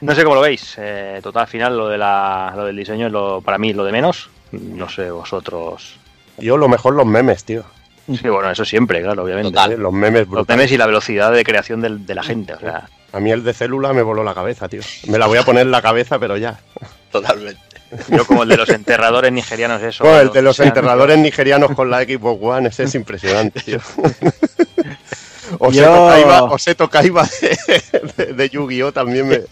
No 0.02 0.16
sé 0.16 0.24
cómo 0.24 0.36
lo 0.36 0.42
veis, 0.42 0.76
eh, 0.80 1.20
total, 1.22 1.44
al 1.44 1.48
final 1.48 1.78
lo, 1.78 1.88
de 1.88 1.98
la, 2.00 2.52
lo 2.56 2.66
del 2.66 2.76
diseño 2.76 3.06
es 3.06 3.12
lo, 3.14 3.42
para 3.42 3.60
mí 3.60 3.74
lo 3.74 3.86
de 3.86 3.92
menos, 3.92 4.32
no 4.52 4.90
sé 4.90 5.12
vosotros. 5.12 5.98
Yo 6.40 6.58
lo 6.58 6.68
mejor 6.68 6.96
los 6.96 7.06
memes, 7.06 7.44
tío. 7.46 7.64
Sí, 8.08 8.28
bueno, 8.28 8.50
eso 8.50 8.66
siempre, 8.66 9.02
claro, 9.04 9.24
obviamente. 9.24 9.52
Total. 9.52 9.80
Los 9.80 9.94
memes 9.94 10.22
Los 10.22 10.30
brutales. 10.30 10.58
memes 10.58 10.72
y 10.74 10.78
la 10.78 10.88
velocidad 10.88 11.32
de 11.32 11.44
creación 11.46 11.80
del- 11.80 12.06
de 12.08 12.16
la 12.16 12.24
gente, 12.24 12.54
o 12.56 12.60
sea, 12.60 12.90
A 13.14 13.20
mí 13.20 13.32
el 13.32 13.43
de 13.43 13.53
célula 13.53 13.93
me 13.93 14.01
voló 14.01 14.24
la 14.24 14.34
cabeza, 14.34 14.68
tío. 14.68 14.82
Me 15.07 15.18
la 15.18 15.28
voy 15.28 15.38
a 15.38 15.43
poner 15.43 15.61
en 15.64 15.72
la 15.72 15.82
cabeza, 15.82 16.20
pero 16.20 16.36
ya. 16.36 16.59
Totalmente. 17.11 17.61
yo 18.09 18.26
como 18.26 18.41
el 18.43 18.49
de 18.49 18.57
los 18.57 18.68
enterradores 18.70 19.32
nigerianos, 19.32 19.82
eso. 19.84 20.03
Bueno, 20.03 20.20
el 20.22 20.32
de 20.32 20.41
los 20.41 20.55
sean- 20.55 20.70
enterradores 20.70 21.18
nigerianos 21.20 21.72
con 21.76 21.89
la 21.91 22.01
Xbox 22.03 22.39
One, 22.43 22.70
ese 22.70 22.84
es 22.84 22.95
impresionante, 22.95 23.59
tío. 23.61 23.80
Oseto 25.59 26.07
Kaiba, 26.07 26.43
Oseto 26.45 26.89
Kaiba 26.89 27.30
de, 27.39 27.57
de- 28.26 28.34
de 28.34 28.49
Yu-Gi-Oh! 28.49 28.91
también 28.91 29.28
me. 29.28 29.41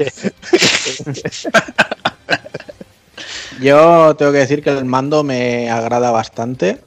Yo 3.61 4.15
tengo 4.15 4.31
que 4.31 4.39
decir 4.39 4.63
que 4.63 4.71
el 4.71 4.85
mando 4.85 5.23
me 5.23 5.69
agrada 5.69 6.09
bastante. 6.11 6.79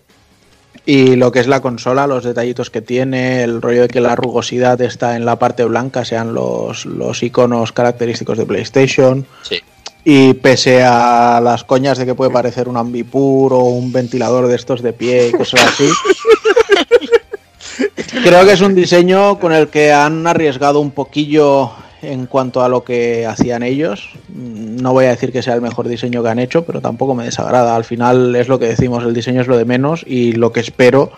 Y 0.87 1.17
lo 1.17 1.33
que 1.33 1.41
es 1.41 1.47
la 1.47 1.61
consola, 1.61 2.07
los 2.07 2.25
detallitos 2.25 2.69
que 2.69 2.83
tiene, 2.83 3.43
el 3.43 3.63
rollo 3.63 3.83
de 3.83 3.89
que 3.89 4.01
la 4.01 4.17
rugosidad 4.17 4.81
está 4.83 5.17
en 5.17 5.25
la 5.25 5.39
parte 5.39 5.65
blanca, 5.65 6.05
sean 6.05 6.35
los, 6.35 6.85
los 6.85 7.23
iconos 7.23 7.73
característicos 7.73 8.37
de 8.37 8.45
PlayStation. 8.45 9.27
Sí. 9.43 9.61
Y 10.05 10.35
pese 10.35 10.85
a 10.85 11.41
las 11.43 11.65
coñas 11.65 11.97
de 11.97 12.05
que 12.05 12.15
puede 12.15 12.31
parecer 12.31 12.69
un 12.69 12.77
ambipur 12.77 13.55
o 13.55 13.61
un 13.61 13.91
ventilador 13.91 14.49
de 14.49 14.57
estos 14.57 14.83
de 14.83 14.93
pie 14.93 15.29
y 15.29 15.33
cosas 15.33 15.65
así, 15.65 15.89
creo 18.23 18.45
que 18.45 18.53
es 18.53 18.61
un 18.61 18.75
diseño 18.75 19.41
con 19.41 19.55
el 19.55 19.69
que 19.69 19.93
han 19.93 20.27
arriesgado 20.27 20.81
un 20.81 20.91
poquillo 20.91 21.73
en 22.13 22.27
cuanto 22.27 22.63
a 22.63 22.69
lo 22.69 22.85
que 22.85 23.27
hacían 23.27 23.63
ellos. 23.63 24.11
Mm, 24.29 24.77
No 24.77 24.93
voy 24.93 25.07
a 25.07 25.11
decir 25.11 25.33
que 25.33 25.43
sea 25.43 25.55
el 25.55 25.63
mejor 25.63 25.89
diseño 25.89 26.23
que 26.23 26.29
han 26.29 26.39
hecho, 26.39 26.65
pero 26.65 26.81
tampoco 26.81 27.15
me 27.15 27.25
desagrada. 27.25 27.75
Al 27.75 27.85
final 27.85 28.35
es 28.37 28.49
lo 28.49 28.59
que 28.59 28.67
decimos, 28.67 29.05
el 29.05 29.15
diseño 29.15 29.41
es 29.41 29.47
lo 29.47 29.57
de 29.57 29.65
menos 29.65 30.05
y 30.07 30.33
lo 30.33 30.53
que 30.53 30.61
espero 30.61 31.11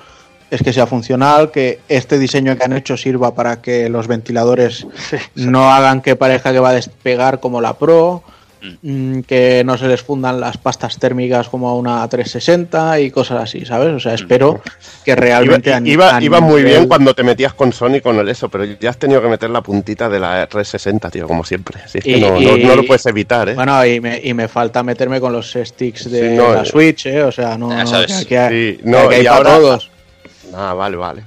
es 0.51 0.63
que 0.63 0.73
sea 0.73 0.87
funcional, 0.87 1.51
que 1.51 1.81
este 1.89 2.19
diseño 2.19 2.57
que 2.57 2.65
han 2.65 2.73
hecho 2.73 2.97
sirva 2.97 3.35
para 3.35 3.61
que 3.61 3.89
los 3.89 4.07
ventiladores 4.07 4.87
no 5.35 5.71
hagan 5.71 6.03
que 6.03 6.15
parezca 6.17 6.53
que 6.53 6.61
va 6.61 6.71
a 6.71 6.75
despegar 6.75 7.41
como 7.41 7.61
la 7.61 7.75
Pro, 7.75 8.23
mm, 8.83 9.21
que 9.21 9.63
no 9.65 9.77
se 9.79 9.87
les 9.89 10.03
fundan 10.03 10.41
las 10.41 10.57
pastas 10.59 10.99
térmicas 10.99 11.49
como 11.49 11.69
a 11.69 11.75
una 11.75 12.07
360 12.09 13.01
y 13.01 13.11
cosas 13.11 13.43
así, 13.43 13.65
¿sabes? 13.65 13.89
O 13.95 14.01
sea, 14.01 14.15
espero 14.15 14.61
que 15.05 15.15
realmente... 15.17 15.71
Iba, 15.71 15.89
iba, 15.89 16.17
a 16.17 16.23
iba 16.23 16.41
muy 16.41 16.63
bien 16.63 16.89
cuando 16.89 17.15
te 17.15 17.23
metías 17.23 17.55
con 17.55 17.73
Sony 17.73 18.01
con 18.03 18.19
el 18.19 18.29
eso, 18.29 18.49
pero 18.49 18.65
ya 18.65 18.91
has 18.91 18.99
tenido 18.99 19.21
que 19.23 19.29
meter 19.29 19.51
la 19.51 19.61
puntita 19.63 20.09
de 20.09 20.19
la 20.21 20.47
360, 20.47 21.11
tío, 21.11 21.27
como 21.27 21.45
siempre. 21.45 21.81
Si 21.87 21.99
es 21.99 22.05
que 22.05 22.11
Y- 22.19 22.21
no, 22.21 22.31
no- 22.31 22.57
y- 22.57 22.65
no 22.65 22.77
lo 22.77 22.85
puedes 22.87 23.07
evitar, 23.07 23.49
¿eh? 23.49 23.55
Bueno, 23.55 23.85
y 23.87 24.01
me, 24.01 24.21
y 24.23 24.35
me 24.35 24.49
falta 24.49 24.83
meterme 24.83 25.21
con 25.21 25.33
los 25.33 25.53
sticks 25.53 26.11
de 26.11 26.31
Sí, 26.31 26.37
no, 26.37 26.55
la 26.55 26.63
eh. 26.63 26.67
Switch, 26.67 27.07
¿eh? 27.07 27.23
O 27.23 27.33
sea, 27.33 27.57
no, 27.59 27.79
Eso 27.81 28.01
es. 28.03 28.25
que 28.27 28.37
aquí 28.39 28.55
hay, 28.55 28.73
Sí, 28.77 28.81
no, 28.85 28.99
aquí 28.99 29.15
hay 29.17 29.21
y 29.23 29.25
para 29.25 29.37
ahora- 29.37 29.51
todos. 29.57 29.91
Ah, 30.55 30.75
vale, 30.75 30.97
vale. 30.97 31.23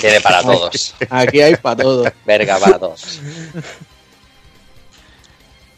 Tiene 0.00 0.20
para 0.20 0.42
todos. 0.42 0.94
Aquí 1.10 1.40
hay 1.40 1.56
para 1.56 1.76
todos. 1.82 2.08
Verga 2.26 2.56
para 2.58 2.78
todos. 2.78 3.20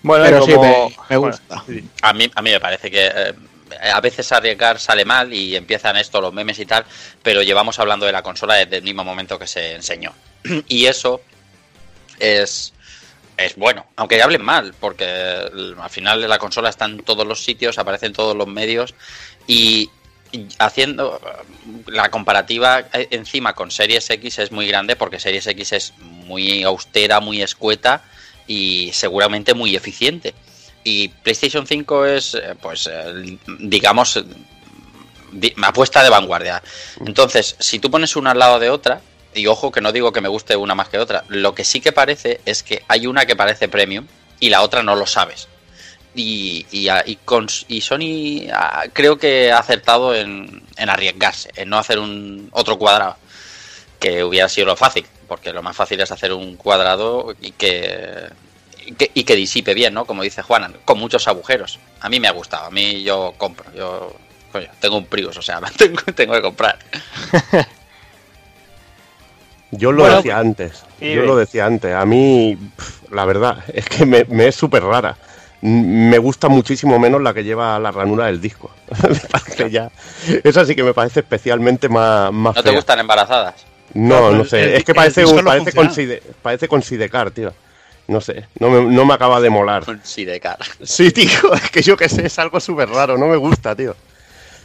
Bueno, 0.04 0.24
Pero 0.26 0.42
sí, 0.44 0.52
me, 0.58 0.94
me 1.08 1.16
gusta. 1.16 1.42
Bueno, 1.48 1.64
sí. 1.66 1.88
A 2.02 2.12
mí, 2.12 2.30
a 2.34 2.42
mí 2.42 2.50
me 2.50 2.60
parece 2.60 2.90
que 2.90 3.06
eh, 3.06 3.34
a 3.90 4.00
veces 4.02 4.30
arriesgar 4.32 4.78
sale 4.78 5.06
mal 5.06 5.32
y 5.32 5.56
empiezan 5.56 5.96
esto, 5.96 6.20
los 6.20 6.32
memes 6.32 6.58
y 6.58 6.66
tal, 6.66 6.84
pero 7.22 7.42
llevamos 7.42 7.78
hablando 7.78 8.04
de 8.04 8.12
la 8.12 8.22
consola 8.22 8.54
desde 8.56 8.76
el 8.76 8.82
mismo 8.82 9.02
momento 9.02 9.38
que 9.38 9.46
se 9.46 9.74
enseñó. 9.74 10.12
Y 10.68 10.84
eso 10.84 11.22
es, 12.20 12.74
es 13.38 13.56
bueno, 13.56 13.86
aunque 13.96 14.22
hablen 14.22 14.42
mal, 14.42 14.74
porque 14.78 15.04
el- 15.06 15.74
al 15.80 15.88
final 15.90 16.28
la 16.28 16.38
consola 16.38 16.68
está 16.68 16.84
en 16.84 16.98
todos 17.02 17.26
los 17.26 17.42
sitios, 17.42 17.78
aparece 17.78 18.04
en 18.06 18.12
todos 18.12 18.36
los 18.36 18.46
medios 18.46 18.94
y, 19.46 19.90
haciendo 20.58 21.20
la 21.86 22.10
comparativa 22.10 22.80
eh, 22.92 23.06
encima 23.12 23.54
con 23.54 23.70
Series 23.70 24.10
X 24.10 24.40
es 24.40 24.50
muy 24.52 24.66
grande 24.66 24.96
porque 24.96 25.18
Series 25.20 25.46
X 25.46 25.72
es 25.72 25.94
muy 25.98 26.62
austera, 26.64 27.20
muy 27.20 27.40
escueta 27.40 28.02
y 28.46 28.90
seguramente 28.92 29.54
muy 29.54 29.76
eficiente. 29.76 30.34
Y 30.82 31.08
PlayStation 31.08 31.66
5 31.66 32.06
es, 32.06 32.34
eh, 32.34 32.54
pues, 32.60 32.90
digamos, 33.58 34.22
apuesta 35.62 36.02
de 36.02 36.10
vanguardia. 36.10 36.62
Entonces, 37.04 37.56
si 37.58 37.78
tú 37.78 37.90
pones 37.90 38.16
una 38.16 38.32
al 38.32 38.38
lado 38.38 38.58
de 38.58 38.70
otra, 38.70 39.00
y 39.34 39.46
ojo 39.46 39.72
que 39.72 39.80
no 39.80 39.92
digo 39.92 40.12
que 40.12 40.20
me 40.20 40.28
guste 40.28 40.56
una 40.56 40.74
más 40.74 40.88
que 40.88 40.98
otra, 40.98 41.24
lo 41.28 41.54
que 41.54 41.64
sí 41.64 41.80
que 41.80 41.92
parece 41.92 42.40
es 42.44 42.62
que 42.62 42.84
hay 42.88 43.06
una 43.06 43.26
que 43.26 43.36
parece 43.36 43.68
premium 43.68 44.06
y 44.40 44.50
la 44.50 44.62
otra 44.62 44.82
no 44.82 44.94
lo 44.94 45.06
sabes. 45.06 45.48
Y, 46.14 46.66
y, 46.70 47.16
con, 47.24 47.48
y 47.66 47.80
Sony 47.80 48.48
creo 48.92 49.18
que 49.18 49.50
ha 49.50 49.58
acertado 49.58 50.14
en, 50.14 50.62
arriesgarse, 50.76 51.50
en 51.56 51.68
no 51.68 51.78
hacer 51.78 51.98
un 51.98 52.48
otro 52.52 52.78
cuadrado, 52.78 53.16
que 53.98 54.22
hubiera 54.22 54.48
sido 54.48 54.68
lo 54.68 54.76
fácil, 54.76 55.04
porque 55.24 55.52
lo 55.52 55.62
más 55.62 55.76
fácil 55.76 56.00
es 56.00 56.10
hacer 56.10 56.32
un 56.32 56.56
cuadrado 56.56 57.34
y 57.40 57.52
que, 57.52 58.28
y 59.14 59.24
que, 59.24 59.36
disipe 59.36 59.74
bien, 59.74 59.94
¿no? 59.94 60.04
Como 60.04 60.22
dice 60.22 60.42
Juan, 60.42 60.76
con 60.84 60.98
muchos 60.98 61.26
agujeros. 61.28 61.78
A 62.00 62.08
mí 62.08 62.20
me 62.20 62.28
ha 62.28 62.32
gustado, 62.32 62.66
a 62.66 62.70
mí 62.70 63.02
yo 63.02 63.34
compro, 63.36 63.72
yo 63.74 64.14
tengo 64.80 64.98
un 64.98 65.06
Prius, 65.06 65.36
o 65.36 65.42
sea, 65.42 65.60
tengo, 65.76 66.02
tengo 66.14 66.34
que 66.34 66.42
comprar. 66.42 66.78
Yo 69.76 69.90
lo 69.90 70.08
decía 70.08 70.38
antes, 70.38 70.84
yo 71.00 71.22
lo 71.22 71.36
decía 71.36 71.66
antes. 71.66 71.92
A 71.94 72.04
mí, 72.04 72.56
la 73.10 73.24
verdad, 73.24 73.58
es 73.72 73.88
que 73.88 74.06
me, 74.06 74.24
es 74.46 74.54
súper 74.54 74.84
rara. 74.84 75.16
Me 75.62 76.18
gusta 76.18 76.48
muchísimo 76.48 76.98
menos 76.98 77.22
la 77.22 77.32
que 77.32 77.42
lleva 77.42 77.78
la 77.78 77.90
ranura 77.90 78.26
del 78.26 78.40
disco. 78.40 78.70
ya, 79.70 79.90
esa 80.44 80.64
sí 80.64 80.76
que 80.76 80.82
me 80.82 80.92
parece 80.92 81.20
especialmente 81.20 81.88
más, 81.88 82.32
más 82.32 82.54
¿No 82.54 82.62
te 82.62 82.70
gustan 82.70 83.00
embarazadas? 83.00 83.66
No, 83.94 84.32
no, 84.32 84.44
sé. 84.44 84.76
es 84.76 84.84
que 84.84 84.94
parece, 84.94 85.24
parece, 85.42 85.72
con 85.72 85.90
parece 86.42 86.68
con 86.68 86.82
Sidecar, 86.82 87.30
tío. 87.30 87.52
No 88.06 88.20
sé, 88.20 88.46
no 88.58 88.68
me, 88.68 88.94
no 88.94 89.04
me 89.06 89.14
acaba 89.14 89.40
de 89.40 89.50
molar. 89.50 89.84
Con 89.84 90.00
Sidecar. 90.04 90.58
Sí, 90.82 91.10
tío, 91.10 91.54
es 91.54 91.70
que 91.70 91.82
yo 91.82 91.96
que 91.96 92.08
sé, 92.08 92.26
es 92.26 92.38
algo 92.38 92.60
súper 92.60 92.88
raro, 92.88 93.16
no 93.16 93.26
me 93.26 93.36
gusta, 93.36 93.74
tío. 93.74 93.96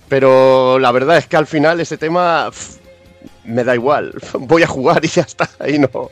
Pero 0.09 0.79
la 0.79 0.91
verdad 0.91 1.17
es 1.17 1.27
que 1.27 1.37
al 1.37 1.47
final 1.47 1.79
ese 1.79 1.97
tema 1.97 2.49
me 3.45 3.63
da 3.63 3.75
igual, 3.75 4.13
voy 4.33 4.63
a 4.63 4.67
jugar 4.67 5.03
y 5.05 5.07
ya 5.07 5.21
está, 5.21 5.49
ahí 5.59 5.79
no. 5.79 6.09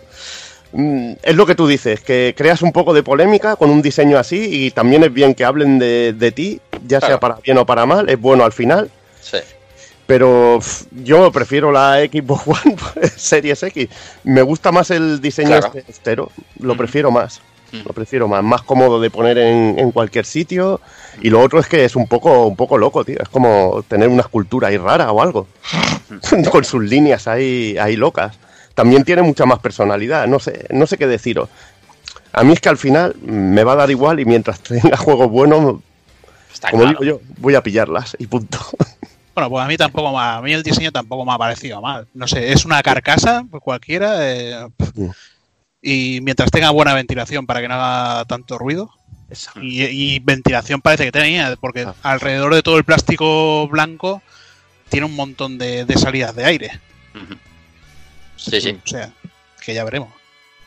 Mm, 0.73 1.13
es 1.23 1.35
lo 1.35 1.45
que 1.45 1.55
tú 1.55 1.67
dices, 1.67 2.01
que 2.01 2.33
creas 2.37 2.61
un 2.61 2.71
poco 2.71 2.93
de 2.93 3.03
polémica 3.03 3.55
con 3.55 3.69
un 3.69 3.81
diseño 3.81 4.17
así 4.17 4.65
y 4.65 4.71
también 4.71 5.03
es 5.03 5.13
bien 5.13 5.33
que 5.33 5.45
hablen 5.45 5.79
de, 5.79 6.31
ti, 6.35 6.59
ya 6.85 6.99
sea 6.99 7.19
para 7.19 7.35
bien 7.35 7.57
o 7.57 7.65
para 7.65 7.85
mal, 7.85 8.09
es 8.09 8.19
bueno 8.19 8.43
al 8.43 8.51
final. 8.51 8.89
Pero 10.07 10.59
yo 11.03 11.31
prefiero 11.31 11.71
la 11.71 11.97
Xbox 11.99 12.47
One 12.65 12.75
Series 13.15 13.61
X. 13.61 13.89
Me 14.23 14.41
gusta 14.41 14.71
más 14.71 14.89
el 14.89 15.21
diseño 15.21 15.57
este 15.57 15.83
estero, 15.87 16.31
lo 16.59 16.75
prefiero 16.75 17.11
más. 17.11 17.41
Lo 17.85 17.91
prefiero 17.91 18.29
más, 18.29 18.41
más 18.41 18.61
cómodo 18.61 19.01
de 19.01 19.09
poner 19.09 19.37
en, 19.37 19.77
en, 19.77 19.91
cualquier 19.91 20.25
sitio. 20.25 20.79
Y 21.21 21.29
lo 21.29 21.41
otro 21.41 21.59
es 21.59 21.67
que 21.67 21.83
es 21.83 21.97
un 21.97 22.07
poco, 22.07 22.47
un 22.47 22.55
poco 22.55 22.77
loco, 22.77 23.03
tío. 23.03 23.17
Es 23.21 23.27
como 23.27 23.83
tener 23.89 24.07
una 24.07 24.21
escultura 24.21 24.69
ahí 24.69 24.77
rara 24.77 25.11
o 25.11 25.21
algo. 25.21 25.47
Con 26.49 26.63
sus 26.63 26.81
líneas 26.81 27.27
ahí, 27.27 27.77
ahí 27.77 27.97
locas. 27.97 28.39
También 28.73 29.03
tiene 29.03 29.21
mucha 29.21 29.45
más 29.45 29.59
personalidad. 29.59 30.27
No 30.27 30.39
sé, 30.39 30.65
no 30.69 30.87
sé 30.87 30.97
qué 30.97 31.07
deciros. 31.07 31.49
A 32.31 32.43
mí 32.43 32.53
es 32.53 32.61
que 32.61 32.69
al 32.69 32.77
final 32.77 33.15
me 33.21 33.65
va 33.65 33.73
a 33.73 33.77
dar 33.77 33.91
igual 33.91 34.21
y 34.21 34.25
mientras 34.25 34.59
tenga 34.61 34.95
juegos 34.95 35.29
buenos, 35.29 35.81
como 36.71 36.85
digo 36.85 37.03
yo, 37.03 37.19
voy 37.39 37.55
a 37.55 37.63
pillarlas 37.63 38.15
y 38.17 38.27
punto. 38.27 38.59
Bueno, 39.37 39.51
pues 39.51 39.63
a 39.63 39.67
mí 39.67 39.77
tampoco 39.77 40.19
a 40.19 40.41
mí 40.41 40.51
el 40.51 40.63
diseño 40.63 40.91
tampoco 40.91 41.23
me 41.23 41.31
ha 41.31 41.37
parecido 41.37 41.79
mal. 41.79 42.07
No 42.15 42.27
sé, 42.27 42.51
es 42.51 42.65
una 42.65 42.81
carcasa, 42.81 43.45
pues 43.51 43.61
cualquiera. 43.61 44.15
Eh, 44.19 44.67
y 45.79 46.21
mientras 46.23 46.49
tenga 46.49 46.71
buena 46.71 46.95
ventilación 46.95 47.45
para 47.45 47.61
que 47.61 47.67
no 47.67 47.75
haga 47.75 48.25
tanto 48.25 48.57
ruido. 48.57 48.89
Y, 49.61 50.17
ventilación 50.21 50.81
parece 50.81 51.05
que 51.05 51.11
tenía, 51.11 51.55
porque 51.61 51.81
ah. 51.81 51.93
alrededor 52.01 52.55
de 52.55 52.63
todo 52.63 52.79
el 52.79 52.83
plástico 52.83 53.67
blanco 53.67 54.23
tiene 54.89 55.05
un 55.05 55.15
montón 55.15 55.59
de, 55.59 55.85
salidas 55.97 56.35
de 56.35 56.43
aire. 56.43 56.79
Sí, 58.37 58.59
sí. 58.59 58.79
O 58.83 58.87
sea, 58.87 59.11
que 59.61 59.75
ya 59.75 59.83
veremos. 59.83 60.09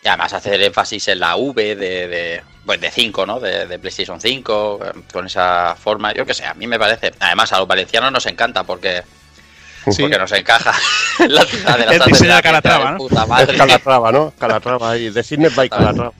Y 0.02 0.08
además 0.08 0.32
hacer 0.32 0.60
énfasis 0.62 1.08
en 1.08 1.20
la 1.20 1.36
V 1.36 1.76
de, 1.76 2.08
de, 2.08 2.42
pues 2.64 2.80
de 2.80 2.90
5, 2.90 3.26
¿no? 3.26 3.38
De, 3.38 3.78
PlayStation 3.78 4.20
5, 4.20 4.80
con 5.12 5.26
esa 5.26 5.76
forma, 5.76 6.14
yo 6.14 6.24
que 6.24 6.34
sé, 6.34 6.46
a 6.46 6.54
mí 6.54 6.66
me 6.66 6.78
parece. 6.78 7.12
Además, 7.20 7.52
a 7.52 7.58
los 7.58 7.68
valencianos 7.68 8.10
nos 8.10 8.26
encanta 8.26 8.64
porque 8.64 9.02
Sí. 9.90 10.02
Porque 10.02 10.18
nos 10.18 10.30
encaja 10.32 10.74
la 11.26 11.42
ciudad 11.46 11.78
de 11.78 11.86
la 11.86 11.92
El 12.04 12.12
de 12.12 12.42
Calatrava, 12.42 12.90
¿no? 12.92 12.96
Puta 12.98 13.24
madre. 13.24 13.56
Calatrava, 13.56 14.12
¿no? 14.12 14.32
Calatrava 14.38 14.90
ahí, 14.90 15.08
de 15.08 15.22
Sydney 15.22 15.50
by 15.54 15.70
Calatrava. 15.70 16.12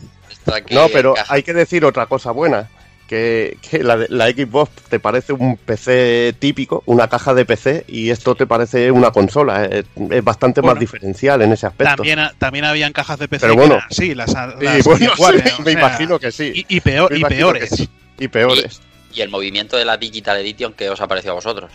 No, 0.71 0.89
pero 0.89 1.15
hay 1.29 1.43
que 1.43 1.53
decir 1.53 1.85
otra 1.85 2.07
cosa 2.07 2.31
buena. 2.31 2.69
Que, 3.11 3.59
que 3.69 3.83
la, 3.83 4.07
la, 4.09 4.29
Xbox 4.29 4.71
te 4.89 5.01
parece 5.01 5.33
un 5.33 5.57
PC 5.57 6.33
típico, 6.39 6.85
una 6.87 7.09
caja 7.09 7.35
de 7.35 7.45
PC, 7.45 7.85
y 7.89 8.11
esto 8.11 8.37
te 8.37 8.47
parece 8.47 8.93
una 8.93 9.11
consola. 9.11 9.65
Es, 9.65 9.85
bastante 10.23 10.63
más 10.63 10.79
diferencial 10.79 11.43
en 11.43 11.51
ese 11.51 11.67
aspecto. 11.67 11.97
También, 11.97 12.21
también 12.39 12.67
habían 12.67 12.93
cajas 12.93 13.19
de 13.19 13.27
PC. 13.27 13.41
Pero 13.41 13.57
bueno, 13.57 13.81
sí, 13.91 14.15
las, 14.15 14.33
las 14.33 14.85
bueno, 14.85 15.43
me 15.65 15.73
imagino 15.73 16.21
que 16.21 16.31
sí. 16.31 16.65
Y, 16.69 16.81
peor, 16.81 17.13
y 17.19 17.25
peores. 17.25 17.89
Y 18.17 18.29
peores. 18.29 18.81
Y, 19.13 19.23
el 19.23 19.29
movimiento 19.29 19.77
de 19.77 19.87
la 19.87 19.97
Digital 19.97 20.39
Edition 20.39 20.73
que 20.75 20.89
os 20.89 21.01
ha 21.01 21.09
parecido 21.09 21.33
a 21.33 21.35
vosotros. 21.35 21.73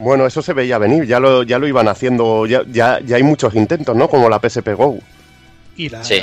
Bueno, 0.00 0.26
eso 0.26 0.42
se 0.42 0.54
veía 0.54 0.78
venir, 0.78 1.06
ya 1.06 1.20
lo, 1.20 1.44
ya 1.44 1.60
lo 1.60 1.68
iban 1.68 1.86
haciendo, 1.86 2.46
ya, 2.46 2.64
ya, 2.66 2.98
ya 2.98 3.14
hay 3.14 3.22
muchos 3.22 3.54
intentos, 3.54 3.94
¿no? 3.94 4.08
Como 4.08 4.28
la 4.28 4.40
PSP 4.40 4.70
Go. 4.74 4.98
Y 5.76 5.88
la, 5.88 6.02
sí. 6.02 6.20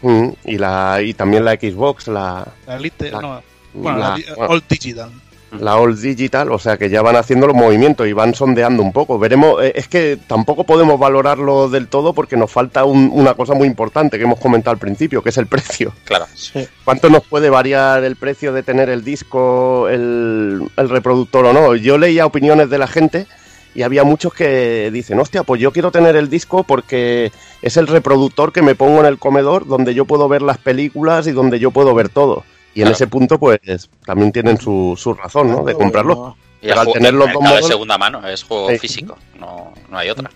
Mm, 0.00 0.28
y 0.46 0.56
la 0.56 1.02
y 1.02 1.12
también 1.12 1.44
la 1.44 1.52
Xbox, 1.56 2.08
la, 2.08 2.46
la 2.66 2.76
Elite, 2.76 3.10
no, 3.10 3.42
bueno, 3.76 3.98
la, 3.98 4.18
All 4.48 4.62
Digital. 4.68 5.10
La 5.60 5.76
All 5.76 6.00
Digital, 6.00 6.50
o 6.50 6.58
sea 6.58 6.76
que 6.76 6.90
ya 6.90 7.02
van 7.02 7.16
haciendo 7.16 7.46
los 7.46 7.56
movimientos 7.56 8.06
y 8.06 8.12
van 8.12 8.34
sondeando 8.34 8.82
un 8.82 8.92
poco. 8.92 9.18
Veremos, 9.18 9.62
eh, 9.62 9.72
es 9.74 9.88
que 9.88 10.18
tampoco 10.26 10.64
podemos 10.64 10.98
valorarlo 10.98 11.68
del 11.68 11.88
todo 11.88 12.12
porque 12.12 12.36
nos 12.36 12.50
falta 12.50 12.84
una 12.84 13.34
cosa 13.34 13.54
muy 13.54 13.66
importante 13.66 14.18
que 14.18 14.24
hemos 14.24 14.40
comentado 14.40 14.72
al 14.72 14.78
principio, 14.78 15.22
que 15.22 15.30
es 15.30 15.38
el 15.38 15.46
precio. 15.46 15.92
Claro. 16.04 16.26
¿Cuánto 16.84 17.08
nos 17.10 17.24
puede 17.24 17.48
variar 17.48 18.04
el 18.04 18.16
precio 18.16 18.52
de 18.52 18.62
tener 18.62 18.90
el 18.90 19.04
disco, 19.04 19.88
el, 19.88 20.68
el 20.76 20.88
reproductor 20.88 21.46
o 21.46 21.52
no? 21.52 21.74
Yo 21.76 21.96
leía 21.96 22.26
opiniones 22.26 22.68
de 22.68 22.78
la 22.78 22.86
gente 22.86 23.26
y 23.76 23.82
había 23.82 24.04
muchos 24.04 24.32
que 24.32 24.90
dicen, 24.90 25.20
hostia, 25.20 25.42
pues 25.42 25.60
yo 25.60 25.70
quiero 25.70 25.90
tener 25.90 26.16
el 26.16 26.30
disco 26.30 26.64
porque 26.64 27.30
es 27.60 27.76
el 27.76 27.86
reproductor 27.86 28.50
que 28.50 28.62
me 28.62 28.74
pongo 28.74 29.00
en 29.00 29.06
el 29.06 29.18
comedor 29.18 29.66
donde 29.66 29.92
yo 29.92 30.06
puedo 30.06 30.28
ver 30.28 30.40
las 30.40 30.56
películas 30.56 31.26
y 31.26 31.32
donde 31.32 31.58
yo 31.58 31.70
puedo 31.70 31.94
ver 31.94 32.08
todo. 32.08 32.44
Y 32.76 32.82
en 32.82 32.88
ese 32.88 33.06
punto, 33.06 33.38
pues 33.38 33.90
también 34.04 34.32
tienen 34.32 34.58
su, 34.58 34.94
su 34.96 35.14
razón, 35.14 35.50
¿no? 35.50 35.64
De 35.64 35.74
comprarlo. 35.74 36.36
Y 36.62 36.70
al 36.70 36.92
tener 36.92 37.14
los 37.14 37.32
dos 37.32 37.42
modelos... 37.42 37.62
de 37.62 37.72
segunda 37.72 37.98
mano, 37.98 38.26
es 38.26 38.42
juego 38.42 38.68
físico, 38.78 39.16
no, 39.38 39.72
no 39.90 39.98
hay 39.98 40.10
otra. 40.10 40.30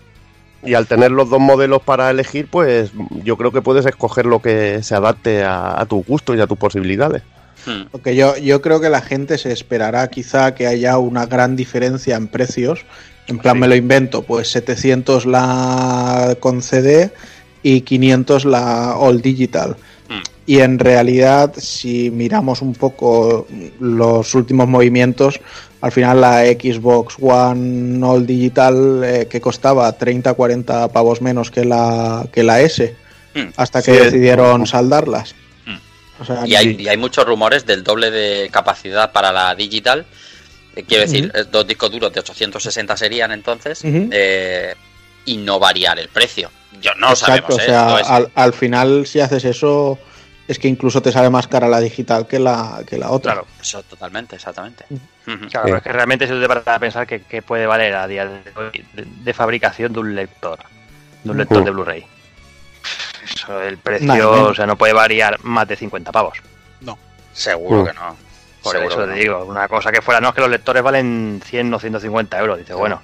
Y 0.63 0.73
al 0.73 0.87
tener 0.87 1.11
los 1.11 1.29
dos 1.29 1.39
modelos 1.39 1.81
para 1.81 2.09
elegir, 2.09 2.47
pues 2.47 2.91
yo 3.23 3.37
creo 3.37 3.51
que 3.51 3.61
puedes 3.61 3.85
escoger 3.85 4.25
lo 4.25 4.41
que 4.41 4.83
se 4.83 4.95
adapte 4.95 5.43
a, 5.43 5.85
tu 5.89 6.03
gusto 6.03 6.35
y 6.35 6.41
a 6.41 6.47
tus 6.47 6.57
posibilidades. 6.57 7.23
Hmm. 7.65 7.83
Porque 7.91 8.15
yo, 8.15 8.37
yo 8.37 8.61
creo 8.61 8.79
que 8.79 8.89
la 8.89 9.01
gente 9.01 9.37
se 9.37 9.51
esperará 9.51 10.09
quizá 10.09 10.55
que 10.55 10.67
haya 10.67 10.97
una 10.97 11.25
gran 11.25 11.55
diferencia 11.55 12.15
en 12.15 12.27
precios 12.27 12.85
en 13.27 13.37
plan, 13.37 13.57
me 13.57 13.67
lo 13.67 13.75
invento, 13.75 14.23
pues 14.23 14.49
700 14.51 15.25
la 15.25 16.35
con 16.39 16.61
CD 16.61 17.11
y 17.63 17.81
500 17.81 18.45
la 18.45 18.97
All 18.97 19.21
Digital. 19.21 19.77
Y 20.51 20.59
en 20.59 20.79
realidad, 20.79 21.53
si 21.57 22.11
miramos 22.11 22.61
un 22.61 22.73
poco 22.73 23.47
los 23.79 24.35
últimos 24.35 24.67
movimientos, 24.67 25.39
al 25.79 25.93
final 25.93 26.19
la 26.19 26.41
Xbox 26.43 27.15
One 27.21 28.05
All 28.05 28.27
Digital 28.27 29.01
eh, 29.03 29.27
que 29.29 29.39
costaba 29.39 29.97
30-40 29.97 30.91
pavos 30.91 31.21
menos 31.21 31.51
que 31.51 31.63
la, 31.63 32.27
que 32.33 32.43
la 32.43 32.59
S, 32.59 32.93
hmm. 33.33 33.53
hasta 33.55 33.81
que 33.81 33.91
decidieron 33.93 34.67
saldarlas. 34.67 35.35
Hmm. 35.65 36.45
y, 36.45 36.55
hay, 36.55 36.75
y 36.77 36.87
hay 36.89 36.97
muchos 36.97 37.25
rumores 37.25 37.65
del 37.65 37.83
doble 37.83 38.11
de 38.11 38.49
capacidad 38.51 39.13
para 39.13 39.31
la 39.31 39.55
digital 39.55 40.05
eh, 40.75 40.83
quiero 40.87 41.03
decir, 41.03 41.31
eh, 41.33 41.45
dos 41.49 41.67
discos 41.67 41.91
duros 41.91 42.13
de 42.13 42.19
860 42.19 42.97
serían 42.97 43.31
entonces 43.31 43.81
eh, 43.83 44.75
y 45.25 45.37
no 45.37 45.59
variar 45.59 45.99
el 45.99 46.07
precio. 46.07 46.51
Yo 46.81 46.91
no 46.95 47.09
lo 47.09 47.15
sabemos. 47.15 47.55
O 47.55 47.59
sea, 47.59 47.97
al, 48.35 48.53
final, 48.53 49.05
si 49.05 49.19
haces 49.19 49.43
eso, 49.45 49.99
es 50.47 50.59
que 50.59 50.67
incluso 50.67 51.01
te 51.01 51.11
sale 51.11 51.29
más 51.29 51.47
cara 51.47 51.67
la 51.67 51.79
digital 51.79 52.27
que 52.27 52.39
la, 52.39 52.81
que 52.85 52.97
la 52.97 53.11
otra. 53.11 53.33
Claro, 53.33 53.47
eso 53.61 53.83
totalmente, 53.83 54.35
exactamente. 54.35 54.85
Claro, 55.49 55.77
es 55.77 55.83
que 55.83 55.91
realmente 55.91 56.27
se 56.27 56.33
debe 56.33 56.47
para 56.47 56.79
pensar 56.79 57.07
que, 57.07 57.41
puede 57.41 57.65
valer 57.65 57.95
a 57.95 58.07
día 58.07 58.25
de 58.25 58.41
hoy 58.55 58.85
de, 58.93 59.33
fabricación 59.33 59.93
de 59.93 59.99
un 59.99 60.15
lector, 60.15 60.59
de 61.23 61.31
un 61.31 61.37
lector 61.37 61.63
de 61.63 61.71
Blu-ray. 61.71 62.05
Eso, 63.23 63.61
el 63.61 63.77
precio, 63.77 64.47
o 64.47 64.53
sea, 64.53 64.65
no 64.65 64.75
puede 64.75 64.93
variar 64.93 65.37
más 65.43 65.67
de 65.67 65.75
50 65.75 66.11
pavos. 66.11 66.39
No. 66.81 66.97
Seguro 67.33 67.85
que 67.85 67.93
no. 67.93 68.15
Por 68.63 68.73
Seguro 68.73 68.89
eso 68.89 68.99
que 68.99 69.05
te 69.05 69.09
no. 69.11 69.15
digo, 69.15 69.45
una 69.45 69.67
cosa 69.67 69.91
que 69.91 70.01
fuera, 70.01 70.19
no 70.19 70.29
es 70.29 70.35
que 70.35 70.41
los 70.41 70.49
lectores 70.49 70.83
valen 70.83 71.41
100 71.43 71.73
o 71.73 71.79
150 71.79 72.39
euros. 72.39 72.57
Dice, 72.57 72.73
bueno, 72.73 73.01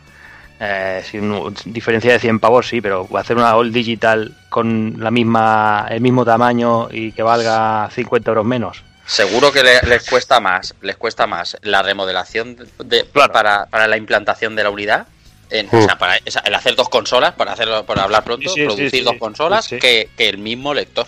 eh, 0.59 1.03
sin 1.09 1.31
diferencia 1.65 2.11
de 2.13 2.19
100 2.19 2.39
pavos 2.39 2.67
sí, 2.67 2.81
pero 2.81 3.07
hacer 3.17 3.37
una 3.37 3.55
all 3.55 3.71
digital 3.71 4.33
con 4.49 4.95
la 4.97 5.11
misma 5.11 5.85
el 5.89 6.01
mismo 6.01 6.25
tamaño 6.25 6.87
y 6.91 7.11
que 7.11 7.21
valga 7.23 7.89
50 7.93 8.31
euros 8.31 8.45
menos. 8.45 8.83
Seguro 9.05 9.51
que 9.51 9.63
le- 9.63 9.81
les 9.83 10.09
cuesta 10.09 10.39
más, 10.39 10.75
les 10.81 10.97
cuesta 10.97 11.27
más 11.27 11.57
la 11.61 11.81
remodelación 11.81 12.57
de, 12.83 13.05
Claro. 13.05 13.31
para, 13.31 13.65
para 13.67 13.87
la 13.87 13.95
implantación 13.97 14.55
de 14.55 14.63
la 14.63 14.69
unidad. 14.69 15.07
En, 15.49 15.67
Mm. 15.71 15.75
o 15.77 15.81
sea, 15.81 15.97
para 15.97 16.17
el 16.17 16.55
hacer 16.55 16.75
dos 16.75 16.89
consolas, 16.89 17.33
para 17.35 17.53
hacerlo, 17.53 17.85
para 17.85 18.03
hablar 18.03 18.23
pronto, 18.25 18.49
Sí, 18.49 18.55
sí, 18.55 18.59
sí, 18.61 18.65
producir 18.65 18.89
sí, 18.91 19.01
dos 19.01 19.15
consolas. 19.17 19.67
Que, 19.69 20.09
que 20.17 20.27
el 20.27 20.39
mismo 20.39 20.73
lector. 20.73 21.07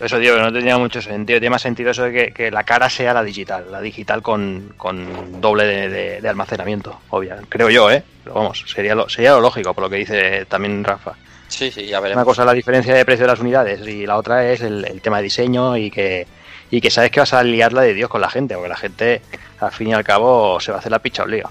Eso 0.00 0.18
digo 0.18 0.36
no 0.38 0.52
tenía 0.52 0.78
mucho 0.78 1.02
sentido. 1.02 1.38
Tiene 1.38 1.50
más 1.50 1.62
sentido 1.62 1.90
eso 1.90 2.04
de 2.04 2.12
que, 2.12 2.32
que 2.32 2.50
la 2.50 2.64
cara 2.64 2.88
sea 2.88 3.12
la 3.12 3.22
digital, 3.22 3.66
la 3.70 3.80
digital 3.80 4.22
con, 4.22 4.72
con 4.76 5.40
doble 5.40 5.64
de, 5.66 5.88
de- 5.88 6.20
de 6.20 6.28
almacenamiento, 6.28 7.00
obvio. 7.10 7.36
Creo 7.48 7.68
yo, 7.70 7.90
¿eh? 7.90 8.02
Pero 8.24 8.34
vamos, 8.36 8.64
sería 8.66 8.94
lo, 8.94 9.08
sería 9.08 9.32
lo 9.32 9.40
lógico, 9.40 9.74
por 9.74 9.84
lo 9.84 9.90
que 9.90 9.96
dice 9.96 10.46
también 10.46 10.82
Rafa. 10.84 11.12
Sí, 11.48 11.70
sí, 11.70 11.86
ya 11.86 11.98
Una 11.98 12.02
veremos. 12.04 12.24
cosa 12.24 12.42
es 12.42 12.46
la 12.46 12.52
diferencia 12.54 12.94
de 12.94 13.04
precio 13.04 13.24
de 13.26 13.32
las 13.32 13.40
unidades 13.40 13.86
y 13.86 14.06
la 14.06 14.16
otra 14.16 14.50
es 14.50 14.60
el, 14.62 14.84
el 14.84 15.00
tema 15.02 15.16
de 15.18 15.24
diseño 15.24 15.76
y 15.76 15.90
que, 15.90 16.26
y 16.70 16.80
que 16.80 16.90
sabes 16.90 17.10
que 17.10 17.20
vas 17.20 17.32
a 17.34 17.42
liarla 17.42 17.82
de 17.82 17.92
Dios 17.92 18.08
con 18.08 18.20
la 18.20 18.30
gente, 18.30 18.54
porque 18.54 18.68
la 18.68 18.76
gente, 18.76 19.20
al 19.58 19.72
fin 19.72 19.88
y 19.88 19.92
al 19.94 20.04
cabo, 20.04 20.60
se 20.60 20.70
va 20.70 20.76
a 20.76 20.80
hacer 20.80 20.92
la 20.92 21.00
picha 21.00 21.26
lío. 21.26 21.50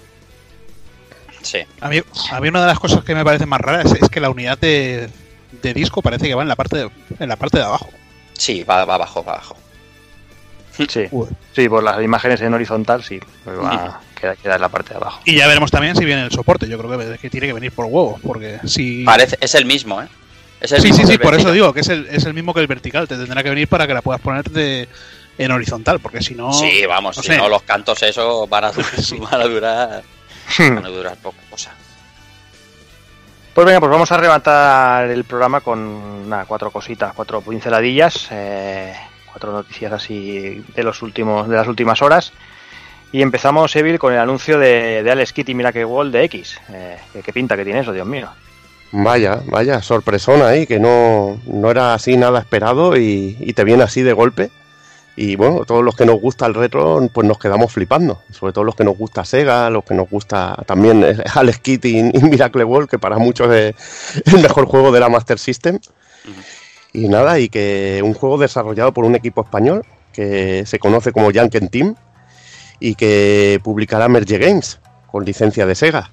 Sí. 1.42 1.60
A 1.82 1.90
mí, 1.90 2.02
a 2.32 2.40
mí 2.40 2.48
una 2.50 2.62
de 2.62 2.68
las 2.68 2.80
cosas 2.80 3.04
que 3.04 3.14
me 3.16 3.24
parece 3.24 3.46
más 3.46 3.62
raras 3.62 3.92
es, 3.94 4.02
es 4.04 4.10
que 4.10 4.20
la 4.20 4.30
unidad 4.30 4.58
de, 4.58 5.10
de 5.62 5.74
disco 5.74 6.02
parece 6.02 6.28
que 6.28 6.36
va 6.36 6.42
en 6.42 6.48
la 6.50 6.56
parte 6.56 6.78
de, 6.78 6.90
en 7.20 7.30
la 7.30 7.36
parte 7.36 7.58
de 7.58 7.64
abajo. 7.64 7.90
Sí, 8.40 8.64
va, 8.64 8.86
va 8.86 8.96
abajo, 8.96 9.24
va 9.24 9.34
abajo. 9.34 9.56
Sí, 10.78 10.88
sí, 11.54 11.68
por 11.68 11.84
las 11.84 12.02
imágenes 12.02 12.40
en 12.40 12.54
horizontal, 12.54 13.04
sí, 13.04 13.20
pues 13.44 13.60
va, 13.60 14.00
queda, 14.20 14.36
queda 14.38 14.56
en 14.56 14.62
la 14.62 14.70
parte 14.70 14.92
de 14.92 14.96
abajo. 14.96 15.20
Y 15.26 15.36
ya 15.36 15.46
veremos 15.46 15.70
también 15.72 15.94
si 15.96 16.06
viene 16.06 16.24
el 16.24 16.32
soporte. 16.32 16.70
Yo 16.70 16.78
creo 16.80 16.98
que, 16.98 17.18
que 17.18 17.30
tiene 17.30 17.48
que 17.48 17.54
venir 17.54 17.74
por 17.74 17.86
huevos, 17.86 18.22
porque 18.22 18.60
si... 18.66 19.04
Parece, 19.04 19.38
es 19.42 19.56
el 19.56 19.66
mismo, 19.66 20.02
¿eh? 20.02 20.08
Es 20.62 20.72
el 20.72 20.82
Sí, 20.82 20.88
mismo 20.92 21.06
sí, 21.06 21.12
sí, 21.14 21.18
por 21.18 21.36
eso 21.36 21.52
digo 21.52 21.74
que 21.74 21.82
es 21.82 21.90
el, 21.90 22.08
es 22.10 22.24
el 22.26 22.34
mismo 22.34 22.54
que 22.54 22.62
el 22.62 22.68
vertical. 22.68 23.08
Te 23.10 23.18
tendrá 23.18 23.44
que 23.44 23.50
venir 23.50 23.68
para 23.68 23.88
que 23.88 23.94
la 23.94 24.02
puedas 24.02 24.22
poner 24.22 24.50
de- 24.50 24.88
en 25.38 25.52
horizontal, 25.52 26.00
porque 26.00 26.22
si 26.22 26.34
no... 26.36 26.54
Sí, 26.54 26.86
vamos, 26.88 27.18
no 27.18 27.24
si 27.24 27.30
sé. 27.30 27.38
no, 27.38 27.50
los 27.50 27.64
cantos 27.64 28.02
esos 28.04 28.48
van 28.50 28.64
a 28.66 28.72
durar, 28.72 28.92
Sí. 29.02 29.18
van 29.20 29.42
a 29.42 29.46
durar, 29.46 30.04
van 30.60 30.86
a 30.86 30.90
durar 30.90 31.18
poca 31.18 31.38
cosa. 31.50 31.72
Pues 33.54 33.66
venga, 33.66 33.80
pues 33.80 33.92
vamos 33.92 34.12
a 34.12 34.18
rematar 34.18 35.10
el 35.10 35.24
programa 35.24 35.62
con 35.62 36.30
nada, 36.30 36.46
cuatro 36.46 36.72
cositas, 36.72 37.14
cuatro 37.14 37.42
pinceladillas, 37.42 38.28
eh, 38.32 38.94
cuatro 39.26 39.52
noticias 39.52 39.92
así 39.92 40.64
de 40.76 40.84
los 40.84 41.02
últimos, 41.02 41.50
de 41.50 41.56
las 41.56 41.68
últimas 41.68 42.02
horas. 42.02 42.32
Y 43.12 43.22
empezamos, 43.22 43.76
Evil, 43.76 43.98
con 43.98 44.14
el 44.14 44.20
anuncio 44.20 44.60
de, 44.60 45.02
de 45.04 45.12
Alex 45.12 45.34
Kidd 45.34 45.50
y 45.50 45.56
Miracle 45.56 45.84
Wall 45.84 46.12
de 46.12 46.24
X. 46.26 46.60
Eh, 46.72 46.98
¿qué, 47.24 47.34
pinta 47.34 47.58
que 47.58 47.66
tiene 47.66 47.80
eso, 47.80 47.92
Dios 47.92 48.06
mío? 48.06 48.30
Vaya, 48.92 49.40
vaya, 49.46 49.82
sorpresón 49.82 50.44
ahí, 50.44 50.68
que 50.68 50.80
no, 50.80 51.40
no 51.46 51.72
era 51.72 51.96
así 51.96 52.18
nada 52.18 52.40
esperado 52.40 52.98
y 52.98 53.54
te 53.56 53.64
viene 53.64 53.84
así 53.84 54.04
de 54.04 54.14
golpe. 54.14 54.52
Y 55.22 55.36
bueno, 55.36 55.66
todos 55.66 55.84
los 55.84 55.98
que 55.98 56.06
nos 56.06 56.22
gusta 56.22 56.46
el 56.46 56.54
retro, 56.54 57.10
pues 57.12 57.28
nos 57.28 57.38
quedamos 57.38 57.74
flipando. 57.74 58.22
Sobre 58.32 58.54
todo 58.54 58.64
los 58.64 58.74
que 58.74 58.86
nos 58.86 58.98
gusta 58.98 59.26
Sega, 59.26 59.70
los 59.70 59.84
que 59.84 59.94
nos 59.94 60.10
gusta 60.10 60.56
también 60.66 61.04
Alex 61.36 61.60
Kidd 61.60 61.84
y, 61.84 61.98
y 61.98 62.24
Miracle 62.24 62.64
World, 62.64 62.88
que 62.88 63.00
para 63.00 63.18
muchos 63.18 63.54
es 63.54 63.76
el 64.34 64.42
mejor 64.42 64.66
juego 64.66 64.94
de 64.94 65.02
la 65.02 65.10
Master 65.10 65.38
System. 65.38 65.78
Y 66.94 67.10
nada, 67.10 67.38
y 67.38 67.50
que 67.50 68.00
un 68.02 68.14
juego 68.14 68.38
desarrollado 68.38 68.94
por 68.94 69.04
un 69.04 69.14
equipo 69.14 69.42
español 69.42 69.86
que 70.14 70.66
se 70.66 70.80
conoce 70.80 71.12
como 71.12 71.34
Janken 71.34 71.68
Team 71.68 71.96
y 72.80 72.96
que 72.96 73.60
publicará 73.62 74.08
Merge 74.08 74.38
Games 74.38 74.80
con 75.12 75.26
licencia 75.26 75.66
de 75.66 75.76
Sega 75.76 76.12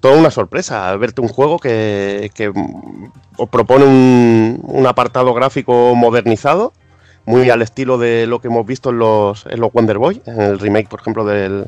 toda 0.00 0.16
una 0.16 0.30
sorpresa 0.30 0.96
verte 0.96 1.20
un 1.20 1.28
juego 1.28 1.58
que, 1.58 2.30
que, 2.34 2.48
mm, 2.48 3.12
os 3.36 3.48
propone 3.48 3.84
un, 3.84 4.60
un 4.62 4.86
apartado 4.86 5.34
gráfico 5.34 5.94
modernizado, 5.94 6.72
muy 7.26 7.50
al 7.50 7.62
estilo 7.62 7.98
de 7.98 8.26
lo 8.26 8.40
que 8.40 8.48
hemos 8.48 8.66
visto 8.66 8.90
en 8.90 8.98
los, 8.98 9.46
en 9.46 9.60
los 9.60 9.72
Wonder 9.72 9.98
Boy, 9.98 10.22
en 10.26 10.40
el 10.40 10.58
remake, 10.58 10.88
por 10.88 11.00
ejemplo, 11.00 11.24
del, 11.24 11.66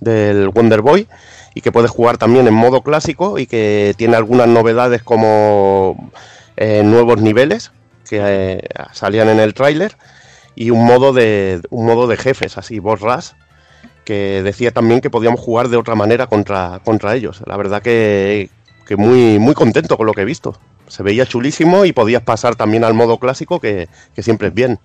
del 0.00 0.48
Wonder 0.48 0.82
Boy, 0.82 1.06
y 1.54 1.60
que 1.60 1.72
puedes 1.72 1.90
jugar 1.90 2.18
también 2.18 2.46
en 2.46 2.54
modo 2.54 2.82
clásico 2.82 3.38
y 3.38 3.46
que 3.46 3.94
tiene 3.96 4.16
algunas 4.16 4.48
novedades 4.48 5.02
como 5.02 6.10
eh, 6.56 6.82
nuevos 6.84 7.20
niveles 7.20 7.72
que 8.08 8.20
eh, 8.22 8.68
salían 8.92 9.28
en 9.28 9.40
el 9.40 9.54
tráiler 9.54 9.96
y 10.54 10.70
un 10.70 10.84
modo 10.84 11.12
de 11.12 11.60
un 11.70 11.86
modo 11.86 12.06
de 12.06 12.16
jefes 12.16 12.58
así 12.58 12.78
boss 12.78 13.00
rush 13.00 13.30
que 14.04 14.42
decía 14.42 14.70
también 14.70 15.00
que 15.00 15.10
podíamos 15.10 15.40
jugar 15.40 15.68
de 15.68 15.76
otra 15.76 15.94
manera 15.94 16.26
contra, 16.26 16.80
contra 16.84 17.14
ellos. 17.14 17.42
La 17.46 17.56
verdad 17.56 17.82
que, 17.82 18.50
que 18.86 18.96
muy, 18.96 19.38
muy 19.38 19.54
contento 19.54 19.96
con 19.96 20.06
lo 20.06 20.12
que 20.12 20.22
he 20.22 20.26
visto. 20.26 20.58
Se 20.88 21.02
veía 21.02 21.26
chulísimo 21.26 21.84
y 21.86 21.92
podías 21.92 22.22
pasar 22.22 22.54
también 22.54 22.84
al 22.84 22.92
modo 22.92 23.18
clásico, 23.18 23.60
que, 23.60 23.88
que 24.14 24.22
siempre 24.22 24.48
es 24.48 24.54
bien. 24.54 24.78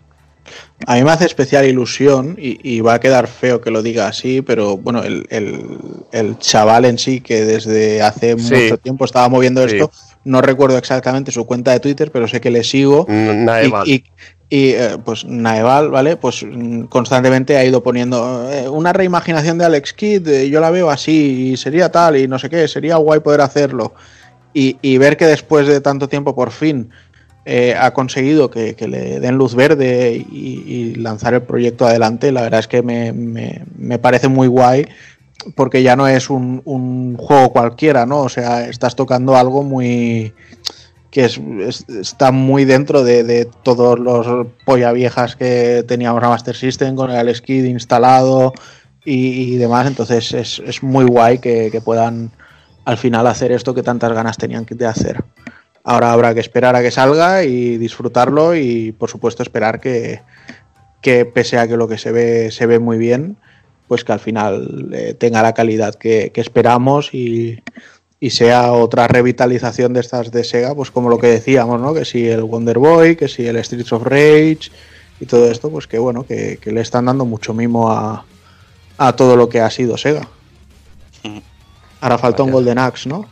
A 0.88 0.96
mí 0.96 1.04
me 1.04 1.12
hace 1.12 1.26
especial 1.26 1.66
ilusión 1.66 2.36
y, 2.40 2.60
y 2.64 2.82
va 2.82 2.96
a 2.96 3.00
quedar 3.00 3.28
feo 3.28 3.60
que 3.62 3.72
lo 3.72 3.82
diga 3.82 4.08
así, 4.08 4.42
pero 4.42 4.78
bueno, 4.78 5.04
el, 5.04 5.26
el- 5.30 5.66
el 6.12 6.38
chaval 6.40 6.86
en 6.86 6.98
sí 6.98 7.22
que 7.22 7.44
desde 7.46 8.02
hace 8.02 8.38
Sí. 8.40 8.54
mucho 8.56 8.78
tiempo 8.78 9.06
estaba 9.06 9.28
moviendo 9.30 9.68
Sí. 9.68 9.76
esto, 9.76 9.92
no 10.24 10.42
recuerdo 10.42 10.78
exactamente 10.78 11.32
su 11.32 11.46
cuenta 11.46 11.72
de 11.72 11.80
Twitter, 11.80 12.12
pero 12.12 12.28
sé 12.28 12.40
que 12.42 12.50
le 12.52 12.64
sigo. 12.64 13.06
Y, 13.10 13.12
Naeval. 13.12 13.88
y- 13.88 14.04
y, 14.52 14.70
eh, 14.72 14.98
pues 15.06 15.26
Naeval, 15.26 15.90
¿vale? 15.92 16.16
Pues 16.18 16.44
mm, 16.44 16.86
constantemente 16.86 17.56
ha 17.58 17.64
ido 17.64 17.84
poniendo 17.84 18.50
eh, 18.52 18.68
una 18.68 18.92
reimaginación 18.94 19.58
de 19.60 19.66
Alex 19.66 19.94
Kidd, 19.94 20.28
eh, 20.28 20.50
yo 20.50 20.60
la 20.60 20.72
veo 20.72 20.90
así, 20.90 21.52
y 21.52 21.58
sería 21.58 21.92
tal, 21.92 22.18
y 22.18 22.28
no 22.28 22.40
sé 22.40 22.50
qué, 22.50 22.68
sería 22.68 22.96
guay 22.98 23.20
poder 23.20 23.42
hacerlo. 23.42 23.94
Y, 24.52 24.78
y 24.82 24.98
ver 24.98 25.16
que 25.18 25.26
después 25.28 25.68
de 25.68 25.80
tanto 25.82 26.10
tiempo 26.10 26.34
por 26.36 26.50
fin 26.50 26.90
eh, 27.52 27.74
ha 27.76 27.94
conseguido 27.96 28.52
que, 28.52 28.76
le 28.88 29.20
den 29.20 29.36
luz 29.36 29.56
verde 29.56 30.24
y, 30.32 30.94
lanzar 30.98 31.34
el 31.34 31.42
proyecto 31.42 31.88
adelante, 31.88 32.32
la 32.32 32.44
verdad 32.44 32.60
es 32.60 32.68
que 32.68 32.84
me, 32.84 33.12
me- 33.12 33.98
parece 33.98 34.28
muy 34.28 34.48
guay 34.48 34.86
porque 35.56 35.82
ya 35.82 35.96
no 35.96 36.08
es 36.08 36.30
un, 36.30 36.62
juego 37.18 37.52
cualquiera, 37.52 38.06
¿no? 38.06 38.20
O 38.20 38.30
sea, 38.30 38.68
estás 38.68 38.96
tocando 38.96 39.36
algo 39.36 39.64
muy 39.64 40.32
que 41.10 41.26
es, 41.26 41.42
es- 41.62 41.90
está 41.90 42.32
muy 42.32 42.66
dentro 42.66 43.04
de, 43.04 43.50
todos 43.64 43.98
los 43.98 44.46
polla 44.64 44.92
viejas 44.92 45.36
que 45.36 45.84
teníamos 45.88 46.22
a 46.22 46.30
Master 46.30 46.56
System 46.56 46.96
con 46.96 47.10
el 47.10 47.42
Kidd 47.42 47.66
instalado 47.66 48.54
y, 49.04 49.56
y 49.56 49.58
demás, 49.58 49.88
entonces 49.88 50.34
es, 50.34 50.62
es 50.64 50.84
muy 50.84 51.06
guay 51.06 51.40
que, 51.40 51.70
que 51.72 51.82
puedan 51.82 52.30
al 52.86 52.98
final 52.98 53.26
hacer 53.26 53.52
esto 53.52 53.74
que 53.74 53.82
tantas 53.82 54.14
ganas 54.14 54.38
tenían 54.38 54.66
de 54.70 54.86
hacer. 54.86 55.24
Ahora 55.84 56.12
habrá 56.12 56.34
que 56.34 56.40
esperar 56.40 56.76
a 56.76 56.82
que 56.82 56.92
salga 56.92 57.44
y 57.44 57.78
disfrutarlo 57.78 58.56
y 58.56 58.92
por 58.92 59.10
supuesto 59.10 59.44
esperar 59.44 59.80
que, 59.80 60.22
que 61.02 61.26
pese 61.26 61.58
a 61.58 61.68
que 61.68 61.78
lo 61.78 61.88
que 61.88 61.98
se 61.98 62.12
ve 62.12 62.52
se 62.52 62.66
ve 62.66 62.80
muy 62.80 62.98
bien, 62.98 63.38
pues 63.88 64.04
que 64.04 64.12
al 64.12 64.20
final 64.20 64.90
eh, 64.94 65.14
tenga 65.14 65.42
la 65.42 65.54
calidad 65.54 65.96
que, 65.96 66.32
que 66.32 66.42
esperamos 66.42 67.14
y, 67.14 67.64
y 68.20 68.30
sea 68.32 68.74
otra 68.74 69.08
revitalización 69.08 69.94
de 69.94 70.02
estas 70.02 70.32
de 70.32 70.44
Sega, 70.44 70.76
pues 70.76 70.92
como 70.92 71.10
lo 71.10 71.18
que 71.18 71.28
decíamos, 71.28 71.80
¿no? 71.80 71.94
Que 71.94 72.06
si 72.06 72.28
el 72.28 72.44
Wonder 72.44 72.78
Boy, 72.78 73.16
que 73.16 73.28
si 73.28 73.48
el 73.48 73.64
Streets 73.64 73.94
of 73.94 74.04
Rage 74.04 74.72
y 75.20 75.26
todo 75.26 75.50
esto, 75.50 75.70
pues 75.70 75.88
que 75.88 75.98
bueno, 75.98 76.24
que, 76.24 76.58
que 76.62 76.72
le 76.72 76.82
están 76.82 77.06
dando 77.06 77.26
mucho 77.26 77.54
mimo 77.54 77.92
a, 77.92 78.26
a 78.98 79.16
todo 79.16 79.36
lo 79.36 79.48
que 79.48 79.62
ha 79.62 79.70
sido 79.70 79.98
Sega. 79.98 80.28
Ahora 82.02 82.18
falta 82.18 82.44
un. 82.44 82.52
Golden 82.52 82.78
Axe, 82.78 83.10
¿no? 83.10 83.26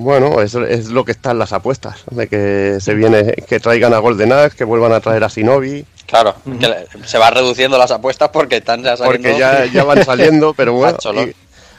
Bueno, 0.00 0.40
es, 0.40 0.54
es 0.54 0.88
lo 0.88 1.04
que 1.04 1.12
están 1.12 1.38
las 1.38 1.52
apuestas, 1.52 2.04
de 2.10 2.26
que 2.26 2.78
se 2.80 2.94
viene, 2.94 3.34
que 3.46 3.60
traigan 3.60 3.92
a 3.92 3.98
Golden 3.98 4.32
Axe, 4.32 4.56
que 4.56 4.64
vuelvan 4.64 4.92
a 4.92 5.00
traer 5.00 5.22
a 5.24 5.28
Shinobi, 5.28 5.84
Claro, 6.06 6.34
que 6.58 6.86
se 7.06 7.18
van 7.18 7.34
reduciendo 7.34 7.76
las 7.76 7.90
apuestas 7.90 8.30
porque 8.30 8.56
están 8.56 8.82
ya 8.82 8.96
saliendo. 8.96 9.28
porque 9.28 9.38
ya, 9.38 9.66
ya 9.66 9.84
van 9.84 10.02
saliendo, 10.04 10.54
pero 10.54 10.72
bueno, 10.72 10.96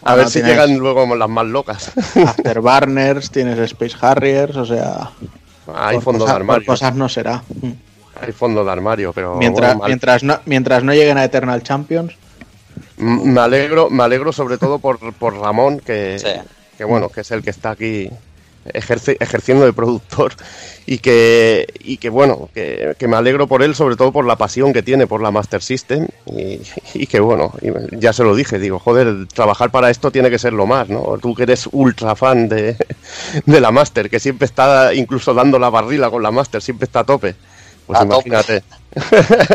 a 0.04 0.16
ver 0.16 0.30
si 0.30 0.42
llegan 0.44 0.78
luego 0.78 1.16
las 1.16 1.28
más 1.30 1.46
locas. 1.48 1.92
Afterburners, 2.28 3.32
tienes 3.32 3.58
Space 3.58 3.96
Harriers, 4.00 4.56
o 4.56 4.66
sea, 4.66 5.10
Hay 5.74 6.00
fondo 6.00 6.24
de 6.26 6.32
cosas- 6.32 6.34
por 6.34 6.42
armario, 6.42 6.66
cosas 6.68 6.96
no 6.96 7.10
será. 7.10 7.44
hay 8.22 8.32
fondo 8.34 8.64
de 8.64 8.72
armario, 8.72 9.14
pero 9.14 9.36
Mientras, 9.36 9.74
bueno, 9.74 9.88
mientras, 9.88 10.22
no, 10.24 10.40
mientras 10.46 10.84
no 10.84 10.94
lleguen 10.94 11.18
a 11.18 11.24
Eternal 11.24 11.64
Champions, 11.64 12.14
Me 12.98 13.42
alegro, 13.42 13.90
me 13.90 14.04
alegro 14.04 14.32
sobre 14.32 14.60
todo 14.60 14.78
por, 14.78 15.12
por 15.14 15.36
Ramón, 15.40 15.80
que, 15.80 16.20
Sí. 16.20 16.28
Que 16.82 16.86
bueno, 16.86 17.10
que 17.10 17.22
es 17.22 17.30
el 17.30 17.44
que 17.44 17.52
está 17.52 17.70
aquí 17.70 18.10
ejerce- 18.66 19.16
ejerciendo 19.20 19.66
de 19.66 19.72
productor 19.72 20.34
y 20.88 20.98
que, 20.98 21.68
y 21.84 21.98
que 21.98 22.10
bueno, 22.10 22.50
que, 22.56 22.96
que 22.98 23.08
me 23.08 23.16
alegro 23.16 23.46
por 23.46 23.62
él, 23.62 23.76
sobre 23.76 23.96
todo 23.96 24.12
por 24.12 24.26
la 24.26 24.36
pasión 24.36 24.74
que 24.74 24.82
tiene 24.82 25.06
por 25.06 25.22
la 25.22 25.30
Master 25.30 25.62
System 25.62 26.08
y, 26.26 26.60
y 26.96 27.06
que 27.06 27.20
bueno, 27.20 27.54
y 27.62 27.70
ya 28.00 28.14
se 28.14 28.24
lo 28.24 28.34
dije, 28.36 28.58
digo, 28.58 28.80
joder, 28.80 29.28
trabajar 29.28 29.70
para 29.70 29.92
esto 29.92 30.10
tiene 30.10 30.32
que 30.32 30.40
ser 30.40 30.54
lo 30.54 30.66
más, 30.66 30.90
¿no? 30.90 31.20
Tú 31.22 31.36
que 31.36 31.44
eres 31.44 31.70
ultra 31.72 32.16
fan 32.16 32.50
de, 32.50 32.76
de 33.46 33.62
la 33.62 33.70
Master, 33.70 34.10
que 34.10 34.20
siempre 34.20 34.48
está 34.48 34.92
incluso 34.96 35.36
dando 35.36 35.60
la 35.60 35.70
barrila 35.70 36.10
con 36.10 36.24
la 36.24 36.32
Master, 36.32 36.64
siempre 36.64 36.86
está 36.86 37.02
a 37.02 37.04
tope. 37.04 37.36
Pues 37.86 38.00
A 38.00 38.08
tope. 38.10 38.28
imagínate. 38.28 38.64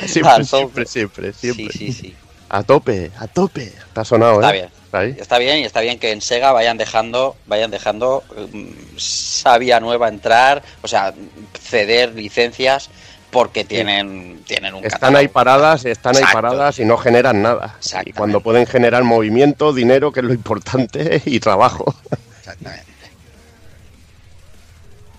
siempre, 0.06 0.32
A 0.32 0.36
tope. 0.44 0.44
siempre, 0.46 0.86
siempre, 0.86 1.32
siempre. 1.32 1.72
Sí, 1.72 1.92
sí, 1.92 1.92
sí. 1.92 2.14
A 2.50 2.62
tope, 2.62 3.10
a 3.18 3.26
tope. 3.26 3.64
Está 3.64 4.04
sonado, 4.04 4.34
Está 4.40 4.54
¿eh? 4.54 4.68
Ahí. 4.96 5.16
Está 5.18 5.38
bien 5.38 5.58
y 5.58 5.64
está 5.64 5.80
bien 5.80 5.98
que 5.98 6.12
en 6.12 6.20
Sega 6.20 6.52
vayan 6.52 6.76
dejando, 6.78 7.36
vayan 7.46 7.70
dejando 7.70 8.24
mm, 8.52 8.66
sabia 8.96 9.80
nueva 9.80 10.08
entrar, 10.08 10.62
o 10.82 10.88
sea, 10.88 11.12
ceder 11.60 12.14
licencias 12.14 12.90
porque 13.30 13.64
tienen, 13.64 14.42
tienen 14.46 14.72
un 14.74 14.78
Están 14.84 14.92
catálogo. 15.00 15.18
ahí 15.18 15.28
paradas, 15.28 15.84
están 15.84 16.16
ahí 16.16 16.22
paradas 16.32 16.78
y 16.78 16.84
no 16.84 16.96
generan 16.96 17.42
nada. 17.42 17.76
Y 18.06 18.12
cuando 18.12 18.40
pueden 18.40 18.66
generar 18.66 19.04
movimiento, 19.04 19.72
dinero, 19.74 20.10
que 20.12 20.20
es 20.20 20.26
lo 20.26 20.32
importante, 20.32 21.20
y 21.26 21.38
trabajo. 21.40 21.94
Exactamente. 22.38 22.86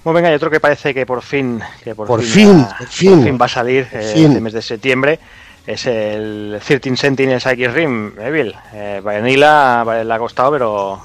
Bueno, 0.04 0.16
venga, 0.16 0.32
y 0.32 0.36
otro 0.36 0.49
que 0.49 0.60
parece 0.62 0.94
que 0.94 1.06
por 1.06 1.22
fin, 1.22 1.60
que 1.84 1.94
por, 1.94 2.08
Por 2.08 2.24
fin, 2.24 2.64
va, 2.64 2.78
por 2.78 2.88
fin. 2.88 3.38
va 3.40 3.45
a 3.45 3.49
salir 3.49 3.88
eh, 3.91 4.12
fin. 4.16 4.28
este 4.30 4.41
mes 4.41 4.54
de 4.54 4.62
septiembre 4.62 5.20
es 5.68 5.85
el 5.85 6.60
13 6.65 6.95
Sentinels 6.95 7.45
X 7.45 7.73
Rim, 7.73 8.14
Evil. 8.19 8.56
Eh, 8.73 9.02
Vanilla 9.03 9.84
le 10.03 10.14
ha 10.14 10.18
costado, 10.18 10.52
pero 10.52 11.02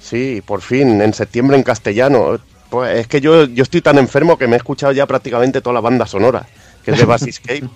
Sí, 0.00 0.42
por 0.46 0.62
fin, 0.62 1.02
en 1.02 1.12
septiembre 1.12 1.56
en 1.56 1.62
castellano. 1.62 2.38
Pues 2.70 2.98
es 3.00 3.08
que 3.08 3.20
yo, 3.20 3.44
yo 3.44 3.62
estoy 3.62 3.82
tan 3.82 3.98
enfermo 3.98 4.38
que 4.38 4.46
me 4.46 4.54
he 4.54 4.58
escuchado 4.58 4.92
ya 4.92 5.06
prácticamente 5.06 5.60
toda 5.60 5.74
la 5.74 5.80
banda 5.80 6.06
sonora, 6.06 6.46
que 6.84 6.92
es 6.92 6.98
de 6.98 7.04
Basiscape. 7.04 7.68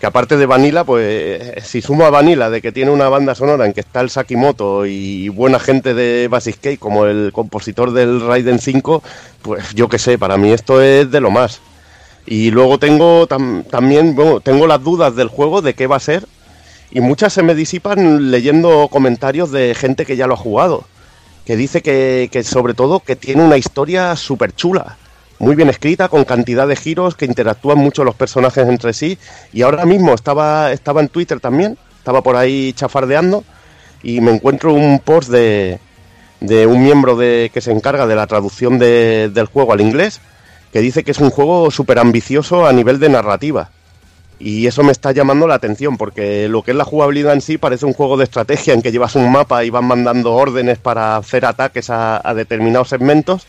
que 0.00 0.06
aparte 0.06 0.36
de 0.36 0.46
Vanilla, 0.46 0.84
pues 0.84 1.64
si 1.64 1.82
sumo 1.82 2.04
a 2.06 2.10
Vanilla 2.10 2.50
de 2.50 2.62
que 2.62 2.70
tiene 2.70 2.90
una 2.90 3.08
banda 3.08 3.34
sonora 3.34 3.66
en 3.66 3.72
que 3.72 3.80
está 3.80 4.00
el 4.00 4.10
Sakimoto 4.10 4.86
y 4.86 5.28
buena 5.28 5.58
gente 5.58 5.92
de 5.92 6.28
Basiscape 6.28 6.78
como 6.78 7.06
el 7.06 7.32
compositor 7.32 7.92
del 7.92 8.20
Raiden 8.20 8.60
5, 8.60 9.02
pues 9.42 9.74
yo 9.74 9.88
qué 9.88 9.98
sé, 9.98 10.18
para 10.18 10.36
mí 10.36 10.52
esto 10.52 10.80
es 10.80 11.10
de 11.10 11.20
lo 11.20 11.30
más. 11.30 11.60
Y 12.30 12.50
luego 12.50 12.78
tengo 12.78 13.26
tam- 13.26 13.64
también, 13.64 14.14
tengo 14.42 14.66
las 14.66 14.82
dudas 14.84 15.16
del 15.16 15.28
juego 15.28 15.62
de 15.62 15.72
qué 15.74 15.86
va 15.86 15.96
a 15.96 16.00
ser 16.00 16.26
y 16.90 17.00
muchas 17.00 17.32
se 17.32 17.42
me 17.42 17.54
disipan 17.54 18.30
leyendo 18.30 18.88
comentarios 18.90 19.50
de 19.50 19.74
gente 19.74 20.04
que 20.04 20.16
ya 20.16 20.26
lo 20.26 20.34
ha 20.34 20.38
jugado 20.38 20.84
que 21.46 21.56
dice 21.56 21.80
que, 21.80 22.28
que 22.30 22.42
sobre 22.44 22.74
todo 22.74 23.00
que 23.00 23.16
tiene 23.16 23.42
una 23.42 23.56
historia 23.56 24.14
súper 24.16 24.54
chula, 24.54 24.98
muy 25.38 25.54
bien 25.54 25.70
escrita, 25.70 26.08
con 26.10 26.24
cantidad 26.24 26.68
de 26.68 26.76
giros, 26.76 27.14
que 27.14 27.24
interactúan 27.24 27.78
mucho 27.78 28.04
los 28.04 28.14
personajes 28.14 28.68
entre 28.68 28.92
sí. 28.92 29.16
Y 29.54 29.62
ahora 29.62 29.86
mismo 29.86 30.12
estaba, 30.14 30.72
estaba 30.72 31.00
en 31.00 31.08
Twitter 31.08 31.40
también, 31.40 31.78
estaba 31.96 32.22
por 32.22 32.36
ahí 32.36 32.74
chafardeando 32.74 33.44
y 34.02 34.20
me 34.20 34.30
encuentro 34.32 34.74
un 34.74 34.98
post 34.98 35.30
de, 35.30 35.78
de 36.40 36.66
un 36.66 36.82
miembro 36.82 37.16
de, 37.16 37.50
que 37.54 37.62
se 37.62 37.72
encarga 37.72 38.06
de 38.06 38.16
la 38.16 38.26
traducción 38.26 38.78
de- 38.78 39.30
del 39.32 39.46
juego 39.46 39.72
al 39.72 39.80
inglés, 39.80 40.20
que 40.72 40.80
dice 40.80 41.04
que 41.04 41.12
es 41.12 41.18
un 41.18 41.30
juego 41.30 41.70
súper 41.70 41.98
ambicioso 41.98 42.66
a 42.66 42.72
nivel 42.72 42.98
de 42.98 43.08
narrativa. 43.08 43.70
Y 44.40 44.66
eso 44.66 44.84
me 44.84 44.92
está 44.92 45.10
llamando 45.10 45.48
la 45.48 45.54
atención, 45.54 45.96
porque 45.96 46.48
lo 46.48 46.62
que 46.62 46.70
es 46.70 46.76
la 46.76 46.84
jugabilidad 46.84 47.32
en 47.32 47.40
sí 47.40 47.58
parece 47.58 47.86
un 47.86 47.92
juego 47.92 48.16
de 48.16 48.24
estrategia 48.24 48.72
en 48.72 48.82
que 48.82 48.92
llevas 48.92 49.16
un 49.16 49.30
mapa 49.32 49.64
y 49.64 49.70
van 49.70 49.86
mandando 49.86 50.32
órdenes 50.34 50.78
para 50.78 51.16
hacer 51.16 51.44
ataques 51.44 51.90
a, 51.90 52.22
determinados 52.34 52.88
segmentos 52.88 53.46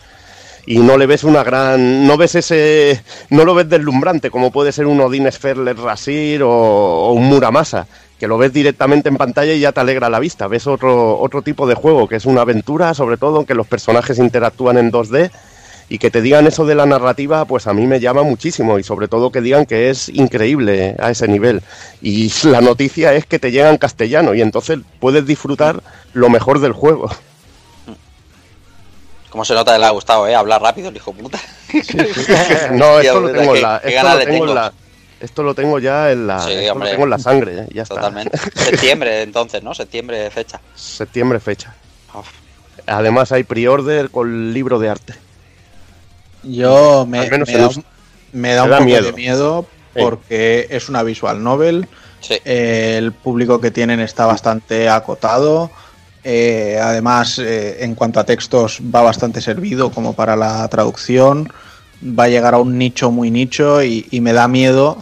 y 0.65 0.79
no 0.79 0.97
le 0.97 1.05
ves 1.05 1.23
una 1.23 1.43
gran 1.43 2.05
no 2.05 2.17
ves 2.17 2.35
ese 2.35 3.01
no 3.29 3.45
lo 3.45 3.55
ves 3.55 3.69
deslumbrante 3.69 4.29
como 4.29 4.51
puede 4.51 4.71
ser 4.71 4.87
un 4.87 4.99
Odin 4.99 5.31
Sferler 5.31 5.77
Rasir 5.77 6.43
o, 6.43 6.49
o 6.49 7.13
un 7.13 7.25
Muramasa 7.25 7.87
que 8.19 8.27
lo 8.27 8.37
ves 8.37 8.51
directamente 8.51 9.09
en 9.09 9.17
pantalla 9.17 9.53
y 9.53 9.61
ya 9.61 9.71
te 9.71 9.79
alegra 9.79 10.09
la 10.09 10.19
vista 10.19 10.47
ves 10.47 10.67
otro 10.67 11.17
otro 11.19 11.41
tipo 11.41 11.65
de 11.65 11.75
juego 11.75 12.07
que 12.07 12.17
es 12.17 12.25
una 12.25 12.41
aventura 12.41 12.93
sobre 12.93 13.17
todo 13.17 13.45
que 13.45 13.55
los 13.55 13.67
personajes 13.67 14.19
interactúan 14.19 14.77
en 14.77 14.91
2D 14.91 15.31
y 15.89 15.97
que 15.97 16.11
te 16.11 16.21
digan 16.21 16.45
eso 16.47 16.65
de 16.65 16.75
la 16.75 16.85
narrativa, 16.85 17.45
pues 17.45 17.65
a 17.67 17.73
mí 17.73 17.87
me 17.87 17.99
llama 17.99 18.21
muchísimo 18.23 18.77
y 18.77 18.83
sobre 18.83 19.07
todo 19.07 19.31
que 19.31 19.41
digan 19.41 19.65
que 19.65 19.89
es 19.89 20.07
increíble 20.09 20.95
a 20.99 21.09
ese 21.09 21.27
nivel. 21.27 21.61
Y 22.01 22.31
la 22.47 22.61
noticia 22.61 23.13
es 23.13 23.25
que 23.25 23.39
te 23.39 23.51
llega 23.51 23.69
en 23.69 23.77
castellano 23.77 24.35
y 24.35 24.41
entonces 24.41 24.79
puedes 24.99 25.25
disfrutar 25.25 25.81
lo 26.13 26.29
mejor 26.29 26.59
del 26.59 26.73
juego. 26.73 27.09
Como 29.29 29.45
se 29.45 29.53
nota 29.53 29.73
que 29.73 29.79
le 29.79 29.85
ha 29.85 29.91
gustado, 29.91 30.27
¿eh? 30.27 30.35
Hablar 30.35 30.61
rápido, 30.61 30.89
el 30.89 30.95
hijo 30.95 31.11
puta. 31.13 31.39
No, 32.71 32.99
esto 33.01 33.19
lo 33.19 33.31
tengo 33.31 33.55
en 33.55 33.61
la, 33.61 33.77
esto 33.77 34.03
lo 34.03 34.19
tengo 34.25 34.45
en 34.47 34.55
la- 34.55 34.73
esto 35.19 35.43
lo 35.43 35.53
tengo 35.53 35.79
ya 35.79 36.11
en 36.11 36.27
la, 36.27 36.39
Sí, 36.39 36.51
esto 36.53 36.75
lo 36.79 36.85
tengo 36.85 37.03
en 37.03 37.09
la 37.09 37.19
sangre, 37.19 37.59
¿eh? 37.59 37.67
ya 37.73 37.83
está. 37.83 37.95
Totalmente. 37.95 38.37
Septiembre, 38.55 39.21
entonces, 39.21 39.61
¿no? 39.61 39.73
Septiembre, 39.73 40.29
fecha. 40.31 40.61
Septiembre 40.75 41.39
fecha. 41.41 41.75
Uf. 42.13 42.27
Además 42.87 43.31
hay 43.33 43.43
pre-order 43.43 44.09
con 44.11 44.53
libro 44.53 44.79
de 44.79 44.89
arte. 44.89 45.13
Yo 46.43 47.05
me, 47.07 47.19
Al 47.19 47.29
menos 47.31 47.47
me 47.49 47.57
da, 47.57 47.67
un- 47.67 47.83
me 48.33 48.53
da 48.53 48.61
me 48.61 48.65
un 48.65 48.69
da 48.71 48.77
poco 48.77 48.85
miedo. 48.85 49.03
de 49.05 49.13
miedo 49.13 49.65
Sí. 49.95 49.99
porque 50.01 50.67
es 50.69 50.89
una 50.89 51.03
visual 51.03 51.43
novel. 51.43 51.87
Sí. 52.21 52.33
eh, 52.43 52.95
el 52.97 53.13
público 53.13 53.61
que 53.61 53.71
tienen 53.71 53.99
está 54.01 54.25
bastante 54.25 54.89
acotado. 54.89 55.71
eh, 56.25 56.77
además, 56.81 57.39
eh, 57.39 57.77
en 57.85 57.95
cuanto 57.95 58.19
a 58.19 58.25
textos, 58.25 58.79
va 58.93 59.01
bastante 59.01 59.39
servido 59.39 59.89
como 59.89 60.11
para 60.13 60.35
la 60.35 60.67
traducción. 60.67 61.51
Va 62.03 62.25
a 62.25 62.27
llegar 62.27 62.53
a 62.55 62.57
un 62.57 62.77
nicho 62.77 63.09
muy 63.09 63.31
nicho 63.31 63.81
y, 63.81 64.05
y 64.11 64.19
me 64.19 64.33
da 64.33 64.49
miedo, 64.49 65.01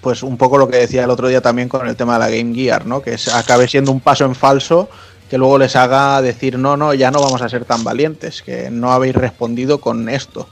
pues 0.00 0.22
un 0.22 0.38
poco 0.38 0.56
lo 0.56 0.66
que 0.68 0.78
decía 0.78 1.04
el 1.04 1.10
otro 1.10 1.28
día 1.28 1.42
también 1.42 1.68
con 1.68 1.86
el 1.86 1.96
tema 1.96 2.14
de 2.14 2.18
la 2.20 2.30
Game 2.30 2.54
Gear, 2.54 2.86
¿no? 2.86 3.02
Que 3.02 3.18
acabe 3.34 3.68
siendo 3.68 3.92
un 3.92 4.00
paso 4.00 4.24
en 4.24 4.34
falso 4.34 4.88
que 5.28 5.36
luego 5.36 5.58
les 5.58 5.76
haga 5.76 6.22
decir, 6.22 6.58
no, 6.58 6.78
no, 6.78 6.94
ya 6.94 7.10
no 7.10 7.20
vamos 7.20 7.42
a 7.42 7.48
ser 7.50 7.66
tan 7.66 7.84
valientes, 7.84 8.40
que 8.42 8.70
no 8.70 8.90
habéis 8.90 9.14
respondido 9.14 9.80
con 9.82 10.08
esto. 10.08 10.48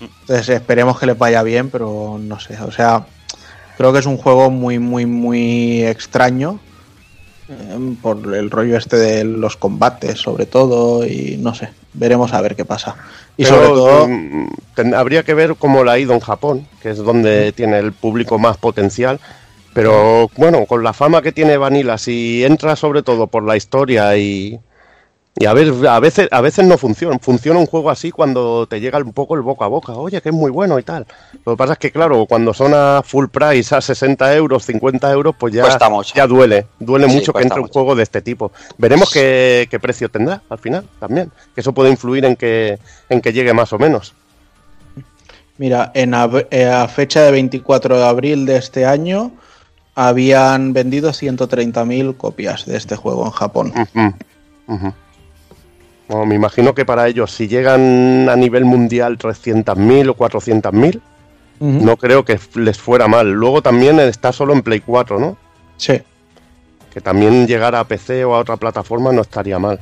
Entonces 0.00 0.48
esperemos 0.50 0.98
que 0.98 1.06
les 1.06 1.18
vaya 1.18 1.42
bien, 1.42 1.70
pero 1.70 2.18
no 2.20 2.38
sé, 2.40 2.60
o 2.60 2.70
sea, 2.70 3.06
creo 3.76 3.92
que 3.92 3.98
es 3.98 4.06
un 4.06 4.16
juego 4.16 4.50
muy, 4.50 4.78
muy, 4.78 5.06
muy 5.06 5.84
extraño 5.84 6.60
eh, 7.48 7.94
por 8.02 8.34
el 8.34 8.50
rollo 8.50 8.76
este 8.76 8.96
de 8.96 9.24
los 9.24 9.56
combates, 9.56 10.18
sobre 10.20 10.46
todo, 10.46 11.04
y 11.06 11.36
no 11.40 11.54
sé, 11.54 11.70
veremos 11.94 12.32
a 12.32 12.40
ver 12.40 12.54
qué 12.54 12.64
pasa. 12.64 12.96
Y 13.36 13.44
Pero, 13.44 13.56
sobre 13.56 13.68
todo, 13.68 14.08
mm, 14.08 14.48
ten- 14.74 14.94
habría 14.94 15.22
que 15.22 15.34
ver 15.34 15.56
cómo 15.56 15.82
la 15.84 15.92
ha 15.92 15.98
ido 15.98 16.12
en 16.12 16.20
Japón, 16.20 16.66
que 16.82 16.90
es 16.90 16.98
donde 16.98 17.52
tiene 17.52 17.78
el 17.78 17.92
público 17.92 18.38
más 18.38 18.56
potencial. 18.56 19.18
Pero 19.74 20.28
bueno, 20.36 20.66
con 20.66 20.82
la 20.82 20.92
fama 20.92 21.22
que 21.22 21.30
tiene 21.32 21.56
Vanilla, 21.56 21.98
si 21.98 22.44
entra 22.44 22.74
sobre 22.74 23.02
todo 23.02 23.28
por 23.28 23.44
la 23.44 23.56
historia 23.56 24.16
y, 24.16 24.58
y 25.40 25.46
a 25.46 25.52
ver, 25.52 25.72
a 25.86 26.00
veces, 26.00 26.28
a 26.30 26.40
veces 26.40 26.66
no 26.66 26.76
funciona. 26.76 27.18
Funciona 27.20 27.60
un 27.60 27.66
juego 27.66 27.90
así 27.90 28.10
cuando 28.10 28.66
te 28.66 28.80
llega 28.80 28.98
un 28.98 29.12
poco 29.12 29.36
el 29.36 29.42
boca 29.42 29.66
a 29.66 29.68
boca. 29.68 29.92
Oye, 29.92 30.20
que 30.20 30.30
es 30.30 30.34
muy 30.34 30.50
bueno 30.50 30.78
y 30.78 30.82
tal. 30.82 31.06
Lo 31.46 31.52
que 31.52 31.56
pasa 31.56 31.74
es 31.74 31.78
que, 31.78 31.92
claro, 31.92 32.26
cuando 32.26 32.52
son 32.52 32.74
a 32.74 33.02
full 33.04 33.26
price, 33.28 33.74
a 33.74 33.80
60 33.80 34.34
euros, 34.34 34.64
50 34.64 35.12
euros, 35.12 35.36
pues 35.38 35.54
ya, 35.54 35.78
ya 36.14 36.26
duele. 36.26 36.66
Duele 36.80 37.08
Sí, 37.08 37.14
mucho 37.14 37.32
que 37.32 37.42
entre 37.42 37.60
un 37.60 37.68
juego 37.68 37.94
de 37.94 38.02
este 38.02 38.20
tipo. 38.20 38.50
Veremos 38.78 39.10
qué, 39.12 39.68
qué 39.70 39.78
precio 39.78 40.08
tendrá 40.08 40.42
al 40.48 40.58
final 40.58 40.84
también. 40.98 41.30
Que 41.54 41.60
eso 41.60 41.72
puede 41.72 41.90
influir 41.90 42.24
en 42.24 42.34
que, 42.34 42.78
en 43.08 43.20
que 43.20 43.32
llegue 43.32 43.54
más 43.54 43.72
o 43.72 43.78
menos. 43.78 44.14
mira, 45.56 45.92
en 45.94 46.14
eh, 46.50 46.64
a 46.66 46.88
fecha 46.88 47.22
de 47.22 47.30
24 47.30 47.96
de 47.96 48.04
abril 48.04 48.44
de 48.44 48.56
este 48.56 48.86
año 48.86 49.30
habían 49.94 50.72
vendido 50.72 51.10
130.000 51.10 52.16
copias 52.16 52.66
de 52.66 52.76
este 52.76 52.96
juego 52.96 53.24
en 53.24 53.32
Japón. 53.32 53.72
Ujú. 54.66 54.92
Bueno, 56.08 56.24
me 56.26 56.34
imagino 56.34 56.74
que 56.74 56.84
para 56.86 57.06
ellos, 57.06 57.30
si 57.32 57.48
llegan 57.48 58.28
a 58.30 58.36
nivel 58.36 58.64
mundial 58.64 59.18
300.000 59.18 60.08
o 60.10 60.14
400.000, 60.14 61.00
Ujú. 61.60 61.84
no 61.84 61.96
creo 61.96 62.24
que 62.24 62.38
les 62.54 62.78
fuera 62.78 63.08
mal. 63.08 63.30
Luego 63.30 63.60
también 63.62 64.00
está 64.00 64.32
solo 64.32 64.52
en 64.54 64.62
Play 64.62 64.80
4, 64.80 65.18
¿no? 65.20 65.36
Sí. 65.76 66.00
Que 66.92 67.00
también 67.02 67.46
llegar 67.46 67.74
a 67.74 67.84
PC 67.84 68.24
o 68.24 68.34
a 68.34 68.38
otra 68.38 68.56
plataforma 68.56 69.12
no 69.12 69.20
estaría 69.22 69.58
mal. 69.58 69.78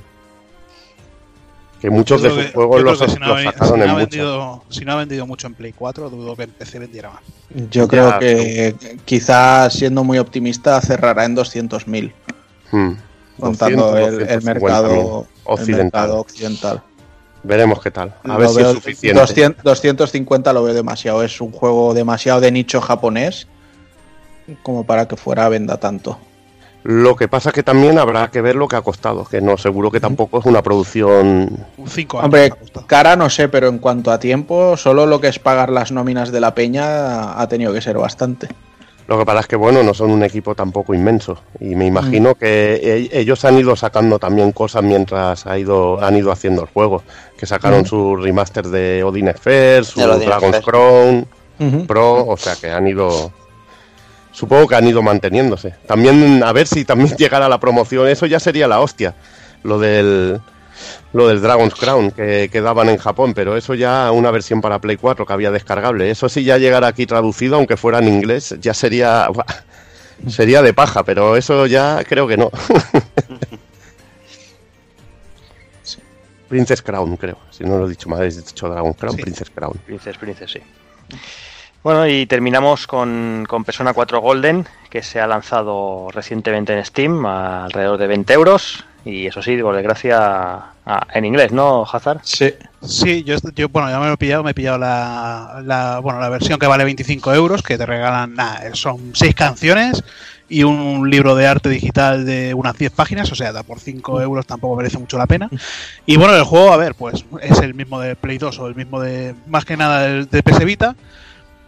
Que 1.81 1.91
muchos 1.91 2.23
de 2.23 2.31
sus 2.31 2.39
que- 2.47 2.53
juegos 2.53 2.83
los, 2.83 2.99
si 2.99 3.19
no, 3.21 3.27
los 3.29 3.39
ha- 3.39 3.45
sacaron 3.53 3.69
si 3.75 3.79
no 3.79 3.85
en 3.85 3.97
vendido, 3.97 4.65
si 4.71 4.85
no 4.85 4.93
ha 4.93 4.97
vendido 4.97 5.27
mucho 5.27 5.47
en 5.47 5.55
Play 5.55 5.75
4, 5.77 6.09
dudo 6.11 6.35
que 6.35 6.45
en 6.45 6.51
PC 6.51 6.79
vendiera 6.79 7.11
más. 7.11 7.21
Yo 7.71 7.83
Ya, 7.85 7.89
creo 7.89 8.19
que 8.19 8.75
quizás 9.05 9.73
siendo 9.75 10.03
muy 10.03 10.19
optimista 10.19 10.81
cerrará 10.81 11.25
en 11.27 11.37
200.000, 11.37 12.13
Hmm. 12.73 12.93
contando 13.39 13.91
200, 13.93 14.09
el, 14.15 14.21
el 14.23 14.41
250.000 14.41 14.45
mercado 14.45 15.27
occidental. 15.47 16.11
occidental. 16.11 16.83
Veremos 17.43 17.81
qué 17.81 17.91
tal. 17.91 18.15
A 18.25 18.29
Lo 18.29 18.39
ver 18.39 18.49
si 18.49 18.57
veo- 18.57 18.67
es 18.71 18.75
suficiente. 18.75 19.21
200 19.21 19.63
250 19.65 20.53
lo 20.53 20.65
veo 20.65 20.75
demasiado. 20.75 21.23
Es 21.23 21.41
un 21.41 21.53
juego 21.53 21.95
demasiado 21.95 22.41
de 22.41 22.51
nicho 22.51 22.81
japonés 22.81 23.47
como 24.63 24.85
para 24.85 25.07
que 25.09 25.17
fuera 25.17 25.47
a 25.47 25.49
venda 25.49 25.77
tanto. 25.79 26.19
Lo 26.83 27.17
que 27.17 27.27
pasa 27.27 27.49
es 27.49 27.55
que 27.55 27.65
también 27.65 27.99
habrá 27.99 28.31
que 28.31 28.41
ver 28.41 28.55
lo 28.55 28.69
que 28.69 28.77
ha 28.77 28.81
costado, 28.81 29.25
que 29.25 29.41
no 29.41 29.57
seguro 29.57 29.91
que 29.91 29.99
tampoco 29.99 30.39
es 30.39 30.45
una 30.47 30.63
producción 30.63 31.67
Un 31.77 31.89
5 31.89 32.19
años. 32.19 32.25
Hombre, 32.27 32.53
cara 32.87 33.17
no 33.17 33.29
sé, 33.29 33.49
pero 33.49 33.67
en 33.69 33.79
cuanto 33.79 34.13
a 34.13 34.21
tiempo, 34.21 34.77
solo 34.77 35.05
lo 35.05 35.21
que 35.21 35.27
es 35.27 35.41
pagar 35.41 35.71
las 35.71 35.91
nóminas 35.91 36.31
de 36.31 36.39
la 36.41 36.55
peña 36.55 37.41
ha 37.41 37.49
tenido 37.49 37.73
que 37.73 37.81
ser 37.81 37.99
bastante. 37.99 38.49
Lo 39.09 39.19
que 39.19 39.25
pasa 39.25 39.41
es 39.41 39.47
que, 39.47 39.57
bueno, 39.57 39.83
no 39.85 39.95
son 39.95 40.11
un 40.11 40.25
equipo 40.25 40.55
tampoco 40.55 40.93
inmenso. 40.93 41.39
Y 41.61 41.77
me 41.77 41.87
imagino 41.87 42.35
que 42.35 42.75
e- 42.83 43.21
ellos 43.21 43.45
han 43.45 43.57
ido 43.59 43.77
sacando 43.77 44.19
también 44.19 44.51
cosas 44.51 44.83
mientras 44.83 45.47
ha 45.47 45.57
ido, 45.59 46.03
han 46.03 46.17
ido 46.17 46.33
haciendo 46.33 46.63
el 46.63 46.69
juego. 46.69 47.03
Que 47.39 47.47
sacaron 47.47 47.87
su 47.87 48.17
remaster 48.17 48.67
de 48.67 49.05
Odin 49.05 49.33
Sphere, 49.37 49.85
su 49.85 50.01
Dragon's. 50.01 50.61
Crown. 50.61 51.27
Pro, 51.87 52.27
o 52.27 52.37
sea 52.37 52.57
que 52.57 52.71
han 52.71 52.87
ido 52.87 53.33
supongo 54.37 54.69
que 54.69 54.75
han 54.75 54.87
ido 54.87 55.03
manteniéndose. 55.03 55.75
También, 55.87 56.43
a 56.45 56.53
ver 56.53 56.67
si 56.67 56.85
también 56.85 57.11
llegara 57.19 57.49
la 57.49 57.59
promoción, 57.59 58.07
eso 58.09 58.27
ya 58.27 58.39
sería 58.39 58.69
la 58.69 58.81
hostia. 58.81 59.15
Lo 59.63 59.79
del, 59.79 60.41
lo 61.13 61.29
del 61.29 61.41
Dragon's 61.41 61.75
Crown 61.75 62.11
que, 62.11 62.49
que, 62.51 62.61
daban 62.61 62.89
en 62.89 62.99
Japón, 62.99 63.35
pero 63.35 63.57
eso 63.57 63.75
ya 63.75 64.11
una 64.13 64.31
versión 64.31 64.61
para 64.61 64.79
Play 64.81 64.97
4 64.97 65.27
que 65.27 65.33
había 65.33 65.51
descargable. 65.51 66.11
Eso 66.11 66.29
sí 66.29 66.45
ya 66.45 66.59
llegara 66.59 66.87
aquí 66.89 67.07
traducido, 67.07 67.57
aunque 67.57 67.77
fuera 67.77 67.99
en 67.99 68.09
inglés, 68.09 68.55
ya 68.61 68.75
sería 68.75 69.29
sería 70.29 70.63
de 70.63 70.73
paja, 70.75 71.03
pero 71.05 71.37
eso 71.37 71.67
ya 71.67 72.03
creo 72.05 72.27
que 72.27 72.37
no. 72.37 72.51
Princess 76.49 76.81
Crown, 76.83 77.17
creo. 77.17 77.39
Si 77.51 77.65
no 77.65 77.79
lo 77.79 77.87
he 77.87 77.91
dicho 77.91 78.09
mal, 78.09 78.23
he 78.23 78.31
dicho 78.31 78.69
Dragon 78.69 78.93
Crown, 78.93 79.17
Sí. 79.17 79.23
Princess 79.23 79.51
Crown. 79.51 79.77
Princess, 79.85 80.17
Princess, 80.17 80.53
sí. 80.53 80.61
Bueno, 81.83 82.07
y 82.07 82.27
terminamos 82.27 82.87
con, 82.87 83.45
con 83.49 83.65
Persona 83.65 83.93
4 83.93 84.21
Golden, 84.21 84.65
que 84.91 85.03
se 85.03 85.21
ha 85.21 85.27
lanzado 85.27 86.09
recientemente 86.11 86.73
en 86.73 86.85
Steam 86.85 87.27
a 87.27 87.65
alrededor 87.65 87.99
de 87.99 88.07
20 88.07 88.33
euros. 88.33 88.85
Y 89.09 89.27
eso 89.29 89.41
sí, 89.41 89.57
por 89.63 89.77
desgracia, 89.77 90.19
a- 90.85 91.07
en 91.15 91.25
inglés, 91.25 91.53
¿no, 91.53 91.85
Hazard? 91.85 92.19
Sí. 92.25 92.53
Sí, 92.83 93.23
yo, 93.23 93.37
yo, 93.55 93.69
bueno, 93.69 93.89
ya 93.89 94.01
me 94.01 94.07
lo 94.07 94.15
he 94.15 94.17
pillado, 94.17 94.43
me 94.43 94.51
he 94.51 94.55
pillado 94.55 94.79
la, 94.79 95.63
la, 95.65 96.01
bueno, 96.01 96.19
la 96.19 96.29
versión 96.29 96.59
que 96.59 96.67
vale 96.67 96.83
25 96.85 97.33
euros, 97.33 97.63
que 97.63 97.79
te 97.79 97.87
regalan, 97.87 98.35
nada, 98.35 98.63
son 98.75 99.13
seis 99.15 99.33
canciones 99.35 100.03
y 100.49 100.65
un 100.65 101.09
libro 101.09 101.37
de 101.37 101.47
arte 101.47 101.69
digital 101.69 102.27
de 102.27 102.53
unas 102.55 102.77
10 102.79 102.91
páginas, 102.93 103.31
o 103.31 103.37
sea, 103.37 103.53
da 103.53 103.63
por 103.63 103.79
5 103.79 104.21
euros 104.21 104.45
tampoco 104.45 104.75
merece 104.77 104.99
mucho 104.99 105.19
la 105.19 105.27
pena. 105.27 105.49
Y 106.05 106.17
bueno, 106.17 106.35
el 106.37 106.43
juego, 106.45 106.73
a 106.73 106.77
ver, 106.77 106.95
pues 106.97 107.25
es 107.43 107.61
el 107.61 107.75
mismo 107.75 108.01
de 108.01 108.17
Play 108.17 108.39
2 108.39 108.59
o 108.59 108.67
el 108.67 108.75
mismo 108.75 109.01
de, 109.01 109.37
más 109.47 109.65
que 109.65 109.77
nada, 109.77 110.07
el 110.07 110.29
de 110.29 110.43
PS 110.43 110.65
Vita. 110.65 110.97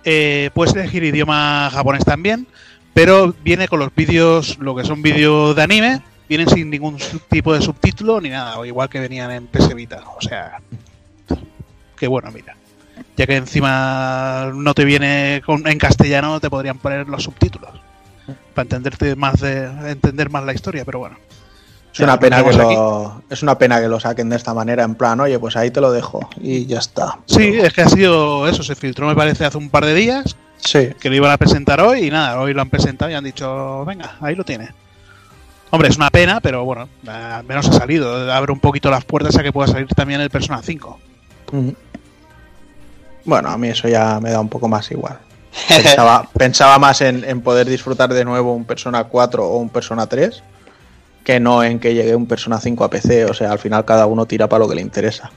Eh, 0.04 0.50
puedes 0.54 0.74
elegir 0.74 1.04
idioma 1.04 1.70
japonés 1.72 2.04
también, 2.04 2.46
pero 2.94 3.32
viene 3.44 3.68
con 3.68 3.78
los 3.78 3.94
vídeos, 3.94 4.58
lo 4.58 4.74
que 4.74 4.84
son 4.84 5.02
vídeos 5.02 5.54
de 5.56 5.62
anime, 5.62 6.02
vienen 6.28 6.48
sin 6.48 6.70
ningún 6.70 6.98
tipo 7.28 7.52
de 7.54 7.62
subtítulo 7.62 8.20
ni 8.20 8.28
nada, 8.28 8.58
o 8.58 8.64
igual 8.64 8.88
que 8.88 9.00
venían 9.00 9.30
en 9.30 9.46
PS 9.46 9.74
Vita. 9.74 10.02
O 10.16 10.20
sea, 10.20 10.60
que 11.96 12.06
bueno, 12.06 12.30
mira. 12.30 12.54
Ya 13.16 13.26
que 13.26 13.36
encima 13.36 14.50
no 14.54 14.74
te 14.74 14.84
viene 14.84 15.42
con- 15.44 15.66
en 15.66 15.78
castellano, 15.78 16.40
te 16.40 16.50
podrían 16.50 16.78
poner 16.78 17.08
los 17.08 17.24
subtítulos. 17.24 17.70
Para 18.54 18.64
entenderte 18.64 19.16
más 19.16 19.40
de, 19.40 19.64
entender 19.90 20.30
más 20.30 20.44
la 20.44 20.52
historia, 20.52 20.84
pero 20.84 20.98
bueno. 21.00 21.16
Es 21.92 22.00
una, 22.00 22.20
pena 22.20 22.44
que 22.44 22.52
lo, 22.52 23.22
es 23.28 23.42
una 23.42 23.58
pena 23.58 23.80
que 23.80 23.88
lo 23.88 23.98
saquen 23.98 24.28
de 24.28 24.36
esta 24.36 24.54
manera, 24.54 24.84
en 24.84 24.94
plan, 24.94 25.18
oye, 25.18 25.36
pues 25.38 25.56
ahí 25.56 25.70
te 25.70 25.80
lo 25.80 25.90
dejo 25.90 26.28
y 26.40 26.66
ya 26.66 26.78
está. 26.78 27.18
Sí, 27.26 27.58
es 27.58 27.72
que 27.72 27.80
ha 27.80 27.88
sido 27.88 28.46
eso, 28.46 28.62
se 28.62 28.76
filtró 28.76 29.08
me 29.08 29.16
parece 29.16 29.44
hace 29.44 29.58
un 29.58 29.68
par 29.68 29.84
de 29.84 29.94
días, 29.94 30.36
Sí, 30.58 30.90
que 31.00 31.08
lo 31.08 31.16
iban 31.16 31.30
a 31.30 31.36
presentar 31.38 31.80
hoy 31.80 32.06
y 32.06 32.10
nada, 32.10 32.38
hoy 32.40 32.52
lo 32.52 32.60
han 32.60 32.70
presentado 32.70 33.10
y 33.10 33.14
han 33.14 33.24
dicho, 33.24 33.84
venga, 33.84 34.16
ahí 34.20 34.34
lo 34.34 34.44
tiene. 34.44 34.68
Hombre, 35.70 35.88
es 35.88 35.96
una 35.96 36.10
pena, 36.10 36.40
pero 36.40 36.64
bueno, 36.64 36.88
al 37.06 37.44
menos 37.44 37.68
ha 37.68 37.72
salido. 37.72 38.32
Abre 38.32 38.52
un 38.52 38.60
poquito 38.60 38.90
las 38.90 39.04
puertas 39.04 39.36
a 39.36 39.42
que 39.42 39.52
pueda 39.52 39.68
salir 39.68 39.88
también 39.88 40.20
el 40.20 40.30
Persona 40.30 40.62
5. 40.62 40.98
Ujú. 41.52 41.74
Bueno, 43.24 43.50
a 43.50 43.58
mí 43.58 43.68
eso 43.68 43.88
ya 43.88 44.18
me 44.20 44.30
da 44.30 44.40
un 44.40 44.48
poco 44.48 44.68
más 44.68 44.90
igual. 44.90 45.18
Pensaba, 45.68 46.28
pensaba 46.36 46.78
más 46.78 47.00
en, 47.00 47.24
en 47.24 47.40
poder 47.40 47.68
disfrutar 47.68 48.12
de 48.12 48.24
nuevo 48.24 48.54
un 48.54 48.64
Persona 48.64 49.04
4 49.04 49.44
o 49.44 49.56
un 49.56 49.70
Persona 49.70 50.06
3 50.06 50.42
que 51.24 51.40
no 51.40 51.62
en 51.62 51.78
que 51.80 51.94
llegue 51.94 52.14
un 52.14 52.26
Persona 52.26 52.58
5 52.58 52.84
a 52.84 52.90
PC. 52.90 53.24
O 53.26 53.34
sea, 53.34 53.52
al 53.52 53.58
final 53.58 53.84
cada 53.84 54.06
uno 54.06 54.24
tira 54.24 54.48
para 54.48 54.60
lo 54.60 54.68
que 54.68 54.76
le 54.76 54.82
interesa. 54.82 55.30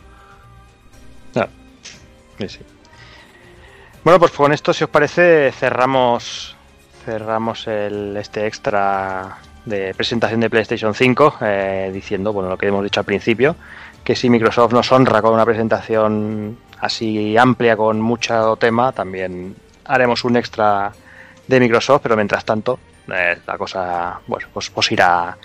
Sí, 2.42 2.50
sí. 2.50 2.60
Bueno, 4.04 4.20
pues 4.20 4.32
con 4.32 4.52
esto, 4.52 4.74
si 4.74 4.84
os 4.84 4.90
parece, 4.90 5.52
cerramos 5.52 6.56
cerramos 7.06 7.68
el, 7.68 8.16
este 8.18 8.48
extra 8.48 9.38
de 9.66 9.94
presentación 9.94 10.40
de 10.40 10.50
PlayStation 10.50 10.94
5 10.94 11.38
eh, 11.42 11.92
diciendo, 11.94 12.34
bueno, 12.34 12.50
lo 12.50 12.58
que 12.58 12.68
hemos 12.68 12.84
dicho 12.84 13.00
al 13.00 13.06
principio, 13.06 13.56
que 14.04 14.16
si 14.16 14.30
Microsoft 14.30 14.74
nos 14.74 14.92
honra 14.92 15.22
con 15.22 15.34
una 15.34 15.46
presentación 15.46 16.58
así 16.80 17.38
amplia 17.38 17.78
con 17.78 18.02
mucho 18.02 18.56
tema, 18.56 18.92
también 18.92 19.56
haremos 19.86 20.24
un 20.24 20.38
extra 20.38 20.92
de 21.48 21.60
Microsoft, 21.60 22.02
pero 22.04 22.16
mientras 22.16 22.44
tanto 22.44 22.80
eh, 23.14 23.38
la 23.46 23.58
cosa, 23.58 24.20
bueno, 24.28 24.48
pues, 24.54 24.70
pues 24.70 24.92
irá 24.92 25.38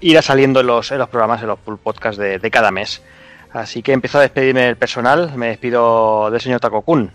irá 0.00 0.22
saliendo 0.22 0.60
en 0.60 0.66
los, 0.66 0.90
los 0.90 1.08
programas, 1.08 1.40
en 1.42 1.48
los 1.48 1.58
podcasts 1.82 2.18
de, 2.18 2.38
de 2.38 2.50
cada 2.50 2.70
mes. 2.70 3.02
Así 3.52 3.82
que 3.82 3.92
empiezo 3.92 4.18
a 4.18 4.22
despedirme 4.22 4.62
del 4.62 4.76
personal. 4.76 5.32
Me 5.36 5.48
despido 5.48 6.30
del 6.30 6.40
señor 6.40 6.60
Takokun. 6.60 7.12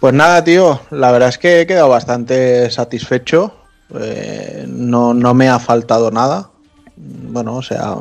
Pues 0.00 0.14
nada, 0.14 0.42
tío, 0.42 0.80
la 0.90 1.12
verdad 1.12 1.28
es 1.28 1.38
que 1.38 1.60
he 1.60 1.66
quedado 1.66 1.88
bastante 1.88 2.70
satisfecho. 2.70 3.61
Eh, 4.00 4.66
no, 4.68 5.14
no 5.14 5.34
me 5.34 5.48
ha 5.48 5.58
faltado 5.58 6.10
nada. 6.10 6.50
Bueno, 6.96 7.56
o 7.56 7.62
sea, 7.62 7.96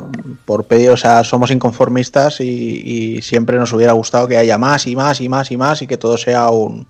por 0.46 0.66
pedir, 0.66 0.90
o 0.92 0.98
sea, 0.98 1.24
somos 1.24 1.50
inconformistas 1.52 2.42
y, 2.42 3.22
siempre 3.22 3.58
nos 3.58 3.74
hubiera 3.74 3.94
gustado 3.94 4.28
que 4.28 4.38
haya 4.38 4.58
más 4.58 4.86
y 4.86 4.96
más 4.96 5.22
y 5.22 5.30
más 5.30 5.52
y 5.52 5.58
más 5.58 5.82
y 5.82 5.88
que 5.88 5.98
todo 5.98 6.18
sea 6.18 6.50
un, 6.50 6.88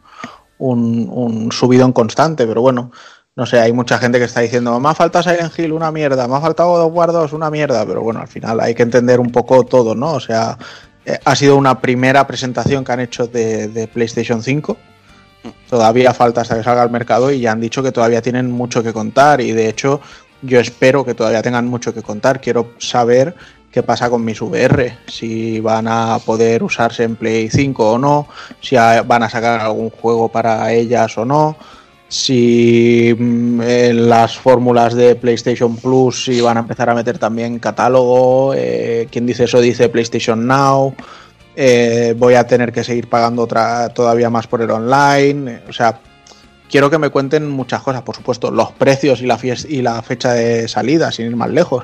un, 0.58 1.10
un 1.10 1.52
subidón 1.52 1.94
constante, 1.94 2.48
pero 2.48 2.62
bueno, 2.62 2.92
no 3.36 3.46
sé, 3.46 3.60
hay 3.60 3.72
mucha 3.72 3.98
gente 3.98 4.20
que 4.20 4.26
está 4.26 4.42
diciendo, 4.42 4.78
me 4.80 4.90
ha 4.90 4.96
faltado 4.96 5.24
Silent 5.24 5.58
Hill, 5.58 5.72
una 5.72 5.92
mierda, 5.92 6.28
me 6.28 6.36
ha 6.36 6.42
faltado 6.42 6.70
God 6.70 6.82
of 6.82 6.94
War 6.94 7.12
2, 7.12 7.34
una 7.34 7.50
mierda, 7.50 7.86
pero 7.86 8.02
bueno, 8.02 8.20
al 8.20 8.28
final 8.28 8.60
hay 8.60 8.76
que 8.76 8.84
entender 8.84 9.20
un 9.20 9.32
poco 9.32 9.64
todo, 9.64 9.96
¿no? 9.96 10.14
O 10.14 10.20
sea, 10.20 10.58
eh, 11.06 11.18
ha 11.24 11.36
sido 11.36 11.56
una 11.56 11.80
primera 11.80 12.28
presentación 12.28 12.84
que 12.84 12.92
han 12.92 13.00
hecho 13.00 13.28
de, 13.28 13.70
de 13.70 13.88
PlayStation 13.88 14.44
5. 14.44 14.78
Todavía 15.70 16.14
falta 16.14 16.42
hasta 16.42 16.58
que 16.58 16.64
salga 16.64 16.84
al 16.84 16.92
mercado 16.92 17.32
y 17.32 17.40
ya 17.40 17.52
han 17.52 17.62
dicho 17.62 17.82
que 17.82 17.92
todavía 17.92 18.22
tienen 18.22 18.52
mucho 18.52 18.84
que 18.84 18.94
contar 18.94 19.42
y 19.42 19.52
de 19.52 19.70
hecho 19.70 20.02
yo 20.42 20.60
espero 20.60 21.06
que 21.06 21.14
todavía 21.14 21.42
tengan 21.42 21.68
mucho 21.68 21.94
que 21.94 22.02
contar. 22.02 22.42
Quiero 22.42 22.74
saber 22.78 23.36
qué 23.72 23.84
pasa 23.84 24.10
con 24.10 24.24
mis 24.26 24.42
VR, 24.42 24.98
si 25.08 25.60
van 25.60 25.88
a 25.88 26.20
poder 26.20 26.62
usarse 26.64 27.04
en 27.04 27.16
Play 27.16 27.50
5 27.50 27.92
o 27.94 27.98
no, 27.98 28.28
si 28.60 28.76
van 28.76 29.24
a 29.24 29.30
sacar 29.30 29.62
algún 29.62 29.90
juego 29.90 30.30
para 30.30 30.72
ellas 30.74 31.18
o 31.18 31.26
no, 31.26 31.56
si 32.10 33.16
mm, 33.18 33.62
en 33.62 34.10
las 34.10 34.38
fórmulas 34.38 34.94
de 34.94 35.16
PlayStation 35.16 35.78
Plus 35.78 36.26
si 36.26 36.42
van 36.42 36.58
a 36.58 36.60
empezar 36.60 36.90
a 36.90 36.96
meter 36.96 37.18
también 37.18 37.60
catálogo, 37.60 38.54
eh, 38.54 39.08
quien 39.10 39.26
dice 39.26 39.46
eso 39.46 39.62
dice 39.62 39.88
PlayStation 39.88 40.46
Now, 40.46 40.94
eh, 41.56 42.16
voy 42.18 42.36
a 42.36 42.46
tener 42.46 42.72
que 42.72 42.84
seguir 42.84 43.10
pagando 43.10 43.44
otra, 43.44 43.90
todavía 43.90 44.30
más 44.30 44.48
por 44.48 44.62
el 44.62 44.72
online, 44.72 45.52
eh, 45.52 45.64
o 45.68 45.74
sea, 45.74 46.00
quiero 46.70 46.90
que 46.90 46.98
me 46.98 47.10
cuenten 47.10 47.50
muchas 47.50 47.82
cosas, 47.82 48.02
por 48.04 48.16
supuesto, 48.16 48.52
los 48.52 48.72
precios 48.72 49.22
y 49.22 49.26
la, 49.26 49.38
y 49.68 49.82
la 49.82 50.02
fecha 50.02 50.34
de 50.34 50.68
salida, 50.68 51.12
sin 51.12 51.28
ir 51.28 51.36
más 51.36 51.50
lejos. 51.50 51.84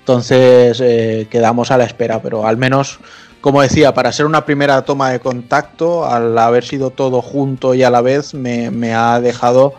Entonces, 0.00 0.80
eh, 0.80 1.26
quedamos 1.30 1.70
a 1.70 1.76
la 1.76 1.84
espera, 1.84 2.22
pero 2.22 2.46
al 2.46 2.56
menos, 2.56 3.00
como 3.40 3.62
decía, 3.62 3.92
para 3.92 4.12
ser 4.12 4.26
una 4.26 4.44
primera 4.44 4.82
toma 4.82 5.10
de 5.10 5.20
contacto, 5.20 6.06
al 6.06 6.38
haber 6.38 6.64
sido 6.64 6.90
todo 6.90 7.20
junto 7.20 7.74
y 7.74 7.82
a 7.82 7.90
la 7.90 8.00
vez, 8.00 8.34
me, 8.34 8.70
me 8.70 8.94
ha 8.94 9.20
dejado 9.20 9.74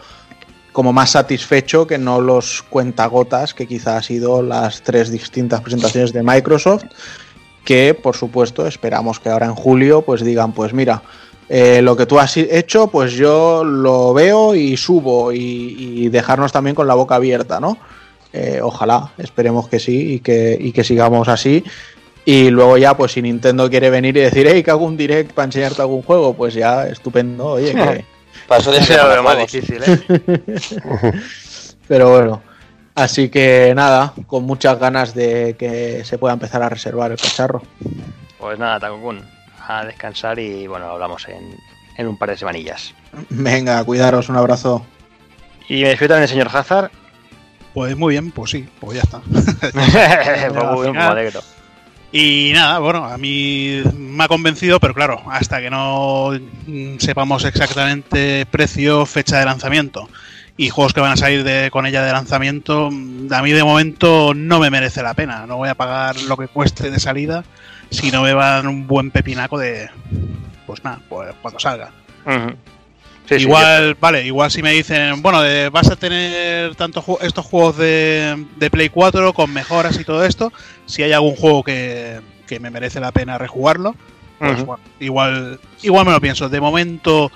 como 0.71 0.93
más 0.93 1.11
satisfecho 1.11 1.85
que 1.87 1.97
no 1.97 2.21
los 2.21 2.63
cuentagotas 2.63 3.53
que 3.53 3.67
quizá 3.67 3.97
ha 3.97 4.03
sido 4.03 4.41
las 4.41 4.81
tres 4.81 5.11
distintas 5.11 5.61
presentaciones 5.61 6.13
de 6.13 6.23
Microsoft 6.23 6.85
que 7.63 7.93
por 7.93 8.15
supuesto 8.15 8.65
esperamos 8.67 9.19
que 9.19 9.29
ahora 9.29 9.45
en 9.47 9.55
julio 9.55 10.01
pues 10.01 10.23
digan 10.23 10.51
pues 10.53 10.73
mira 10.73 11.01
eh, 11.49 11.81
lo 11.81 11.95
que 11.95 12.05
tú 12.05 12.19
has 12.19 12.37
hecho 12.37 12.87
pues 12.87 13.13
yo 13.13 13.63
lo 13.63 14.13
veo 14.13 14.55
y 14.55 14.77
subo 14.77 15.31
y, 15.31 15.75
y 15.77 16.09
dejarnos 16.09 16.51
también 16.51 16.75
con 16.75 16.87
la 16.87 16.95
boca 16.95 17.15
abierta 17.15 17.59
no 17.59 17.77
Eh, 18.33 18.61
ojalá 18.63 19.11
esperemos 19.17 19.67
que 19.67 19.77
sí 19.79 20.13
y 20.15 20.19
que, 20.21 20.57
y 20.59 20.71
que 20.71 20.83
sigamos 20.85 21.27
así 21.27 21.63
y 22.25 22.49
luego 22.49 22.77
ya 22.77 22.95
pues 22.95 23.11
si 23.11 23.21
Nintendo 23.21 23.69
quiere 23.69 23.89
venir 23.89 24.15
y 24.15 24.21
decir 24.21 24.47
hey 24.49 24.63
que 24.63 24.71
hago 24.71 24.85
un 24.85 24.95
direct 24.95 25.33
para 25.33 25.47
enseñarte 25.47 25.81
algún 25.81 26.01
juego 26.03 26.33
pues 26.33 26.53
ya 26.53 26.87
estupendo 26.87 27.45
oye 27.59 27.75
que 27.75 28.05
era 28.89 29.07
de 29.09 29.15
lo 29.17 29.23
más 29.23 29.35
juegos. 29.35 29.51
difícil, 29.51 29.81
¿eh? 29.83 29.99
pero 31.87 32.09
bueno 32.11 32.43
así 33.03 33.29
que 33.29 33.73
nada 33.75 34.13
con 34.27 34.43
muchas 34.43 34.79
ganas 34.79 35.13
de 35.13 35.55
que 35.57 36.03
se 36.05 36.17
pueda 36.17 36.33
empezar 36.33 36.61
a 36.63 36.69
reservar 36.69 37.11
el 37.11 37.17
cacharro 37.19 37.61
Pues 38.39 38.57
nada, 38.59 38.79
Takokun, 38.79 39.21
a 39.67 39.85
descansar 39.85 40.39
y 40.39 40.67
bueno, 40.67 40.85
hablamos 40.87 41.27
en, 41.27 41.55
en 41.97 42.07
un 42.07 42.17
par 42.17 42.29
de 42.29 42.37
semanillas. 42.37 42.93
venga 43.29 43.83
cuidaros 43.83 44.29
un 44.29 44.37
abrazo 44.37 44.85
Y 45.67 45.83
me 45.83 45.89
despido 45.89 46.09
también 46.09 46.23
el 46.23 46.29
señor 46.29 46.49
Hazard. 46.53 46.91
Pues 47.73 47.95
muy 47.95 48.13
bien, 48.15 48.31
pues 48.31 48.51
sí, 48.51 48.67
pues 48.81 48.97
ya 48.97 49.03
está. 49.03 49.21
pues 49.29 49.73
muy 49.73 50.81
bien, 50.81 50.93
me 50.93 50.99
final- 50.99 51.11
alegro. 51.11 51.39
Y 52.13 52.51
nada, 52.53 52.79
bueno, 52.79 53.05
a 53.05 53.17
mí 53.17 53.81
me 53.95 54.25
ha 54.25 54.27
convencido, 54.27 54.81
pero 54.81 54.93
claro, 54.93 55.21
hasta 55.31 55.61
que 55.61 55.69
no 55.69 56.31
sepamos 56.99 57.45
exactamente 57.45 58.45
precio, 58.51 59.05
fecha 59.05 59.39
de 59.39 59.45
lanzamiento 59.45 60.09
y 60.61 60.69
juegos 60.69 60.93
que 60.93 61.01
van 61.01 61.13
a 61.13 61.17
salir 61.17 61.43
de, 61.43 61.71
con 61.71 61.87
ella 61.87 62.03
de 62.03 62.11
lanzamiento, 62.11 62.89
a 63.31 63.41
mí 63.41 63.51
de 63.51 63.63
momento 63.63 64.35
no 64.35 64.59
me 64.59 64.69
merece 64.69 65.01
la 65.01 65.15
pena. 65.15 65.47
No 65.47 65.57
voy 65.57 65.69
a 65.69 65.73
pagar 65.73 66.21
lo 66.21 66.37
que 66.37 66.47
cueste 66.47 66.91
de 66.91 66.99
salida 66.99 67.43
si 67.89 68.11
no 68.11 68.21
me 68.21 68.35
van 68.35 68.67
un 68.67 68.85
buen 68.85 69.09
pepinaco 69.09 69.57
de. 69.57 69.89
Pues 70.67 70.83
nada, 70.83 71.01
pues 71.09 71.33
cuando 71.41 71.59
salga. 71.59 71.89
Igual, 73.27 73.97
vale, 73.99 74.23
igual 74.23 74.51
si 74.51 74.61
me 74.61 74.73
dicen, 74.73 75.23
bueno, 75.23 75.39
vas 75.71 75.89
a 75.89 75.95
tener 75.95 76.75
tantos 76.75 77.05
estos 77.21 77.43
juegos 77.43 77.77
de, 77.77 78.69
Play 78.71 78.89
4 78.89 79.33
con 79.33 79.51
mejoras 79.51 79.99
y 79.99 80.03
todo 80.03 80.23
esto, 80.23 80.53
si 80.85 81.01
hay 81.01 81.11
algún 81.11 81.35
juego 81.35 81.63
que, 81.63 82.21
me 82.59 82.69
merece 82.69 82.99
la 82.99 83.11
pena 83.11 83.39
rejugarlo, 83.39 83.95
pues 84.37 84.63
bueno, 84.63 84.83
igual, 84.99 85.59
igual 85.81 86.05
me 86.05 86.11
lo 86.11 86.21
pienso. 86.21 86.49
De 86.49 86.61
momento, 86.61 87.31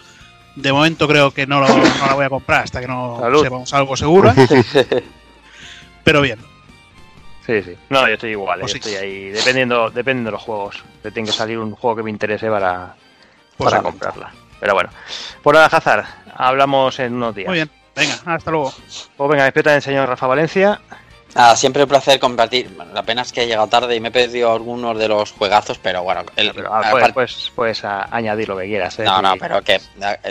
de 0.56 0.74
momento 0.74 1.08
creo 1.08 1.32
que 1.32 1.46
no, 1.46 1.62
la 1.62 2.14
voy 2.14 2.26
a 2.26 2.30
comprar 2.30 2.64
hasta 2.64 2.80
que 2.80 2.88
no 2.88 3.22
sepamos 3.42 3.74
algo 3.74 3.98
seguro. 3.98 4.34
Pero 6.04 6.22
bien. 6.22 6.40
Sí, 7.46 7.62
sí. 7.62 7.76
No, 7.90 8.08
yo 8.08 8.14
estoy 8.16 8.32
igual, 8.32 8.60
pues 8.60 8.76
estoy 8.76 8.96
ahí, 8.96 9.30
dependiendo, 9.30 9.90
dependiendo 9.92 10.30
de 10.30 10.32
los 10.32 10.42
juegos. 10.42 10.84
Que 11.04 11.12
tiene 11.12 11.28
que 11.28 11.36
salir 11.36 11.60
un 11.60 11.76
juego 11.76 11.98
que 11.98 12.04
me 12.04 12.10
interese 12.10 12.50
para, 12.50 12.96
pues 13.58 13.70
para 13.70 13.84
comprarla. 13.84 14.32
Pero 14.60 14.74
bueno, 14.74 14.90
por 15.44 15.54
nada, 15.54 15.68
Hazard, 15.68 16.06
hablamos 16.36 16.98
en 17.00 17.14
unos 17.14 17.36
días. 17.36 17.48
Muy 17.48 17.58
bien, 17.58 17.70
venga, 17.96 18.16
hasta 18.26 18.50
luego. 18.50 18.74
Pues 19.16 19.30
venga, 19.30 19.44
despierta 19.44 19.76
el 19.76 19.82
señor 19.82 20.10
Rafa 20.10 20.26
Valencia. 20.26 20.82
Ah, 21.38 21.54
siempre 21.58 21.84
un 21.84 21.90
placer 21.90 22.18
compartir. 22.18 22.72
la 22.94 23.04
pena 23.04 23.22
es 23.22 23.34
que 23.34 23.44
he 23.44 23.48
llegado 23.48 23.68
tarde 23.68 23.94
y 23.94 24.00
me 24.00 24.08
he 24.08 24.12
perdido 24.12 24.54
algunos 24.54 24.98
de 24.98 25.10
los 25.10 25.34
juegazos, 25.34 25.78
pero 25.78 26.02
bueno. 26.02 26.24
El, 26.38 26.54
ah, 26.72 27.12
pues, 27.14 27.52
puedes, 27.54 27.84
añadir 27.84 28.48
lo 28.48 28.58
que 28.58 28.66
quieras. 28.66 28.98
¿eh? 29.00 29.04
No, 29.04 29.22
no, 29.22 29.36
pero 29.38 29.62
que 29.62 29.82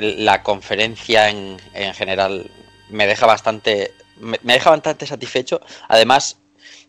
la, 0.01 0.43
conferencia 0.43 1.29
en, 1.29 1.59
en, 1.75 1.93
general 1.93 2.51
me 2.89 3.07
deja 3.07 3.27
bastante. 3.27 3.93
Me, 4.17 4.39
me, 4.43 4.55
deja 4.55 4.71
bastante 4.71 5.07
satisfecho. 5.07 5.61
Además, 5.89 6.39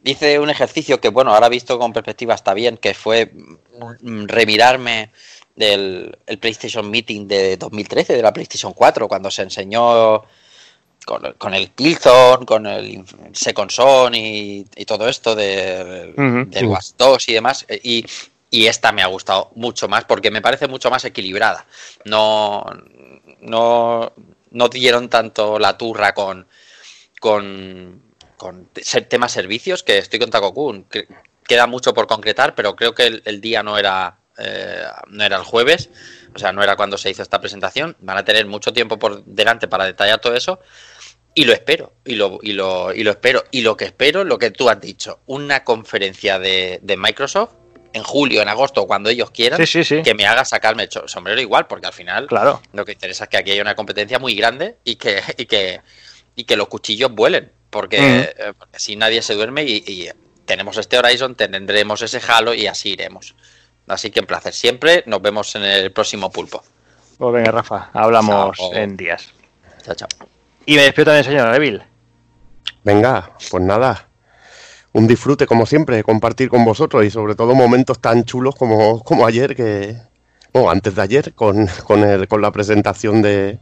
hice 0.05 0.39
un 0.39 0.49
ejercicio 0.49 1.01
que, 1.01 1.09
bueno, 1.09 1.33
ahora 1.33 1.49
visto 1.49 1.77
con 1.77 1.91
perspectiva 1.91 2.35
está 2.35 2.53
bien, 2.53 2.77
que 2.77 2.93
fue 2.93 3.33
remirarme 3.99 5.11
del 5.55 6.17
PlayStation 6.39 6.89
Meeting 6.89 7.27
de 7.27 7.57
2013, 7.57 8.15
de 8.15 8.21
la 8.21 8.31
PlayStation 8.31 8.71
4, 8.71 9.09
cuando 9.09 9.29
se 9.29 9.41
enseñó 9.41 10.23
con, 11.05 11.53
el 11.53 11.71
Killzone, 11.71 12.45
con 12.45 12.65
el 12.65 13.03
Second 13.33 13.71
Son 13.71 14.13
y, 14.15 14.65
todo 14.85 15.07
esto 15.07 15.35
de, 15.35 16.13
del 16.47 16.65
Watch 16.65 16.91
2 16.97 17.29
y 17.29 17.33
demás. 17.33 17.65
Y, 17.83 18.05
esta 18.51 18.93
me 18.93 19.01
ha 19.01 19.07
gustado 19.07 19.51
mucho 19.55 19.89
más 19.89 20.05
porque 20.05 20.31
me 20.31 20.41
parece 20.41 20.67
mucho 20.67 20.89
más 20.89 21.03
equilibrada. 21.03 21.65
No, 22.05 22.65
no, 23.41 24.13
no 24.51 24.69
dieron 24.69 25.09
tanto 25.09 25.59
la 25.59 25.77
turra 25.77 26.13
con, 26.13 26.47
con, 27.19 28.01
con 28.37 28.69
temas 29.09 29.33
servicios 29.33 29.83
que 29.83 29.97
estoy 29.97 30.19
con 30.19 30.29
Takokun. 30.29 30.85
Queda 31.45 31.67
mucho 31.67 31.93
por 31.93 32.07
concretar, 32.07 32.55
pero 32.55 32.77
creo 32.77 32.95
que 32.95 33.21
el 33.25 33.41
día 33.41 33.61
no 33.61 33.77
era 33.77 34.19
eh, 34.37 34.83
no 35.07 35.23
era 35.23 35.37
el 35.37 35.43
jueves, 35.43 35.89
o 36.33 36.39
sea, 36.39 36.51
no 36.51 36.61
era 36.61 36.75
cuando 36.75 36.97
se 36.97 37.09
hizo 37.09 37.21
esta 37.21 37.39
presentación. 37.39 37.95
Van 37.99 38.17
a 38.17 38.25
tener 38.25 38.45
mucho 38.45 38.73
tiempo 38.73 38.99
por 38.99 39.23
delante 39.23 39.67
para 39.67 39.85
detallar 39.85 40.19
todo 40.19 40.35
eso. 40.35 40.59
Y 41.37 41.43
lo 41.43 41.51
espero, 41.51 41.91
y 42.05 42.15
lo, 42.15 42.39
y 42.41 42.53
lo, 42.53 42.93
y 42.93 43.03
lo 43.03 43.11
espero. 43.11 43.43
Y 43.51 43.61
lo 43.61 43.75
que 43.75 43.85
espero, 43.85 44.23
lo 44.23 44.39
que 44.39 44.51
tú 44.51 44.69
has 44.69 44.79
dicho, 44.79 45.19
una 45.25 45.65
conferencia 45.65 46.39
de, 46.39 46.79
Microsoft 46.97 47.51
en 47.91 48.03
julio, 48.03 48.41
en 48.41 48.47
agosto, 48.47 48.87
cuando 48.87 49.09
ellos 49.09 49.31
quieran, 49.31 49.61
que 49.61 50.13
me 50.15 50.25
haga 50.25 50.45
sacarme 50.45 50.83
el 50.83 51.09
sombrero 51.09 51.41
igual, 51.41 51.67
porque 51.67 51.87
al 51.87 51.93
final 51.93 52.27
claro. 52.27 52.61
lo 52.71 52.85
que 52.85 52.93
interesa 52.93 53.25
es 53.25 53.29
que 53.29 53.37
aquí 53.37 53.51
hay 53.51 53.59
una 53.59 53.75
competencia 53.75 54.17
muy 54.17 54.33
grande 54.33 54.77
y 54.85 54.95
que, 54.95 55.21
y 55.37 55.45
que, 55.45 55.81
y 56.35 56.45
que 56.45 56.55
los 56.55 56.69
cuchillos 56.69 57.11
vuelen, 57.11 57.51
porque, 57.69 57.97
eh, 57.99 58.53
si 58.73 58.95
nadie 58.95 59.21
se 59.21 59.33
duerme 59.33 59.63
y, 59.63 59.83
y, 59.85 60.09
tenemos 60.45 60.77
este 60.77 60.97
Horizon, 60.97 61.35
tendremos 61.35 62.01
ese 62.01 62.21
Halo 62.25 62.53
y 62.53 62.67
así 62.67 62.91
iremos. 62.91 63.35
Así 63.87 64.11
que 64.11 64.19
en 64.19 64.25
placer 64.25 64.53
siempre. 64.53 65.03
Nos 65.07 65.21
vemos 65.21 65.55
en 65.55 65.63
el 65.63 65.91
próximo 65.91 66.31
pulpo. 66.31 66.63
Pues 67.17 67.33
venga, 67.33 67.51
Rafa, 67.51 67.89
hablamos 67.93 68.57
en 68.73 68.95
días. 68.95 69.33
Chao, 69.83 69.95
chao. 69.95 70.34
Y 70.65 70.75
me 70.75 70.81
despido 70.81 71.05
también, 71.05 71.23
señor 71.23 71.53
Evil. 71.55 71.83
Venga, 72.83 73.31
pues 73.49 73.63
nada. 73.63 74.07
Un 74.93 75.07
disfrute, 75.07 75.45
como 75.45 75.65
siempre, 75.65 76.03
compartir 76.03 76.49
con 76.49 76.63
vosotros 76.63 77.05
y 77.05 77.11
sobre 77.11 77.35
todo 77.35 77.53
momentos 77.53 77.99
tan 77.99 78.23
chulos 78.23 78.55
como, 78.55 79.03
como 79.03 79.25
ayer, 79.25 79.55
que. 79.55 79.97
Bueno, 80.53 80.69
antes 80.71 80.95
de 80.95 81.01
ayer, 81.01 81.33
con, 81.33 81.67
con, 81.85 82.03
el, 82.03 82.27
con 82.27 82.41
la 82.41 82.51
presentación 82.51 83.21
de, 83.21 83.59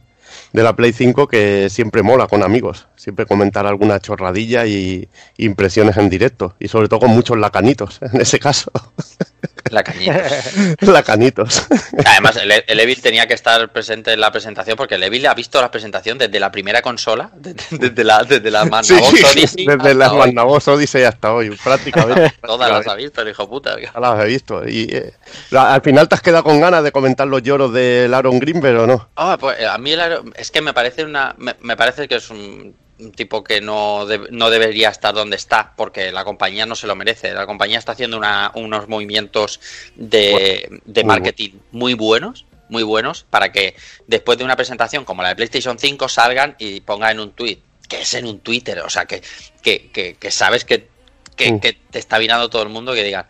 de 0.52 0.62
la 0.62 0.76
Play 0.76 0.92
5 0.92 1.26
que 1.26 1.68
siempre 1.68 2.02
mola 2.02 2.28
con 2.28 2.42
amigos. 2.42 2.86
Siempre 2.96 3.26
comentar 3.26 3.66
alguna 3.66 3.98
chorradilla 3.98 4.64
y 4.66 5.08
impresiones 5.38 5.96
en 5.96 6.08
directo. 6.08 6.54
Y 6.60 6.68
sobre 6.68 6.88
todo 6.88 7.00
con 7.00 7.10
muchos 7.10 7.36
lacanitos, 7.36 7.98
en 8.00 8.20
ese 8.20 8.38
caso. 8.38 8.70
Lacanitos. 9.70 10.22
Lacanitos. 10.80 11.66
Además, 12.04 12.36
el, 12.36 12.80
Evil 12.80 13.00
tenía 13.00 13.26
que 13.26 13.34
estar 13.34 13.70
presente 13.72 14.12
en 14.12 14.20
la 14.20 14.30
presentación 14.30 14.76
porque 14.76 14.96
el 14.96 15.02
Evil 15.02 15.26
ha 15.26 15.34
visto 15.34 15.60
la 15.60 15.70
presentación 15.70 16.18
desde 16.18 16.38
la 16.38 16.50
primera 16.50 16.82
consola, 16.82 17.30
desde, 17.34 18.04
la, 18.04 18.24
desde 18.24 18.50
la 18.50 18.62
Odyssey. 18.62 19.66
Desde 19.66 19.94
la 19.94 20.12
Magnavox 20.12 20.68
Odyssey 20.68 21.04
hasta 21.04 21.32
hoy, 21.32 21.50
prácticamente. 21.62 22.34
Todas 22.42 22.70
las 22.70 22.86
ha 22.86 22.94
visto 22.94 23.22
el 23.22 23.28
hijo 23.28 23.48
puta. 23.48 23.76
Todas 23.92 24.16
las 24.16 24.24
he 24.24 24.28
visto. 24.28 24.68
Y 24.68 24.88
eh, 24.90 25.14
al 25.52 25.82
final 25.82 26.08
te 26.08 26.14
has 26.14 26.22
quedado 26.22 26.44
con 26.44 26.60
ganas 26.60 26.84
de 26.84 26.92
comentar 26.92 27.26
los 27.26 27.42
lloros 27.42 27.72
del 27.72 28.12
Aaron 28.12 28.38
Greenberg 28.38 28.80
o 28.80 28.86
no. 28.86 29.08
Ah, 29.16 29.36
pues 29.40 29.58
eh, 29.60 29.66
a 29.66 29.78
mí 29.78 29.94
es 30.36 30.50
que 30.50 30.60
me 30.60 30.74
parece 30.74 31.04
una. 31.04 31.34
me 31.38 31.76
parece 31.76 32.06
que 32.08 32.16
es 32.16 32.30
un 32.30 32.74
un 32.98 33.12
tipo 33.12 33.42
que 33.42 33.60
no, 33.60 34.06
no, 34.30 34.50
debería 34.50 34.88
estar 34.88 35.14
donde 35.14 35.36
está 35.36 35.74
porque 35.76 36.12
la 36.12 36.24
compañía 36.24 36.66
no 36.66 36.76
se 36.76 36.86
lo 36.86 36.94
merece. 36.94 37.32
La 37.32 37.46
compañía 37.46 37.78
está 37.78 37.92
haciendo 37.92 38.20
unos 38.54 38.88
movimientos 38.88 39.60
de, 39.96 40.80
marketing 41.04 41.50
muy 41.72 41.94
buenos, 41.94 42.46
muy 42.68 42.82
buenos, 42.82 43.26
para 43.28 43.52
que 43.52 43.74
después 44.06 44.38
de 44.38 44.44
una 44.44 44.56
presentación 44.56 45.04
como 45.04 45.22
la 45.22 45.30
de 45.30 45.36
PlayStation 45.36 45.78
5 45.78 46.08
salgan 46.08 46.56
y 46.58 46.80
pongan 46.80 47.12
en 47.12 47.20
un 47.20 47.32
tweet, 47.32 47.58
que 47.88 48.02
es 48.02 48.14
en 48.14 48.26
un 48.26 48.40
Twitter, 48.40 48.78
o 48.80 48.90
sea, 48.90 49.06
que, 49.06 49.22
que, 49.62 49.90
que, 50.18 50.30
sabes 50.30 50.64
que, 50.64 50.88
que, 51.36 51.76
te 51.90 51.98
está 51.98 52.18
mirando 52.18 52.48
todo 52.48 52.62
el 52.62 52.68
mundo, 52.68 52.94
que 52.94 53.02
digan, 53.02 53.26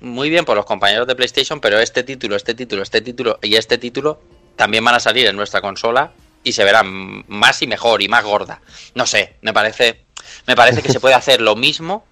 muy 0.00 0.30
bien 0.30 0.44
por 0.44 0.56
los 0.56 0.66
compañeros 0.66 1.06
de 1.06 1.16
PlayStation, 1.16 1.60
pero 1.60 1.80
este 1.80 2.04
título, 2.04 2.36
este 2.36 2.54
título, 2.54 2.82
este 2.82 3.00
título 3.00 3.38
y 3.42 3.56
este 3.56 3.76
título 3.76 4.20
también 4.56 4.84
van 4.84 4.94
a 4.94 5.00
salir 5.00 5.26
en 5.26 5.36
nuestra 5.36 5.60
consola 5.60 6.12
y 6.42 6.52
se 6.52 6.64
verá 6.64 6.82
más 6.82 7.62
y 7.62 7.66
mejor 7.66 8.02
y 8.02 8.08
más 8.08 8.24
gorda. 8.24 8.60
No 8.94 9.06
sé, 9.06 9.36
me 9.42 9.52
parece, 9.52 10.04
me 10.46 10.56
parece 10.56 10.82
que 10.82 10.92
se 10.92 11.00
puede 11.00 11.14
hacer 11.14 11.40
lo 11.40 11.56
mismo 11.56 12.04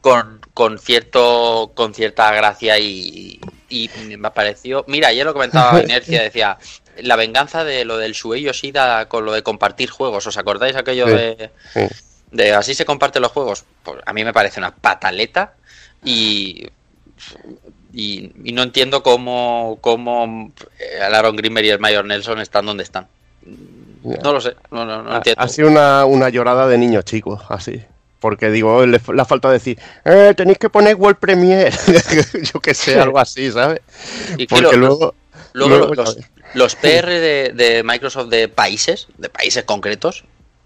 con, 0.00 0.40
con 0.54 0.78
cierto, 0.78 1.72
con 1.74 1.94
cierta 1.94 2.30
gracia 2.32 2.78
y, 2.78 3.40
y 3.68 3.90
me 4.18 4.30
pareció. 4.30 4.84
Mira, 4.86 5.08
ayer 5.08 5.24
lo 5.24 5.32
comentaba 5.32 5.80
Inercia, 5.82 6.22
decía 6.22 6.58
la 6.98 7.16
venganza 7.16 7.64
de 7.64 7.84
lo 7.84 7.98
del 7.98 8.12
Shuei 8.12 8.42
Yoshida 8.42 9.08
con 9.08 9.24
lo 9.24 9.32
de 9.32 9.42
compartir 9.42 9.90
juegos. 9.90 10.26
¿Os 10.26 10.36
acordáis 10.36 10.76
aquello 10.76 11.06
de, 11.06 11.50
de 12.30 12.52
así 12.52 12.74
se 12.74 12.84
comparten 12.84 13.22
los 13.22 13.32
juegos? 13.32 13.64
Pues 13.82 14.00
a 14.06 14.12
mí 14.12 14.24
me 14.24 14.32
parece 14.32 14.60
una 14.60 14.74
pataleta 14.74 15.54
y 16.04 16.68
y, 17.94 18.32
no 18.52 18.62
entiendo 18.62 19.02
cómo, 19.02 19.78
cómo 19.80 20.52
el 20.78 21.14
Aaron 21.14 21.36
Grimmer 21.36 21.64
y 21.64 21.70
el 21.70 21.78
Mayor 21.78 22.04
Nelson 22.04 22.40
están 22.40 22.66
donde 22.66 22.82
están. 22.82 23.06
No 24.04 24.32
lo 24.32 24.40
sé, 24.40 24.54
no, 24.70 24.84
no, 24.84 25.16
entiendo. 25.16 25.42
Ha 25.42 25.48
sido 25.48 25.68
una, 25.68 26.04
una, 26.04 26.28
llorada 26.28 26.68
de 26.68 26.76
niños 26.76 27.04
chicos, 27.04 27.42
así. 27.48 27.82
Porque 28.20 28.50
digo, 28.50 28.84
le, 28.86 28.96
ha 28.96 29.24
falta 29.24 29.50
decir, 29.50 29.78
eh, 30.04 30.34
tenéis 30.36 30.58
que 30.58 30.70
poner 30.70 30.96
World 30.96 31.18
Premiere. 31.18 31.70
Yo 32.52 32.60
que 32.60 32.74
sé, 32.74 32.98
algo 32.98 33.18
así, 33.18 33.50
¿sabes? 33.50 33.80
Y 34.36 34.46
Porque 34.46 34.76
luego. 34.76 35.14
Luego, 35.52 35.94
los, 35.94 36.18
los, 36.54 36.74
PR 36.74 37.06
de, 37.06 37.52
de, 37.54 37.82
Microsoft 37.84 38.28
de 38.28 38.48
países, 38.48 39.06
de 39.18 39.28
países 39.28 39.62
concretos, 39.62 40.24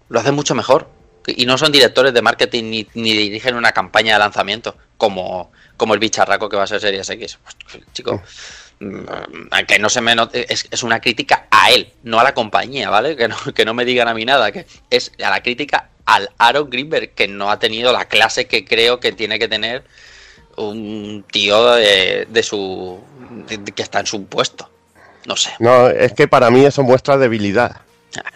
lo 0.09 0.19
hacen 0.19 0.33
mucho 0.33 0.55
mejor. 0.55 0.89
Y 1.27 1.45
no 1.45 1.57
son 1.57 1.71
directores 1.71 2.13
de 2.13 2.21
marketing 2.23 2.63
ni, 2.65 2.87
ni 2.95 3.13
dirigen 3.13 3.55
una 3.55 3.71
campaña 3.71 4.13
de 4.13 4.19
lanzamiento 4.19 4.75
como, 4.97 5.51
como 5.77 5.93
el 5.93 5.99
bicharraco 5.99 6.49
que 6.49 6.57
va 6.57 6.63
a 6.63 6.67
ser 6.67 6.81
Series 6.81 7.09
X. 7.09 7.37
Chico, 7.93 8.21
que 9.67 9.79
no 9.79 9.89
se 9.89 10.01
me 10.01 10.15
note, 10.15 10.51
es, 10.51 10.83
una 10.83 11.01
crítica 11.01 11.47
a 11.51 11.71
él, 11.71 11.91
no 12.03 12.19
a 12.19 12.23
la 12.23 12.33
compañía, 12.33 12.89
¿vale? 12.89 13.15
Que 13.15 13.27
no, 13.27 13.35
que 13.55 13.65
no 13.65 13.73
me 13.73 13.85
digan 13.85 14.07
a 14.07 14.13
mí 14.13 14.25
nada, 14.25 14.51
que 14.51 14.65
es 14.89 15.11
a 15.23 15.29
la 15.29 15.43
crítica 15.43 15.89
al 16.05 16.29
Aaron 16.37 16.69
Greenberg, 16.69 17.13
que 17.13 17.27
no 17.27 17.51
ha 17.51 17.59
tenido 17.59 17.93
la 17.93 18.05
clase 18.05 18.47
que 18.47 18.65
creo 18.65 18.99
que 18.99 19.11
tiene 19.11 19.37
que 19.37 19.47
tener 19.47 19.83
un 20.55 21.23
tío 21.31 21.75
de, 21.75 22.43
su. 22.43 22.99
que 23.75 23.81
está 23.81 23.99
en 23.99 24.07
su 24.07 24.25
puesto. 24.25 24.69
No 25.25 25.35
sé. 25.35 25.51
No, 25.59 25.87
es 25.87 26.13
que 26.13 26.27
para 26.27 26.49
mí 26.49 26.65
eso 26.65 26.83
muestra 26.83 27.17
debilidad. 27.17 27.81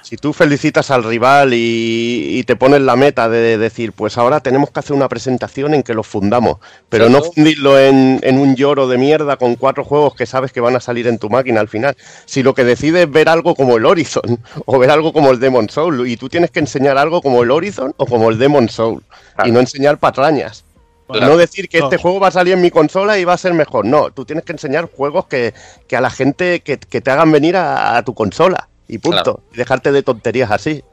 Si 0.02 0.18
tú 0.18 0.34
felicitas 0.34 0.92
al 0.92 1.04
rival 1.04 1.52
y, 1.54 2.44
te 2.46 2.56
pones 2.56 2.82
la 2.82 2.96
meta 2.96 3.30
de 3.30 3.58
decir, 3.58 3.94
pues 3.94 4.18
ahora 4.18 4.40
tenemos 4.42 4.70
que 4.70 4.80
hacer 4.80 4.96
una 4.96 5.10
presentación 5.10 5.74
en 5.74 5.82
que 5.82 5.94
lo 5.94 6.04
fundamos, 6.04 6.58
pero 6.90 7.10
no 7.10 7.24
fundirlo 7.24 7.80
en, 7.80 8.20
un 8.24 8.56
lloro 8.56 8.88
de 8.88 8.98
mierda 8.98 9.38
con 9.38 9.56
cuatro 9.56 9.84
juegos 9.84 10.16
que 10.16 10.26
sabes 10.26 10.52
que 10.52 10.60
van 10.60 10.76
a 10.76 10.80
salir 10.80 11.08
en 11.08 11.18
tu 11.18 11.30
máquina 11.30 11.60
al 11.62 11.70
final. 11.70 11.96
Si 12.26 12.44
lo 12.44 12.54
que 12.54 12.64
decides 12.64 13.06
es 13.06 13.12
ver 13.12 13.30
algo 13.30 13.56
como 13.56 13.78
el 13.78 13.86
Horizon 13.86 14.40
o 14.66 14.78
ver 14.78 14.92
algo 14.92 15.14
como 15.14 15.32
el 15.32 15.40
Demon 15.40 15.70
Soul 15.70 16.08
y 16.08 16.18
tú 16.18 16.30
tienes 16.30 16.52
que 16.52 16.60
enseñar 16.60 16.98
algo 16.98 17.22
como 17.22 17.42
el 17.44 17.52
Horizon 17.52 17.94
o 17.98 18.06
como 18.06 18.30
el 18.30 18.38
Demon 18.38 18.70
Soul 18.70 19.04
y 19.46 19.52
no 19.52 19.60
enseñar 19.60 19.98
patrañas. 19.98 20.66
No 21.10 21.38
decir 21.38 21.70
que 21.70 21.80
este 21.80 21.98
juego 21.98 22.20
va 22.20 22.30
a 22.30 22.32
salir 22.32 22.54
en 22.54 22.62
mi 22.62 22.72
consola 22.72 23.20
y 23.20 23.26
va 23.26 23.34
a 23.34 23.38
ser 23.38 23.54
mejor. 23.54 23.86
No, 23.86 24.10
tú 24.12 24.26
tienes 24.26 24.46
que 24.46 24.54
enseñar 24.54 24.90
juegos 24.90 25.26
que, 25.28 25.54
a 25.92 26.02
la 26.02 26.10
gente 26.10 26.62
que, 26.62 26.78
te 26.78 27.12
hagan 27.12 27.32
venir 27.32 27.56
a 27.56 28.02
tu 28.04 28.16
consola 28.16 28.70
Y 28.88 28.98
punto. 28.98 29.44
Y 29.54 29.58
dejarte 29.58 29.92
de 29.92 30.04
tonterías 30.04 30.52
así. 30.52 30.84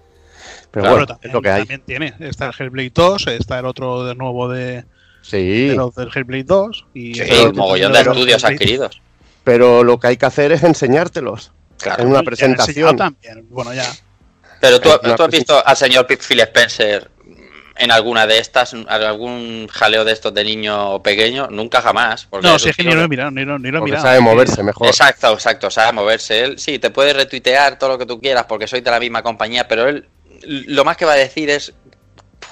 Pero 0.70 0.82
Claro, 0.82 0.90
bueno, 0.96 1.06
también, 1.06 1.30
es 1.30 1.34
lo 1.34 1.42
que 1.42 1.50
hay. 1.50 1.60
también 1.62 1.82
tiene. 1.84 2.14
Está 2.20 2.46
el 2.46 2.52
Hellblade 2.58 2.92
2, 2.94 3.26
está 3.28 3.58
el 3.58 3.66
otro 3.66 4.04
de 4.04 4.14
nuevo 4.14 4.48
de, 4.48 4.84
Sí. 5.22 5.68
de 5.68 5.74
los 5.74 5.94
del 5.94 6.10
Hellblade 6.14 6.44
2. 6.44 6.86
Y 6.94 7.14
Sí, 7.14 7.20
el 7.28 7.54
mogollón 7.54 7.92
de 7.92 8.00
estudios 8.00 8.44
adquiridos. 8.44 9.00
Pero 9.44 9.82
lo 9.82 9.98
que 9.98 10.08
hay 10.08 10.16
que 10.16 10.26
hacer 10.26 10.52
es 10.52 10.62
enseñártelos. 10.62 11.52
Claro. 11.78 12.02
en 12.02 12.08
una 12.10 12.22
presentación. 12.22 12.94
También. 12.94 13.46
Bueno, 13.48 13.72
ya. 13.72 13.90
Pero 14.60 14.78
tú, 14.80 14.90
tú 15.16 15.22
has 15.22 15.30
visto 15.30 15.66
al 15.66 15.76
señor 15.76 16.06
Phil 16.06 16.40
Spencer 16.40 17.10
en 17.80 17.90
alguna 17.90 18.26
de 18.26 18.38
estas, 18.38 18.74
en 18.74 18.86
algún 18.88 19.66
jaleo 19.68 20.04
de 20.04 20.12
estos 20.12 20.34
de 20.34 20.44
niño 20.44 21.02
pequeño, 21.02 21.48
nunca 21.50 21.80
jamás. 21.80 22.26
porque 22.28 22.46
No, 22.46 22.58
si 22.58 22.68
es 22.68 22.76
que 22.76 22.84
ni 22.84 22.92
lo 22.92 23.02
he 23.02 23.08
mirado, 23.08 23.30
ni 23.30 23.44
lo, 23.44 23.58
ni 23.58 23.70
lo 23.70 23.78
he 23.78 23.82
mirado. 23.82 24.02
sabe 24.04 24.20
moverse 24.20 24.62
mejor. 24.62 24.86
Exacto, 24.86 25.32
exacto, 25.32 25.70
sabe 25.70 25.92
moverse. 25.92 26.40
Él 26.44 26.58
sí, 26.58 26.78
te 26.78 26.90
puede 26.90 27.12
retuitear 27.14 27.78
todo 27.78 27.90
lo 27.90 27.98
que 27.98 28.06
tú 28.06 28.20
quieras 28.20 28.44
porque 28.44 28.66
soy 28.68 28.82
de 28.82 28.90
la 28.90 29.00
misma 29.00 29.22
compañía, 29.22 29.66
pero 29.66 29.88
él 29.88 30.06
lo 30.42 30.84
más 30.84 30.96
que 30.96 31.04
va 31.06 31.12
a 31.12 31.16
decir 31.16 31.48
es 31.50 31.72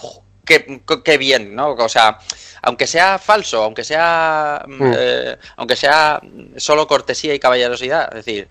"Uf, 0.02 0.16
qué, 0.44 0.80
qué 1.04 1.18
bien, 1.18 1.54
¿no? 1.54 1.72
O 1.72 1.88
sea, 1.90 2.18
aunque 2.62 2.86
sea 2.86 3.18
falso, 3.18 3.62
aunque 3.62 3.84
sea 3.84 4.62
mm, 4.66 4.82
Mm. 4.82 4.94
eh, 4.96 5.36
aunque 5.56 5.76
sea 5.76 6.20
solo 6.56 6.86
cortesía 6.88 7.34
y 7.34 7.38
caballerosidad, 7.38 8.08
es 8.16 8.24
decir, 8.24 8.48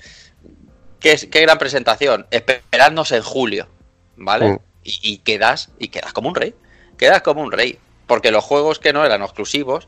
qué, 1.00 1.14
es- 1.14 1.28
qué 1.32 1.42
gran 1.42 1.58
presentación. 1.58 2.28
Esperadnos 2.32 3.12
en 3.12 3.24
julio, 3.24 3.68
¿vale? 4.16 4.50
Mm. 4.50 4.60
Y, 4.84 5.00
y 5.14 5.18
quedas 5.18 5.70
y 5.80 5.88
quedas 5.90 6.14
como 6.14 6.30
un 6.30 6.36
rey, 6.36 6.54
quedas 6.98 7.22
como 7.22 7.42
un 7.42 7.52
rey, 7.52 7.78
porque 8.08 8.32
los 8.32 8.44
juegos 8.44 8.80
que 8.80 8.94
no 8.94 9.06
eran 9.06 9.22
exclusivos 9.22 9.88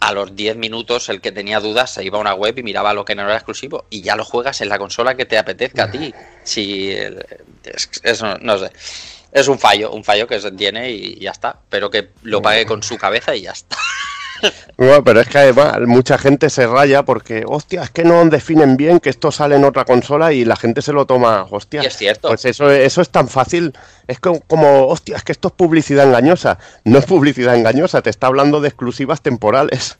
a 0.00 0.12
los 0.12 0.36
10 0.36 0.56
minutos 0.56 1.08
el 1.08 1.20
que 1.20 1.32
tenía 1.32 1.58
dudas 1.60 1.92
se 1.92 2.04
iba 2.04 2.18
a 2.18 2.20
una 2.20 2.34
web 2.34 2.56
y 2.58 2.62
miraba 2.62 2.94
lo 2.94 3.04
que 3.04 3.14
no 3.16 3.22
era 3.22 3.34
exclusivo 3.34 3.86
y 3.90 4.02
ya 4.02 4.14
lo 4.16 4.24
juegas 4.24 4.60
en 4.60 4.68
la 4.68 4.78
consola 4.78 5.16
que 5.16 5.24
te 5.26 5.36
apetezca 5.38 5.84
a 5.84 5.90
ti. 5.90 6.14
Si 6.44 6.90
es- 6.92 8.22
no 8.40 8.58
sé. 8.58 8.70
Es 9.32 9.48
un 9.48 9.58
fallo, 9.58 9.90
un 9.92 10.04
fallo 10.04 10.26
que 10.26 10.40
se 10.40 10.52
tiene 10.52 10.90
y 10.90 11.18
ya 11.20 11.32
está. 11.32 11.58
Pero 11.68 11.90
que 11.90 12.10
lo 12.22 12.40
pague 12.40 12.64
con 12.64 12.82
su 12.82 12.96
cabeza 12.96 13.34
y 13.36 13.42
ya 13.42 13.50
está. 13.52 13.76
Bueno, 14.76 15.02
pero 15.02 15.20
es 15.20 15.28
que 15.28 15.38
además 15.38 15.78
mucha 15.86 16.18
gente 16.18 16.50
se 16.50 16.66
raya 16.66 17.02
porque, 17.04 17.44
hostia, 17.46 17.82
es 17.82 17.90
que 17.90 18.04
no 18.04 18.24
definen 18.26 18.76
bien 18.76 19.00
que 19.00 19.10
esto 19.10 19.32
sale 19.32 19.56
en 19.56 19.64
otra 19.64 19.84
consola 19.84 20.32
y 20.32 20.44
la 20.44 20.56
gente 20.56 20.82
se 20.82 20.92
lo 20.92 21.06
toma, 21.06 21.46
hostia. 21.50 21.82
Y 21.82 21.86
es 21.86 21.96
cierto. 21.96 22.28
Pues 22.28 22.44
eso, 22.44 22.70
eso 22.70 23.00
es 23.02 23.10
tan 23.10 23.28
fácil. 23.28 23.72
Es 24.06 24.20
co- 24.20 24.40
como, 24.46 24.86
hostia, 24.86 25.16
es 25.16 25.24
que 25.24 25.32
esto 25.32 25.48
es 25.48 25.54
publicidad 25.54 26.06
engañosa. 26.06 26.58
No 26.84 26.98
es 26.98 27.04
publicidad 27.06 27.56
engañosa, 27.56 28.02
te 28.02 28.10
está 28.10 28.28
hablando 28.28 28.60
de 28.60 28.68
exclusivas 28.68 29.20
temporales. 29.22 29.98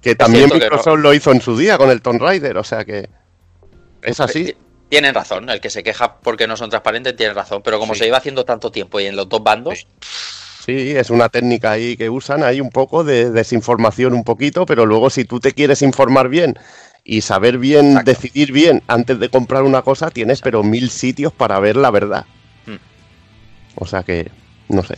Que 0.00 0.14
también 0.14 0.48
que 0.50 0.54
Microsoft 0.58 0.98
lo 0.98 1.14
hizo 1.14 1.32
en 1.32 1.40
su 1.40 1.56
día 1.56 1.78
con 1.78 1.90
el 1.90 2.02
Tomb 2.02 2.20
Raider, 2.20 2.58
o 2.58 2.64
sea 2.64 2.84
que 2.84 3.08
es 4.02 4.20
así. 4.20 4.54
Tienen 4.90 5.14
razón, 5.14 5.48
el 5.48 5.60
que 5.60 5.70
se 5.70 5.82
queja 5.82 6.16
porque 6.18 6.46
no 6.46 6.56
son 6.58 6.68
transparentes 6.70 7.16
tiene 7.16 7.32
razón, 7.32 7.62
pero 7.64 7.78
como 7.78 7.94
Sí. 7.94 8.00
se 8.00 8.04
lleva 8.04 8.18
haciendo 8.18 8.44
tanto 8.44 8.70
tiempo 8.70 9.00
y 9.00 9.06
en 9.06 9.16
los 9.16 9.28
dos 9.28 9.42
bandos, 9.42 9.78
Sí, 9.78 9.86
es 10.72 11.10
una 11.10 11.28
técnica 11.28 11.72
ahí 11.72 11.96
que 11.96 12.08
usan, 12.10 12.42
ahí 12.42 12.60
un 12.60 12.70
poco 12.70 13.04
de 13.04 13.30
desinformación 13.30 14.14
un 14.14 14.24
poquito, 14.24 14.64
pero 14.66 14.86
luego 14.86 15.10
si 15.10 15.24
tú 15.24 15.40
te 15.40 15.52
quieres 15.52 15.82
informar 15.82 16.28
bien 16.28 16.58
y 17.04 17.20
saber 17.20 17.58
bien, 17.58 17.90
Exacto. 17.90 18.10
decidir 18.10 18.52
bien 18.52 18.82
antes 18.88 19.18
de 19.18 19.28
comprar 19.28 19.62
una 19.62 19.82
cosa, 19.82 20.10
tienes 20.10 20.40
pero 20.40 20.62
mil 20.62 20.88
sitios 20.90 21.32
para 21.32 21.58
ver 21.60 21.76
la 21.76 21.90
verdad. 21.90 22.24
Mm. 22.66 22.76
O 23.76 23.86
sea 23.86 24.02
que, 24.02 24.30
no 24.68 24.82
sé. 24.82 24.96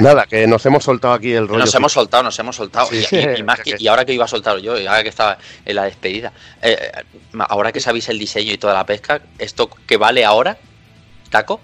Nada, 0.00 0.26
que 0.26 0.48
nos 0.48 0.66
hemos 0.66 0.82
soltado 0.82 1.14
aquí 1.14 1.32
el 1.32 1.46
rollo. 1.46 1.60
nos 1.60 1.72
hemos 1.76 1.92
soltado, 1.92 2.24
nos 2.24 2.36
hemos 2.40 2.56
soltado. 2.56 2.88
Sí. 2.90 3.04
Y, 3.12 3.16
y- 3.16 3.38
y 3.38 3.42
más 3.44 3.60
que- 3.64 3.76
y 3.78 3.86
ahora 3.86 4.04
que 4.04 4.12
iba 4.12 4.24
a 4.24 4.28
soltar 4.28 4.58
yo, 4.58 4.76
y 4.76 4.86
ahora 4.86 5.04
que 5.04 5.08
estaba 5.10 5.38
en 5.64 5.76
la 5.76 5.84
despedida, 5.84 6.32
eh, 6.62 6.76
eh, 6.80 7.02
ahora 7.48 7.70
que 7.70 7.78
sabéis 7.78 8.08
el 8.08 8.18
diseño 8.18 8.52
y 8.52 8.58
toda 8.58 8.74
la 8.74 8.84
pesca, 8.84 9.20
¿esto 9.38 9.70
que 9.86 9.96
vale 9.96 10.24
ahora? 10.24 10.58
¿Taco? 11.30 11.60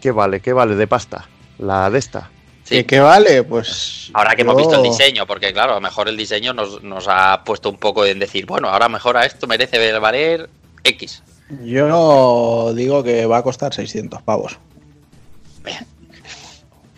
¿Qué 0.00 0.10
vale? 0.10 0.40
¿Qué 0.40 0.54
vale 0.54 0.74
de 0.76 0.86
pasta? 0.86 1.28
La 1.58 1.90
de 1.90 1.98
esta. 1.98 2.30
Sí. 2.64 2.76
¿Y 2.76 2.84
qué 2.84 3.00
vale? 3.00 3.42
Pues. 3.42 4.10
Ahora 4.14 4.34
que 4.34 4.42
hemos 4.42 4.56
visto 4.56 4.76
el 4.76 4.82
diseño, 4.82 5.26
porque 5.26 5.52
claro, 5.52 5.72
a 5.72 5.74
lo 5.76 5.80
mejor 5.80 6.08
el 6.08 6.16
diseño 6.16 6.54
nos, 6.54 6.82
nos 6.82 7.06
ha 7.08 7.44
puesto 7.44 7.68
un 7.68 7.76
poco 7.76 8.06
en 8.06 8.18
decir, 8.18 8.46
bueno, 8.46 8.68
ahora 8.68 8.88
mejor 8.88 9.16
a 9.16 9.26
esto 9.26 9.46
merece 9.46 9.98
valer 9.98 10.48
X. 10.82 11.22
Yo 11.62 12.72
digo 12.74 13.02
que 13.02 13.26
va 13.26 13.38
a 13.38 13.42
costar 13.42 13.74
600 13.74 14.22
pavos. 14.22 14.58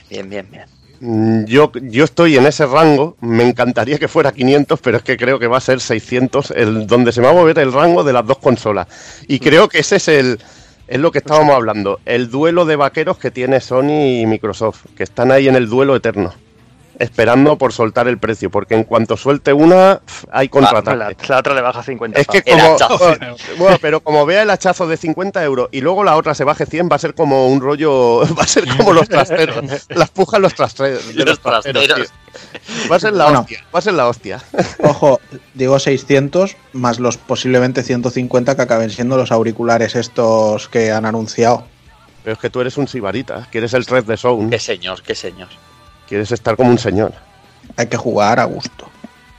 Bien, 0.09 0.31
bien, 0.31 0.49
bien. 0.51 0.65
Mm, 1.01 1.45
Yo, 1.45 1.73
yo 1.83 2.05
estoy 2.05 2.37
en 2.37 2.47
ese 2.47 2.65
rango, 2.66 3.16
me 3.20 3.47
encantaría 3.47 3.99
que 3.99 4.09
fuera 4.09 4.33
500, 4.33 4.81
pero 4.81 4.99
es 4.99 5.03
que 5.03 5.16
creo 5.16 5.39
que 5.39 5.47
va 5.47 5.59
a 5.59 5.61
ser 5.61 5.81
600, 5.81 6.53
el, 6.53 6.87
donde 6.87 7.12
se 7.12 7.20
va 7.20 7.31
a 7.31 7.33
mover 7.33 7.59
el 7.59 7.73
rango 7.73 8.05
de 8.05 8.12
las 8.12 8.27
dos 8.27 8.39
consolas. 8.39 8.87
Y 9.27 9.41
creo 9.41 9.69
que 9.69 9.81
ese 9.81 9.97
es 9.97 10.09
el 10.09 10.39
es 10.89 11.01
lo 11.01 11.11
que 11.11 11.19
estábamos 11.19 11.55
hablando, 11.55 12.01
el 12.05 12.31
duelo 12.31 12.65
de 12.65 12.77
vaqueros 12.77 13.19
que 13.19 13.31
tiene 13.31 13.61
Sony 13.61 14.21
y 14.21 14.27
Microsoft, 14.27 14.87
que 14.97 15.03
están 15.03 15.33
ahí 15.33 15.49
en 15.49 15.57
el 15.57 15.69
duelo 15.69 15.97
eterno, 15.97 16.33
esperando 16.98 17.59
por 17.59 17.73
soltar 17.73 18.09
el 18.09 18.18
precio, 18.18 18.51
porque 18.51 18.74
en 18.74 18.85
cuanto 18.85 19.16
suelte 19.16 19.52
una, 19.52 20.01
hay 20.31 20.47
la, 20.47 20.51
contraataque. 20.51 21.27
la 21.28 21.39
otra 21.39 21.55
le 21.55 21.60
baja 21.60 21.82
50 21.82 22.20
Es 22.20 22.27
que 22.27 22.43
El 22.44 22.59
como, 22.59 22.74
hachazo. 22.74 23.14
bueno, 23.59 23.77
pero 23.81 24.01
como 24.01 24.27
vea 24.27 24.43
el 24.43 24.51
hachazo 24.51 24.86
de 24.86 24.97
50 24.97 25.43
euros 25.44 25.68
y 25.73 25.81
luego 25.81 26.05
la 26.05 26.16
otra 26.16 26.35
se 26.35 26.44
baje 26.44 26.66
100, 26.66 26.89
va 26.90 26.97
a 26.97 26.98
ser 26.98 27.14
como 27.14 27.48
un 27.48 27.60
rollo, 27.60 28.20
va 28.39 28.43
a 28.43 28.47
ser 28.47 28.66
como 28.77 28.93
los 28.93 29.09
trasteros, 29.09 29.86
las 29.89 30.10
pujas 30.10 30.40
los 30.40 30.55
trasteros, 30.55 31.06
de 31.09 31.14
los 31.14 31.27
Los 31.27 31.40
trasteros. 31.40 32.12
Va 32.90 32.97
a 32.97 33.01
ser 33.01 33.14
la 33.14 33.24
Bueno. 33.24 33.40
hostia, 33.40 33.64
va 33.74 33.78
a 33.78 33.82
ser 33.82 33.94
la 33.94 34.09
hostia. 34.09 34.43
Ojo, 34.82 35.20
digo 35.55 35.78
600 35.78 36.56
más 36.73 36.98
los 36.98 37.16
posiblemente 37.16 37.82
150 37.82 38.56
que 38.56 38.62
acaben 38.62 38.90
siendo 38.90 39.16
los 39.16 39.32
auriculares 39.32 39.97
estos 39.97 40.68
que 40.68 40.93
han 40.93 41.06
anunciado. 41.06 41.64
Pero 42.23 42.35
es 42.35 42.40
que 42.40 42.51
tú 42.51 42.60
eres 42.60 42.77
un 42.77 42.89
sibarita, 42.89 43.47
quieres 43.52 43.73
el 43.74 43.86
red 43.86 44.05
de 44.05 44.16
Sound, 44.16 44.51
Qué 44.51 44.59
señor, 44.59 45.02
qué 45.02 45.14
señor. 45.14 45.48
Quieres 46.09 46.33
estar 46.33 46.57
como 46.57 46.70
un 46.70 46.78
señor. 46.78 47.12
Hay 47.77 47.87
que 47.87 47.97
jugar 47.97 48.41
a 48.41 48.45
gusto. 48.45 48.89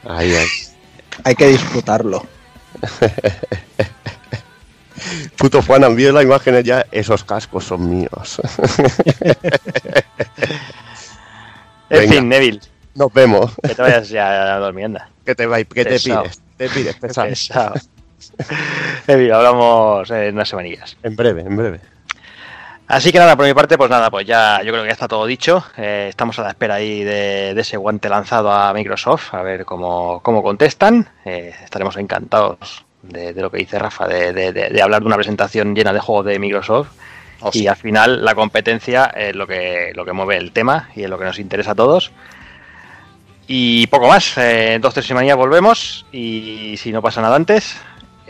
Ahí, 0.08 0.34
ahí. 0.36 0.48
Hay 1.24 1.36
que 1.36 1.48
disfrutarlo. 1.48 2.26
Puto 5.38 5.62
Juan, 5.62 5.84
envío 5.84 6.12
la 6.12 6.24
imagen 6.24 6.62
ya, 6.64 6.86
esos 6.92 7.24
cascos 7.24 7.64
son 7.66 7.90
míos. 7.90 8.42
En 11.90 12.00
Venga. 12.00 12.14
fin, 12.16 12.28
Neville, 12.28 12.60
Nos 12.96 13.14
vemos. 13.14 13.54
que 13.64 13.74
te 13.74 13.82
vayas 13.82 14.10
ya 14.10 14.56
a 14.56 14.60
dormir, 14.60 14.86
anda. 14.86 15.10
Que 15.26 15.36
te, 15.36 15.46
vai- 15.48 15.66
que 15.66 15.84
te 15.86 16.00
pides, 16.00 16.42
te 16.58 16.70
pides, 16.70 16.96
pesado. 16.96 17.30
Pesado. 17.30 17.74
Neville, 19.08 19.34
hablamos 19.34 20.10
en 20.12 20.34
unas 20.36 20.50
semanillas. 20.50 20.98
En 21.04 21.16
breve, 21.16 21.42
en 21.42 21.56
breve. 21.56 21.80
Así 22.88 23.12
que 23.12 23.20
nada, 23.20 23.36
por 23.36 23.46
mi 23.46 23.54
parte, 23.54 23.78
pues 23.78 23.90
nada, 23.90 24.10
pues 24.10 24.26
ya 24.26 24.62
yo 24.64 24.72
creo 24.72 24.84
que 24.84 24.88
ya 24.88 24.94
está 24.94 25.10
todo 25.10 25.26
dicho. 25.26 25.66
Eh, 25.76 26.08
estamos 26.10 26.40
a 26.40 26.44
la 26.44 26.50
espera 26.50 26.76
ahí 26.76 27.04
de, 27.04 27.54
de 27.54 27.62
ese 27.62 27.76
guante 27.76 28.08
lanzado 28.08 28.50
a 28.50 28.72
Microsoft, 28.74 29.34
a 29.34 29.42
ver 29.42 29.66
cómo, 29.66 30.22
cómo 30.24 30.42
contestan. 30.42 31.10
Eh, 31.26 31.54
estaremos 31.66 31.98
encantados 31.98 32.86
de, 33.02 33.34
de 33.34 33.42
lo 33.42 33.52
que 33.52 33.58
dice 33.58 33.78
Rafa, 33.78 34.08
de, 34.08 34.82
hablar 34.82 35.02
de 35.02 35.08
una 35.08 35.18
presentación 35.18 35.76
llena 35.76 35.92
de 35.92 36.00
juegos 36.00 36.28
de 36.28 36.40
Microsoft. 36.40 36.88
Oh, 37.42 37.52
y 37.54 37.68
al 37.68 37.76
final 37.76 38.24
la 38.24 38.34
competencia 38.34 39.08
es 39.08 39.36
lo 39.36 39.46
que, 39.46 39.92
lo 39.94 40.06
que 40.06 40.14
mueve 40.14 40.38
el 40.38 40.54
tema 40.54 40.90
y 40.96 41.04
es 41.04 41.10
lo 41.10 41.20
que 41.20 41.26
nos 41.26 41.40
interesa 41.40 41.72
a 41.72 41.76
todos. 41.76 42.12
Y 43.48 43.86
poco 43.88 44.08
más, 44.08 44.38
eh, 44.38 44.76
en 44.76 44.82
dos 44.82 44.94
tres 44.94 45.06
semanas 45.06 45.36
volvemos 45.36 46.06
y 46.14 46.76
si 46.78 46.94
no 46.94 47.02
pasa 47.02 47.22
nada 47.22 47.36
antes. 47.36 47.78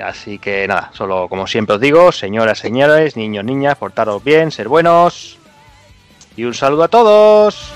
Así 0.04 0.38
que 0.38 0.68
nada, 0.68 0.92
solo 0.94 1.28
como 1.28 1.48
siempre 1.48 1.76
os 1.76 1.82
digo, 1.82 2.12
señoras, 2.12 2.60
señores, 2.60 3.18
niños, 3.18 3.44
niñas, 3.44 3.78
portaros 3.78 4.24
bien, 4.24 4.52
ser 4.52 4.68
buenos. 4.68 5.38
Y 6.36 6.44
un 6.44 6.54
saludo 6.54 6.84
a 6.84 6.88
todos. 6.88 7.74